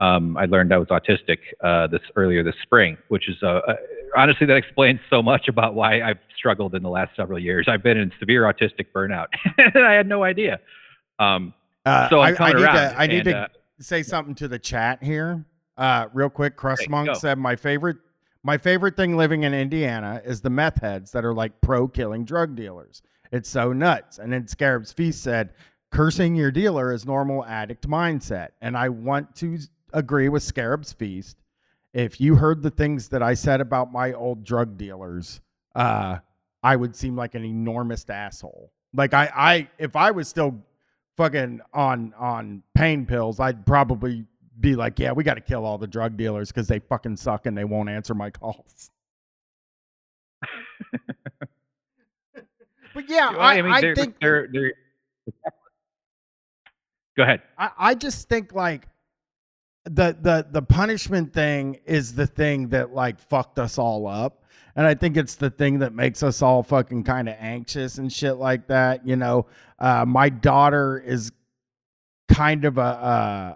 Um, 0.00 0.36
I 0.36 0.46
learned 0.46 0.72
I 0.74 0.78
was 0.78 0.88
autistic 0.88 1.38
uh, 1.62 1.86
this 1.86 2.00
earlier 2.16 2.42
this 2.42 2.56
spring, 2.62 2.96
which 3.08 3.28
is 3.28 3.36
uh, 3.42 3.60
uh, 3.66 3.74
honestly 4.16 4.46
that 4.48 4.56
explains 4.56 5.00
so 5.08 5.22
much 5.22 5.48
about 5.48 5.74
why 5.74 6.02
I've 6.02 6.18
struggled 6.36 6.74
in 6.74 6.82
the 6.82 6.88
last 6.90 7.14
several 7.16 7.38
years. 7.38 7.66
I've 7.68 7.82
been 7.84 7.96
in 7.96 8.12
severe 8.18 8.42
autistic 8.42 8.86
burnout, 8.94 9.28
and 9.58 9.84
I 9.84 9.92
had 9.92 10.08
no 10.08 10.24
idea. 10.24 10.58
Um, 11.18 11.54
Uh, 11.86 12.08
so 12.10 12.20
I, 12.20 12.28
I'm 12.28 12.34
I 12.34 12.36
coming 12.36 12.56
need 12.56 12.62
to 12.62 12.94
I 13.00 13.06
need 13.06 13.26
and, 13.26 13.26
to 13.26 13.36
uh, 13.38 13.46
say 13.80 14.02
something 14.02 14.34
to 14.36 14.48
the 14.48 14.58
chat 14.58 15.02
here. 15.02 15.44
Uh, 15.76 16.06
real 16.12 16.28
quick, 16.28 16.56
Crust 16.56 16.88
Monk 16.88 17.16
said 17.16 17.38
my 17.38 17.56
favorite 17.56 17.96
my 18.44 18.58
favorite 18.58 18.96
thing 18.96 19.16
living 19.16 19.44
in 19.44 19.54
Indiana 19.54 20.20
is 20.24 20.40
the 20.40 20.50
meth 20.50 20.80
heads 20.80 21.12
that 21.12 21.24
are 21.24 21.34
like 21.34 21.60
pro 21.60 21.86
killing 21.88 22.24
drug 22.24 22.56
dealers. 22.56 23.02
It's 23.30 23.48
so 23.48 23.72
nuts. 23.72 24.18
And 24.18 24.32
then 24.32 24.46
Scarab's 24.46 24.92
Feast 24.92 25.22
said, 25.22 25.54
cursing 25.90 26.34
your 26.34 26.50
dealer 26.50 26.92
is 26.92 27.06
normal 27.06 27.44
addict 27.44 27.88
mindset. 27.88 28.48
And 28.60 28.76
I 28.76 28.88
want 28.88 29.36
to 29.36 29.58
agree 29.92 30.28
with 30.28 30.42
Scarab's 30.42 30.92
Feast. 30.92 31.38
If 31.94 32.20
you 32.20 32.36
heard 32.36 32.62
the 32.62 32.70
things 32.70 33.08
that 33.08 33.22
I 33.22 33.34
said 33.34 33.60
about 33.60 33.92
my 33.92 34.12
old 34.12 34.44
drug 34.44 34.76
dealers, 34.76 35.40
uh, 35.74 36.18
I 36.62 36.76
would 36.76 36.96
seem 36.96 37.16
like 37.16 37.34
an 37.34 37.44
enormous 37.44 38.08
asshole. 38.08 38.72
Like 38.94 39.14
I, 39.14 39.30
I 39.34 39.68
if 39.78 39.96
I 39.96 40.10
was 40.10 40.28
still 40.28 40.64
fucking 41.16 41.60
on 41.72 42.14
on 42.18 42.62
pain 42.74 43.04
pills, 43.04 43.40
I'd 43.40 43.66
probably 43.66 44.24
be 44.58 44.76
like, 44.76 44.98
yeah, 44.98 45.12
we 45.12 45.24
got 45.24 45.34
to 45.34 45.40
kill 45.40 45.64
all 45.64 45.78
the 45.78 45.86
drug 45.86 46.16
dealers 46.16 46.48
because 46.48 46.68
they 46.68 46.78
fucking 46.78 47.16
suck 47.16 47.46
and 47.46 47.56
they 47.56 47.64
won't 47.64 47.88
answer 47.88 48.14
my 48.14 48.30
calls. 48.30 48.90
but 52.94 53.08
yeah, 53.08 53.30
well, 53.30 53.40
I, 53.40 53.62
mean, 53.62 53.72
I 53.72 53.80
they're, 53.80 53.94
think 53.94 54.16
they're, 54.20 54.48
they're. 54.52 54.72
Go 57.16 57.22
ahead. 57.22 57.42
I, 57.58 57.70
I 57.78 57.94
just 57.94 58.28
think 58.28 58.52
like 58.52 58.88
the 59.84 60.16
the 60.20 60.46
the 60.50 60.62
punishment 60.62 61.32
thing 61.32 61.78
is 61.84 62.14
the 62.14 62.26
thing 62.26 62.68
that 62.68 62.94
like 62.94 63.18
fucked 63.18 63.58
us 63.58 63.78
all 63.78 64.06
up. 64.06 64.44
And 64.74 64.86
I 64.86 64.94
think 64.94 65.18
it's 65.18 65.34
the 65.34 65.50
thing 65.50 65.80
that 65.80 65.92
makes 65.92 66.22
us 66.22 66.40
all 66.40 66.62
fucking 66.62 67.04
kind 67.04 67.28
of 67.28 67.36
anxious 67.38 67.98
and 67.98 68.10
shit 68.10 68.36
like 68.36 68.68
that. 68.68 69.06
You 69.06 69.16
know, 69.16 69.46
uh, 69.78 70.06
my 70.06 70.30
daughter 70.30 71.02
is 71.04 71.30
kind 72.28 72.64
of 72.64 72.78
a 72.78 72.80
uh, 72.80 73.54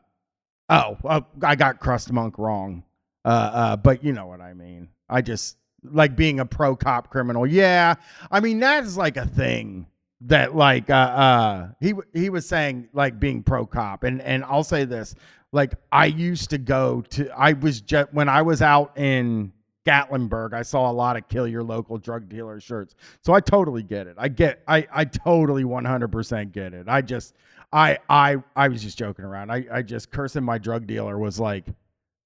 oh, 0.69 0.99
uh, 1.05 1.21
I 1.43 1.57
got 1.57 1.81
Crust 1.81 2.13
Monk 2.13 2.39
wrong. 2.39 2.85
Uh, 3.25 3.29
uh, 3.29 3.77
but 3.77 4.05
you 4.05 4.13
know 4.13 4.27
what 4.27 4.41
I 4.41 4.55
mean. 4.55 4.89
I 5.09 5.23
just 5.23 5.57
like 5.83 6.17
being 6.17 6.41
a 6.41 6.47
pro 6.47 6.77
cop 6.77 7.11
criminal. 7.11 7.47
Yeah, 7.47 7.95
I 8.31 8.41
mean 8.41 8.61
that 8.61 8.85
is 8.85 8.97
like 8.97 9.17
a 9.17 9.27
thing 9.27 9.87
that 10.23 10.57
like 10.57 10.89
uh 10.89 10.95
uh 10.95 11.69
he 11.81 11.93
he 12.15 12.31
was 12.31 12.49
saying 12.49 12.89
like 12.93 13.21
being 13.21 13.43
pro 13.43 13.67
cop 13.67 14.03
and 14.03 14.23
and 14.23 14.45
I'll 14.45 14.65
say 14.65 14.85
this 14.85 15.15
like 15.53 15.75
I 15.93 16.07
used 16.07 16.51
to 16.51 16.59
go 16.59 17.03
to 17.11 17.31
I 17.37 17.53
was 17.53 17.81
just 17.81 18.13
when 18.15 18.29
I 18.29 18.43
was 18.43 18.63
out 18.63 18.97
in 18.97 19.53
Gatlinburg 19.85 20.55
I 20.55 20.63
saw 20.63 20.91
a 20.91 20.93
lot 20.93 21.17
of 21.17 21.29
kill 21.29 21.47
your 21.47 21.63
local 21.63 21.99
drug 21.99 22.29
dealer 22.29 22.61
shirts 22.61 22.95
so 23.21 23.35
I 23.35 23.41
totally 23.41 23.83
get 23.83 24.07
it 24.07 24.17
I 24.19 24.29
get 24.29 24.63
I 24.67 24.87
I 24.91 25.05
totally 25.05 25.65
100% 25.65 26.53
get 26.53 26.73
it 26.73 26.89
I 26.89 27.03
just 27.03 27.35
I 27.73 27.99
I 28.09 28.37
I 28.55 28.69
was 28.69 28.83
just 28.83 28.97
joking 28.99 29.25
around 29.25 29.51
I 29.51 29.67
I 29.73 29.83
just 29.83 30.11
cursing 30.11 30.45
my 30.45 30.59
drug 30.59 30.87
dealer 30.87 31.19
was 31.19 31.39
like 31.41 31.67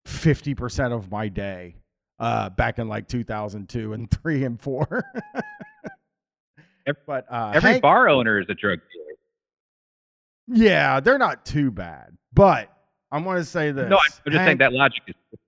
50% 0.06 0.92
of 0.92 1.10
my 1.10 1.28
day 1.28 1.76
uh 2.18 2.50
back 2.50 2.78
in 2.78 2.88
like 2.88 3.08
2002 3.08 3.92
and 3.92 4.10
3 4.22 4.44
and 4.44 4.60
4 4.60 5.04
but 7.06 7.26
uh 7.30 7.52
Every 7.54 7.70
Hank- 7.72 7.82
bar 7.82 8.08
owner 8.08 8.40
is 8.40 8.46
a 8.48 8.54
drug 8.54 8.78
dealer. 8.92 10.58
yeah, 10.60 11.00
they're 11.00 11.18
not 11.18 11.44
too 11.46 11.70
bad. 11.70 12.16
But 12.32 12.70
I 13.12 13.18
want 13.20 13.38
to 13.38 13.44
say 13.44 13.70
this. 13.72 13.88
No, 13.88 13.96
I'm 13.98 14.32
just 14.32 14.44
saying 14.44 14.58
that 14.58 14.72
logic 14.72 15.02
is. 15.08 15.14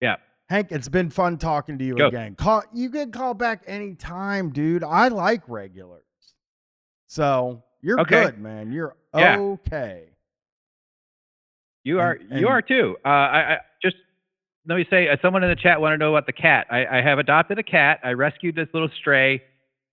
Yeah. 0.00 0.16
Hank, 0.48 0.68
it's 0.70 0.88
been 0.88 1.10
fun 1.10 1.38
talking 1.38 1.76
to 1.78 1.84
you 1.84 1.96
Go. 1.96 2.06
again. 2.06 2.36
Call 2.36 2.62
you 2.72 2.88
can 2.88 3.10
call 3.10 3.34
back 3.34 3.64
anytime, 3.66 4.50
dude. 4.50 4.84
I 4.84 5.08
like 5.08 5.42
regulars. 5.48 6.04
So 7.08 7.64
you're 7.82 8.00
Okay. 8.00 8.24
good, 8.24 8.38
man. 8.38 8.72
You're 8.72 8.94
Yeah. 9.14 9.38
okay. 9.38 10.04
You 11.84 12.00
are 12.00 12.12
And- 12.12 12.30
and- 12.32 12.40
you 12.40 12.48
are 12.48 12.60
too. 12.62 12.96
Uh, 13.04 13.08
I, 13.08 13.52
I 13.54 13.58
just 13.82 13.96
let 14.66 14.76
me 14.76 14.86
say, 14.90 15.08
uh, 15.08 15.16
someone 15.22 15.42
in 15.42 15.48
the 15.48 15.56
chat 15.56 15.80
want 15.80 15.94
to 15.94 15.98
know 15.98 16.14
about 16.14 16.26
the 16.26 16.32
cat. 16.32 16.66
I, 16.70 16.98
I 16.98 17.00
have 17.00 17.18
adopted 17.18 17.58
a 17.58 17.62
cat. 17.62 18.00
I 18.04 18.12
rescued 18.12 18.54
this 18.54 18.68
little 18.74 18.90
stray, 19.00 19.42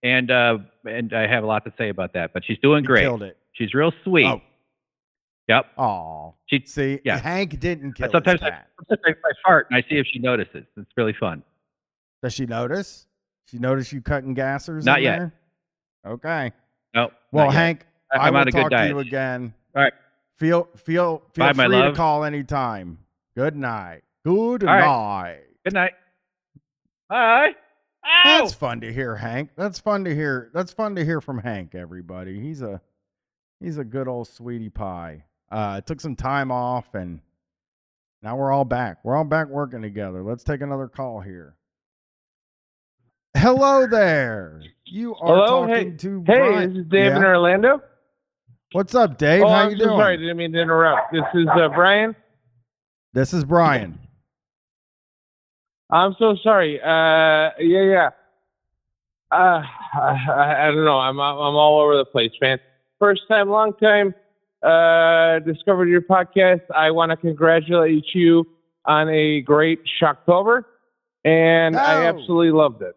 and 0.03 0.29
uh, 0.29 0.57
and 0.83 1.13
I 1.13 1.27
have 1.27 1.43
a 1.43 1.47
lot 1.47 1.63
to 1.65 1.73
say 1.77 1.89
about 1.89 2.13
that. 2.13 2.33
But 2.33 2.43
she's 2.45 2.57
doing 2.59 2.83
great. 2.83 3.03
killed 3.03 3.23
it. 3.23 3.37
She's 3.53 3.73
real 3.73 3.93
sweet. 4.03 4.25
Oh, 4.25 4.41
Yep. 5.47 5.65
aw. 5.77 6.31
She 6.47 6.63
See, 6.65 6.99
Yeah. 7.05 7.19
Hank 7.19 7.59
didn't 7.59 7.93
kill 7.93 8.09
sometimes 8.11 8.41
his 8.41 8.49
I, 8.51 8.63
sometimes 8.89 9.17
I 9.23 9.29
fart 9.47 9.67
and 9.69 9.77
I 9.77 9.81
see 9.87 9.97
if 9.97 10.07
she 10.11 10.17
notices. 10.19 10.65
It's 10.75 10.91
really 10.97 11.13
fun. 11.13 11.43
Does 12.23 12.33
she 12.33 12.47
notice? 12.47 13.05
She 13.47 13.59
notice 13.59 13.93
you 13.93 14.01
cutting 14.01 14.33
gassers? 14.35 14.83
Not 14.85 14.97
in 14.97 15.03
yet. 15.03 15.19
there? 15.19 15.33
Okay. 16.07 16.51
No. 16.95 17.11
Well. 17.31 17.51
Hank, 17.51 17.85
I- 18.11 18.17
I 18.17 18.27
I'm 18.27 18.33
will 18.33 18.41
on 18.41 18.47
a 18.47 18.51
good 18.51 18.61
talk 18.61 18.71
to 18.71 18.87
you 18.87 18.99
again. 18.99 19.53
All 19.75 19.83
right. 19.83 19.93
Feel 20.37 20.67
feel 20.75 21.21
feel 21.33 21.53
Bye, 21.53 21.53
free 21.53 21.81
to 21.81 21.93
call 21.93 22.23
anytime. 22.23 22.97
Good 23.37 23.55
night. 23.55 24.01
Good 24.25 24.63
All 24.63 24.73
right. 24.75 24.81
night. 24.81 25.39
Good 25.63 25.73
night. 25.73 25.91
Bye. 27.09 27.55
Ow! 28.05 28.39
That's 28.39 28.53
fun 28.53 28.81
to 28.81 28.91
hear, 28.93 29.15
Hank. 29.15 29.51
That's 29.55 29.79
fun 29.79 30.03
to 30.05 30.13
hear. 30.13 30.49
That's 30.53 30.71
fun 30.73 30.95
to 30.95 31.05
hear 31.05 31.21
from 31.21 31.39
Hank. 31.39 31.73
Everybody, 31.73 32.39
he's 32.39 32.61
a 32.61 32.81
he's 33.59 33.77
a 33.77 33.83
good 33.83 34.07
old 34.07 34.27
sweetie 34.27 34.69
pie. 34.69 35.23
Uh, 35.51 35.81
took 35.81 36.01
some 36.01 36.15
time 36.15 36.51
off, 36.51 36.93
and 36.95 37.21
now 38.21 38.35
we're 38.35 38.51
all 38.51 38.65
back. 38.65 38.97
We're 39.03 39.15
all 39.15 39.23
back 39.23 39.47
working 39.47 39.81
together. 39.81 40.21
Let's 40.21 40.43
take 40.43 40.61
another 40.61 40.87
call 40.87 41.21
here. 41.21 41.55
Hello 43.37 43.87
there. 43.87 44.61
You 44.85 45.15
are 45.15 45.27
Hello? 45.27 45.45
talking 45.67 45.91
Hey- 45.91 45.97
to 45.97 46.23
Hey, 46.27 46.37
Brian. 46.39 46.73
this 46.73 46.81
is 46.83 46.87
Dave 46.89 47.11
in 47.13 47.23
Orlando. 47.23 47.81
What's 48.71 48.93
up, 48.93 49.17
Dave? 49.17 49.43
oh, 49.43 49.47
How 49.47 49.63
I'm 49.63 49.71
you 49.71 49.77
so 49.77 49.85
doing? 49.85 49.99
sorry. 49.99 50.17
Didn't 50.17 50.37
mean 50.37 50.51
to 50.53 50.59
interrupt. 50.61 51.11
This 51.11 51.23
is 51.33 51.47
uh, 51.47 51.69
Brian. 51.69 52.15
This 53.13 53.33
is 53.33 53.45
Brian. 53.45 53.97
I'm 55.89 56.15
so 56.19 56.35
sorry. 56.43 56.79
Uh, 56.81 57.51
yeah, 57.59 57.83
yeah. 57.83 58.09
Uh, 59.31 59.61
I, 59.93 60.67
I 60.67 60.71
don't 60.71 60.83
know. 60.85 60.97
I'm 60.99 61.19
I'm 61.19 61.55
all 61.55 61.79
over 61.81 61.95
the 61.97 62.05
place, 62.05 62.31
man. 62.41 62.59
First 62.99 63.21
time, 63.29 63.49
long 63.49 63.73
time. 63.73 64.13
Uh, 64.61 65.39
discovered 65.39 65.89
your 65.89 66.01
podcast. 66.01 66.61
I 66.73 66.91
want 66.91 67.11
to 67.11 67.17
congratulate 67.17 68.05
you 68.13 68.45
on 68.85 69.09
a 69.09 69.41
great 69.41 69.79
Shocktober, 70.01 70.63
and 71.23 71.75
I 71.77 72.03
Oh. 72.03 72.07
absolutely 72.07 72.51
loved 72.51 72.81
it. 72.81 72.95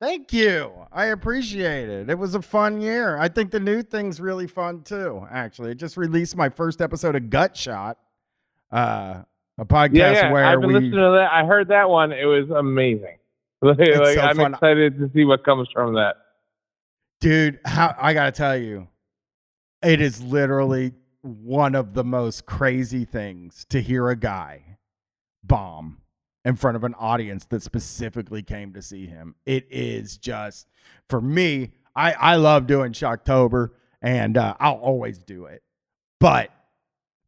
Thank 0.00 0.32
you. 0.32 0.72
I 0.92 1.06
appreciate 1.06 1.88
it. 1.88 2.10
It 2.10 2.18
was 2.18 2.34
a 2.34 2.42
fun 2.42 2.80
year. 2.80 3.16
I 3.16 3.28
think 3.28 3.50
the 3.50 3.60
new 3.60 3.82
thing's 3.82 4.20
really 4.20 4.46
fun 4.46 4.82
too. 4.82 5.26
Actually, 5.30 5.70
I 5.70 5.74
just 5.74 5.96
released 5.96 6.36
my 6.36 6.48
first 6.48 6.80
episode 6.82 7.16
of 7.16 7.30
Gut 7.30 7.56
Shot, 7.56 7.98
uh, 8.72 9.22
a 9.56 9.64
podcast 9.64 9.94
Yeah, 9.94 10.12
yeah. 10.12 10.32
where 10.32 10.44
I've 10.44 10.60
been 10.60 10.68
we. 10.68 10.74
listening 10.74 10.92
to 10.92 11.12
that. 11.18 11.30
I 11.32 11.44
heard 11.46 11.68
that 11.68 11.88
one. 11.88 12.12
It 12.12 12.26
was 12.26 12.50
amazing. 12.50 13.18
Like, 13.62 13.78
like, 13.78 13.88
so 14.14 14.20
I'm 14.20 14.36
fun. 14.36 14.52
excited 14.52 14.98
to 14.98 15.10
see 15.14 15.24
what 15.24 15.42
comes 15.42 15.68
from 15.72 15.94
that. 15.94 16.16
Dude, 17.22 17.60
how 17.64 17.94
I 17.98 18.12
gotta 18.12 18.30
tell 18.32 18.58
you, 18.58 18.88
it 19.82 20.02
is 20.02 20.20
literally 20.22 20.92
one 21.22 21.74
of 21.74 21.94
the 21.94 22.04
most 22.04 22.44
crazy 22.44 23.06
things 23.06 23.64
to 23.70 23.80
hear 23.80 24.10
a 24.10 24.16
guy 24.16 24.76
bomb 25.42 25.96
in 26.44 26.56
front 26.56 26.76
of 26.76 26.84
an 26.84 26.94
audience 26.94 27.46
that 27.46 27.62
specifically 27.62 28.42
came 28.42 28.72
to 28.74 28.82
see 28.82 29.06
him. 29.06 29.34
It 29.46 29.66
is 29.70 30.16
just 30.18 30.68
for 31.08 31.20
me. 31.20 31.72
I 31.96 32.12
I 32.12 32.36
love 32.36 32.66
doing 32.66 32.92
Shocktober, 32.92 33.70
and 34.02 34.36
uh, 34.36 34.54
I'll 34.60 34.74
always 34.74 35.18
do 35.18 35.46
it. 35.46 35.62
But 36.20 36.50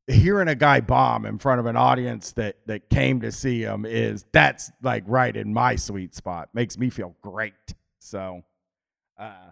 hearing 0.08 0.48
a 0.48 0.54
guy 0.54 0.80
bomb 0.80 1.26
in 1.26 1.38
front 1.38 1.60
of 1.60 1.66
an 1.66 1.76
audience 1.76 2.32
that 2.32 2.56
that 2.66 2.88
came 2.90 3.20
to 3.20 3.32
see 3.32 3.62
him 3.62 3.84
is 3.84 4.24
that's 4.32 4.70
like 4.82 5.04
right 5.06 5.36
in 5.36 5.52
my 5.52 5.76
sweet 5.76 6.14
spot. 6.14 6.48
Makes 6.54 6.78
me 6.78 6.90
feel 6.90 7.16
great. 7.22 7.54
So, 7.98 8.42
uh, 9.18 9.50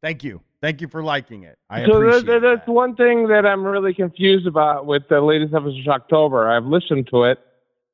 thank 0.00 0.22
you, 0.22 0.40
thank 0.60 0.80
you 0.80 0.88
for 0.88 1.02
liking 1.02 1.42
it. 1.42 1.58
I 1.68 1.84
so 1.84 1.96
appreciate 1.96 2.26
that, 2.26 2.42
that's 2.42 2.66
that. 2.66 2.72
one 2.72 2.94
thing 2.94 3.28
that 3.28 3.44
I'm 3.44 3.64
really 3.64 3.94
confused 3.94 4.46
about 4.46 4.86
with 4.86 5.08
the 5.08 5.20
latest 5.20 5.54
episode 5.54 5.80
of 5.80 5.88
October. 5.88 6.48
I've 6.50 6.66
listened 6.66 7.08
to 7.12 7.24
it, 7.24 7.38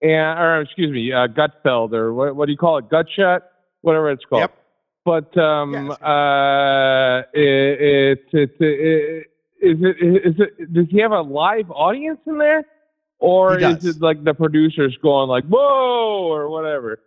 and 0.02 0.39
or 0.39 0.60
excuse 0.62 0.90
me, 0.93 1.12
uh, 1.12 1.27
Gutfeld 1.28 1.93
or 1.93 2.12
what, 2.12 2.36
what 2.36 2.47
do 2.47 2.52
you 2.52 2.59
call 2.59 2.78
it? 2.78 2.89
Gutshot, 2.89 3.40
whatever 3.82 4.10
it's 4.10 4.24
called. 4.24 4.40
Yep. 4.43 4.55
But 5.05 5.39
um, 5.39 5.73
Yes. 5.73 6.01
uh, 6.02 7.23
it, 7.32 7.81
it, 7.81 8.20
it, 8.32 8.51
it, 8.60 9.27
is 9.62 9.78
it 9.81 9.97
is 10.27 10.35
it 10.40 10.73
does 10.73 10.86
he 10.90 11.01
have 11.01 11.12
a 11.12 11.20
live 11.23 11.70
audience 11.70 12.18
in 12.27 12.39
there, 12.39 12.64
or 13.18 13.59
is 13.59 13.85
it 13.85 14.01
like 14.02 14.23
the 14.24 14.35
producers 14.35 14.97
going 15.02 15.28
like 15.28 15.44
whoa 15.44 16.28
or 16.31 16.51
whatever? 16.51 16.98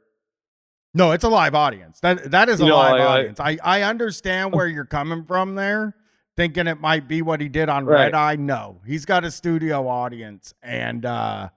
No, 0.93 1.11
it's 1.11 1.23
a 1.23 1.29
live 1.29 1.53
audience. 1.53 1.99
That 1.99 2.31
that 2.31 2.49
is 2.49 2.59
a 2.61 2.63
You 2.63 2.69
know, 2.69 2.77
live 2.77 2.91
like- 2.93 3.01
audience. 3.01 3.39
I 3.39 3.57
I 3.63 3.81
understand 3.83 4.53
where 4.53 4.65
you're 4.65 4.85
coming 4.85 5.25
from 5.25 5.55
there, 5.55 5.93
thinking 6.37 6.65
it 6.67 6.79
might 6.81 7.07
be 7.07 7.21
what 7.21 7.41
he 7.41 7.49
did 7.49 7.69
on 7.69 7.85
Right. 7.85 8.05
Red 8.05 8.15
Eye. 8.15 8.35
No, 8.37 8.79
he's 8.87 9.05
got 9.05 9.23
a 9.25 9.29
studio 9.31 9.87
audience, 9.87 10.53
and 10.63 11.05
uh, 11.05 11.49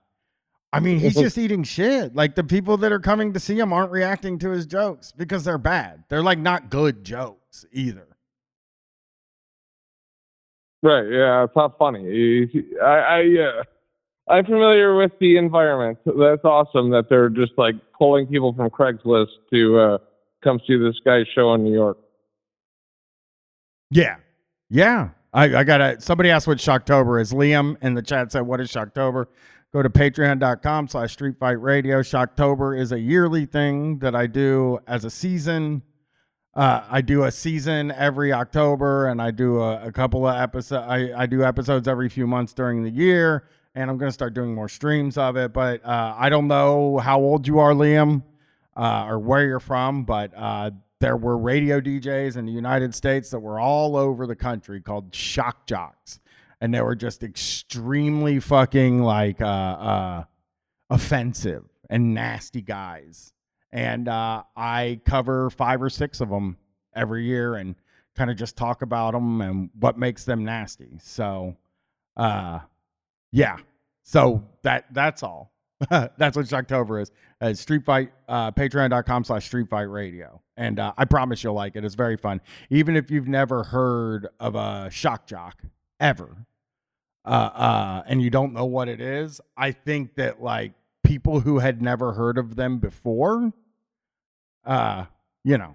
I 0.72 0.80
mean 0.80 0.98
he's 0.98 1.14
just 1.18 1.38
eating 1.38 1.64
shit. 1.64 2.14
Like 2.14 2.34
the 2.34 2.44
people 2.44 2.76
that 2.78 2.92
are 2.92 3.00
coming 3.00 3.32
to 3.32 3.40
see 3.40 3.58
him 3.58 3.72
aren't 3.72 3.90
reacting 3.90 4.38
to 4.40 4.50
his 4.50 4.66
jokes 4.66 5.12
because 5.12 5.44
they're 5.44 5.58
bad. 5.58 6.04
They're 6.08 6.22
like 6.22 6.38
not 6.38 6.70
good 6.70 7.04
jokes 7.04 7.64
either. 7.72 8.06
Right. 10.82 11.06
Yeah, 11.08 11.44
it's 11.44 11.54
not 11.54 11.78
funny. 11.78 12.48
I, 12.82 12.86
I, 12.86 13.20
uh, 13.40 13.62
I'm 14.32 14.44
familiar 14.44 14.96
with 14.96 15.12
the 15.20 15.36
environment. 15.36 15.98
That's 16.04 16.44
awesome 16.44 16.90
that 16.90 17.08
they're 17.08 17.28
just 17.28 17.52
like 17.56 17.76
pulling 17.96 18.26
people 18.26 18.52
from 18.52 18.68
Craigslist 18.70 19.28
to 19.52 19.78
uh, 19.78 19.98
come 20.42 20.60
see 20.66 20.76
this 20.76 20.96
guy's 21.04 21.26
show 21.34 21.54
in 21.54 21.62
New 21.62 21.72
York. 21.72 21.98
Yeah. 23.90 24.16
Yeah. 24.70 25.10
I, 25.32 25.56
I 25.56 25.64
got 25.64 25.78
to 25.78 26.00
somebody 26.00 26.30
asked 26.30 26.46
what 26.46 26.58
Shocktober 26.58 27.20
is. 27.20 27.32
Liam 27.32 27.76
in 27.82 27.94
the 27.94 28.02
chat 28.02 28.32
said, 28.32 28.42
What 28.42 28.60
is 28.60 28.70
Shocktober? 28.70 29.26
Go 29.72 29.82
to 29.82 29.88
patreon.com 29.88 30.88
slash 30.88 31.12
street 31.12 31.36
fight 31.36 31.60
radio. 31.60 32.02
Shocktober 32.02 32.78
is 32.78 32.92
a 32.92 33.00
yearly 33.00 33.46
thing 33.46 34.00
that 34.00 34.14
I 34.14 34.26
do 34.26 34.80
as 34.86 35.04
a 35.06 35.10
season. 35.10 35.82
Uh, 36.54 36.82
I 36.90 37.00
do 37.00 37.24
a 37.24 37.30
season 37.30 37.90
every 37.90 38.34
October 38.34 39.08
and 39.08 39.22
I 39.22 39.30
do 39.30 39.60
a, 39.60 39.86
a 39.86 39.92
couple 39.92 40.26
of 40.26 40.36
episodes. 40.36 40.84
I, 40.86 41.22
I 41.22 41.24
do 41.24 41.42
episodes 41.42 41.88
every 41.88 42.10
few 42.10 42.26
months 42.26 42.52
during 42.52 42.84
the 42.84 42.90
year 42.90 43.48
and 43.74 43.90
I'm 43.90 43.96
going 43.96 44.10
to 44.10 44.12
start 44.12 44.34
doing 44.34 44.54
more 44.54 44.68
streams 44.68 45.16
of 45.16 45.38
it. 45.38 45.54
But 45.54 45.82
uh, 45.84 46.14
I 46.18 46.28
don't 46.28 46.48
know 46.48 46.98
how 46.98 47.20
old 47.20 47.46
you 47.46 47.58
are, 47.58 47.72
Liam, 47.72 48.22
uh, 48.76 49.06
or 49.08 49.18
where 49.18 49.46
you're 49.46 49.60
from, 49.60 50.04
but 50.04 50.32
uh, 50.36 50.72
there 51.00 51.16
were 51.16 51.38
radio 51.38 51.80
DJs 51.80 52.36
in 52.36 52.44
the 52.44 52.52
United 52.52 52.94
States 52.94 53.30
that 53.30 53.40
were 53.40 53.58
all 53.58 53.96
over 53.96 54.26
the 54.26 54.36
country 54.36 54.82
called 54.82 55.14
shock 55.14 55.66
jocks. 55.66 56.20
And 56.62 56.72
they 56.72 56.80
were 56.80 56.94
just 56.94 57.24
extremely 57.24 58.38
fucking 58.38 59.02
like 59.02 59.40
uh, 59.40 59.44
uh, 59.44 60.24
offensive 60.88 61.64
and 61.90 62.14
nasty 62.14 62.62
guys. 62.62 63.32
And 63.72 64.06
uh, 64.06 64.44
I 64.56 65.00
cover 65.04 65.50
five 65.50 65.82
or 65.82 65.90
six 65.90 66.20
of 66.20 66.28
them 66.28 66.58
every 66.94 67.24
year 67.24 67.56
and 67.56 67.74
kind 68.14 68.30
of 68.30 68.36
just 68.36 68.56
talk 68.56 68.82
about 68.82 69.12
them 69.12 69.40
and 69.40 69.70
what 69.78 69.98
makes 69.98 70.24
them 70.24 70.44
nasty. 70.44 70.98
So, 71.02 71.56
uh, 72.16 72.60
yeah. 73.32 73.56
So 74.04 74.44
that 74.62 74.86
that's 74.92 75.22
all. 75.24 75.52
that's 75.90 76.36
what 76.36 76.46
Shocktober 76.46 77.02
is. 77.02 77.10
Uh, 77.40 77.54
Street 77.54 77.84
Fight, 77.84 78.12
uh, 78.28 78.52
patreon.com 78.52 79.24
slash 79.24 79.46
Street 79.46 79.68
Fight 79.68 79.82
Radio. 79.82 80.40
And 80.56 80.78
uh, 80.78 80.92
I 80.96 81.06
promise 81.06 81.42
you'll 81.42 81.54
like 81.54 81.74
it. 81.76 81.84
It's 81.84 81.94
very 81.94 82.16
fun. 82.16 82.40
Even 82.70 82.94
if 82.94 83.10
you've 83.10 83.26
never 83.26 83.64
heard 83.64 84.28
of 84.38 84.54
a 84.54 84.88
shock 84.90 85.26
jock 85.26 85.62
ever, 85.98 86.46
uh, 87.24 87.28
uh, 87.28 88.02
and 88.06 88.20
you 88.20 88.30
don't 88.30 88.52
know 88.52 88.64
what 88.64 88.88
it 88.88 89.00
is, 89.00 89.40
I 89.56 89.72
think 89.72 90.14
that 90.16 90.42
like 90.42 90.72
people 91.04 91.40
who 91.40 91.58
had 91.58 91.80
never 91.82 92.12
heard 92.12 92.38
of 92.38 92.56
them 92.56 92.78
before, 92.78 93.52
uh, 94.64 95.06
you 95.44 95.58
know, 95.58 95.74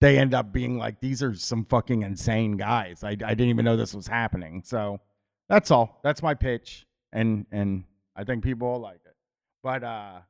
they 0.00 0.18
end 0.18 0.32
up 0.34 0.52
being 0.52 0.78
like, 0.78 1.00
these 1.00 1.22
are 1.22 1.34
some 1.34 1.64
fucking 1.66 2.02
insane 2.02 2.56
guys. 2.56 3.04
I, 3.04 3.10
I 3.10 3.14
didn't 3.14 3.48
even 3.48 3.64
know 3.64 3.76
this 3.76 3.94
was 3.94 4.06
happening. 4.06 4.62
So 4.64 5.00
that's 5.48 5.70
all. 5.70 6.00
That's 6.02 6.22
my 6.22 6.34
pitch. 6.34 6.86
And, 7.12 7.44
and 7.52 7.84
I 8.16 8.24
think 8.24 8.42
people 8.42 8.72
will 8.72 8.80
like 8.80 9.00
it. 9.04 9.14
But, 9.62 9.84
uh, 9.84 10.20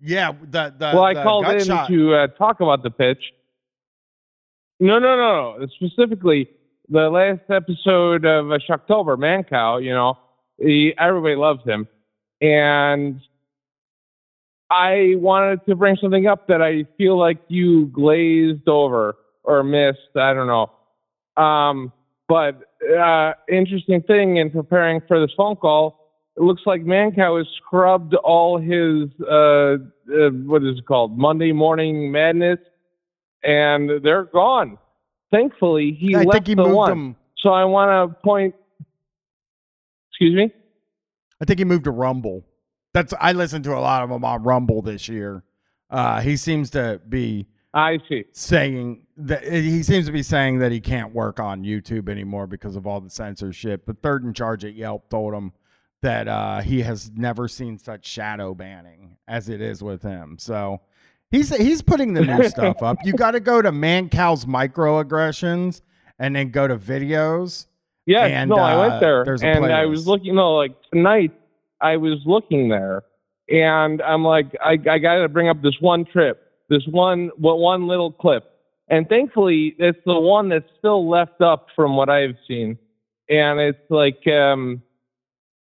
yeah, 0.00 0.32
the, 0.32 0.74
the, 0.76 0.90
well, 0.94 1.04
I 1.04 1.14
the 1.14 1.22
called 1.22 1.46
in 1.46 1.64
shot- 1.64 1.88
to 1.88 2.14
uh, 2.14 2.26
talk 2.26 2.60
about 2.60 2.82
the 2.82 2.90
pitch. 2.90 3.32
No, 4.80 4.98
no, 4.98 5.16
no, 5.16 5.56
no. 5.58 5.66
Specifically, 5.76 6.50
the 6.90 7.08
last 7.08 7.48
episode 7.50 8.24
of 8.24 8.50
uh, 8.50 8.58
Shocktober, 8.68 9.82
you 9.82 9.92
know, 9.92 10.18
he, 10.58 10.92
everybody 10.98 11.36
loves 11.36 11.64
him. 11.64 11.86
And 12.40 13.20
I 14.70 15.14
wanted 15.16 15.64
to 15.66 15.76
bring 15.76 15.96
something 15.96 16.26
up 16.26 16.48
that 16.48 16.60
I 16.60 16.84
feel 16.98 17.16
like 17.16 17.38
you 17.48 17.86
glazed 17.86 18.68
over 18.68 19.16
or 19.44 19.62
missed. 19.62 20.16
I 20.16 20.34
don't 20.34 20.46
know. 20.46 21.42
Um, 21.42 21.92
but 22.28 22.62
uh, 22.98 23.32
interesting 23.48 24.02
thing 24.02 24.36
in 24.36 24.50
preparing 24.50 25.00
for 25.06 25.20
this 25.20 25.32
phone 25.36 25.56
call, 25.56 26.00
it 26.36 26.42
looks 26.42 26.62
like 26.66 26.82
Mancow 26.82 27.38
has 27.38 27.46
scrubbed 27.56 28.14
all 28.14 28.58
his 28.58 29.10
uh, 29.28 29.76
uh, 30.12 30.30
what 30.46 30.62
is 30.62 30.78
it 30.78 30.86
called 30.86 31.18
Monday 31.18 31.52
Morning 31.52 32.10
Madness, 32.10 32.58
and 33.42 33.90
they're 34.02 34.24
gone. 34.24 34.78
Thankfully, 35.30 35.92
he 35.98 36.14
I 36.14 36.22
left 36.22 36.32
think 36.32 36.46
he 36.48 36.54
the 36.54 36.62
moved 36.62 36.74
one. 36.74 36.88
them. 36.90 37.16
So 37.38 37.50
I 37.50 37.64
want 37.64 38.12
to 38.12 38.20
point. 38.22 38.54
Excuse 40.10 40.34
me. 40.34 40.52
I 41.40 41.44
think 41.44 41.58
he 41.58 41.64
moved 41.64 41.84
to 41.84 41.90
Rumble. 41.90 42.44
That's 42.92 43.14
I 43.18 43.32
listened 43.32 43.64
to 43.64 43.72
a 43.74 43.80
lot 43.80 44.02
of 44.02 44.10
them 44.10 44.24
on 44.24 44.42
Rumble 44.42 44.82
this 44.82 45.08
year. 45.08 45.44
Uh, 45.88 46.20
he 46.20 46.36
seems 46.36 46.70
to 46.70 47.00
be 47.08 47.46
I 47.72 47.98
see. 48.08 48.24
saying 48.32 49.06
that 49.16 49.44
he 49.44 49.82
seems 49.82 50.06
to 50.06 50.12
be 50.12 50.22
saying 50.22 50.58
that 50.58 50.72
he 50.72 50.80
can't 50.80 51.14
work 51.14 51.38
on 51.40 51.62
YouTube 51.62 52.08
anymore 52.08 52.46
because 52.46 52.76
of 52.76 52.86
all 52.86 53.00
the 53.00 53.10
censorship. 53.10 53.86
The 53.86 53.94
third 53.94 54.24
in 54.24 54.34
charge 54.34 54.64
at 54.64 54.74
Yelp 54.74 55.08
told 55.08 55.32
him 55.34 55.52
that 56.02 56.28
uh, 56.28 56.60
he 56.60 56.82
has 56.82 57.10
never 57.14 57.46
seen 57.46 57.78
such 57.78 58.06
shadow 58.06 58.54
banning 58.54 59.16
as 59.28 59.48
it 59.48 59.60
is 59.60 59.82
with 59.82 60.02
him. 60.02 60.36
So 60.38 60.80
he's 61.30 61.54
he's 61.56 61.82
putting 61.82 62.14
the 62.14 62.22
new 62.22 62.48
stuff 62.48 62.82
up. 62.82 62.98
You 63.04 63.12
got 63.24 63.32
to 63.32 63.40
go 63.40 63.62
to 63.62 63.70
Mancow's 63.70 64.44
microaggressions 64.44 65.80
and 66.18 66.36
then 66.36 66.50
go 66.50 66.68
to 66.68 66.76
videos. 66.76 67.66
Yeah, 68.06 68.24
And, 68.24 68.50
no, 68.50 68.56
I 68.56 68.74
uh, 68.74 68.88
went 68.88 69.00
there, 69.00 69.22
and 69.42 69.72
I 69.72 69.86
was 69.86 70.06
looking. 70.06 70.34
No, 70.34 70.54
like 70.54 70.74
tonight, 70.92 71.32
I 71.80 71.96
was 71.96 72.18
looking 72.24 72.68
there, 72.68 73.02
and 73.48 74.02
I'm 74.02 74.24
like, 74.24 74.46
I, 74.60 74.72
I 74.90 74.98
got 74.98 75.16
to 75.16 75.28
bring 75.28 75.48
up 75.48 75.62
this 75.62 75.76
one 75.80 76.04
trip, 76.06 76.42
this 76.68 76.82
one, 76.86 77.30
what 77.36 77.58
one 77.58 77.86
little 77.86 78.10
clip, 78.10 78.50
and 78.88 79.08
thankfully, 79.08 79.76
it's 79.78 79.98
the 80.06 80.18
one 80.18 80.48
that's 80.48 80.68
still 80.78 81.08
left 81.08 81.40
up 81.40 81.68
from 81.76 81.96
what 81.96 82.08
I've 82.08 82.36
seen, 82.48 82.78
and 83.28 83.60
it's 83.60 83.90
like, 83.90 84.26
um, 84.26 84.82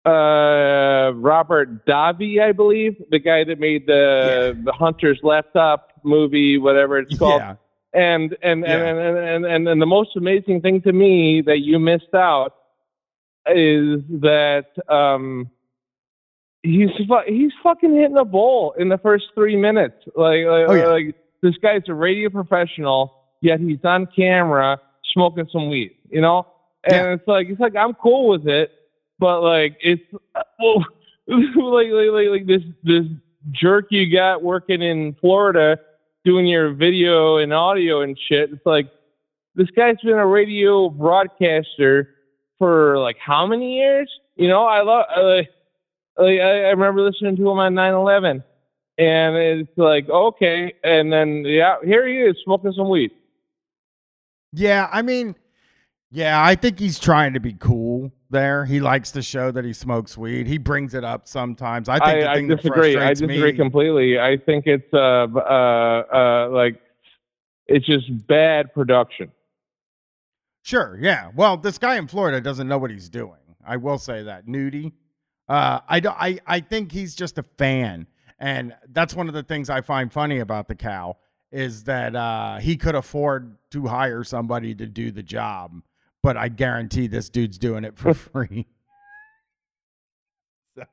uh, 0.05 1.11
Robert 1.15 1.85
Davi, 1.85 2.41
I 2.41 2.51
believe, 2.51 2.95
the 3.11 3.19
guy 3.19 3.43
that 3.43 3.59
made 3.59 3.85
the 3.87 4.59
the 4.63 4.71
Hunter's 4.71 5.19
Laptop 5.23 5.89
movie, 6.03 6.57
whatever 6.57 6.97
it's 6.99 7.17
called. 7.17 7.41
Yeah. 7.41 7.55
And 7.93 8.35
and, 8.41 8.61
Yeah. 8.61 8.77
and, 8.77 8.99
and, 8.99 9.17
and, 9.17 9.45
and 9.45 9.67
and 9.67 9.81
the 9.81 9.85
most 9.85 10.15
amazing 10.15 10.61
thing 10.61 10.81
to 10.83 10.93
me 10.93 11.41
that 11.41 11.59
you 11.59 11.77
missed 11.79 12.13
out 12.15 12.55
is 13.47 14.01
that 14.21 14.67
um, 14.87 15.49
he's 16.63 16.89
he's 17.27 17.51
fucking 17.63 17.93
hitting 17.95 18.17
a 18.17 18.25
bowl 18.25 18.73
in 18.77 18.89
the 18.89 18.97
first 18.97 19.25
three 19.35 19.55
minutes. 19.55 19.95
Like 20.15 20.45
like, 20.45 20.65
Oh, 20.69 20.73
yeah. 20.73 20.85
like 20.87 21.15
this 21.43 21.55
guy's 21.61 21.81
a 21.87 21.93
radio 21.93 22.29
professional, 22.29 23.13
yet 23.41 23.59
he's 23.59 23.83
on 23.83 24.07
camera 24.15 24.79
smoking 25.13 25.47
some 25.51 25.69
weed. 25.69 25.91
You 26.09 26.21
know, 26.21 26.47
and 26.85 26.93
Yeah. 26.95 27.13
it's 27.13 27.27
like 27.27 27.47
it's 27.49 27.59
like 27.59 27.75
I'm 27.75 27.93
cool 27.93 28.29
with 28.29 28.47
it, 28.47 28.71
but 29.21 29.41
like 29.41 29.77
it's 29.79 30.01
well, 30.59 30.83
like, 31.55 31.87
like 31.87 32.09
like 32.11 32.27
like 32.27 32.47
this 32.47 32.63
this 32.83 33.05
jerk 33.51 33.85
you 33.91 34.11
got 34.11 34.43
working 34.43 34.81
in 34.81 35.15
Florida 35.21 35.79
doing 36.25 36.45
your 36.45 36.73
video 36.73 37.37
and 37.37 37.53
audio 37.53 38.01
and 38.01 38.19
shit. 38.27 38.51
It's 38.51 38.65
like 38.65 38.89
this 39.55 39.69
guy's 39.75 39.97
been 40.03 40.17
a 40.17 40.27
radio 40.27 40.89
broadcaster 40.89 42.15
for 42.57 42.97
like 42.97 43.17
how 43.17 43.45
many 43.45 43.77
years? 43.77 44.11
You 44.35 44.49
know, 44.49 44.65
I 44.65 44.81
love. 44.81 45.05
Uh, 45.15 45.35
like, 46.21 46.39
I, 46.39 46.65
I 46.65 46.69
remember 46.71 47.01
listening 47.01 47.37
to 47.37 47.49
him 47.49 47.59
on 47.59 47.73
9/11, 47.73 48.43
and 48.97 49.35
it's 49.37 49.77
like 49.77 50.09
okay, 50.09 50.73
and 50.83 51.13
then 51.13 51.43
yeah, 51.45 51.75
here 51.83 52.07
he 52.07 52.15
is 52.15 52.35
smoking 52.43 52.73
some 52.73 52.89
weed. 52.89 53.11
Yeah, 54.53 54.89
I 54.91 55.01
mean, 55.01 55.35
yeah, 56.09 56.43
I 56.43 56.55
think 56.55 56.79
he's 56.79 56.99
trying 56.99 57.33
to 57.33 57.39
be 57.39 57.53
cool 57.53 57.90
there. 58.31 58.65
He 58.65 58.79
likes 58.79 59.11
to 59.11 59.21
show 59.21 59.51
that 59.51 59.65
he 59.65 59.73
smokes 59.73 60.17
weed. 60.17 60.47
He 60.47 60.57
brings 60.57 60.93
it 60.93 61.03
up 61.03 61.27
sometimes. 61.27 61.89
I 61.89 61.99
think 61.99 62.25
I, 62.25 62.41
the 62.41 62.51
I 62.51 62.55
disagree. 62.55 62.97
I 62.97 63.09
disagree 63.09 63.51
me- 63.51 63.57
completely. 63.57 64.19
I 64.19 64.37
think 64.37 64.65
it's 64.67 64.91
uh 64.93 65.27
uh 65.35 66.03
uh 66.13 66.49
like 66.49 66.81
it's 67.67 67.85
just 67.85 68.27
bad 68.27 68.73
production. 68.73 69.31
Sure, 70.63 70.97
yeah. 70.99 71.31
Well, 71.35 71.57
this 71.57 71.77
guy 71.77 71.97
in 71.97 72.07
Florida 72.07 72.39
doesn't 72.41 72.67
know 72.67 72.77
what 72.77 72.91
he's 72.91 73.09
doing. 73.09 73.39
I 73.65 73.77
will 73.77 73.97
say 73.97 74.23
that. 74.23 74.47
Nudie. 74.47 74.93
Uh, 75.47 75.79
I, 75.87 75.99
do, 75.99 76.09
I, 76.09 76.39
I 76.45 76.59
think 76.61 76.91
he's 76.91 77.15
just 77.15 77.37
a 77.37 77.43
fan. 77.57 78.07
And 78.39 78.73
that's 78.91 79.13
one 79.13 79.27
of 79.27 79.33
the 79.33 79.43
things 79.43 79.69
I 79.69 79.81
find 79.81 80.11
funny 80.11 80.39
about 80.39 80.67
the 80.67 80.75
cow 80.75 81.17
is 81.51 81.83
that 81.85 82.15
uh, 82.15 82.57
he 82.57 82.77
could 82.77 82.95
afford 82.95 83.57
to 83.71 83.87
hire 83.87 84.23
somebody 84.23 84.73
to 84.75 84.85
do 84.85 85.11
the 85.11 85.23
job. 85.23 85.81
But 86.23 86.37
I 86.37 86.49
guarantee 86.49 87.07
this 87.07 87.29
dude's 87.29 87.57
doing 87.57 87.83
it 87.83 87.97
for 87.97 88.13
free. 88.13 88.67
so, 90.75 90.83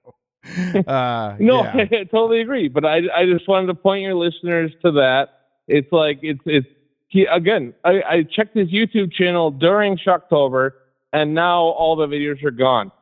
uh, 0.87 1.37
No, 1.39 1.65
yeah. 1.75 1.87
I 1.91 2.05
totally 2.05 2.41
agree. 2.41 2.69
But 2.69 2.85
I 2.85 3.03
I 3.15 3.27
just 3.27 3.49
wanted 3.49 3.67
to 3.69 3.75
point 3.75 4.03
your 4.03 4.15
listeners 4.15 4.73
to 4.85 4.93
that. 4.93 5.41
It's 5.67 5.91
like 5.93 6.21
it's 6.23 6.41
it's 6.47 6.67
he 7.09 7.25
again. 7.25 7.75
I, 7.85 8.03
I 8.09 8.23
checked 8.23 8.57
his 8.57 8.69
YouTube 8.69 9.13
channel 9.13 9.51
during 9.51 9.99
Shocktober, 9.99 10.73
and 11.13 11.35
now 11.35 11.61
all 11.61 11.97
the 11.97 12.07
videos 12.07 12.43
are 12.45 12.51
gone. 12.51 12.93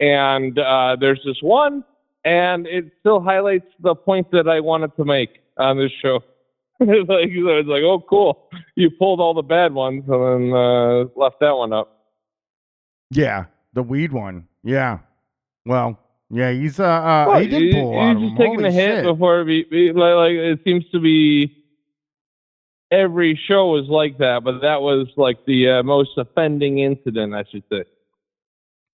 And 0.00 0.58
uh, 0.58 0.96
there's 1.00 1.20
this 1.24 1.40
one, 1.40 1.84
and 2.24 2.66
it 2.66 2.92
still 3.00 3.20
highlights 3.20 3.66
the 3.80 3.94
point 3.94 4.30
that 4.32 4.48
I 4.48 4.60
wanted 4.60 4.94
to 4.96 5.04
make 5.04 5.40
on 5.56 5.78
this 5.78 5.92
show. 6.02 6.22
It's 6.88 7.08
like 7.08 7.28
it's 7.30 7.68
like 7.68 7.82
oh 7.82 8.00
cool, 8.08 8.48
you 8.74 8.90
pulled 8.90 9.20
all 9.20 9.34
the 9.34 9.42
bad 9.42 9.72
ones 9.72 10.04
and 10.08 10.52
then 10.52 10.52
uh, 10.52 11.04
left 11.16 11.40
that 11.40 11.56
one 11.56 11.72
up. 11.72 12.06
Yeah, 13.10 13.46
the 13.72 13.82
weed 13.82 14.12
one. 14.12 14.48
Yeah. 14.62 14.98
Well, 15.66 15.98
yeah, 16.30 16.52
he's 16.52 16.80
uh, 16.80 16.84
uh 16.84 17.24
Well, 17.28 17.40
he 17.40 17.48
did 17.48 17.74
pull 17.74 17.94
a 17.94 17.96
lot 17.96 18.16
he's 18.16 18.28
just 18.30 18.38
taking 18.38 18.54
Holy 18.56 18.68
a 18.68 18.72
hit 18.72 18.96
shit. 18.96 19.04
before 19.04 19.44
be, 19.44 19.64
be- 19.64 19.92
like, 19.92 20.14
like 20.14 20.32
it 20.32 20.60
seems 20.64 20.84
to 20.90 21.00
be 21.00 21.64
every 22.90 23.38
show 23.46 23.76
is 23.76 23.88
like 23.88 24.18
that, 24.18 24.42
but 24.44 24.60
that 24.60 24.80
was 24.80 25.08
like 25.16 25.44
the 25.46 25.70
uh, 25.70 25.82
most 25.82 26.10
offending 26.16 26.78
incident, 26.78 27.34
I 27.34 27.44
should 27.50 27.64
say. 27.70 27.84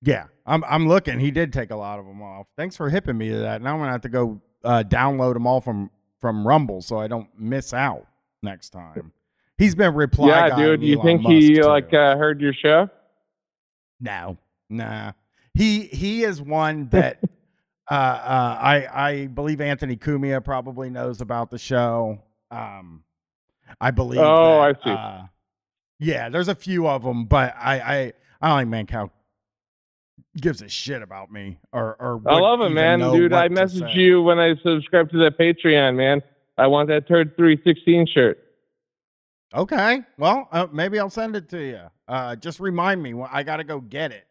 Yeah, 0.03 0.27
I'm 0.47 0.65
I'm 0.65 0.89
looking. 0.89 1.19
He 1.19 1.31
did 1.31 1.53
take 1.53 1.71
a 1.71 1.77
lot 1.77 1.99
of 1.99 2.07
them 2.07 2.23
off. 2.23 2.47
Thanks 2.57 2.77
for 2.77 2.89
hipping 2.89 3.19
me 3.19 3.29
to 3.31 3.39
that. 3.39 3.63
Now 3.63 3.75
I'm 3.75 3.81
gonna 3.81 3.93
have 3.93 4.01
to 4.03 4.09
go 4.09 4.41
uh, 4.65 4.83
download 4.87 5.35
them 5.35 5.47
all 5.47 5.61
from 5.61 5.91
from 6.21 6.47
Rumble 6.47 6.83
so 6.83 6.99
I 6.99 7.09
don't 7.09 7.29
miss 7.39 7.73
out 7.73 8.07
next 8.43 8.71
time. 8.71 9.13
He's 9.59 9.75
been 9.75 9.95
reply. 9.95 10.49
yeah, 10.49 10.57
dude, 10.57 10.83
you 10.83 10.95
Elon 10.95 11.07
think 11.07 11.23
Musk, 11.23 11.33
he 11.33 11.55
too. 11.57 11.63
like 11.63 11.93
uh, 11.93 12.17
heard 12.17 12.41
your 12.41 12.55
show? 12.55 12.89
No, 14.01 14.39
nah. 14.71 15.13
He 15.53 15.81
he 15.83 16.23
is 16.23 16.41
one 16.41 16.89
that 16.89 17.19
uh, 17.91 17.95
uh, 17.95 18.59
I 18.61 19.09
I 19.09 19.27
believe 19.27 19.61
Anthony 19.61 19.97
Cumia 19.97 20.43
probably 20.43 20.89
knows 20.89 21.21
about 21.21 21.51
the 21.51 21.59
show. 21.59 22.23
Um, 22.51 23.03
I 23.81 23.91
believe. 23.91 24.21
Oh, 24.21 24.63
that, 24.63 24.81
I 24.81 24.85
see. 24.85 24.91
Uh, 24.91 25.27
yeah, 25.99 26.29
there's 26.31 26.49
a 26.49 26.55
few 26.55 26.89
of 26.89 27.03
them, 27.03 27.27
but 27.27 27.55
I 27.59 27.81
I 27.81 28.13
I 28.41 28.63
don't 28.63 28.71
think 28.71 28.89
Mancow 28.89 29.11
gives 30.37 30.63
a 30.63 30.69
shit 30.69 31.03
about 31.03 31.31
me 31.31 31.59
or 31.73 31.97
or. 32.01 32.21
I 32.27 32.39
love 32.39 32.61
it, 32.61 32.71
man, 32.71 33.01
dude. 33.01 33.33
I 33.33 33.49
messaged 33.49 33.95
you 33.95 34.23
when 34.23 34.39
I 34.39 34.55
subscribed 34.63 35.11
to 35.13 35.19
that 35.25 35.39
Patreon, 35.39 35.97
man. 35.97 36.23
I 36.59 36.67
want 36.67 36.89
that 36.89 37.09
Turd 37.09 37.37
three 37.37 37.61
sixteen 37.65 38.07
shirt. 38.07 38.39
Okay, 39.55 40.03
well 40.19 40.49
uh, 40.53 40.69
maybe 40.73 40.99
I'll 40.99 41.11
send 41.11 41.35
it 41.35 41.49
to 41.51 41.61
you. 41.65 41.81
Uh, 42.07 42.37
just 42.37 42.61
remind 42.61 43.03
me. 43.03 43.15
when 43.15 43.29
I 43.33 43.43
got 43.43 43.57
to 43.57 43.65
go 43.65 43.81
get 43.81 44.13
it. 44.13 44.27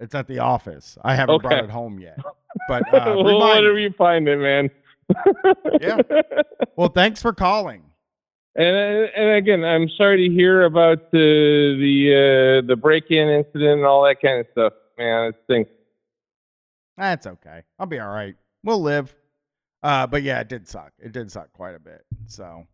It's 0.00 0.14
at 0.16 0.26
the 0.26 0.40
office. 0.40 0.98
I 1.04 1.14
haven't 1.14 1.42
brought 1.42 1.62
it 1.64 1.70
home 1.70 1.98
yet. 2.00 2.18
But 2.68 2.82
uh, 2.92 3.14
Well, 3.16 3.62
me. 3.74 3.82
you 3.82 3.92
find 3.96 4.28
it, 4.28 4.38
man. 4.38 4.68
Yeah. 5.80 5.98
Well, 6.76 6.88
thanks 6.88 7.22
for 7.22 7.32
calling. 7.32 7.82
And 8.54 8.76
and 9.16 9.30
again, 9.30 9.64
I'm 9.64 9.88
sorry 9.96 10.28
to 10.28 10.34
hear 10.34 10.64
about 10.64 11.10
the 11.10 11.76
the 11.80 12.62
uh, 12.62 12.66
the 12.66 12.76
break-in 12.76 13.28
incident 13.28 13.78
and 13.78 13.86
all 13.86 14.04
that 14.04 14.20
kind 14.20 14.40
of 14.40 14.46
stuff, 14.52 14.74
man. 14.98 15.28
It 15.28 15.36
stinks. 15.44 15.70
That's 16.98 17.26
okay. 17.26 17.62
I'll 17.78 17.86
be 17.86 17.98
all 17.98 18.10
right. 18.10 18.34
We'll 18.62 18.82
live. 18.82 19.14
Uh, 19.82 20.06
but 20.06 20.22
yeah, 20.22 20.40
it 20.40 20.48
did 20.48 20.68
suck. 20.68 20.92
It 20.98 21.12
did 21.12 21.32
suck 21.32 21.50
quite 21.52 21.74
a 21.74 21.78
bit. 21.78 22.04
So, 22.26 22.66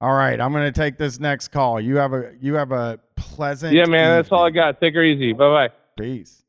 all 0.00 0.14
right, 0.14 0.40
I'm 0.40 0.52
gonna 0.52 0.72
take 0.72 0.96
this 0.96 1.20
next 1.20 1.48
call. 1.48 1.78
You 1.78 1.96
have 1.96 2.14
a 2.14 2.32
you 2.40 2.54
have 2.54 2.72
a 2.72 2.98
pleasant. 3.14 3.74
Yeah, 3.74 3.84
man. 3.84 4.16
That's 4.16 4.32
all 4.32 4.46
I 4.46 4.50
got. 4.50 4.80
Take 4.80 4.94
her 4.94 5.04
easy. 5.04 5.34
Bye 5.34 5.68
bye. 5.68 5.74
Peace. 5.98 6.42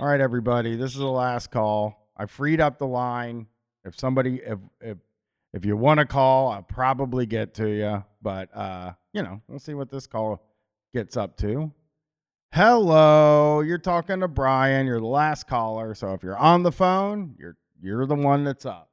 All 0.00 0.08
right, 0.08 0.20
everybody. 0.20 0.74
This 0.74 0.90
is 0.90 0.98
the 0.98 1.06
last 1.06 1.52
call. 1.52 2.10
I 2.16 2.26
freed 2.26 2.60
up 2.60 2.78
the 2.78 2.86
line. 2.86 3.46
If 3.84 3.96
somebody, 3.98 4.40
if 4.44 4.58
if 4.80 4.98
if 5.52 5.64
you 5.64 5.76
want 5.76 5.98
to 6.00 6.06
call, 6.06 6.48
I'll 6.50 6.62
probably 6.62 7.26
get 7.26 7.54
to 7.54 7.68
you. 7.68 8.04
But 8.22 8.54
uh, 8.56 8.92
you 9.12 9.22
know, 9.22 9.40
we'll 9.48 9.58
see 9.58 9.74
what 9.74 9.90
this 9.90 10.06
call 10.06 10.42
gets 10.94 11.16
up 11.16 11.36
to. 11.38 11.72
Hello, 12.54 13.60
you're 13.60 13.78
talking 13.78 14.20
to 14.20 14.28
Brian. 14.28 14.86
You're 14.86 15.00
the 15.00 15.06
last 15.06 15.46
caller. 15.46 15.94
So 15.94 16.12
if 16.12 16.22
you're 16.22 16.36
on 16.36 16.62
the 16.62 16.72
phone, 16.72 17.34
you're 17.38 17.56
you're 17.80 18.06
the 18.06 18.14
one 18.14 18.44
that's 18.44 18.66
up. 18.66 18.90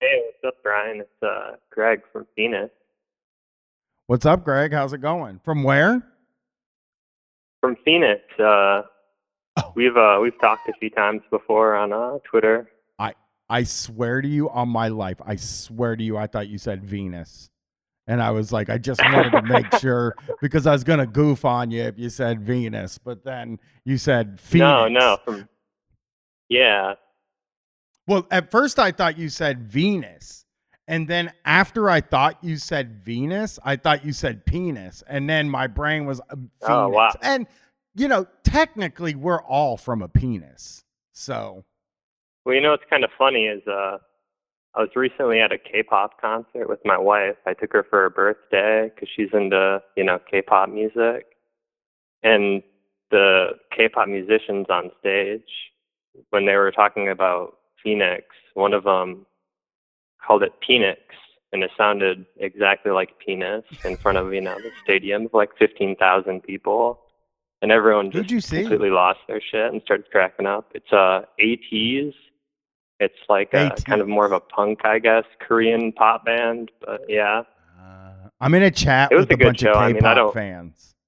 Hey, 0.00 0.22
what's 0.42 0.54
up, 0.56 0.62
Brian? 0.62 1.00
It's 1.00 1.22
uh, 1.22 1.52
Greg 1.70 2.02
from 2.12 2.26
Phoenix. 2.36 2.70
What's 4.08 4.26
up, 4.26 4.44
Greg? 4.44 4.72
How's 4.72 4.92
it 4.92 5.00
going? 5.00 5.40
From 5.44 5.62
where? 5.62 6.02
From 7.60 7.76
Phoenix. 7.84 8.22
Uh, 8.38 8.82
Oh. 9.58 9.72
we've 9.74 9.96
uh, 9.96 10.18
we've 10.20 10.38
talked 10.38 10.68
a 10.68 10.74
few 10.78 10.90
times 10.90 11.22
before 11.30 11.76
on 11.76 11.90
uh, 11.90 12.18
Twitter. 12.30 12.68
I 13.48 13.62
swear 13.64 14.22
to 14.22 14.28
you 14.28 14.50
on 14.50 14.68
my 14.68 14.88
life, 14.88 15.18
I 15.24 15.36
swear 15.36 15.96
to 15.96 16.02
you, 16.02 16.16
I 16.16 16.26
thought 16.26 16.48
you 16.48 16.58
said 16.58 16.84
Venus. 16.84 17.50
And 18.08 18.22
I 18.22 18.30
was 18.30 18.52
like, 18.52 18.70
I 18.70 18.78
just 18.78 19.00
wanted 19.02 19.30
to 19.30 19.42
make 19.42 19.66
sure 19.80 20.14
because 20.40 20.66
I 20.66 20.72
was 20.72 20.84
going 20.84 21.00
to 21.00 21.06
goof 21.06 21.44
on 21.44 21.70
you 21.70 21.82
if 21.82 21.98
you 21.98 22.08
said 22.08 22.40
Venus, 22.40 22.98
but 22.98 23.24
then 23.24 23.58
you 23.84 23.98
said 23.98 24.40
Phoenix. 24.40 24.60
No, 24.60 24.88
no, 24.88 25.18
from 25.24 25.48
yeah. 26.48 26.94
Well, 28.06 28.26
at 28.30 28.50
first 28.52 28.78
I 28.78 28.92
thought 28.92 29.18
you 29.18 29.28
said 29.28 29.62
Venus. 29.62 30.44
And 30.88 31.08
then 31.08 31.32
after 31.44 31.90
I 31.90 32.00
thought 32.00 32.38
you 32.42 32.56
said 32.56 33.04
Venus, 33.04 33.58
I 33.64 33.74
thought 33.74 34.04
you 34.04 34.12
said 34.12 34.46
penis. 34.46 35.02
And 35.08 35.28
then 35.28 35.50
my 35.50 35.66
brain 35.66 36.06
was 36.06 36.20
uh, 36.20 36.36
Venus. 36.36 36.48
Oh, 36.62 36.88
wow. 36.88 37.12
And, 37.22 37.48
you 37.96 38.06
know, 38.06 38.26
technically 38.44 39.16
we're 39.16 39.42
all 39.42 39.76
from 39.76 40.02
a 40.02 40.08
penis. 40.08 40.84
So, 41.12 41.64
Well, 42.46 42.54
you 42.54 42.60
know 42.60 42.70
what's 42.70 42.84
kind 42.88 43.02
of 43.02 43.10
funny 43.18 43.46
is 43.46 43.66
uh, 43.66 43.98
I 44.76 44.80
was 44.80 44.90
recently 44.94 45.40
at 45.40 45.50
a 45.50 45.58
K-pop 45.58 46.20
concert 46.20 46.68
with 46.68 46.78
my 46.84 46.96
wife. 46.96 47.34
I 47.44 47.54
took 47.54 47.72
her 47.72 47.84
for 47.90 48.02
her 48.02 48.10
birthday 48.10 48.88
because 48.94 49.08
she's 49.14 49.30
into 49.32 49.82
you 49.96 50.04
know 50.04 50.20
K-pop 50.30 50.68
music, 50.68 51.26
and 52.22 52.62
the 53.10 53.48
K-pop 53.76 54.06
musicians 54.06 54.66
on 54.70 54.92
stage 55.00 55.42
when 56.30 56.46
they 56.46 56.54
were 56.54 56.70
talking 56.70 57.08
about 57.08 57.56
Phoenix, 57.82 58.26
one 58.54 58.74
of 58.74 58.84
them 58.84 59.26
called 60.24 60.44
it 60.44 60.52
Penix, 60.66 60.98
and 61.52 61.64
it 61.64 61.72
sounded 61.76 62.26
exactly 62.36 62.92
like 62.92 63.18
penis 63.18 63.64
in 63.84 63.96
front 63.96 64.18
of 64.18 64.32
you 64.32 64.40
know 64.40 64.54
the 64.54 64.70
stadium 64.84 65.26
of 65.26 65.34
like 65.34 65.50
fifteen 65.58 65.96
thousand 65.96 66.44
people, 66.44 67.00
and 67.60 67.72
everyone 67.72 68.12
just 68.12 68.28
completely 68.68 68.90
lost 68.90 69.18
their 69.26 69.40
shit 69.40 69.72
and 69.72 69.82
started 69.82 70.08
cracking 70.12 70.46
up. 70.46 70.70
It's 70.76 70.92
uh 70.92 71.22
ATEEZ. 71.40 72.14
It's 72.98 73.14
like 73.28 73.52
a, 73.52 73.70
kind 73.84 74.00
of 74.00 74.08
more 74.08 74.24
of 74.24 74.32
a 74.32 74.40
punk, 74.40 74.80
I 74.84 74.98
guess, 74.98 75.24
Korean 75.40 75.92
pop 75.92 76.24
band. 76.24 76.70
But 76.84 77.02
yeah. 77.08 77.42
uh, 77.78 78.28
I'm 78.40 78.54
in 78.54 78.62
a 78.62 78.70
chat 78.70 79.12
It 79.12 79.16
was 79.16 79.26
with 79.28 79.38
a 79.38 79.42
a 79.42 79.46
bunch 79.46 79.60
show. 79.60 79.72
of 79.72 79.76
I 79.76 79.92
K-pop 79.92 80.02
mean, 80.02 80.10
I 80.10 80.14
don't- 80.14 80.34
fans. 80.34 80.94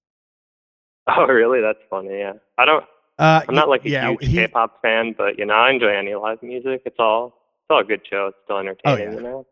Oh, 1.10 1.24
really? 1.27 1.62
That's 1.62 1.78
funny. 1.89 2.19
Yeah. 2.19 2.35
I 2.59 2.66
don't. 2.66 2.85
Uh, 3.19 3.40
I'm 3.48 3.55
not 3.55 3.70
like 3.70 3.85
a 3.86 3.89
yeah, 3.89 4.10
huge 4.10 4.24
he- 4.27 4.36
K-pop 4.36 4.82
fan, 4.82 5.15
but 5.16 5.39
you 5.39 5.47
know, 5.47 5.55
I 5.55 5.70
enjoy 5.70 5.89
any 5.89 6.15
live 6.15 6.43
music. 6.43 6.82
It's 6.85 6.97
all. 6.98 7.28
It's 7.28 7.70
all 7.70 7.81
a 7.81 7.85
good 7.85 8.02
show. 8.09 8.27
It's 8.27 8.36
still 8.44 8.59
entertaining. 8.59 9.09
Oh 9.09 9.10
yeah. 9.10 9.16
You 9.16 9.23
know. 9.23 9.47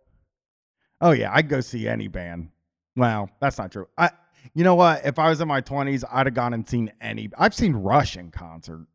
Oh 1.00 1.10
yeah, 1.12 1.30
I'd 1.34 1.48
go 1.48 1.62
see 1.62 1.88
any 1.88 2.08
band. 2.08 2.50
Well, 2.94 3.30
that's 3.40 3.56
not 3.58 3.72
true. 3.72 3.88
I, 3.96 4.10
you 4.54 4.64
know 4.64 4.74
what? 4.74 5.04
If 5.06 5.18
I 5.18 5.30
was 5.30 5.40
in 5.40 5.48
my 5.48 5.62
twenties, 5.62 6.04
I'd 6.12 6.26
have 6.26 6.34
gone 6.34 6.52
and 6.52 6.68
seen 6.68 6.92
any. 7.00 7.30
I've 7.38 7.54
seen 7.54 7.72
Rush 7.74 8.16
in 8.18 8.30
concert. 8.30 8.86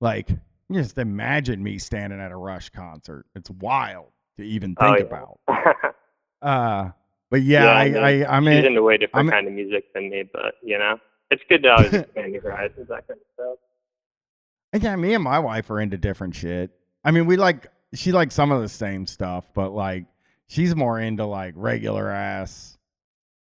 Like, 0.00 0.30
just 0.72 0.98
imagine 0.98 1.62
me 1.62 1.78
standing 1.78 2.20
at 2.20 2.30
a 2.32 2.36
Rush 2.36 2.70
concert. 2.70 3.26
It's 3.34 3.50
wild 3.50 4.12
to 4.36 4.42
even 4.44 4.74
Oh, 4.78 4.94
think 4.94 4.98
yeah. 5.00 5.04
about. 5.04 5.40
Uh, 6.40 6.90
but 7.30 7.42
yeah, 7.42 7.64
Yeah, 7.64 7.70
I, 7.72 7.82
I 7.82 7.86
mean, 7.88 7.96
I, 8.24 8.36
I'm 8.36 8.44
She's 8.44 8.58
in, 8.60 8.64
into 8.66 8.82
way 8.82 8.96
different 8.96 9.28
I'm- 9.28 9.32
kind 9.36 9.48
of 9.48 9.54
music 9.54 9.92
than 9.92 10.08
me, 10.08 10.22
but 10.32 10.54
you 10.62 10.78
know, 10.78 10.98
it's 11.32 11.42
good 11.48 11.64
to 11.64 11.70
always 11.70 11.92
expand 11.94 12.32
your 12.32 12.42
horizons, 12.42 12.86
that 12.88 13.08
kind 13.08 13.18
of 13.20 13.26
stuff. 13.34 14.82
Yeah, 14.82 14.94
me 14.96 15.14
and 15.14 15.24
my 15.24 15.38
wife 15.40 15.68
are 15.70 15.80
into 15.80 15.96
different 15.98 16.36
shit. 16.36 16.70
I 17.04 17.10
mean, 17.10 17.26
we 17.26 17.36
like 17.36 17.66
she 17.94 18.12
likes 18.12 18.34
some 18.36 18.52
of 18.52 18.62
the 18.62 18.68
same 18.68 19.06
stuff, 19.06 19.46
but 19.54 19.70
like 19.72 20.04
she's 20.46 20.76
more 20.76 21.00
into 21.00 21.24
like 21.26 21.54
regular 21.56 22.08
ass 22.08 22.78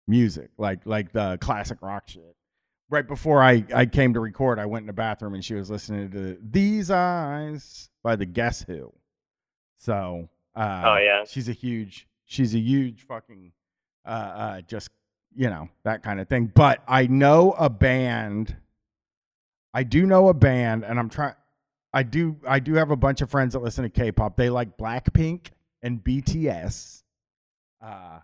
music, 0.07 0.51
like 0.59 0.81
like 0.85 1.12
the 1.12 1.39
classic 1.40 1.78
rock 1.81 2.05
shit. 2.09 2.36
Right 2.93 3.09
before 3.09 3.43
I 3.43 3.64
I 3.74 3.86
came 3.86 4.12
to 4.14 4.20
record, 4.20 4.59
I 4.59 4.66
went 4.66 4.82
in 4.82 4.86
the 4.86 4.93
bathroom 4.93 5.35
and 5.35 5.44
she 5.44 5.55
was 5.55 5.70
listening 5.70 6.10
to 6.10 6.39
These 6.43 6.90
Eyes 6.90 7.89
by 8.02 8.16
the 8.16 8.27
Guess 8.27 8.62
Who. 8.62 8.93
So, 9.78 10.28
uh 10.55 10.82
Oh, 10.85 10.97
yeah. 10.98 11.24
she's 11.27 11.48
a 11.48 11.52
huge 11.52 12.06
she's 12.27 12.55
a 12.55 12.59
huge 12.59 13.02
fucking 13.06 13.52
uh 14.06 14.09
uh 14.10 14.60
just 14.60 14.90
you 15.35 15.48
know, 15.48 15.70
that 15.85 16.02
kind 16.02 16.20
of 16.20 16.28
thing. 16.28 16.52
But 16.55 16.82
I 16.86 17.06
know 17.06 17.52
a 17.52 17.70
band 17.70 18.56
I 19.74 19.85
do 19.85 20.05
know 20.06 20.28
a 20.28 20.35
band, 20.35 20.85
and 20.85 20.98
I'm 20.98 21.09
trying. 21.09 21.35
I 21.94 22.02
do. 22.02 22.36
I 22.47 22.59
do 22.59 22.74
have 22.74 22.90
a 22.90 22.97
bunch 22.97 23.23
of 23.23 23.31
friends 23.31 23.55
that 23.55 23.60
listen 23.60 23.85
to 23.85 23.89
K-pop. 23.90 24.36
They 24.36 24.51
like 24.51 24.77
Blackpink 24.77 25.47
and 25.82 26.02
BTS. 26.02 27.02
Uh, 27.81 28.19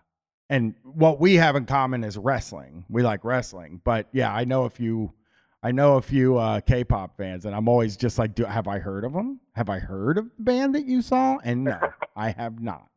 and 0.49 0.73
what 0.83 1.19
we 1.19 1.35
have 1.35 1.55
in 1.55 1.65
common 1.65 2.03
is 2.03 2.17
wrestling. 2.17 2.85
We 2.89 3.03
like 3.03 3.23
wrestling, 3.23 3.81
but 3.83 4.07
yeah, 4.11 4.33
I 4.33 4.45
know 4.45 4.63
a 4.65 4.69
few. 4.69 5.13
I 5.61 5.71
know 5.73 5.97
a 5.97 6.01
few 6.01 6.37
uh, 6.37 6.61
K-pop 6.61 7.17
fans, 7.17 7.45
and 7.45 7.53
I'm 7.53 7.67
always 7.67 7.97
just 7.97 8.17
like, 8.17 8.33
do, 8.33 8.45
"Have 8.45 8.67
I 8.67 8.79
heard 8.79 9.03
of 9.03 9.11
them? 9.13 9.41
Have 9.55 9.69
I 9.69 9.79
heard 9.79 10.17
of 10.17 10.25
the 10.37 10.43
band 10.43 10.73
that 10.75 10.85
you 10.85 11.01
saw?" 11.01 11.37
And 11.43 11.65
no, 11.65 11.77
I 12.15 12.29
have 12.31 12.61
not. 12.61 12.87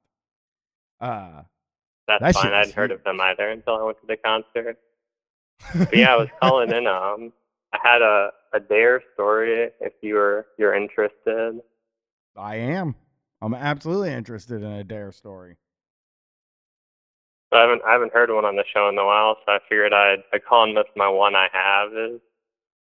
Uh, 1.01 1.43
That's 2.07 2.23
That 2.23 2.35
fine. 2.35 2.53
I 2.53 2.59
hadn't 2.59 2.75
heard 2.75 2.93
of 2.93 3.03
them 3.03 3.21
either 3.21 3.49
until 3.51 3.77
I 3.77 3.83
went 3.83 3.99
to 4.01 4.07
the 4.07 4.17
concert. 4.17 4.79
But 5.75 5.97
yeah, 5.97 6.15
I 6.15 6.17
was 6.17 6.29
calling 6.41 6.71
in. 6.73 6.87
Um, 6.87 7.33
I 7.73 7.79
had 7.83 8.01
a 8.03 8.31
a 8.53 8.61
dare 8.61 9.03
story. 9.15 9.71
If 9.81 9.95
you 10.01 10.15
were 10.15 10.47
you're 10.59 10.75
interested. 10.75 11.61
I 12.37 12.57
am. 12.57 12.95
I'm 13.41 13.55
absolutely 13.55 14.13
interested 14.13 14.63
in 14.63 14.71
a 14.71 14.85
dare 14.85 15.11
story. 15.11 15.57
I 17.53 17.61
haven't 17.63 17.83
I 17.87 17.93
haven't 17.93 18.13
heard 18.13 18.31
one 18.31 18.45
on 18.45 18.57
the 18.57 18.65
show 18.73 18.89
in 18.89 18.99
a 18.99 19.05
while, 19.05 19.37
so 19.45 19.53
I 19.53 19.59
figured 19.69 19.93
I'd 19.93 20.23
I'd 20.33 20.45
call 20.45 20.65
in 20.69 20.75
with 20.75 20.87
my 20.97 21.09
one 21.09 21.35
I 21.35 21.49
have 21.53 21.93
is 21.93 22.21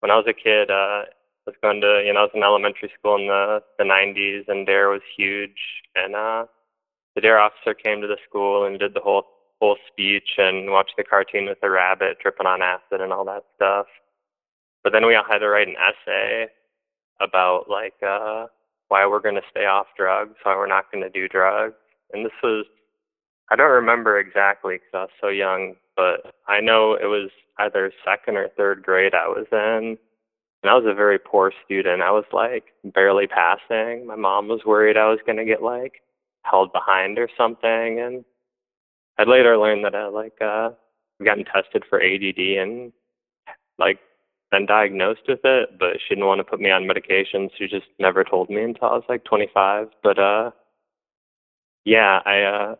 when 0.00 0.10
I 0.10 0.16
was 0.16 0.26
a 0.28 0.32
kid, 0.34 0.70
uh 0.70 1.04
I 1.46 1.50
was 1.50 1.56
going 1.62 1.80
to 1.82 2.02
you 2.04 2.12
know, 2.12 2.20
I 2.20 2.22
was 2.24 2.30
in 2.34 2.42
elementary 2.42 2.90
school 2.98 3.16
in 3.16 3.26
the 3.26 3.62
the 3.78 3.84
nineties 3.84 4.44
and 4.48 4.66
Dare 4.66 4.88
was 4.88 5.02
huge 5.16 5.58
and 5.94 6.14
uh 6.14 6.46
the 7.14 7.20
Dare 7.20 7.38
officer 7.38 7.74
came 7.74 8.00
to 8.00 8.06
the 8.06 8.18
school 8.28 8.64
and 8.66 8.78
did 8.78 8.94
the 8.94 9.00
whole 9.00 9.24
whole 9.60 9.76
speech 9.90 10.30
and 10.38 10.70
watched 10.70 10.94
the 10.96 11.04
cartoon 11.04 11.46
with 11.46 11.60
the 11.60 11.70
rabbit 11.70 12.18
tripping 12.20 12.46
on 12.46 12.62
acid 12.62 13.00
and 13.00 13.12
all 13.12 13.24
that 13.24 13.44
stuff. 13.56 13.86
But 14.82 14.92
then 14.92 15.06
we 15.06 15.14
all 15.14 15.24
had 15.24 15.38
to 15.38 15.48
write 15.48 15.68
an 15.68 15.76
essay 15.76 16.48
about 17.20 17.68
like 17.68 17.94
uh 18.06 18.46
why 18.88 19.06
we're 19.06 19.20
gonna 19.20 19.42
stay 19.50 19.66
off 19.66 19.86
drugs, 19.96 20.36
why 20.44 20.54
we're 20.56 20.66
not 20.66 20.92
gonna 20.92 21.10
do 21.10 21.28
drugs. 21.28 21.74
And 22.12 22.24
this 22.24 22.32
was 22.42 22.66
I 23.50 23.56
don't 23.56 23.70
remember 23.70 24.18
exactly 24.18 24.76
because 24.76 24.90
I 24.94 25.00
was 25.02 25.10
so 25.20 25.28
young, 25.28 25.74
but 25.96 26.34
I 26.48 26.60
know 26.60 26.94
it 26.94 27.06
was 27.06 27.30
either 27.58 27.92
second 28.04 28.36
or 28.36 28.48
third 28.56 28.82
grade 28.82 29.14
I 29.14 29.28
was 29.28 29.46
in. 29.52 29.98
And 30.62 30.70
I 30.70 30.74
was 30.74 30.86
a 30.86 30.94
very 30.94 31.18
poor 31.18 31.52
student. 31.64 32.00
I 32.00 32.10
was 32.10 32.24
like 32.32 32.64
barely 32.84 33.26
passing. 33.26 34.06
My 34.06 34.16
mom 34.16 34.48
was 34.48 34.64
worried 34.64 34.96
I 34.96 35.10
was 35.10 35.18
going 35.26 35.36
to 35.36 35.44
get 35.44 35.62
like 35.62 36.00
held 36.42 36.72
behind 36.72 37.18
or 37.18 37.28
something. 37.36 38.00
And 38.00 38.24
I 39.18 39.24
later 39.24 39.58
learned 39.58 39.84
that 39.84 39.94
I 39.94 40.06
like 40.06 40.40
uh 40.40 40.70
gotten 41.22 41.44
tested 41.44 41.84
for 41.88 42.02
ADD 42.02 42.38
and 42.38 42.92
like 43.78 43.98
been 44.50 44.66
diagnosed 44.66 45.22
with 45.28 45.40
it, 45.44 45.78
but 45.78 45.98
she 46.00 46.14
didn't 46.14 46.26
want 46.26 46.38
to 46.38 46.44
put 46.44 46.60
me 46.60 46.70
on 46.70 46.86
medication. 46.86 47.50
She 47.58 47.66
just 47.66 47.86
never 47.98 48.24
told 48.24 48.48
me 48.50 48.62
until 48.62 48.88
I 48.88 48.94
was 48.94 49.04
like 49.08 49.24
25. 49.24 49.88
But 50.02 50.18
uh, 50.18 50.50
yeah, 51.84 52.20
I 52.24 52.42
uh, 52.42 52.74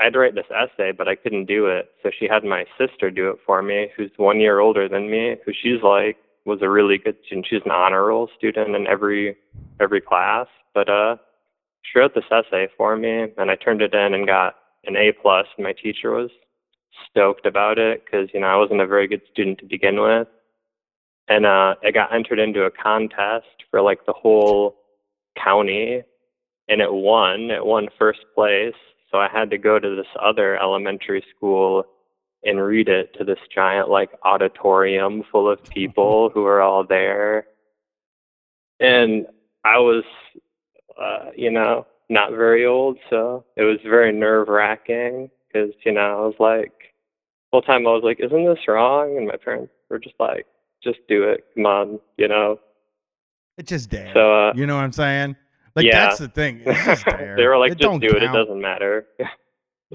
I 0.00 0.04
had 0.04 0.12
to 0.12 0.20
write 0.20 0.34
this 0.34 0.46
essay, 0.50 0.92
but 0.92 1.08
I 1.08 1.16
couldn't 1.16 1.46
do 1.46 1.66
it. 1.66 1.90
So 2.02 2.10
she 2.16 2.28
had 2.28 2.44
my 2.44 2.64
sister 2.78 3.10
do 3.10 3.30
it 3.30 3.38
for 3.44 3.62
me, 3.62 3.88
who's 3.96 4.10
one 4.16 4.40
year 4.40 4.60
older 4.60 4.88
than 4.88 5.10
me, 5.10 5.36
who 5.44 5.52
she's 5.52 5.82
like 5.82 6.16
was 6.44 6.62
a 6.62 6.70
really 6.70 6.98
good 6.98 7.16
student. 7.26 7.46
She's 7.48 7.62
an 7.64 7.72
honor 7.72 8.06
roll 8.06 8.28
student 8.36 8.74
in 8.74 8.86
every 8.86 9.36
every 9.80 10.00
class. 10.00 10.46
But 10.72 10.88
uh 10.88 11.16
she 11.82 11.98
wrote 11.98 12.14
this 12.14 12.24
essay 12.30 12.68
for 12.76 12.96
me 12.96 13.26
and 13.36 13.50
I 13.50 13.56
turned 13.56 13.82
it 13.82 13.94
in 13.94 14.14
and 14.14 14.26
got 14.26 14.56
an 14.84 14.96
A 14.96 15.12
plus 15.12 15.46
and 15.56 15.64
my 15.64 15.72
teacher 15.72 16.12
was 16.12 16.30
stoked 17.10 17.46
about 17.46 17.78
it 17.78 18.04
because, 18.04 18.28
you 18.32 18.40
know, 18.40 18.46
I 18.46 18.56
wasn't 18.56 18.80
a 18.80 18.86
very 18.86 19.06
good 19.06 19.22
student 19.32 19.58
to 19.58 19.66
begin 19.66 20.00
with. 20.00 20.28
And 21.28 21.44
uh 21.44 21.74
it 21.82 21.92
got 21.92 22.14
entered 22.14 22.38
into 22.38 22.62
a 22.62 22.70
contest 22.70 23.64
for 23.70 23.82
like 23.82 24.06
the 24.06 24.12
whole 24.12 24.76
county 25.42 26.02
and 26.68 26.80
it 26.80 26.92
won. 26.92 27.50
It 27.50 27.66
won 27.66 27.88
first 27.98 28.20
place. 28.34 28.74
So 29.10 29.18
I 29.18 29.28
had 29.28 29.50
to 29.50 29.58
go 29.58 29.78
to 29.78 29.96
this 29.96 30.06
other 30.22 30.60
elementary 30.60 31.24
school 31.34 31.84
and 32.44 32.62
read 32.62 32.88
it 32.88 33.14
to 33.18 33.24
this 33.24 33.38
giant 33.52 33.88
like 33.88 34.10
auditorium 34.24 35.24
full 35.30 35.50
of 35.50 35.62
people 35.74 36.30
who 36.32 36.42
were 36.42 36.60
all 36.60 36.84
there. 36.84 37.46
And 38.80 39.26
I 39.64 39.78
was, 39.78 40.04
uh, 41.00 41.30
you 41.36 41.50
know, 41.50 41.86
not 42.08 42.30
very 42.30 42.64
old, 42.64 42.98
so 43.10 43.44
it 43.56 43.62
was 43.62 43.78
very 43.84 44.12
nerve 44.12 44.48
wracking 44.48 45.30
because, 45.46 45.72
you 45.84 45.92
know, 45.92 46.00
I 46.00 46.26
was 46.26 46.34
like, 46.38 46.72
the 47.50 47.56
whole 47.56 47.62
time 47.62 47.86
I 47.86 47.90
was 47.90 48.02
like, 48.04 48.20
isn't 48.20 48.44
this 48.44 48.68
wrong? 48.68 49.16
And 49.16 49.26
my 49.26 49.36
parents 49.36 49.72
were 49.90 49.98
just 49.98 50.14
like, 50.18 50.46
just 50.82 50.98
do 51.08 51.24
it. 51.24 51.44
Come 51.54 51.66
on, 51.66 52.00
you 52.16 52.28
know. 52.28 52.60
It's 53.56 53.68
just 53.68 53.90
dare. 53.90 54.10
So, 54.14 54.32
uh, 54.32 54.52
you 54.54 54.66
know 54.66 54.76
what 54.76 54.84
I'm 54.84 54.92
saying? 54.92 55.36
Like 55.78 55.86
yeah. 55.86 56.06
that's 56.06 56.18
the 56.18 56.26
thing. 56.26 56.62
It's 56.66 56.84
just 56.84 57.04
dare. 57.04 57.36
they 57.36 57.46
were 57.46 57.56
like, 57.56 57.70
It 57.72 57.78
just 57.78 58.00
do 58.00 58.08
it. 58.08 58.22
It 58.22 58.32
doesn't 58.32 58.60
matter. 58.60 59.06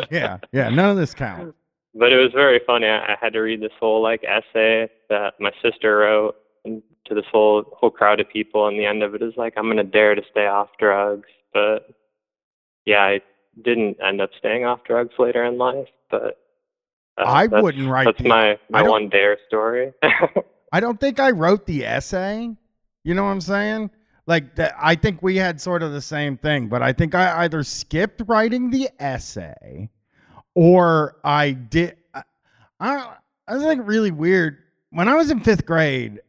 Yeah, 0.10 0.40
yeah. 0.52 0.70
None 0.70 0.90
of 0.90 0.98
this 0.98 1.14
counts. 1.14 1.56
but 1.94 2.12
it 2.12 2.18
was 2.18 2.32
very 2.34 2.60
funny. 2.66 2.88
I, 2.88 3.14
I 3.14 3.18
had 3.22 3.34
to 3.34 3.42
read 3.42 3.62
this 3.62 3.72
whole 3.80 4.02
like 4.02 4.24
essay 4.24 4.90
that 5.10 5.34
my 5.40 5.52
sister 5.62 5.98
wrote 5.98 6.36
and 6.66 6.82
to 7.06 7.14
this 7.14 7.26
whole 7.32 7.64
whole 7.78 7.92
crowd 7.92 8.20
of 8.20 8.28
people, 8.28 8.68
and 8.68 8.80
the 8.80 8.86
end 8.88 9.04
of 9.04 9.14
it 9.14 9.22
is 9.22 9.34
like, 9.38 9.54
I'm 9.56 9.68
gonna 9.68 9.84
dare 9.84 10.16
to 10.16 10.24
stay 10.32 10.48
off 10.48 10.70
drugs. 10.80 11.28
But 11.54 11.90
yeah, 12.88 13.04
I 13.04 13.22
didn't 13.64 13.98
end 14.04 14.20
up 14.20 14.32
staying 14.40 14.66
off 14.66 14.84
drugs 14.84 15.14
later 15.20 15.44
in 15.44 15.60
life. 15.60 15.90
But 16.10 16.40
uh, 17.20 17.26
I 17.28 17.46
wouldn't 17.46 17.88
write 17.88 18.06
That's 18.06 18.18
the- 18.24 18.30
my 18.30 18.58
my 18.72 18.82
one 18.82 19.10
dare 19.10 19.38
story. 19.48 19.94
I 20.72 20.80
don't 20.80 21.00
think 21.00 21.20
I 21.20 21.30
wrote 21.30 21.68
the 21.68 21.86
essay. 21.86 22.50
You 23.04 23.14
know 23.14 23.26
what 23.26 23.30
I'm 23.30 23.42
saying? 23.42 23.92
Like 24.26 24.56
that, 24.56 24.74
I 24.80 24.96
think 24.96 25.22
we 25.22 25.36
had 25.36 25.60
sort 25.60 25.84
of 25.84 25.92
the 25.92 26.02
same 26.02 26.38
thing, 26.38 26.70
but 26.70 26.82
I 26.82 26.94
think 26.94 27.14
I 27.14 27.44
either 27.44 27.62
skipped 27.64 28.22
writing 28.26 28.70
the 28.70 28.90
essay, 28.98 29.90
or 30.56 31.18
I 31.24 31.52
did. 31.52 31.98
I, 32.14 32.24
I, 32.80 33.54
was 33.54 33.64
like 33.64 33.80
really 33.82 34.12
weird 34.12 34.60
when 34.92 35.10
I 35.10 35.16
was 35.16 35.30
in 35.30 35.42
fifth 35.42 35.66
grade. 35.66 36.22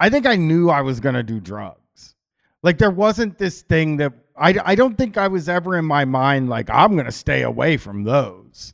I 0.00 0.08
think 0.08 0.26
I 0.26 0.36
knew 0.36 0.70
I 0.70 0.80
was 0.80 0.98
gonna 0.98 1.22
do 1.22 1.40
drugs. 1.40 2.14
Like 2.62 2.78
there 2.78 2.90
wasn't 2.90 3.36
this 3.36 3.60
thing 3.60 3.98
that 3.98 4.14
I. 4.34 4.56
I 4.64 4.74
don't 4.74 4.96
think 4.96 5.18
I 5.18 5.28
was 5.28 5.46
ever 5.46 5.76
in 5.76 5.84
my 5.84 6.06
mind 6.06 6.48
like 6.48 6.70
I'm 6.70 6.96
gonna 6.96 7.12
stay 7.12 7.42
away 7.42 7.76
from 7.76 8.04
those. 8.04 8.72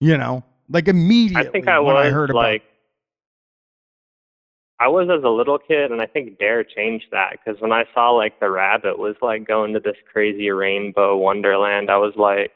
You 0.00 0.18
know, 0.18 0.42
like 0.68 0.88
immediately 0.88 1.48
I 1.48 1.52
think 1.52 1.68
I 1.68 1.78
when 1.78 1.94
was 1.94 2.06
I 2.06 2.10
heard 2.10 2.30
about 2.30 2.42
like, 2.42 2.64
I 4.82 4.88
was 4.88 5.08
as 5.16 5.22
a 5.22 5.28
little 5.28 5.58
kid, 5.58 5.92
and 5.92 6.00
I 6.00 6.06
think 6.06 6.40
Dare 6.40 6.64
changed 6.64 7.06
that 7.12 7.32
because 7.32 7.60
when 7.60 7.70
I 7.70 7.84
saw 7.94 8.10
like 8.10 8.40
the 8.40 8.50
rabbit 8.50 8.98
was 8.98 9.14
like 9.22 9.46
going 9.46 9.74
to 9.74 9.80
this 9.80 9.94
crazy 10.12 10.50
rainbow 10.50 11.16
wonderland, 11.16 11.88
I 11.88 11.98
was 11.98 12.14
like, 12.16 12.50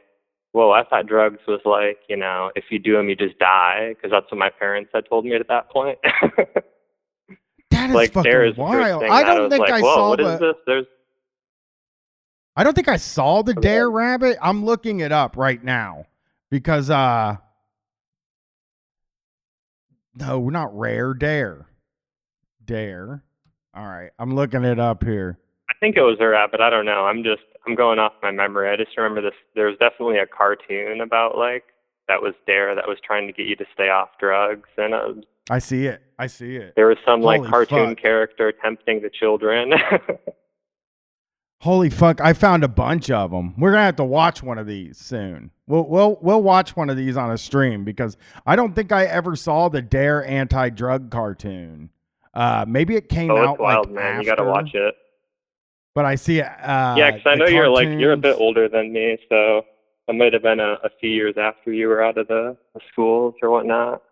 whoa, 0.51 0.73
I 0.73 0.83
thought 0.83 1.07
drugs 1.07 1.39
was 1.47 1.61
like, 1.65 1.99
you 2.09 2.17
know, 2.17 2.51
if 2.57 2.65
you 2.69 2.81
do 2.81 2.95
them, 2.95 3.09
you 3.09 3.15
just 3.15 3.39
die 3.39 3.95
because 3.95 4.11
that's 4.11 4.29
what 4.29 4.39
my 4.39 4.51
parents 4.51 4.91
had 4.93 5.09
told 5.09 5.25
me 5.25 5.37
at 5.37 5.47
that 5.47 5.71
point. 5.71 5.99
that 7.71 7.91
is 7.91 7.95
like 7.95 8.13
fucking 8.13 8.29
Dare 8.29 8.45
is 8.45 8.57
wild. 8.57 9.05
I 9.05 9.23
don't 9.23 9.45
was 9.45 9.51
think 9.53 9.61
like, 9.61 9.75
I 9.75 9.81
saw 9.81 10.09
what 10.09 10.19
the. 10.19 10.35
is 10.35 10.41
this? 10.41 10.55
There's 10.67 10.87
I 12.57 12.65
don't 12.65 12.75
think 12.75 12.89
I 12.89 12.97
saw 12.97 13.43
the. 13.43 13.55
Dare 13.55 13.89
Rabbit. 13.89 14.37
I'm 14.43 14.65
looking 14.65 14.99
it 14.99 15.13
up 15.13 15.37
right 15.37 15.63
now 15.63 16.07
because 16.51 16.91
uh 16.91 17.37
no, 20.17 20.49
not 20.49 20.77
rare 20.77 21.15
Dare. 21.15 21.69
Dare. 22.67 23.23
All 23.75 23.87
right, 23.87 24.11
I'm 24.19 24.35
looking 24.35 24.65
it 24.65 24.79
up 24.79 25.05
here. 25.05 25.39
I 25.69 25.75
think 25.81 25.97
it 25.97 26.03
was 26.03 26.19
a 26.21 26.49
but 26.51 26.61
I 26.61 26.71
don't 26.71 26.87
know. 26.87 27.05
I'm 27.05 27.23
just 27.23 27.43
I'm 27.67 27.75
going 27.75 27.99
off 27.99 28.13
my 28.23 28.31
memory. 28.31 28.71
I 28.71 28.77
just 28.77 28.97
remember 28.97 29.21
this. 29.21 29.35
There 29.55 29.67
was 29.67 29.77
definitely 29.79 30.19
a 30.19 30.27
cartoon 30.27 31.01
about 31.01 31.37
like 31.37 31.65
that 32.09 32.23
was 32.23 32.35
Dare 32.47 32.75
that 32.75 32.87
was 32.87 32.99
trying 33.05 33.27
to 33.27 33.33
get 33.33 33.47
you 33.47 33.57
to 33.57 33.67
stay 33.75 33.89
off 33.89 34.11
drugs, 34.19 34.69
and 34.77 34.95
uh, 34.95 35.15
I 35.51 35.59
see 35.59 35.87
it. 35.87 36.03
I 36.19 36.29
see 36.29 36.57
it. 36.57 36.75
there 36.77 36.87
was 36.87 36.99
some 37.05 37.21
like 37.21 37.45
cartoon 37.45 37.91
fuck. 37.91 37.99
character 37.99 38.53
tempting 38.53 39.03
the 39.03 39.11
children. 39.11 39.73
Holy 41.61 41.91
fuck! 41.91 42.21
I 42.21 42.33
found 42.33 42.65
a 42.65 42.69
bunch 42.69 43.11
of 43.11 43.31
them. 43.31 43.55
We're 43.59 43.73
gonna 43.73 43.85
have 43.85 43.97
to 43.97 44.05
watch 44.05 44.43
one 44.43 44.59
of 44.59 44.67
these 44.67 44.99
soon. 44.99 45.51
We'll 45.67 45.89
we'll 45.89 46.19
we'll 46.21 46.43
watch 46.43 46.77
one 46.77 46.91
of 46.91 46.97
these 46.97 47.17
on 47.17 47.31
a 47.31 47.39
stream 47.39 47.85
because 47.85 48.17
I 48.45 48.57
don't 48.57 48.75
think 48.75 48.93
I 48.93 49.05
ever 49.07 49.35
saw 49.37 49.69
the 49.69 49.83
Dare 49.83 50.25
anti-drug 50.25 51.11
cartoon. 51.11 51.91
Uh, 52.37 52.65
maybe 52.69 52.95
it 52.97 53.09
came 53.09 53.31
Oh, 53.31 53.39
out 53.39 53.59
wild, 53.59 53.87
like 53.87 53.95
man. 53.95 54.21
You 54.21 54.27
gotta 54.27 54.43
after, 54.43 54.51
watch 54.53 54.75
it. 54.75 54.95
But 55.95 56.05
I 56.05 56.15
see 56.17 56.39
it. 56.41 56.45
Uh, 56.47 56.95
yeah, 56.99 57.11
'cause 57.13 57.23
I 57.25 57.35
know 57.35 57.47
you're 57.47 57.71
like 57.71 57.89
you're 57.89 58.13
a 58.13 58.17
bit 58.17 58.37
older 58.39 58.69
than 58.69 58.93
me, 58.93 59.17
so 59.31 59.65
it 60.07 60.15
might 60.15 60.35
have 60.35 60.43
been 60.43 60.61
a, 60.61 60.75
a 60.85 60.91
few 61.01 61.09
years 61.11 61.35
after 61.39 61.73
you 61.73 61.89
were 61.89 62.05
out 62.05 62.19
of 62.19 62.29
the, 62.29 62.55
the 62.75 62.81
schools 62.93 63.35
or 63.43 63.51
whatnot. 63.51 64.03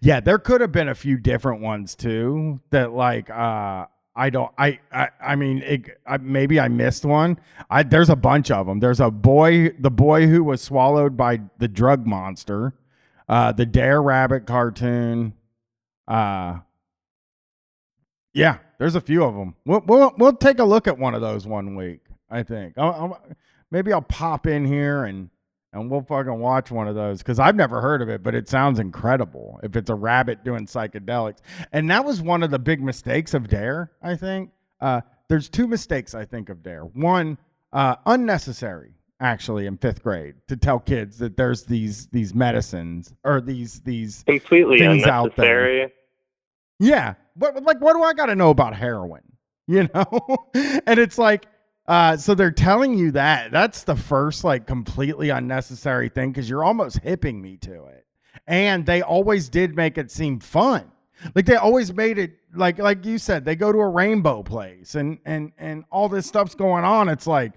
Yeah, 0.00 0.20
there 0.20 0.38
could 0.38 0.60
have 0.62 0.72
been 0.72 0.88
a 0.88 0.94
few 0.94 1.18
different 1.18 1.60
ones 1.62 1.94
too. 1.94 2.60
That 2.70 2.92
like 2.92 3.28
uh 3.30 3.86
I 4.16 4.30
don't 4.30 4.50
I 4.58 4.78
I, 4.92 5.08
I 5.22 5.36
mean 5.36 5.58
it, 5.58 5.98
I, 6.06 6.16
maybe 6.16 6.58
I 6.58 6.68
missed 6.68 7.04
one. 7.04 7.38
I 7.70 7.82
there's 7.82 8.08
a 8.10 8.16
bunch 8.16 8.50
of 8.50 8.66
them. 8.66 8.80
There's 8.80 9.00
a 9.00 9.10
boy 9.10 9.70
the 9.78 9.90
boy 9.90 10.26
who 10.26 10.42
was 10.44 10.60
swallowed 10.62 11.16
by 11.18 11.40
the 11.58 11.68
drug 11.68 12.06
monster. 12.06 12.72
Uh 13.28 13.52
the 13.52 13.64
Dare 13.66 14.02
Rabbit 14.02 14.46
cartoon. 14.46 15.34
Uh 16.08 16.58
Yeah, 18.32 18.58
there's 18.78 18.94
a 18.94 19.00
few 19.00 19.24
of 19.24 19.34
them. 19.34 19.54
We'll 19.64 19.82
we'll, 19.86 20.14
we'll 20.18 20.32
take 20.34 20.58
a 20.58 20.64
look 20.64 20.86
at 20.86 20.98
one 20.98 21.14
of 21.14 21.20
those 21.20 21.46
one 21.46 21.74
week, 21.74 22.00
I 22.30 22.42
think. 22.42 22.74
I'll, 22.78 22.92
I'll, 22.92 23.22
maybe 23.70 23.92
I'll 23.92 24.02
pop 24.02 24.46
in 24.46 24.64
here 24.64 25.04
and 25.04 25.30
and 25.72 25.88
we'll 25.90 26.02
fucking 26.02 26.38
watch 26.40 26.70
one 26.70 26.88
of 26.88 26.94
those 26.96 27.18
because 27.18 27.38
I've 27.38 27.54
never 27.54 27.80
heard 27.80 28.02
of 28.02 28.08
it, 28.08 28.22
but 28.22 28.34
it 28.34 28.48
sounds 28.48 28.78
incredible. 28.80 29.60
If 29.62 29.76
it's 29.76 29.88
a 29.90 29.94
rabbit 29.94 30.42
doing 30.44 30.66
psychedelics, 30.66 31.38
and 31.72 31.90
that 31.90 32.04
was 32.04 32.20
one 32.20 32.42
of 32.42 32.50
the 32.50 32.58
big 32.58 32.82
mistakes 32.82 33.34
of 33.34 33.48
Dare, 33.48 33.92
I 34.02 34.16
think. 34.16 34.50
Uh, 34.80 35.02
there's 35.28 35.48
two 35.48 35.68
mistakes 35.68 36.12
I 36.14 36.24
think 36.24 36.48
of 36.48 36.62
Dare. 36.62 36.82
One, 36.82 37.38
uh, 37.72 37.96
unnecessary 38.06 38.94
actually 39.20 39.66
in 39.66 39.76
fifth 39.76 40.02
grade 40.02 40.34
to 40.48 40.56
tell 40.56 40.80
kids 40.80 41.18
that 41.18 41.36
there's 41.36 41.64
these 41.64 42.08
these 42.08 42.34
medicines 42.34 43.14
or 43.22 43.40
these 43.40 43.80
these 43.82 44.24
Completely 44.26 44.78
Things 44.78 45.04
out 45.04 45.36
there. 45.36 45.66
unnecessary. 45.66 45.92
yeah. 46.80 47.14
What 47.40 47.62
like 47.62 47.80
what 47.80 47.94
do 47.94 48.02
I 48.02 48.12
got 48.12 48.26
to 48.26 48.34
know 48.34 48.50
about 48.50 48.76
heroin? 48.76 49.22
You 49.66 49.88
know? 49.94 50.50
and 50.54 50.98
it's 50.98 51.16
like 51.16 51.46
uh 51.86 52.16
so 52.16 52.34
they're 52.34 52.50
telling 52.50 52.98
you 52.98 53.12
that. 53.12 53.52
That's 53.52 53.84
the 53.84 53.94
first 53.94 54.42
like 54.42 54.66
completely 54.66 55.30
unnecessary 55.30 56.08
thing 56.08 56.32
cuz 56.32 56.50
you're 56.50 56.64
almost 56.64 56.98
hipping 56.98 57.40
me 57.40 57.56
to 57.58 57.84
it. 57.84 58.04
And 58.48 58.84
they 58.84 59.00
always 59.00 59.48
did 59.48 59.76
make 59.76 59.96
it 59.96 60.10
seem 60.10 60.40
fun. 60.40 60.90
Like 61.36 61.46
they 61.46 61.54
always 61.54 61.94
made 61.94 62.18
it 62.18 62.32
like 62.52 62.80
like 62.80 63.04
you 63.06 63.16
said 63.16 63.44
they 63.44 63.54
go 63.54 63.70
to 63.70 63.78
a 63.78 63.88
rainbow 63.88 64.42
place 64.42 64.96
and 64.96 65.18
and 65.24 65.52
and 65.56 65.84
all 65.92 66.08
this 66.08 66.26
stuff's 66.26 66.56
going 66.56 66.82
on. 66.82 67.08
It's 67.08 67.28
like 67.28 67.52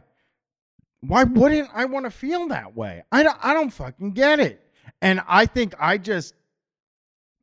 why 1.01 1.23
wouldn't 1.23 1.69
I 1.73 1.85
want 1.85 2.05
to 2.05 2.11
feel 2.11 2.47
that 2.49 2.75
way? 2.75 3.03
I 3.11 3.23
don't, 3.23 3.37
I 3.41 3.53
don't 3.53 3.71
fucking 3.71 4.11
get 4.11 4.39
it. 4.39 4.61
And 5.01 5.21
I 5.27 5.45
think 5.45 5.73
I 5.77 5.97
just, 5.97 6.33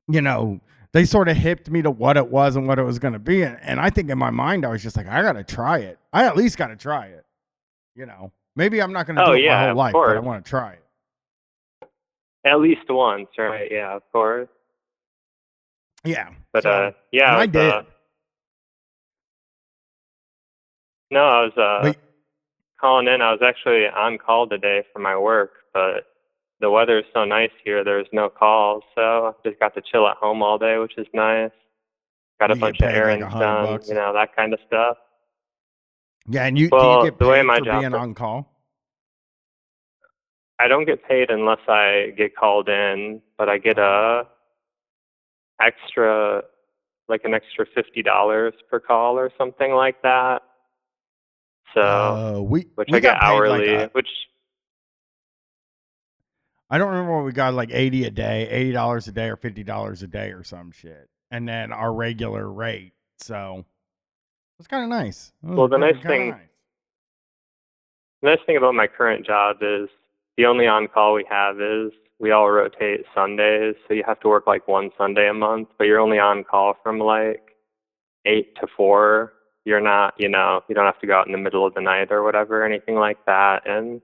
you 0.09 0.23
know, 0.23 0.61
they 0.93 1.05
sort 1.05 1.29
of 1.29 1.37
hipped 1.37 1.71
me 1.71 1.83
to 1.83 1.91
what 1.91 2.17
it 2.17 2.29
was 2.29 2.57
and 2.57 2.67
what 2.67 2.79
it 2.79 2.83
was 2.83 2.99
going 2.99 3.13
to 3.13 3.19
be. 3.21 3.43
And, 3.43 3.59
and 3.63 3.81
I 3.81 3.91
think 3.91 4.11
in 4.11 4.19
my 4.19 4.31
mind, 4.31 4.65
I 4.65 4.69
was 4.71 4.83
just 4.83 4.97
like, 4.97 5.07
I 5.07 5.23
got 5.23 5.33
to 5.35 5.45
try 5.45 5.79
it. 5.79 5.99
I 6.13 6.25
at 6.25 6.37
least 6.37 6.57
got 6.59 6.69
to 6.69 6.77
try 6.77 7.07
it. 7.07 7.25
You 7.95 8.07
know, 8.07 8.33
maybe 8.57 8.81
I'm 8.83 8.93
not 8.93 9.07
going 9.07 9.17
to 9.17 9.23
Oh, 9.23 9.27
do 9.27 9.33
it 9.35 9.43
yeah, 9.45 9.57
my 9.61 9.67
whole 9.69 9.77
life, 9.77 9.93
but 9.93 10.17
I 10.17 10.21
want 10.21 10.45
to 10.45 10.49
try 10.49 10.73
it. 10.73 10.85
At 12.45 12.61
least 12.61 12.83
once, 12.89 13.29
right? 13.39 13.69
Yeah, 13.71 13.95
of 13.95 14.03
course. 14.13 14.49
Yeah. 16.05 16.31
But 16.53 16.63
So- 16.65 16.71
uh, 16.71 16.91
yeah, 17.13 17.37
I 17.37 17.47
did. 17.47 17.71
Uh, 17.73 17.83
no, 21.11 21.21
I 21.21 21.45
was 21.45 21.53
uh, 21.57 21.81
Wait. 21.85 21.97
calling 22.81 23.09
in. 23.09 23.21
I 23.21 23.33
was 23.33 23.41
actually 23.47 23.87
on 23.87 24.17
call 24.19 24.49
today 24.49 24.85
for 24.93 25.01
my 25.01 25.17
work, 25.17 25.53
but 25.75 26.07
the 26.61 26.71
weather 26.71 26.99
is 26.99 27.05
so 27.15 27.25
nice 27.25 27.51
here. 27.65 27.83
There's 27.85 28.07
no 28.13 28.29
calls, 28.29 28.83
so 28.95 29.35
I 29.45 29.49
just 29.49 29.59
got 29.61 29.75
to 29.75 29.81
chill 29.83 30.07
at 30.07 30.17
home 30.17 30.43
all 30.43 30.59
day, 30.59 30.79
which 30.79 30.97
is 30.99 31.07
nice. 31.15 31.51
Got 32.39 32.51
a 32.51 32.55
You 32.55 32.61
bunch 32.61 32.77
of 32.77 32.81
paid 32.81 32.87
like 32.87 32.97
errands 32.97 33.35
done, 33.35 33.67
bucks? 33.67 33.89
you 33.89 33.95
know, 33.95 34.13
that 34.13 34.35
kind 34.37 34.53
of 34.53 34.61
stuff. 34.67 34.97
Yeah. 36.29 36.45
And 36.47 36.59
you, 36.59 36.69
Well, 36.71 37.01
do 37.01 37.07
you 37.07 37.11
get 37.13 37.19
the 37.19 37.25
paid 37.25 37.31
way 37.31 37.43
my 37.43 37.59
for 37.59 37.65
job 37.65 37.81
being 37.81 37.95
on 37.95 38.15
call? 38.15 38.47
I 40.59 40.69
don't 40.69 40.85
get 40.85 41.07
paid 41.09 41.31
unless 41.31 41.61
I 41.69 42.13
get 42.17 42.37
called 42.37 42.69
in, 42.69 43.23
but 43.39 43.49
I 43.49 43.57
get 43.59 43.79
a 43.79 44.27
extra, 45.61 46.43
like 47.09 47.23
an 47.25 47.35
extra 47.35 47.67
fifty 47.75 48.03
dollars 48.03 48.53
per 48.71 48.79
call 48.81 49.19
or 49.19 49.31
something 49.39 49.73
like 49.73 50.01
that. 50.03 50.43
So, 51.75 51.81
Uh, 51.81 52.41
we, 52.43 52.67
which 52.75 52.89
we 52.91 52.99
I 52.99 53.01
get 53.01 53.19
got 53.21 53.23
like 53.23 53.33
hourly, 53.33 53.75
a- 53.75 53.89
which 53.93 54.09
I 56.71 56.79
don't 56.79 56.89
remember 56.89 57.17
what 57.17 57.25
we 57.25 57.33
got 57.33 57.53
like 57.55 57.71
80 57.73 58.05
a 58.05 58.11
day, 58.11 58.73
$80 58.73 59.09
a 59.09 59.13
day 59.13 59.29
or 59.29 59.37
$50 59.37 60.03
a 60.03 60.07
day 60.07 60.31
or 60.31 60.45
some 60.45 60.71
shit. 60.71 61.09
And 61.31 61.49
then 61.49 61.73
our 61.73 61.93
regular 61.93 62.49
rate. 62.51 62.93
So 63.19 63.65
it's 64.59 64.69
kind 64.69 64.85
of 64.85 64.91
nice. 64.91 65.33
Well, 65.43 65.69
the 65.69 65.79
nice 65.79 66.01
thing- 66.03 66.31
nice. 66.31 66.41
the 68.23 68.31
nice 68.31 68.39
thing 68.47 68.57
about 68.57 68.75
my 68.75 68.87
current 68.87 69.27
job 69.27 69.57
is 69.63 69.89
the 70.37 70.47
only 70.47 70.67
on 70.67 70.87
call 70.87 71.15
we 71.15 71.25
have 71.29 71.61
is 71.61 71.93
we 72.21 72.31
all 72.31 72.51
rotate 72.51 73.05
Sundays, 73.15 73.75
so 73.89 73.95
you 73.95 74.05
have 74.07 74.21
to 74.21 74.29
work 74.29 74.47
like 74.47 74.69
one 74.69 74.91
Sunday 74.97 75.29
a 75.29 75.35
month, 75.35 75.69
but 75.79 75.85
you're 75.85 75.99
only 75.99 76.19
on 76.19 76.45
call 76.45 76.77
from 76.83 76.99
like 76.99 77.57
eight 78.27 78.55
to 78.57 78.67
four. 78.77 79.33
You're 79.65 79.81
not, 79.81 80.15
you 80.19 80.29
know, 80.29 80.63
you 80.69 80.75
don't 80.75 80.85
have 80.85 81.01
to 81.01 81.07
go 81.07 81.15
out 81.15 81.27
in 81.27 81.33
the 81.33 81.39
middle 81.39 81.67
of 81.67 81.75
the 81.75 81.81
night 81.81 82.13
or 82.13 82.23
whatever, 82.23 82.65
anything 82.65 82.95
like 82.97 83.25
that. 83.27 83.67
And 83.67 84.01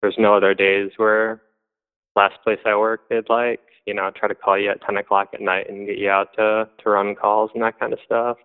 there's 0.00 0.16
no 0.18 0.34
other 0.36 0.54
days 0.54 0.92
where 0.96 1.42
last 2.18 2.34
place 2.44 2.58
I 2.66 2.76
worked 2.76 3.08
they'd 3.10 3.28
like, 3.30 3.60
you 3.86 3.94
know, 3.94 4.10
try 4.14 4.28
to 4.28 4.34
call 4.34 4.58
you 4.58 4.70
at 4.70 4.82
ten 4.82 4.96
o'clock 4.98 5.28
at 5.34 5.40
night 5.40 5.68
and 5.70 5.86
get 5.86 5.98
you 5.98 6.10
out 6.10 6.28
to 6.36 6.68
to 6.82 6.90
run 6.90 7.14
calls 7.14 7.50
and 7.54 7.62
that 7.62 7.78
kind 7.80 7.92
of 7.92 7.98
stuff. 8.04 8.36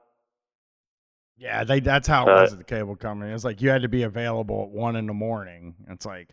Yeah, 1.37 1.63
they, 1.63 1.79
that's 1.79 2.07
how 2.07 2.27
it 2.27 2.31
Uh, 2.31 2.41
was 2.41 2.51
at 2.53 2.59
the 2.59 2.63
cable 2.63 2.95
company. 2.95 3.33
It's 3.33 3.43
like 3.43 3.61
you 3.61 3.69
had 3.69 3.81
to 3.81 3.89
be 3.89 4.03
available 4.03 4.63
at 4.63 4.69
one 4.69 4.95
in 4.95 5.07
the 5.07 5.13
morning. 5.13 5.73
It's 5.89 6.05
like, 6.05 6.29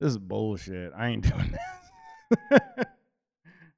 this 0.00 0.12
is 0.12 0.18
bullshit. 0.18 0.92
I 0.96 1.08
ain't 1.08 1.24
doing 1.30 1.50
this. 1.50 2.86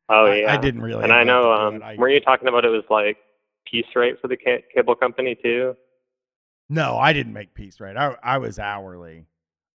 Oh 0.09 0.27
I- 0.27 0.35
yeah. 0.37 0.53
I, 0.53 0.57
didn't 0.59 0.83
really. 0.83 1.03
And 1.05 1.13
I 1.13 1.25
know, 1.25 1.51
um. 1.53 1.83
I- 1.83 1.97
were 1.97 2.09
you 2.09 2.21
talking 2.21 2.49
about 2.49 2.65
it 2.65 2.69
was 2.69 2.85
like 2.91 3.17
piece 3.71 3.87
rate 3.97 4.21
for 4.21 4.29
the 4.29 4.37
ca- 4.37 4.63
cable 4.75 4.95
company 4.95 5.35
too? 5.43 5.75
No, 6.69 6.97
I 6.97 7.13
didn't 7.13 7.33
make 7.33 7.55
piece 7.55 7.81
rate. 7.81 7.97
I 7.97 8.15
I 8.23 8.39
was 8.39 8.59
hourly. 8.59 9.25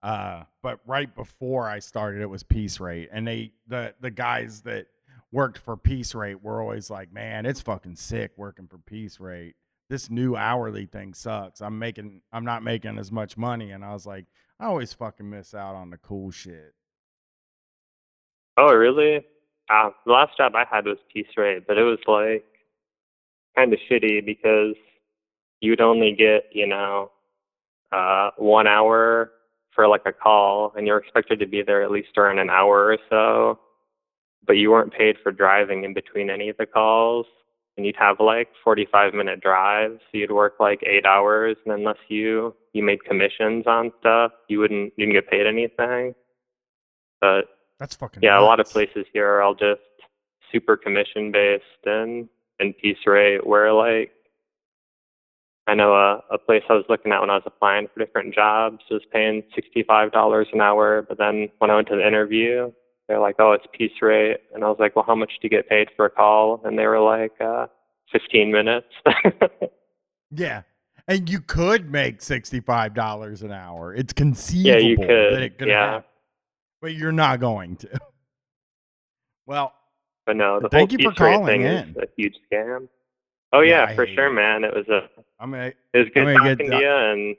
Uh, 0.03 0.45
but 0.63 0.81
right 0.87 1.15
before 1.15 1.69
I 1.69 1.79
started, 1.79 2.23
it 2.23 2.31
was 2.31 2.43
piece 2.43 2.81
rate, 2.81 3.09
and 3.13 3.27
they 3.27 3.53
the 3.67 3.95
the 4.01 4.11
guys 4.11 4.63
that 4.63 4.87
worked 5.33 5.59
for 5.59 5.77
piece 5.77 6.15
rate 6.15 6.43
were 6.43 6.63
always 6.63 6.91
like, 6.91 7.13
"Man, 7.13 7.45
it's 7.45 7.61
fucking 7.61 7.97
sick 7.97 8.33
working 8.37 8.67
for 8.67 8.79
piece 8.79 9.21
rate. 9.21 9.55
This 9.91 10.09
new 10.09 10.37
hourly 10.37 10.87
thing 10.87 11.13
sucks. 11.13 11.61
I'm 11.61 11.79
making 11.79 12.23
I'm 12.33 12.45
not 12.45 12.63
making 12.63 12.99
as 12.99 13.13
much 13.13 13.37
money." 13.37 13.73
And 13.73 13.85
I 13.85 13.93
was 13.93 14.07
like, 14.07 14.25
I 14.61 14.67
always 14.67 14.93
fucking 14.93 15.29
miss 15.29 15.55
out 15.55 15.75
on 15.75 15.89
the 15.89 15.97
cool 15.97 16.31
shit. 16.31 16.75
Oh, 18.59 18.75
really? 18.75 19.25
Uh, 19.71 19.91
the 20.05 20.13
last 20.13 20.37
job 20.37 20.55
I 20.55 20.65
had 20.71 20.85
was 20.85 20.99
piece 21.13 21.27
rate, 21.37 21.67
but 21.67 21.79
it 21.79 21.83
was 21.83 21.99
like 22.07 22.45
kind 23.57 23.73
of 23.73 23.79
shitty 23.91 24.25
because 24.25 24.75
you'd 25.61 25.81
only 25.81 26.15
get, 26.15 26.45
you 26.53 26.67
know, 26.67 27.11
uh, 27.91 28.31
one 28.37 28.67
hour 28.67 29.31
for 29.75 29.87
like 29.89 30.03
a 30.07 30.13
call, 30.13 30.73
and 30.77 30.87
you're 30.87 30.99
expected 30.99 31.39
to 31.41 31.47
be 31.47 31.63
there 31.63 31.83
at 31.83 31.91
least 31.91 32.09
during 32.15 32.39
an 32.39 32.51
hour 32.51 32.87
or 32.87 32.99
so, 33.09 33.59
but 34.47 34.55
you 34.55 34.71
weren't 34.71 34.93
paid 34.93 35.17
for 35.23 35.33
driving 35.33 35.85
in 35.85 35.95
between 35.95 36.31
any 36.31 36.49
of 36.49 36.57
the 36.57 36.67
calls. 36.67 37.27
And 37.77 37.87
you'd 37.87 37.97
have 37.97 38.17
like 38.21 38.49
45 38.63 39.15
minute 39.15 39.41
drives, 39.41 40.01
so 40.01 40.19
you'd 40.19 40.33
work 40.33 40.55
like 40.61 40.83
eight 40.83 41.07
hours, 41.07 41.57
and 41.65 41.73
unless 41.73 41.97
you 42.09 42.55
you 42.73 42.83
made 42.83 43.05
commissions 43.05 43.65
on 43.67 43.93
stuff, 44.01 44.33
you 44.49 44.59
wouldn't 44.59 44.93
you 44.97 45.07
didn't 45.07 45.15
get 45.15 45.31
paid 45.31 45.47
anything. 45.47 46.15
But 47.21 47.43
That's 47.79 47.95
fucking 47.97 48.23
yeah, 48.23 48.39
a 48.39 48.43
lot 48.43 48.61
of 48.61 48.69
places 48.69 49.07
here 49.13 49.29
are 49.29 49.41
all 49.41 49.55
just 49.55 49.81
super 50.53 50.77
commission 50.77 51.31
based 51.33 51.65
and 51.85 52.29
and 52.59 52.77
piece 52.77 53.07
rate. 53.07 53.47
Where 53.47 53.73
like 53.73 54.13
I 55.67 55.75
know 55.75 55.95
a 55.95 56.23
a 56.35 56.39
place 56.39 56.63
I 56.69 56.75
was 56.75 56.85
looking 56.89 57.13
at 57.13 57.21
when 57.21 57.31
I 57.31 57.35
was 57.35 57.43
applying 57.47 57.89
for 57.93 58.05
different 58.05 58.35
jobs 58.35 58.79
was 58.91 59.03
paying 59.13 59.43
sixty 59.55 59.83
five 59.83 60.13
dollars 60.13 60.49
an 60.53 60.61
hour, 60.61 61.03
but 61.09 61.19
then 61.19 61.49
when 61.59 61.71
I 61.71 61.77
went 61.77 61.89
to 61.89 61.97
the 61.97 62.07
interview, 62.07 62.73
they're 63.09 63.21
like, 63.21 63.37
"Oh, 63.39 63.53
it's 63.53 63.67
piece 63.73 64.01
rate," 64.03 64.39
and 64.55 64.65
I 64.65 64.69
was 64.69 64.79
like, 64.81 64.97
"Well, 64.97 65.05
how 65.07 65.15
much 65.15 65.31
do 65.33 65.39
you 65.43 65.51
get 65.51 65.69
paid 65.69 65.89
for 65.97 66.07
a 66.07 66.11
call?" 66.11 66.61
And 66.65 66.79
they 66.79 66.87
were 66.87 67.01
like, 67.01 67.33
uh, 67.41 67.67
15 68.13 68.51
minutes." 68.51 68.89
Yeah. 70.31 70.63
And 71.09 71.29
you 71.29 71.41
could 71.41 71.91
make 71.91 72.23
sixty-five 72.23 72.95
dollars 72.95 73.43
an 73.43 73.51
hour. 73.51 73.95
It's 73.95 74.13
conceivable 74.13 74.81
yeah, 74.81 74.89
you 74.89 74.97
that 74.97 75.43
it 75.43 75.59
could 75.59 75.69
Yeah, 75.69 75.91
happen, 75.93 76.05
but 76.81 76.95
you're 76.95 77.11
not 77.13 77.41
going 77.41 77.77
to. 77.77 77.89
Well, 79.47 79.73
but 80.27 80.37
no, 80.37 80.61
the 80.61 80.69
Thank 80.69 80.93
whole 80.93 81.01
you 81.01 81.09
for 81.11 81.15
calling 81.17 81.45
thing 81.47 81.63
in. 81.63 81.89
is 81.89 81.97
a 81.97 82.07
huge 82.17 82.37
scam. 82.53 82.87
Oh 83.53 83.61
Yeah, 83.63 83.89
yeah, 83.91 83.95
for 83.97 84.07
sure, 84.07 84.27
it. 84.29 84.33
man. 84.35 84.65
It 84.65 84.75
was 84.75 84.87
a 84.89 85.09
I'm 85.41 85.51
gonna 85.51 85.73
it 85.93 85.99
was 85.99 86.07
good 86.15 86.27
I'm 86.29 86.37
gonna 86.37 86.55
get 86.57 86.65
talking 86.65 86.71
to 86.71 86.85
you, 86.85 86.91
and 86.91 87.37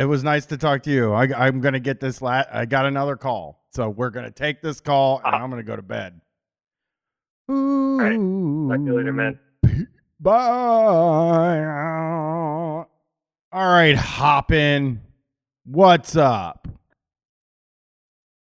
It 0.00 0.04
was 0.06 0.24
nice 0.24 0.46
to 0.46 0.56
talk 0.56 0.82
to 0.84 0.90
you. 0.90 1.12
I, 1.12 1.28
I'm 1.46 1.60
going 1.60 1.74
to 1.74 1.80
get 1.80 2.00
this. 2.00 2.20
La- 2.22 2.42
I 2.52 2.64
got 2.66 2.86
another 2.86 3.14
call, 3.16 3.64
so 3.72 3.88
we're 3.88 4.10
going 4.10 4.24
to 4.24 4.32
take 4.32 4.60
this 4.62 4.80
call, 4.80 5.18
and 5.24 5.34
Ah. 5.34 5.42
I'm 5.42 5.48
going 5.50 5.62
to 5.62 5.66
go 5.66 5.76
to 5.76 5.82
bed. 5.82 6.20
right. 7.48 8.16
Talk 8.16 8.78
to 8.78 8.84
you 8.84 8.96
later, 8.96 9.12
man. 9.12 9.38
Bye. 10.18 11.64
All 13.52 13.72
right, 13.72 13.94
hop 13.96 14.50
in. 14.52 15.00
What's 15.64 16.16
up? 16.16 16.66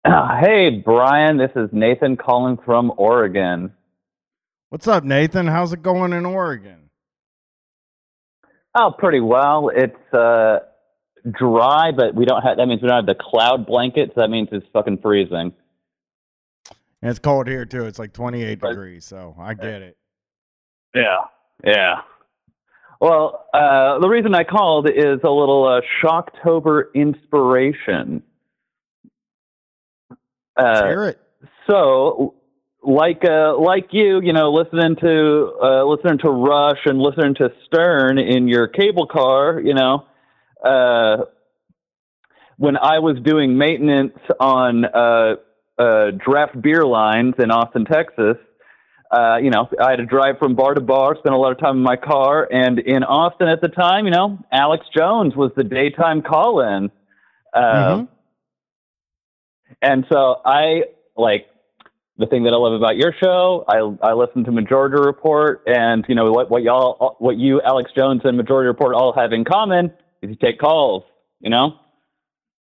Hey, 0.04 0.82
Brian, 0.84 1.36
this 1.36 1.50
is 1.54 1.68
Nathan 1.72 2.16
calling 2.16 2.56
from 2.64 2.92
Oregon. 2.96 3.72
What's 4.70 4.86
up, 4.86 5.02
Nathan? 5.04 5.48
How's 5.48 5.72
it 5.72 5.82
going 5.82 6.12
in 6.12 6.24
Oregon? 6.24 6.90
Oh, 8.74 8.92
pretty 8.96 9.18
well. 9.18 9.68
It's 9.74 10.14
uh, 10.14 10.60
dry, 11.28 11.90
but 11.90 12.14
we 12.14 12.24
don't 12.24 12.42
have. 12.42 12.56
That 12.56 12.66
means 12.66 12.80
we 12.80 12.86
don't 12.88 12.96
have 12.98 13.06
the 13.06 13.20
cloud 13.20 13.66
blanket. 13.66 14.12
So 14.14 14.20
that 14.20 14.28
means 14.30 14.48
it's 14.52 14.66
fucking 14.72 14.98
freezing. 14.98 15.52
And 17.02 17.10
it's 17.10 17.18
cold 17.18 17.48
here 17.48 17.64
too. 17.64 17.86
It's 17.86 17.98
like 17.98 18.12
28 18.12 18.60
degrees, 18.60 19.04
so 19.04 19.34
I 19.40 19.54
get 19.54 19.82
it. 19.82 19.96
Yeah, 20.94 21.16
yeah. 21.64 22.02
Well, 23.00 23.46
uh, 23.54 23.98
the 23.98 24.08
reason 24.08 24.34
I 24.34 24.44
called 24.44 24.88
is 24.88 25.18
a 25.24 25.30
little 25.30 25.66
uh, 25.66 25.80
Shocktober 26.04 26.92
inspiration. 26.94 28.22
Let's 30.56 30.80
Uh, 30.80 30.86
hear 30.86 31.04
it. 31.06 31.18
so 31.68 32.34
like 32.82 33.24
uh 33.24 33.56
like 33.58 33.88
you 33.92 34.20
you 34.22 34.32
know 34.32 34.50
listening 34.52 34.96
to 34.96 35.52
uh 35.62 35.84
listening 35.84 36.18
to 36.18 36.30
rush 36.30 36.78
and 36.86 36.98
listening 37.00 37.34
to 37.34 37.50
stern 37.66 38.18
in 38.18 38.48
your 38.48 38.66
cable 38.68 39.06
car 39.06 39.60
you 39.60 39.74
know 39.74 40.06
uh 40.64 41.18
when 42.56 42.76
i 42.78 42.98
was 42.98 43.16
doing 43.22 43.56
maintenance 43.56 44.16
on 44.38 44.84
uh 44.86 45.34
uh 45.78 46.10
draft 46.24 46.60
beer 46.62 46.84
lines 46.84 47.34
in 47.38 47.50
austin 47.50 47.84
texas 47.84 48.36
uh 49.10 49.36
you 49.36 49.50
know 49.50 49.68
i 49.82 49.90
had 49.90 49.96
to 49.96 50.06
drive 50.06 50.38
from 50.38 50.54
bar 50.54 50.74
to 50.74 50.80
bar 50.80 51.14
spend 51.18 51.34
a 51.34 51.38
lot 51.38 51.52
of 51.52 51.58
time 51.58 51.76
in 51.76 51.82
my 51.82 51.96
car 51.96 52.48
and 52.50 52.78
in 52.78 53.02
austin 53.04 53.48
at 53.48 53.60
the 53.60 53.68
time 53.68 54.06
you 54.06 54.10
know 54.10 54.38
alex 54.52 54.86
jones 54.96 55.36
was 55.36 55.50
the 55.56 55.64
daytime 55.64 56.22
call 56.22 56.60
in 56.60 56.90
uh 57.54 57.98
Mhm. 57.98 58.08
and 59.82 60.06
so 60.10 60.40
I 60.44 60.84
like 61.16 61.46
the 62.20 62.26
thing 62.26 62.44
that 62.44 62.52
I 62.52 62.56
love 62.56 62.74
about 62.74 62.96
your 62.96 63.12
show. 63.20 63.64
I 63.66 63.78
I 64.06 64.12
listen 64.12 64.44
to 64.44 64.52
Majority 64.52 64.98
Report, 65.04 65.62
and 65.66 66.04
you 66.08 66.14
know 66.14 66.30
what 66.30 66.50
what 66.50 66.62
y'all 66.62 67.16
what 67.18 67.36
you 67.38 67.60
Alex 67.62 67.90
Jones 67.96 68.20
and 68.24 68.36
Majority 68.36 68.68
Report 68.68 68.94
all 68.94 69.12
have 69.14 69.32
in 69.32 69.44
common 69.44 69.86
is 70.22 70.30
you 70.30 70.36
take 70.36 70.58
calls. 70.60 71.02
You 71.40 71.48
know, 71.50 71.74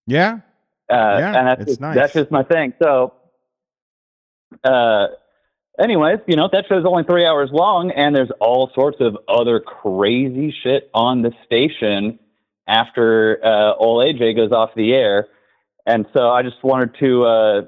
Yeah. 0.07 0.39
uh, 0.89 1.17
Yeah, 1.19 1.39
and 1.39 1.49
that's 1.49 1.65
just, 1.67 1.81
nice. 1.81 1.97
that's 1.97 2.13
just 2.13 2.31
my 2.31 2.45
thing. 2.45 2.73
So, 2.81 3.13
uh, 4.63 5.09
anyways, 5.81 6.21
you 6.29 6.37
know 6.37 6.49
that 6.53 6.67
show's 6.69 6.85
only 6.87 7.03
three 7.05 7.27
hours 7.27 7.51
long, 7.53 7.91
and 7.91 8.15
there's 8.15 8.31
all 8.41 8.71
sorts 8.75 8.99
of 9.01 9.19
other 9.29 9.61
crazy 9.61 10.55
shit 10.63 10.89
on 10.95 11.23
the 11.23 11.33
station 11.45 12.19
after 12.69 13.41
uh, 13.45 13.75
old 13.75 14.05
AJ 14.05 14.37
goes 14.37 14.53
off 14.53 14.71
the 14.77 14.93
air, 14.95 15.27
and 15.87 16.07
so 16.17 16.31
I 16.31 16.43
just 16.43 16.63
wanted 16.63 16.95
to 17.01 17.25
uh, 17.25 17.63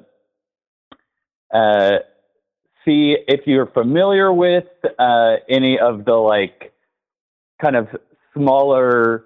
uh, 1.53 1.99
see 2.85 3.17
if 3.29 3.47
you're 3.47 3.67
familiar 3.67 4.33
with 4.33 4.65
uh, 4.99 5.37
any 5.49 5.79
of 5.79 6.05
the 6.05 6.15
like 6.15 6.73
kind 7.61 7.77
of 7.77 7.89
smaller 8.35 9.25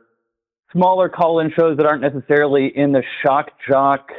smaller 0.73 1.09
call-in 1.09 1.53
shows 1.57 1.77
that 1.77 1.87
aren't 1.87 2.03
necessarily 2.03 2.67
in 2.67 2.93
the 2.93 3.03
shock 3.23 3.51
jock 3.69 4.11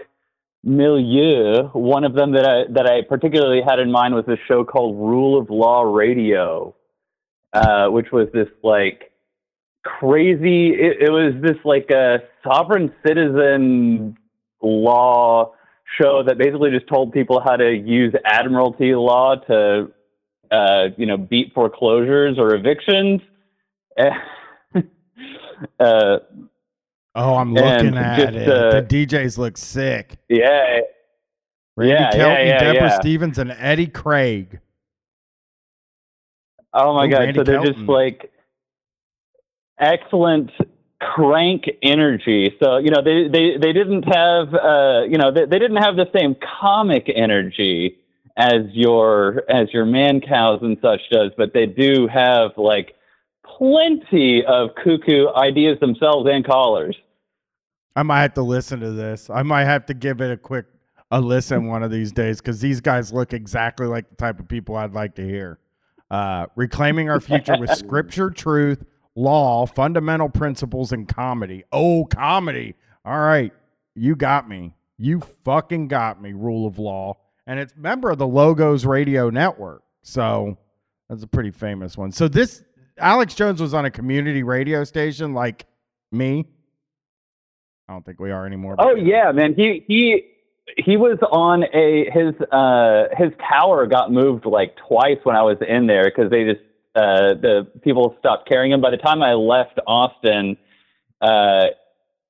milieu. 0.63 1.67
One 1.73 2.03
of 2.03 2.13
them 2.13 2.33
that 2.33 2.45
I 2.45 2.71
that 2.73 2.85
I 2.87 3.01
particularly 3.07 3.61
had 3.67 3.79
in 3.79 3.91
mind 3.91 4.15
was 4.15 4.25
a 4.27 4.37
show 4.47 4.63
called 4.63 4.97
Rule 4.97 5.39
of 5.39 5.49
Law 5.49 5.83
Radio, 5.83 6.75
uh, 7.53 7.87
which 7.87 8.11
was 8.11 8.27
this 8.33 8.47
like 8.63 9.11
crazy. 9.83 10.69
It, 10.69 11.03
it 11.07 11.11
was 11.11 11.33
this 11.41 11.57
like 11.65 11.89
a 11.91 12.23
sovereign 12.43 12.93
citizen 13.05 14.17
law 14.61 15.54
show 15.99 16.23
that 16.23 16.37
basically 16.37 16.71
just 16.71 16.87
told 16.87 17.13
people 17.13 17.39
how 17.39 17.55
to 17.55 17.73
use 17.75 18.13
admiralty 18.25 18.95
law 18.95 19.35
to 19.35 19.91
uh, 20.51 20.87
you 20.97 21.05
know 21.05 21.17
beat 21.17 21.53
foreclosures 21.53 22.37
or 22.39 22.55
evictions. 22.55 23.21
uh, 25.79 26.17
Oh, 27.17 27.35
I'm 27.37 27.53
looking 27.53 27.95
at 27.97 28.17
just, 28.19 28.33
it. 28.35 28.49
uh, 28.49 28.71
the 28.71 28.81
DJs 28.81 29.37
look 29.37 29.57
sick. 29.57 30.17
yeah, 30.27 30.79
Randy 31.77 31.93
yeah, 31.93 32.11
Kelton, 32.11 32.19
yeah, 32.19 32.43
yeah, 32.45 32.73
Deborah. 32.73 32.91
Stevens, 32.99 33.37
and 33.37 33.51
Eddie 33.57 33.87
Craig. 33.87 34.59
Oh 36.73 36.93
my 36.93 37.05
Oh, 37.05 37.09
god! 37.09 37.19
Randy 37.19 37.39
so 37.39 37.43
they're 37.45 37.55
Kelton. 37.61 37.73
just 37.73 37.85
like 37.87 38.31
excellent 39.79 40.51
crank 41.13 41.65
energy. 41.81 42.55
So 42.61 42.77
you 42.77 42.89
know 42.89 43.01
they 43.03 43.27
they 43.27 43.57
they 43.57 43.73
didn't 43.73 44.03
have 44.03 44.53
uh 44.53 45.03
you 45.03 45.17
know 45.17 45.31
they, 45.31 45.45
they 45.45 45.59
didn't 45.59 45.77
have 45.83 45.95
the 45.95 46.09
same 46.15 46.35
comic 46.61 47.11
energy 47.13 47.97
as 48.37 48.63
your 48.71 49.43
as 49.49 49.67
your 49.73 49.85
man 49.85 50.21
cows 50.21 50.59
and 50.61 50.77
such 50.81 51.01
does, 51.11 51.31
but 51.37 51.53
they 51.53 51.65
do 51.65 52.07
have 52.07 52.51
like 52.57 52.95
plenty 53.57 54.43
of 54.45 54.69
cuckoo 54.83 55.27
ideas 55.35 55.79
themselves 55.79 56.27
and 56.31 56.45
callers. 56.45 56.95
I 57.95 58.03
might 58.03 58.21
have 58.21 58.33
to 58.33 58.41
listen 58.41 58.79
to 58.81 58.91
this. 58.91 59.29
I 59.29 59.43
might 59.43 59.65
have 59.65 59.85
to 59.85 59.93
give 59.93 60.19
it 60.21 60.31
a 60.31 60.37
quick 60.37 60.65
a 61.11 61.21
listen 61.21 61.67
one 61.67 61.83
of 61.83 61.91
these 61.91 62.11
days 62.11 62.41
because 62.41 62.59
these 62.59 62.81
guys 62.81 63.13
look 63.13 63.31
exactly 63.31 63.87
like 63.87 64.09
the 64.09 64.15
type 64.15 64.39
of 64.39 64.47
people 64.47 64.75
I'd 64.75 64.93
like 64.93 65.15
to 65.15 65.23
hear. 65.23 65.59
Uh, 66.11 66.47
reclaiming 66.55 67.09
our 67.09 67.19
future 67.19 67.57
with 67.57 67.69
scripture, 67.77 68.29
truth, 68.29 68.83
law, 69.15 69.65
fundamental 69.65 70.29
principles, 70.29 70.91
and 70.91 71.07
comedy. 71.07 71.63
Oh, 71.71 72.05
comedy! 72.05 72.75
All 73.03 73.19
right, 73.19 73.53
you 73.95 74.15
got 74.15 74.47
me. 74.47 74.75
You 74.97 75.21
fucking 75.43 75.87
got 75.87 76.21
me. 76.21 76.33
Rule 76.33 76.67
of 76.67 76.79
law, 76.79 77.17
and 77.47 77.59
it's 77.59 77.75
member 77.75 78.11
of 78.11 78.17
the 78.17 78.27
Logos 78.27 78.85
Radio 78.85 79.29
Network. 79.29 79.83
So 80.03 80.57
that's 81.09 81.23
a 81.23 81.27
pretty 81.27 81.51
famous 81.51 81.97
one. 81.97 82.11
So 82.11 82.27
this 82.27 82.63
Alex 82.97 83.35
Jones 83.35 83.61
was 83.61 83.73
on 83.73 83.85
a 83.85 83.91
community 83.91 84.43
radio 84.43 84.83
station 84.83 85.33
like 85.33 85.65
me. 86.11 86.45
I 87.87 87.93
don't 87.93 88.05
think 88.05 88.19
we 88.19 88.31
are 88.31 88.45
anymore. 88.45 88.75
Oh 88.79 88.95
yeah, 88.95 89.31
man. 89.31 89.53
He 89.55 89.83
he 89.87 90.25
he 90.77 90.97
was 90.97 91.19
on 91.31 91.63
a 91.73 92.09
his 92.11 92.33
uh 92.51 93.03
his 93.15 93.31
tower 93.47 93.85
got 93.85 94.11
moved 94.11 94.45
like 94.45 94.75
twice 94.87 95.19
when 95.23 95.35
I 95.35 95.43
was 95.43 95.57
in 95.67 95.87
there 95.87 96.05
because 96.05 96.31
they 96.31 96.43
just 96.43 96.61
uh 96.95 97.33
the 97.35 97.67
people 97.81 98.15
stopped 98.19 98.47
carrying 98.47 98.71
him. 98.71 98.81
By 98.81 98.91
the 98.91 98.97
time 98.97 99.21
I 99.21 99.33
left 99.33 99.79
Austin, 99.85 100.57
uh 101.21 101.67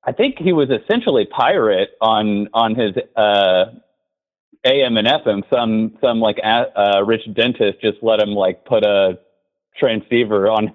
I 0.08 0.12
think 0.12 0.36
he 0.38 0.54
was 0.54 0.70
essentially 0.70 1.26
pirate 1.26 1.90
on 2.02 2.50
on 2.54 2.76
his 2.76 2.92
uh 3.16 3.66
AM 4.66 4.98
and 4.98 5.08
FM. 5.08 5.44
Some 5.54 5.98
some 6.02 6.20
like 6.20 6.38
a, 6.40 6.80
uh, 6.80 7.02
rich 7.04 7.22
dentist 7.34 7.82
just 7.82 7.98
let 8.02 8.20
him 8.20 8.30
like 8.30 8.66
put 8.66 8.84
a 8.84 9.20
transceiver 9.78 10.50
on 10.50 10.74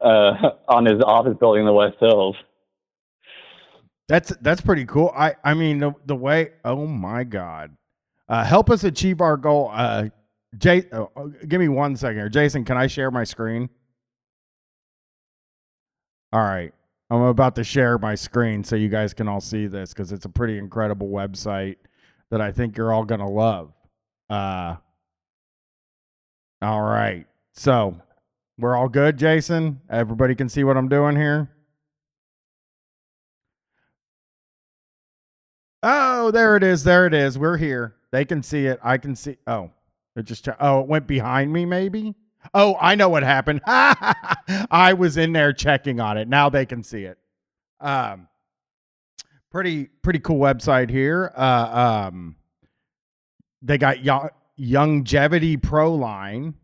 uh 0.00 0.50
on 0.68 0.86
his 0.86 1.00
office 1.04 1.36
building 1.38 1.60
in 1.60 1.66
the 1.66 1.72
West 1.72 1.96
Hills. 2.00 2.36
That's 4.08 4.34
that's 4.40 4.60
pretty 4.60 4.86
cool. 4.86 5.12
I 5.16 5.36
I 5.44 5.54
mean 5.54 5.78
the 5.78 5.92
the 6.04 6.16
way. 6.16 6.50
Oh 6.64 6.86
my 6.86 7.22
God, 7.22 7.76
uh, 8.28 8.44
help 8.44 8.68
us 8.68 8.82
achieve 8.82 9.20
our 9.20 9.36
goal. 9.36 9.70
Uh, 9.72 10.08
Jay, 10.58 10.84
oh, 10.92 11.32
give 11.46 11.60
me 11.60 11.68
one 11.68 11.96
second 11.96 12.16
here, 12.16 12.28
Jason. 12.28 12.64
Can 12.64 12.76
I 12.76 12.86
share 12.86 13.10
my 13.10 13.24
screen? 13.24 13.68
All 16.32 16.40
right, 16.40 16.72
I'm 17.10 17.22
about 17.22 17.54
to 17.56 17.64
share 17.64 17.98
my 17.98 18.14
screen 18.14 18.64
so 18.64 18.76
you 18.76 18.88
guys 18.88 19.14
can 19.14 19.28
all 19.28 19.40
see 19.40 19.66
this 19.66 19.92
because 19.92 20.12
it's 20.12 20.24
a 20.24 20.28
pretty 20.28 20.58
incredible 20.58 21.08
website 21.08 21.76
that 22.30 22.40
I 22.40 22.52
think 22.52 22.76
you're 22.76 22.92
all 22.92 23.04
gonna 23.04 23.28
love. 23.28 23.72
Uh, 24.28 24.76
all 26.62 26.82
right, 26.82 27.26
so 27.54 27.96
we're 28.58 28.76
all 28.76 28.88
good, 28.88 29.16
Jason. 29.16 29.80
Everybody 29.88 30.34
can 30.34 30.48
see 30.48 30.64
what 30.64 30.76
I'm 30.76 30.88
doing 30.88 31.16
here. 31.16 31.50
Oh, 35.82 36.30
there 36.30 36.56
it 36.56 36.62
is. 36.62 36.84
There 36.84 37.06
it 37.06 37.14
is. 37.14 37.38
We're 37.38 37.56
here. 37.56 37.96
They 38.12 38.24
can 38.24 38.42
see 38.42 38.66
it. 38.66 38.78
I 38.82 38.98
can 38.98 39.16
see. 39.16 39.38
Oh, 39.46 39.70
it 40.20 40.26
just. 40.26 40.48
Oh, 40.60 40.80
it 40.80 40.86
went 40.86 41.06
behind 41.06 41.52
me. 41.52 41.64
Maybe. 41.64 42.14
Oh, 42.54 42.76
I 42.80 42.94
know 42.94 43.08
what 43.08 43.22
happened. 43.22 43.60
I 43.66 44.94
was 44.96 45.16
in 45.16 45.32
there 45.32 45.52
checking 45.52 46.00
on 46.00 46.16
it. 46.16 46.28
Now 46.28 46.48
they 46.48 46.64
can 46.64 46.82
see 46.82 47.04
it. 47.04 47.18
Um, 47.80 48.28
pretty 49.50 49.86
pretty 50.02 50.20
cool 50.20 50.38
website 50.38 50.90
here. 50.90 51.32
Uh, 51.36 52.08
um, 52.08 52.36
they 53.62 53.76
got 53.78 54.02
Yo- 54.02 54.30
Longevity 54.56 55.56
Pro 55.56 55.94
line. 55.94 56.54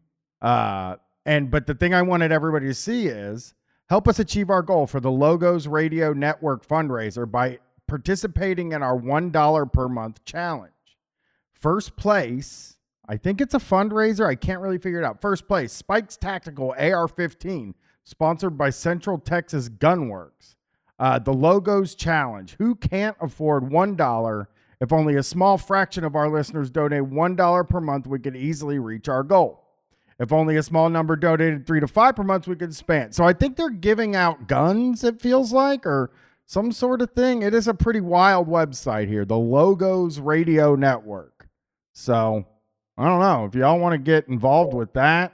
Uh, 0.41 0.97
and 1.25 1.51
but 1.51 1.67
the 1.67 1.75
thing 1.75 1.93
I 1.93 2.03
wanted 2.03 2.33
everybody 2.33 2.67
to 2.67 2.75
see 2.75 3.09
is 3.09 3.55
Help 3.89 4.09
us 4.09 4.19
achieve 4.19 4.51
our 4.51 4.63
goal 4.63 4.87
for 4.87 4.99
the 4.99 5.11
Logos 5.11 5.69
Radio 5.69 6.13
Network 6.13 6.67
fundraiser 6.67 7.31
by 7.31 7.61
participating 7.87 8.73
in 8.73 8.83
our 8.83 8.99
$1 8.99 9.73
per 9.73 9.89
month 9.89 10.25
challenge. 10.25 10.73
First 11.53 11.97
place, 11.97 12.76
I 13.09 13.17
think 13.17 13.41
it's 13.41 13.55
a 13.55 13.59
fundraiser. 13.59 14.27
I 14.27 14.35
can't 14.35 14.61
really 14.61 14.79
figure 14.79 15.01
it 15.01 15.05
out. 15.05 15.21
First 15.21 15.47
place, 15.47 15.73
Spikes 15.73 16.17
Tactical 16.17 16.75
AR 16.79 17.07
15, 17.07 17.75
sponsored 18.05 18.59
by 18.59 18.71
Central 18.71 19.19
Texas 19.19 19.69
Gunworks. 19.69 20.57
Uh, 20.99 21.19
the 21.19 21.33
Logos 21.33 21.95
Challenge. 21.95 22.57
Who 22.59 22.75
can't 22.75 23.17
afford 23.21 23.65
$1? 23.65 24.47
If 24.81 24.93
only 24.93 25.17
a 25.17 25.23
small 25.23 25.59
fraction 25.59 26.05
of 26.05 26.17
our 26.17 26.29
listeners 26.29 26.71
donate 26.71 27.03
$1 27.03 27.69
per 27.69 27.81
month, 27.81 28.07
we 28.07 28.19
could 28.19 28.37
easily 28.37 28.79
reach 28.79 29.09
our 29.09 29.23
goal. 29.23 29.63
If 30.19 30.33
only 30.33 30.57
a 30.57 30.63
small 30.63 30.89
number 30.89 31.15
donated 31.15 31.67
three 31.67 31.81
to 31.81 31.87
five 31.87 32.17
per 32.17 32.23
month, 32.23 32.49
we 32.49 32.57
could 32.57 32.75
span. 32.75 33.13
So 33.13 33.25
I 33.25 33.35
think 33.35 33.57
they're 33.57 33.69
giving 33.69 34.17
out 34.17 34.49
guns, 34.49 35.05
it 35.05 35.21
feels 35.21 35.53
like, 35.53 35.85
or 35.85 36.11
some 36.47 36.73
sort 36.73 37.03
of 37.03 37.11
thing. 37.11 37.43
It 37.43 37.53
is 37.53 37.69
a 37.69 37.75
pretty 37.75 38.01
wild 38.01 38.49
website 38.49 39.09
here, 39.09 39.27
the 39.27 39.37
Logos 39.37 40.19
Radio 40.19 40.75
Network. 40.75 41.49
So 41.93 42.47
I 42.99 43.07
don't 43.07 43.21
know. 43.21 43.45
If 43.45 43.55
y'all 43.55 43.79
want 43.79 43.93
to 43.93 43.99
get 43.99 44.29
involved 44.29 44.75
with 44.75 44.93
that, 44.95 45.33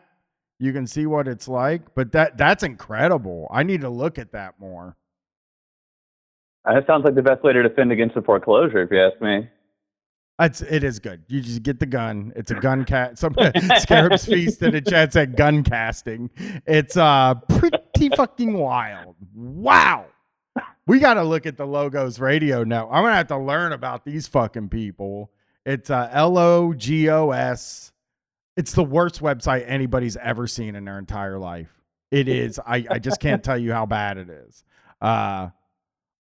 you 0.59 0.73
can 0.73 0.87
see 0.87 1.07
what 1.07 1.29
it's 1.29 1.49
like. 1.49 1.95
But 1.95 2.13
that 2.13 2.37
that's 2.37 2.63
incredible. 2.63 3.49
I 3.51 3.63
need 3.63 3.81
to 3.83 3.89
look 3.89 4.19
at 4.19 4.33
that 4.33 4.59
more. 4.59 4.97
Uh, 6.65 6.75
That 6.75 6.87
sounds 6.87 7.05
like 7.05 7.15
the 7.15 7.23
best 7.23 7.43
way 7.43 7.53
to 7.53 7.63
defend 7.63 7.93
against 7.93 8.15
the 8.15 8.23
foreclosure, 8.23 8.83
if 8.83 8.91
you 8.91 9.01
ask 9.01 9.21
me. 9.21 9.49
It's 10.41 10.61
it 10.63 10.83
is 10.83 10.99
good. 10.99 11.23
You 11.29 11.41
just 11.41 11.63
get 11.63 11.79
the 11.79 11.87
gun. 11.87 12.33
It's 12.35 12.51
a 12.51 12.55
gun 12.55 12.85
cat. 12.85 13.19
Some 13.19 13.35
Scarab's 13.79 14.25
feast 14.25 14.63
in 14.63 14.73
the 14.73 14.81
chat 14.81 15.13
said 15.13 15.37
gun 15.37 15.63
casting. 15.63 16.31
It's 16.67 16.97
uh 16.97 17.35
pretty 17.49 18.09
fucking 18.17 18.55
wild. 18.55 19.15
Wow. 19.35 20.07
We 20.87 20.99
got 20.99 21.15
to 21.15 21.23
look 21.23 21.47
at 21.47 21.57
the 21.57 21.65
logos 21.65 22.19
radio 22.19 22.65
now. 22.65 22.91
I'm 22.91 23.05
gonna 23.05 23.15
have 23.15 23.29
to 23.29 23.39
learn 23.39 23.73
about 23.73 24.05
these 24.05 24.27
fucking 24.27 24.69
people. 24.71 25.31
It's 25.65 25.91
uh 25.91 26.09
L 26.13 26.39
O 26.39 26.73
G 26.73 27.09
O 27.11 27.31
S. 27.31 27.93
It's 28.57 28.73
the 28.73 28.85
worst 28.85 29.21
website 29.21 29.65
anybody's 29.67 30.17
ever 30.17 30.47
seen 30.47 30.75
in 30.75 30.85
their 30.85 30.99
entire 30.99 31.39
life. 31.39 31.71
It 32.11 32.29
is. 32.29 32.59
I 32.59 32.85
I 32.91 32.99
just 32.99 33.21
can't 33.21 33.43
tell 33.45 33.59
you 33.59 33.73
how 33.73 33.87
bad 33.87 34.19
it 34.19 34.29
is. 34.29 34.65
Uh, 35.01 35.49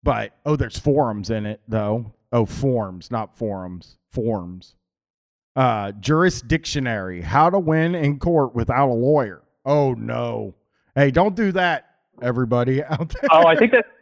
but 0.03 0.33
oh, 0.45 0.55
there's 0.55 0.77
forums 0.77 1.29
in 1.29 1.45
it 1.45 1.61
though. 1.67 2.13
Oh, 2.31 2.45
forms, 2.45 3.11
not 3.11 3.37
forums. 3.37 3.97
Forms. 4.11 4.75
Uh, 5.55 5.91
jurisdictionary. 5.93 7.23
How 7.23 7.49
to 7.49 7.59
win 7.59 7.95
in 7.95 8.19
court 8.19 8.53
without 8.55 8.89
a 8.89 8.93
lawyer. 8.93 9.41
Oh 9.65 9.93
no. 9.93 10.53
Hey, 10.95 11.11
don't 11.11 11.35
do 11.35 11.51
that, 11.53 11.89
everybody 12.21 12.83
out 12.83 13.09
there. 13.09 13.29
Oh, 13.31 13.45
I 13.47 13.55
think 13.55 13.71
that's 13.71 13.87
of 13.87 13.93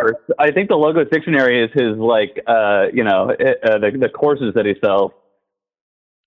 course. 0.00 0.16
I 0.38 0.50
think 0.50 0.68
the 0.68 0.76
Logos 0.76 1.08
Dictionary 1.10 1.64
is 1.64 1.70
his 1.72 1.96
like 1.96 2.40
uh, 2.46 2.86
you 2.92 3.04
know 3.04 3.30
uh, 3.30 3.78
the 3.78 3.96
the 3.98 4.08
courses 4.08 4.52
that 4.54 4.66
he 4.66 4.74
sells. 4.84 5.12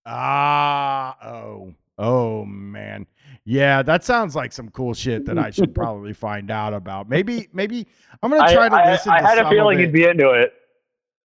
Ah, 0.05 1.17
oh, 1.25 1.73
oh 1.97 2.45
man, 2.45 3.07
yeah, 3.45 3.83
that 3.83 4.03
sounds 4.03 4.35
like 4.35 4.51
some 4.51 4.69
cool 4.69 4.93
shit 4.93 5.25
that 5.25 5.37
I 5.37 5.51
should 5.51 5.73
probably 5.75 6.13
find 6.13 6.49
out 6.49 6.73
about. 6.73 7.09
Maybe, 7.09 7.47
maybe 7.53 7.87
I'm 8.21 8.31
gonna 8.31 8.51
try 8.51 8.69
to 8.69 8.75
I, 8.75 8.91
listen. 8.91 9.11
I, 9.11 9.17
I 9.17 9.21
to 9.21 9.27
had 9.27 9.37
some 9.37 9.47
a 9.47 9.49
feeling 9.49 9.79
it. 9.79 9.83
he'd 9.83 9.93
be 9.93 10.05
into 10.05 10.31
it. 10.31 10.53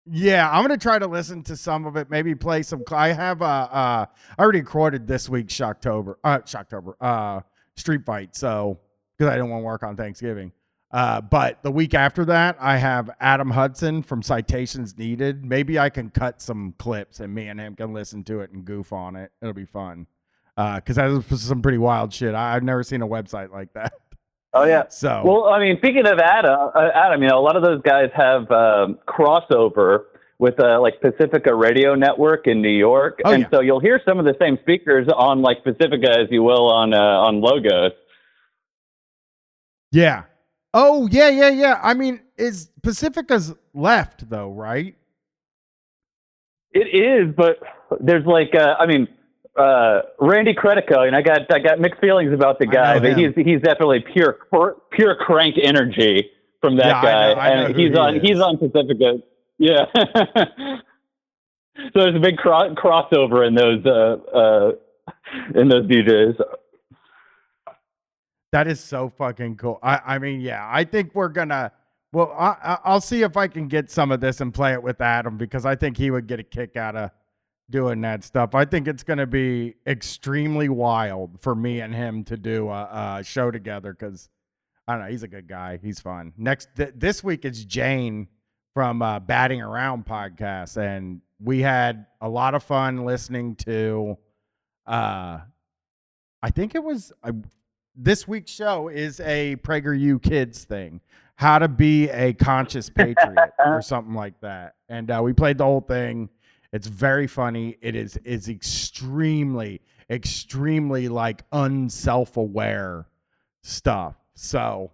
Yeah, 0.07 0.49
I'm 0.52 0.64
gonna 0.64 0.77
try 0.77 0.99
to 0.99 1.07
listen 1.07 1.41
to 1.43 1.57
some 1.57 1.85
of 1.85 1.95
it. 1.95 2.11
Maybe 2.11 2.35
play 2.35 2.61
some. 2.61 2.84
I 2.91 3.10
have 3.10 3.41
uh, 3.41 3.45
uh 3.45 4.06
I 4.38 4.41
already 4.41 4.60
recorded 4.60 5.07
this 5.07 5.27
week's 5.30 5.53
Shocktober, 5.53 6.15
uh, 6.23 6.39
Shocktober, 6.39 6.93
uh, 7.02 7.41
Street 7.76 8.06
Fight. 8.06 8.35
So 8.35 8.80
because 9.18 9.31
I 9.31 9.35
didn't 9.35 9.49
want 9.49 9.61
to 9.61 9.65
work 9.65 9.84
on 9.84 9.95
Thanksgiving. 9.95 10.52
Uh, 10.95 11.19
but 11.19 11.61
the 11.61 11.69
week 11.72 11.93
after 11.93 12.23
that, 12.23 12.55
I 12.57 12.77
have 12.77 13.09
Adam 13.19 13.49
Hudson 13.49 14.01
from 14.01 14.23
Citations 14.23 14.97
Needed. 14.97 15.43
Maybe 15.43 15.77
I 15.77 15.89
can 15.89 16.09
cut 16.09 16.41
some 16.41 16.73
clips 16.77 17.19
and 17.19 17.35
me 17.35 17.47
and 17.49 17.59
him 17.59 17.76
can 17.76 17.91
listen 17.93 18.23
to 18.23 18.39
it 18.39 18.51
and 18.51 18.63
goof 18.63 18.93
on 18.93 19.17
it. 19.17 19.30
It'll 19.41 19.53
be 19.53 19.65
fun. 19.65 20.07
Uh, 20.55 20.76
because 20.77 20.95
that 20.95 21.07
was 21.30 21.41
some 21.41 21.61
pretty 21.61 21.77
wild 21.80 22.13
shit. 22.13 22.34
I, 22.34 22.55
I've 22.55 22.63
never 22.63 22.81
seen 22.81 23.01
a 23.01 23.07
website 23.07 23.51
like 23.51 23.73
that. 23.73 23.91
Oh 24.53 24.63
yeah. 24.63 24.84
So 24.89 25.22
Well, 25.26 25.45
I 25.53 25.59
mean, 25.59 25.76
speaking 25.80 26.07
of 26.07 26.17
Adam, 26.19 26.69
uh, 26.73 26.89
Adam, 26.95 27.22
you 27.22 27.27
know, 27.27 27.39
a 27.39 27.43
lot 27.43 27.57
of 27.57 27.61
those 27.63 27.81
guys 27.81 28.09
have 28.15 28.49
um, 28.51 28.97
crossover 29.05 30.05
with 30.39 30.57
uh, 30.61 30.80
like 30.80 31.01
Pacifica 31.01 31.53
Radio 31.53 31.93
Network 31.95 32.47
in 32.47 32.61
New 32.61 32.69
York, 32.69 33.19
Oh, 33.26 33.34
and 33.34 33.41
yeah. 33.43 33.49
so 33.51 33.59
you'll 33.59 33.81
hear 33.81 33.99
some 34.07 34.17
of 34.17 34.23
the 34.23 34.35
same 34.39 34.57
speakers 34.61 35.09
on 35.13 35.41
like 35.41 35.61
Pacifica 35.65 36.09
as 36.22 36.27
you 36.31 36.41
will 36.41 36.69
on 36.72 36.93
uh, 36.93 36.97
on 36.97 37.41
Logos. 37.41 37.91
yeah. 39.91 40.23
Oh 40.77 41.07
yeah, 41.10 41.30
yeah, 41.30 41.49
yeah. 41.49 41.80
I 41.81 41.93
mean, 41.93 42.19
is 42.38 42.69
Pacifica's 42.84 43.53
left 43.73 44.30
though, 44.30 44.52
right? 44.52 44.93
It 46.73 46.93
is, 46.93 47.34
but 47.34 47.60
there's 48.02 48.26
like, 48.26 48.53
uh, 48.53 48.76
I 48.77 48.85
mean, 48.85 49.07
uh, 49.57 50.02
Randy 50.19 50.53
Credico, 50.53 51.07
and 51.07 51.15
I 51.15 51.22
got 51.22 51.49
I 51.49 51.60
got 51.60 51.80
mixed 51.80 52.02
feelings 52.02 52.34
about 52.34 52.60
the 52.60 52.65
guy, 52.65 52.99
but 52.99 53.18
he's 53.18 53.31
he's 53.35 53.61
definitely 53.61 54.03
pure 54.14 54.39
pure 54.91 55.15
crank 55.15 55.56
energy 55.64 56.30
from 56.60 56.76
that 56.76 56.88
Yeah, 56.88 56.97
I 56.99 57.02
guy, 57.03 57.34
know- 57.34 57.39
I 57.39 57.56
know 57.56 57.65
and 57.68 57.76
he's 57.77 57.91
he 57.91 57.97
on 57.97 58.15
is. 58.18 58.22
he's 58.22 58.39
on 58.41 58.57
Pacifica. 58.57 59.19
Yeah. 59.57 59.85
so 61.93 62.02
there's 62.02 62.15
a 62.18 62.19
big 62.19 62.35
cro- 62.35 62.76
crossover 62.76 63.47
in 63.47 63.56
those 63.56 63.85
uh, 63.85 64.18
uh, 64.38 64.72
in 65.57 65.69
those 65.69 65.85
DJs. 65.88 66.35
That 68.56 68.69
is 68.69 68.80
so 68.80 69.10
fucking 69.10 69.57
cool. 69.57 69.80
I, 69.84 69.99
I 70.06 70.18
mean, 70.18 70.40
yeah, 70.40 70.65
I 70.72 70.86
think 70.86 71.14
we're 71.14 71.27
gonna. 71.27 71.73
Well, 72.14 72.34
I, 72.40 72.77
I'll 72.86 73.02
see 73.02 73.22
if 73.22 73.36
I 73.36 73.49
can 73.49 73.68
get 73.68 73.91
some 73.91 74.14
of 74.14 74.22
this 74.22 74.40
and 74.40 74.53
play 74.53 74.72
it 74.72 74.82
with 74.82 75.02
Adam 75.02 75.36
because 75.36 75.65
I 75.65 75.76
think 75.76 75.98
he 75.98 76.10
would 76.10 76.26
get 76.26 76.40
a 76.40 76.44
kick 76.44 76.77
out 76.77 76.95
of 76.95 77.11
doing 77.69 77.99
that 77.99 78.23
stuff. 78.23 78.56
I 78.56 78.64
think 78.64 78.88
it's 78.88 79.03
gonna 79.03 79.27
be 79.27 79.76
extremely 79.86 80.69
wild 80.69 81.41
for 81.41 81.53
me 81.53 81.82
and 81.82 81.94
him 81.94 82.23
to 82.23 82.38
do 82.38 82.69
a, 82.69 83.18
a 83.19 83.23
show 83.26 83.52
together 83.52 83.91
because 83.91 84.30
I 84.88 84.94
don't 84.94 85.02
know. 85.02 85.11
He's 85.11 85.23
a 85.23 85.27
good 85.27 85.49
guy. 85.49 85.77
He's 85.84 85.99
fun. 85.99 86.32
Next 86.38 86.69
th- 86.77 86.94
this 86.95 87.26
week 87.26 87.44
is 87.44 87.65
Jane 87.65 88.30
from 88.73 89.02
uh, 89.02 89.19
Batting 89.19 89.61
Around 89.61 90.06
podcast, 90.06 90.77
and 90.77 91.19
we 91.41 91.60
had 91.60 92.06
a 92.22 92.30
lot 92.30 92.56
of 92.56 92.64
fun 92.64 93.03
listening 93.03 93.57
to. 93.65 94.18
Uh, 94.88 95.40
I 96.41 96.52
think 96.52 96.73
it 96.73 96.84
was 96.86 97.11
this 97.95 98.27
week's 98.27 98.51
show 98.51 98.89
is 98.89 99.19
a 99.22 99.55
PragerU 99.57 100.22
Kids 100.22 100.63
thing, 100.63 101.01
how 101.35 101.59
to 101.59 101.67
be 101.67 102.09
a 102.09 102.34
conscious 102.34 102.89
patriot 102.89 103.53
or 103.65 103.81
something 103.81 104.13
like 104.13 104.39
that. 104.41 104.76
And 104.89 105.09
uh, 105.09 105.22
we 105.23 105.34
played 105.34 105.57
the 105.57 105.63
whole 105.63 105.81
thing. 105.81 106.30
It's 106.73 106.88
very 106.88 107.27
funny. 107.27 107.77
It 107.81 107.95
is 107.95 108.17
is 108.26 108.49
extremely, 108.49 109.81
extremely 110.09 111.07
like 111.07 111.43
unself-aware 111.51 113.05
stuff. 113.61 114.15
So 114.34 114.91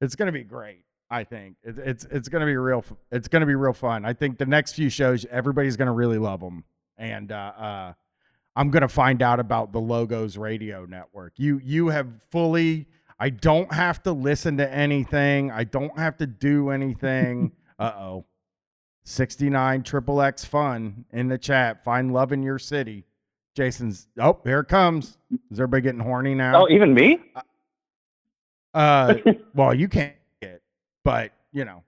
it's 0.00 0.16
gonna 0.16 0.32
be 0.32 0.42
great. 0.42 0.84
I 1.08 1.24
think 1.24 1.56
it, 1.62 1.78
it's 1.78 2.04
it's 2.10 2.28
gonna 2.28 2.46
be 2.46 2.56
real. 2.56 2.84
It's 3.12 3.28
gonna 3.28 3.46
be 3.46 3.54
real 3.54 3.72
fun. 3.72 4.04
I 4.04 4.12
think 4.12 4.38
the 4.38 4.46
next 4.46 4.72
few 4.72 4.88
shows, 4.88 5.24
everybody's 5.30 5.76
gonna 5.76 5.92
really 5.92 6.18
love 6.18 6.40
them. 6.40 6.64
And 6.98 7.30
uh, 7.30 7.52
uh, 7.56 7.92
I'm 8.56 8.70
gonna 8.70 8.88
find 8.88 9.22
out 9.22 9.40
about 9.40 9.72
the 9.72 9.80
Logos 9.80 10.36
Radio 10.36 10.84
Network. 10.84 11.34
You 11.36 11.60
you 11.62 11.88
have 11.88 12.08
fully. 12.30 12.86
I 13.18 13.30
don't 13.30 13.72
have 13.72 14.02
to 14.04 14.12
listen 14.12 14.56
to 14.58 14.72
anything. 14.72 15.50
I 15.50 15.64
don't 15.64 15.96
have 15.98 16.16
to 16.18 16.26
do 16.26 16.70
anything. 16.70 17.52
uh 17.78 17.92
oh. 17.96 18.24
69 19.04 19.82
triple 19.82 20.20
X 20.20 20.44
fun 20.44 21.04
in 21.12 21.28
the 21.28 21.38
chat. 21.38 21.82
Find 21.84 22.12
love 22.12 22.32
in 22.32 22.42
your 22.42 22.58
city. 22.58 23.04
Jason's. 23.54 24.08
Oh, 24.18 24.38
here 24.44 24.60
it 24.60 24.68
comes. 24.68 25.18
Is 25.50 25.58
everybody 25.58 25.82
getting 25.82 26.00
horny 26.00 26.34
now? 26.34 26.62
Oh, 26.62 26.68
even 26.70 26.94
me? 26.94 27.18
Uh, 28.74 29.14
well, 29.54 29.74
you 29.74 29.88
can't 29.88 30.14
get, 30.40 30.62
but 31.02 31.32
you 31.52 31.64
know, 31.64 31.82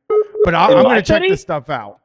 but 0.44 0.54
I, 0.54 0.66
I'm 0.66 0.82
gonna 0.82 1.02
check 1.02 1.22
this 1.22 1.40
stuff 1.40 1.70
out. 1.70 2.00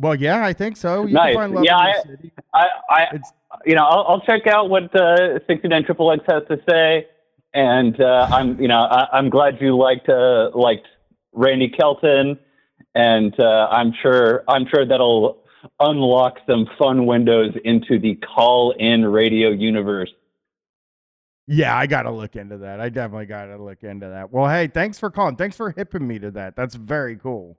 Well, 0.00 0.14
yeah, 0.14 0.44
I 0.44 0.52
think 0.54 0.76
so. 0.76 1.04
You 1.06 1.12
Nice. 1.14 1.34
can 1.34 1.42
find 1.42 1.54
love 1.54 1.64
Yeah, 1.64 1.76
I- 1.76 2.02
city. 2.02 2.32
I, 2.54 2.66
I 2.90 3.06
It's 3.12 3.32
you 3.66 3.74
know, 3.74 3.84
I'll, 3.84 4.04
I'll 4.08 4.20
check 4.22 4.46
out 4.46 4.70
what 4.70 4.94
uh, 4.94 5.38
69 5.46 5.84
Triple 5.84 6.10
X 6.12 6.22
has 6.28 6.42
to 6.48 6.58
say, 6.68 7.06
and 7.52 8.00
uh, 8.00 8.28
I'm, 8.30 8.60
you 8.60 8.68
know, 8.68 8.78
I, 8.78 9.08
I'm 9.12 9.28
glad 9.28 9.60
you 9.60 9.76
liked 9.76 10.08
uh, 10.08 10.50
liked 10.54 10.86
Randy 11.32 11.68
Kelton, 11.68 12.38
and 12.94 13.38
uh, 13.40 13.68
I'm 13.70 13.92
sure 14.02 14.44
I'm 14.48 14.66
sure 14.72 14.86
that'll 14.86 15.42
unlock 15.80 16.38
some 16.48 16.66
fun 16.78 17.06
windows 17.06 17.52
into 17.64 17.98
the 17.98 18.14
call-in 18.34 19.04
radio 19.04 19.50
universe. 19.50 20.10
yeah, 21.46 21.76
I 21.76 21.86
gotta 21.86 22.10
look 22.12 22.36
into 22.36 22.56
that. 22.58 22.80
I 22.80 22.88
definitely 22.88 23.26
gotta 23.26 23.60
look 23.62 23.82
into 23.82 24.08
that. 24.08 24.32
Well, 24.32 24.48
hey, 24.48 24.68
thanks 24.68 24.98
for 24.98 25.10
calling. 25.10 25.36
Thanks 25.36 25.56
for 25.56 25.70
hipping 25.72 26.06
me 26.06 26.18
to 26.20 26.30
that. 26.30 26.54
That's 26.56 26.76
very 26.76 27.16
cool. 27.16 27.58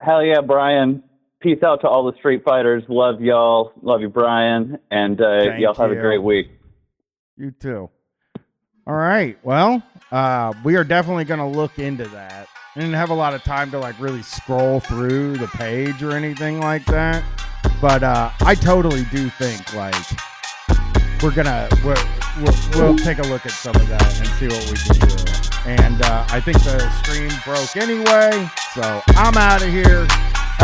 Hell 0.00 0.24
yeah, 0.24 0.40
Brian! 0.40 1.02
Peace 1.40 1.62
out 1.62 1.80
to 1.82 1.88
all 1.88 2.10
the 2.10 2.16
Street 2.18 2.44
Fighters. 2.44 2.84
Love 2.88 3.20
y'all. 3.20 3.72
Love 3.82 4.00
you, 4.00 4.08
Brian, 4.08 4.78
and 4.90 5.20
uh, 5.20 5.54
y'all 5.56 5.74
have 5.74 5.90
a 5.90 5.96
great 5.96 6.22
week. 6.22 6.50
You 7.36 7.52
too. 7.52 7.90
All 8.86 8.94
right. 8.94 9.38
Well, 9.42 9.82
uh, 10.10 10.52
we 10.64 10.76
are 10.76 10.84
definitely 10.84 11.24
going 11.24 11.40
to 11.40 11.46
look 11.46 11.78
into 11.78 12.08
that. 12.08 12.48
I 12.74 12.80
didn't 12.80 12.94
have 12.94 13.10
a 13.10 13.14
lot 13.14 13.34
of 13.34 13.42
time 13.42 13.70
to 13.72 13.78
like 13.78 13.98
really 14.00 14.22
scroll 14.22 14.80
through 14.80 15.36
the 15.36 15.48
page 15.48 16.02
or 16.02 16.12
anything 16.12 16.60
like 16.60 16.84
that, 16.86 17.24
but 17.80 18.02
uh, 18.02 18.30
I 18.40 18.54
totally 18.54 19.04
do 19.10 19.28
think 19.30 19.74
like 19.74 19.94
we're 21.22 21.34
gonna 21.34 21.68
we're, 21.84 21.96
we'll, 22.40 22.54
we'll 22.74 22.98
take 22.98 23.18
a 23.18 23.22
look 23.22 23.44
at 23.46 23.52
some 23.52 23.74
of 23.74 23.88
that 23.88 24.18
and 24.18 24.28
see 24.28 24.46
what 24.46 24.70
we 24.70 24.76
can 24.76 25.08
do. 25.08 25.47
And 25.68 26.00
uh, 26.00 26.24
I 26.32 26.40
think 26.40 26.56
the 26.64 26.80
stream 27.04 27.28
broke 27.44 27.76
anyway, 27.76 28.32
so 28.72 29.04
I'm 29.20 29.36
out 29.36 29.60
of 29.60 29.68
here. 29.68 30.08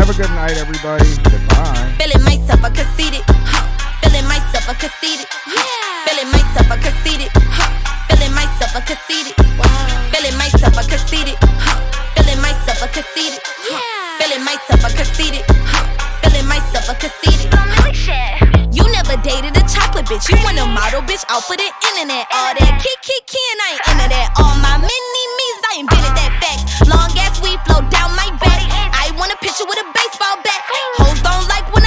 Have 0.01 0.09
a 0.09 0.17
good 0.17 0.33
night, 0.33 0.57
everybody. 0.57 1.05
Goodbye. 1.21 1.93
Feeling 2.01 2.25
myself 2.25 2.65
a 2.65 2.73
conceited. 2.73 3.21
Huh. 3.45 3.69
Feeling 4.01 4.25
myself 4.25 4.65
a 4.65 4.73
conceited. 4.73 5.29
Yeah. 5.45 6.09
Feeling 6.09 6.33
myself 6.33 6.73
a 6.73 6.77
conceited. 6.81 7.29
Huh. 7.37 7.69
Feeling 8.09 8.33
myself 8.33 8.73
a 8.73 8.81
conceited. 8.81 9.37
Wow. 9.61 10.09
Feeling 10.09 10.37
myself 10.41 10.73
a 10.73 10.81
conceited. 10.89 11.37
Huh. 11.61 11.77
Feeling 12.17 12.41
myself 12.41 12.81
a 12.81 12.87
conceited. 12.89 13.41
Yeah. 13.69 13.77
Feeling 14.17 14.41
myself 14.41 14.81
a 14.81 14.89
conceited. 14.89 15.45
Huh. 15.69 15.85
Feeling 16.25 16.49
myself 16.49 16.89
a 16.89 16.95
conceited. 16.97 18.44
You 18.75 18.83
never 18.91 19.15
dated 19.23 19.55
a 19.55 19.63
chocolate 19.71 20.03
bitch. 20.03 20.27
You 20.27 20.35
want 20.43 20.59
a 20.59 20.67
model 20.67 20.99
bitch 21.07 21.23
off 21.31 21.47
of 21.47 21.55
the 21.55 21.69
internet. 21.95 22.27
All 22.35 22.51
that 22.51 22.75
kick, 22.83 22.99
kick, 23.07 23.23
and 23.31 23.59
I 23.63 23.67
ain't 23.71 23.83
into 23.87 24.07
that. 24.11 24.35
All 24.35 24.51
my 24.59 24.75
mini 24.75 25.23
me's, 25.39 25.59
I 25.63 25.73
invented 25.79 26.11
that 26.19 26.35
fact. 26.43 26.83
Long 26.83 27.07
ass 27.23 27.39
we 27.39 27.55
flow 27.63 27.79
down 27.87 28.11
my 28.19 28.27
back. 28.43 28.67
I 28.91 29.15
want 29.15 29.31
a 29.31 29.39
picture 29.39 29.63
with 29.63 29.79
a 29.79 29.87
baseball 29.95 30.43
bat. 30.43 30.59
Hoes 30.99 31.23
don't 31.23 31.47
like 31.47 31.71
when 31.71 31.84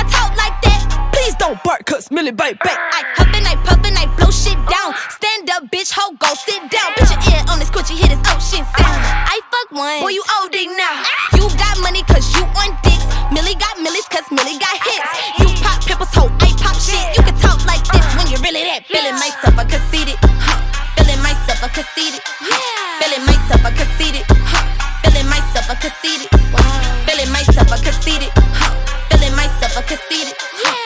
don't 1.48 1.64
bark, 1.64 1.80
cause 1.86 2.08
Milli 2.12 2.28
bite 2.28 2.60
back. 2.60 2.76
I 2.76 3.00
huff 3.16 3.32
and 3.32 3.46
I 3.48 3.56
puff 3.64 3.80
and 3.80 3.96
I 3.96 4.04
blow 4.20 4.28
shit 4.28 4.60
down. 4.68 4.92
Stand 5.08 5.48
up, 5.56 5.64
bitch, 5.72 5.88
ho, 5.96 6.12
go 6.20 6.28
sit 6.36 6.60
down. 6.68 6.92
Put 7.00 7.08
your 7.08 7.22
ear 7.32 7.40
on 7.48 7.56
this 7.56 7.72
coochie, 7.72 7.96
hit 7.96 8.12
his 8.12 8.20
ocean 8.28 8.68
sound. 8.76 9.00
I 9.00 9.40
fuck 9.48 9.68
one, 9.72 10.04
boy, 10.04 10.12
you 10.12 10.20
OD 10.44 10.76
now. 10.76 11.08
Ah. 11.08 11.40
You 11.40 11.48
got 11.56 11.80
money 11.80 12.04
cause 12.04 12.28
you 12.36 12.44
on 12.44 12.76
dicks. 12.84 13.08
Milli 13.32 13.56
got 13.56 13.80
millies 13.80 14.04
cause 14.12 14.28
Milli 14.28 14.60
got 14.60 14.76
hits. 14.76 15.08
You 15.40 15.48
pop 15.64 15.80
pimples, 15.88 16.12
ho, 16.12 16.28
I 16.44 16.52
pop 16.60 16.76
shit. 16.76 17.16
You 17.16 17.24
can 17.24 17.36
talk 17.40 17.64
like 17.64 17.80
this 17.96 18.04
when 18.12 18.28
you're 18.28 18.44
really 18.44 18.68
that. 18.68 18.84
Feeling 18.84 19.16
myself 19.16 19.56
a 19.56 19.64
conceited. 19.64 20.20
Huh. 20.44 20.60
Feeling 21.00 21.22
myself 21.24 21.64
a 21.64 21.68
conceited. 21.72 22.20
Huh. 22.44 22.60
Feeling 23.00 23.24
myself 23.24 23.64
a 23.64 23.70
conceited. 23.72 24.24
Huh. 24.28 24.68
Feeling 25.00 25.28
myself 25.32 25.72
a 25.72 25.76
conceited. 25.80 26.28
Wow. 26.52 26.60
Feeling 27.08 27.32
myself 27.32 27.72
a 27.72 27.78
conceited. 27.80 28.28
Huh. 28.36 28.68
Feeling 29.08 29.32
myself 29.32 29.80
a 29.80 29.82
conceited. 29.88 30.36
Huh. 30.36 30.77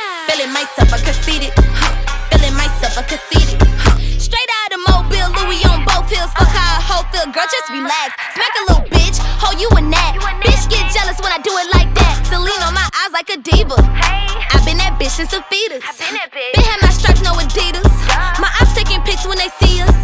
Feeling 0.43 0.59
myself 0.59 0.90
a 0.90 0.98
conceited. 0.98 1.55
Huh. 1.55 1.94
Feeling 2.35 2.59
myself 2.59 2.98
a 2.98 3.06
conceited. 3.06 3.62
Huh. 3.78 3.94
Straight 4.19 4.51
out 4.66 4.74
of 4.74 4.81
Mobile, 4.90 5.31
Louis 5.39 5.62
on 5.70 5.86
both 5.86 6.10
hills. 6.10 6.35
Fuck 6.35 6.51
how 6.51 6.66
a 6.66 6.82
hoe 6.82 7.06
feel, 7.14 7.31
girl, 7.31 7.47
just 7.47 7.70
relax. 7.70 8.10
Smack 8.35 8.51
a 8.59 8.62
little 8.66 8.82
bitch, 8.90 9.23
ho, 9.39 9.55
you 9.55 9.70
a 9.70 9.78
nat. 9.78 10.19
Bitch 10.43 10.66
get 10.66 10.90
jealous 10.90 11.14
when 11.23 11.31
I 11.31 11.39
do 11.47 11.55
it 11.62 11.70
like 11.70 11.94
that. 11.94 12.27
Celine 12.27 12.59
on 12.66 12.74
my 12.74 12.82
eyes 12.90 13.14
like 13.14 13.31
a 13.31 13.39
diva. 13.39 13.78
I've 14.51 14.66
been 14.66 14.82
that 14.82 14.98
bitch 14.98 15.14
since 15.14 15.31
a 15.31 15.47
fetus. 15.47 15.86
I 15.86 15.94
been 15.94 16.66
had 16.66 16.82
my 16.82 16.90
stripes, 16.90 17.23
no 17.23 17.39
Adidas. 17.39 17.86
My 18.43 18.51
eyes 18.59 18.74
taking 18.74 18.98
pics 19.06 19.23
when 19.23 19.39
they 19.39 19.51
see 19.62 19.78
us. 19.78 20.02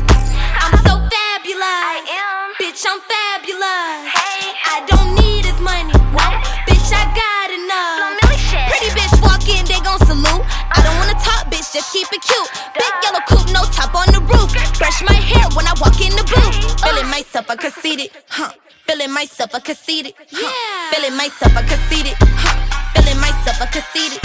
Brush 14.99 15.11
my 15.11 15.20
hair 15.20 15.47
when 15.55 15.66
I 15.66 15.75
walk 15.81 16.01
in 16.01 16.11
the 16.11 16.25
booth. 16.25 16.81
Feeling 16.83 17.09
myself, 17.09 17.49
I 17.49 17.57
conceited. 17.57 18.11
Huh. 18.29 18.51
Feeling 18.87 19.12
myself, 19.12 19.55
I 19.55 19.61
conceited. 19.61 20.15
Huh. 20.33 20.93
Feeling 20.93 21.16
myself, 21.16 21.57
I 21.57 21.62
conceited. 21.62 22.15
Huh. 22.19 22.91
Feeling 22.95 23.20
myself, 23.20 23.62
I 23.62 23.66
conceited. 23.66 24.20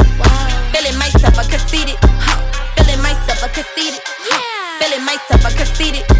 Feeling 0.74 0.98
myself, 0.98 1.38
I 1.38 1.46
conceited. 1.46 1.98
Huh. 2.02 2.42
Feeling 2.76 3.02
myself, 3.04 3.44
I 3.44 3.48
conceited. 3.50 4.02
Huh. 4.06 4.80
Feeling 4.80 5.06
myself, 5.06 5.46
I 5.46 5.52
conceited. 5.54 6.13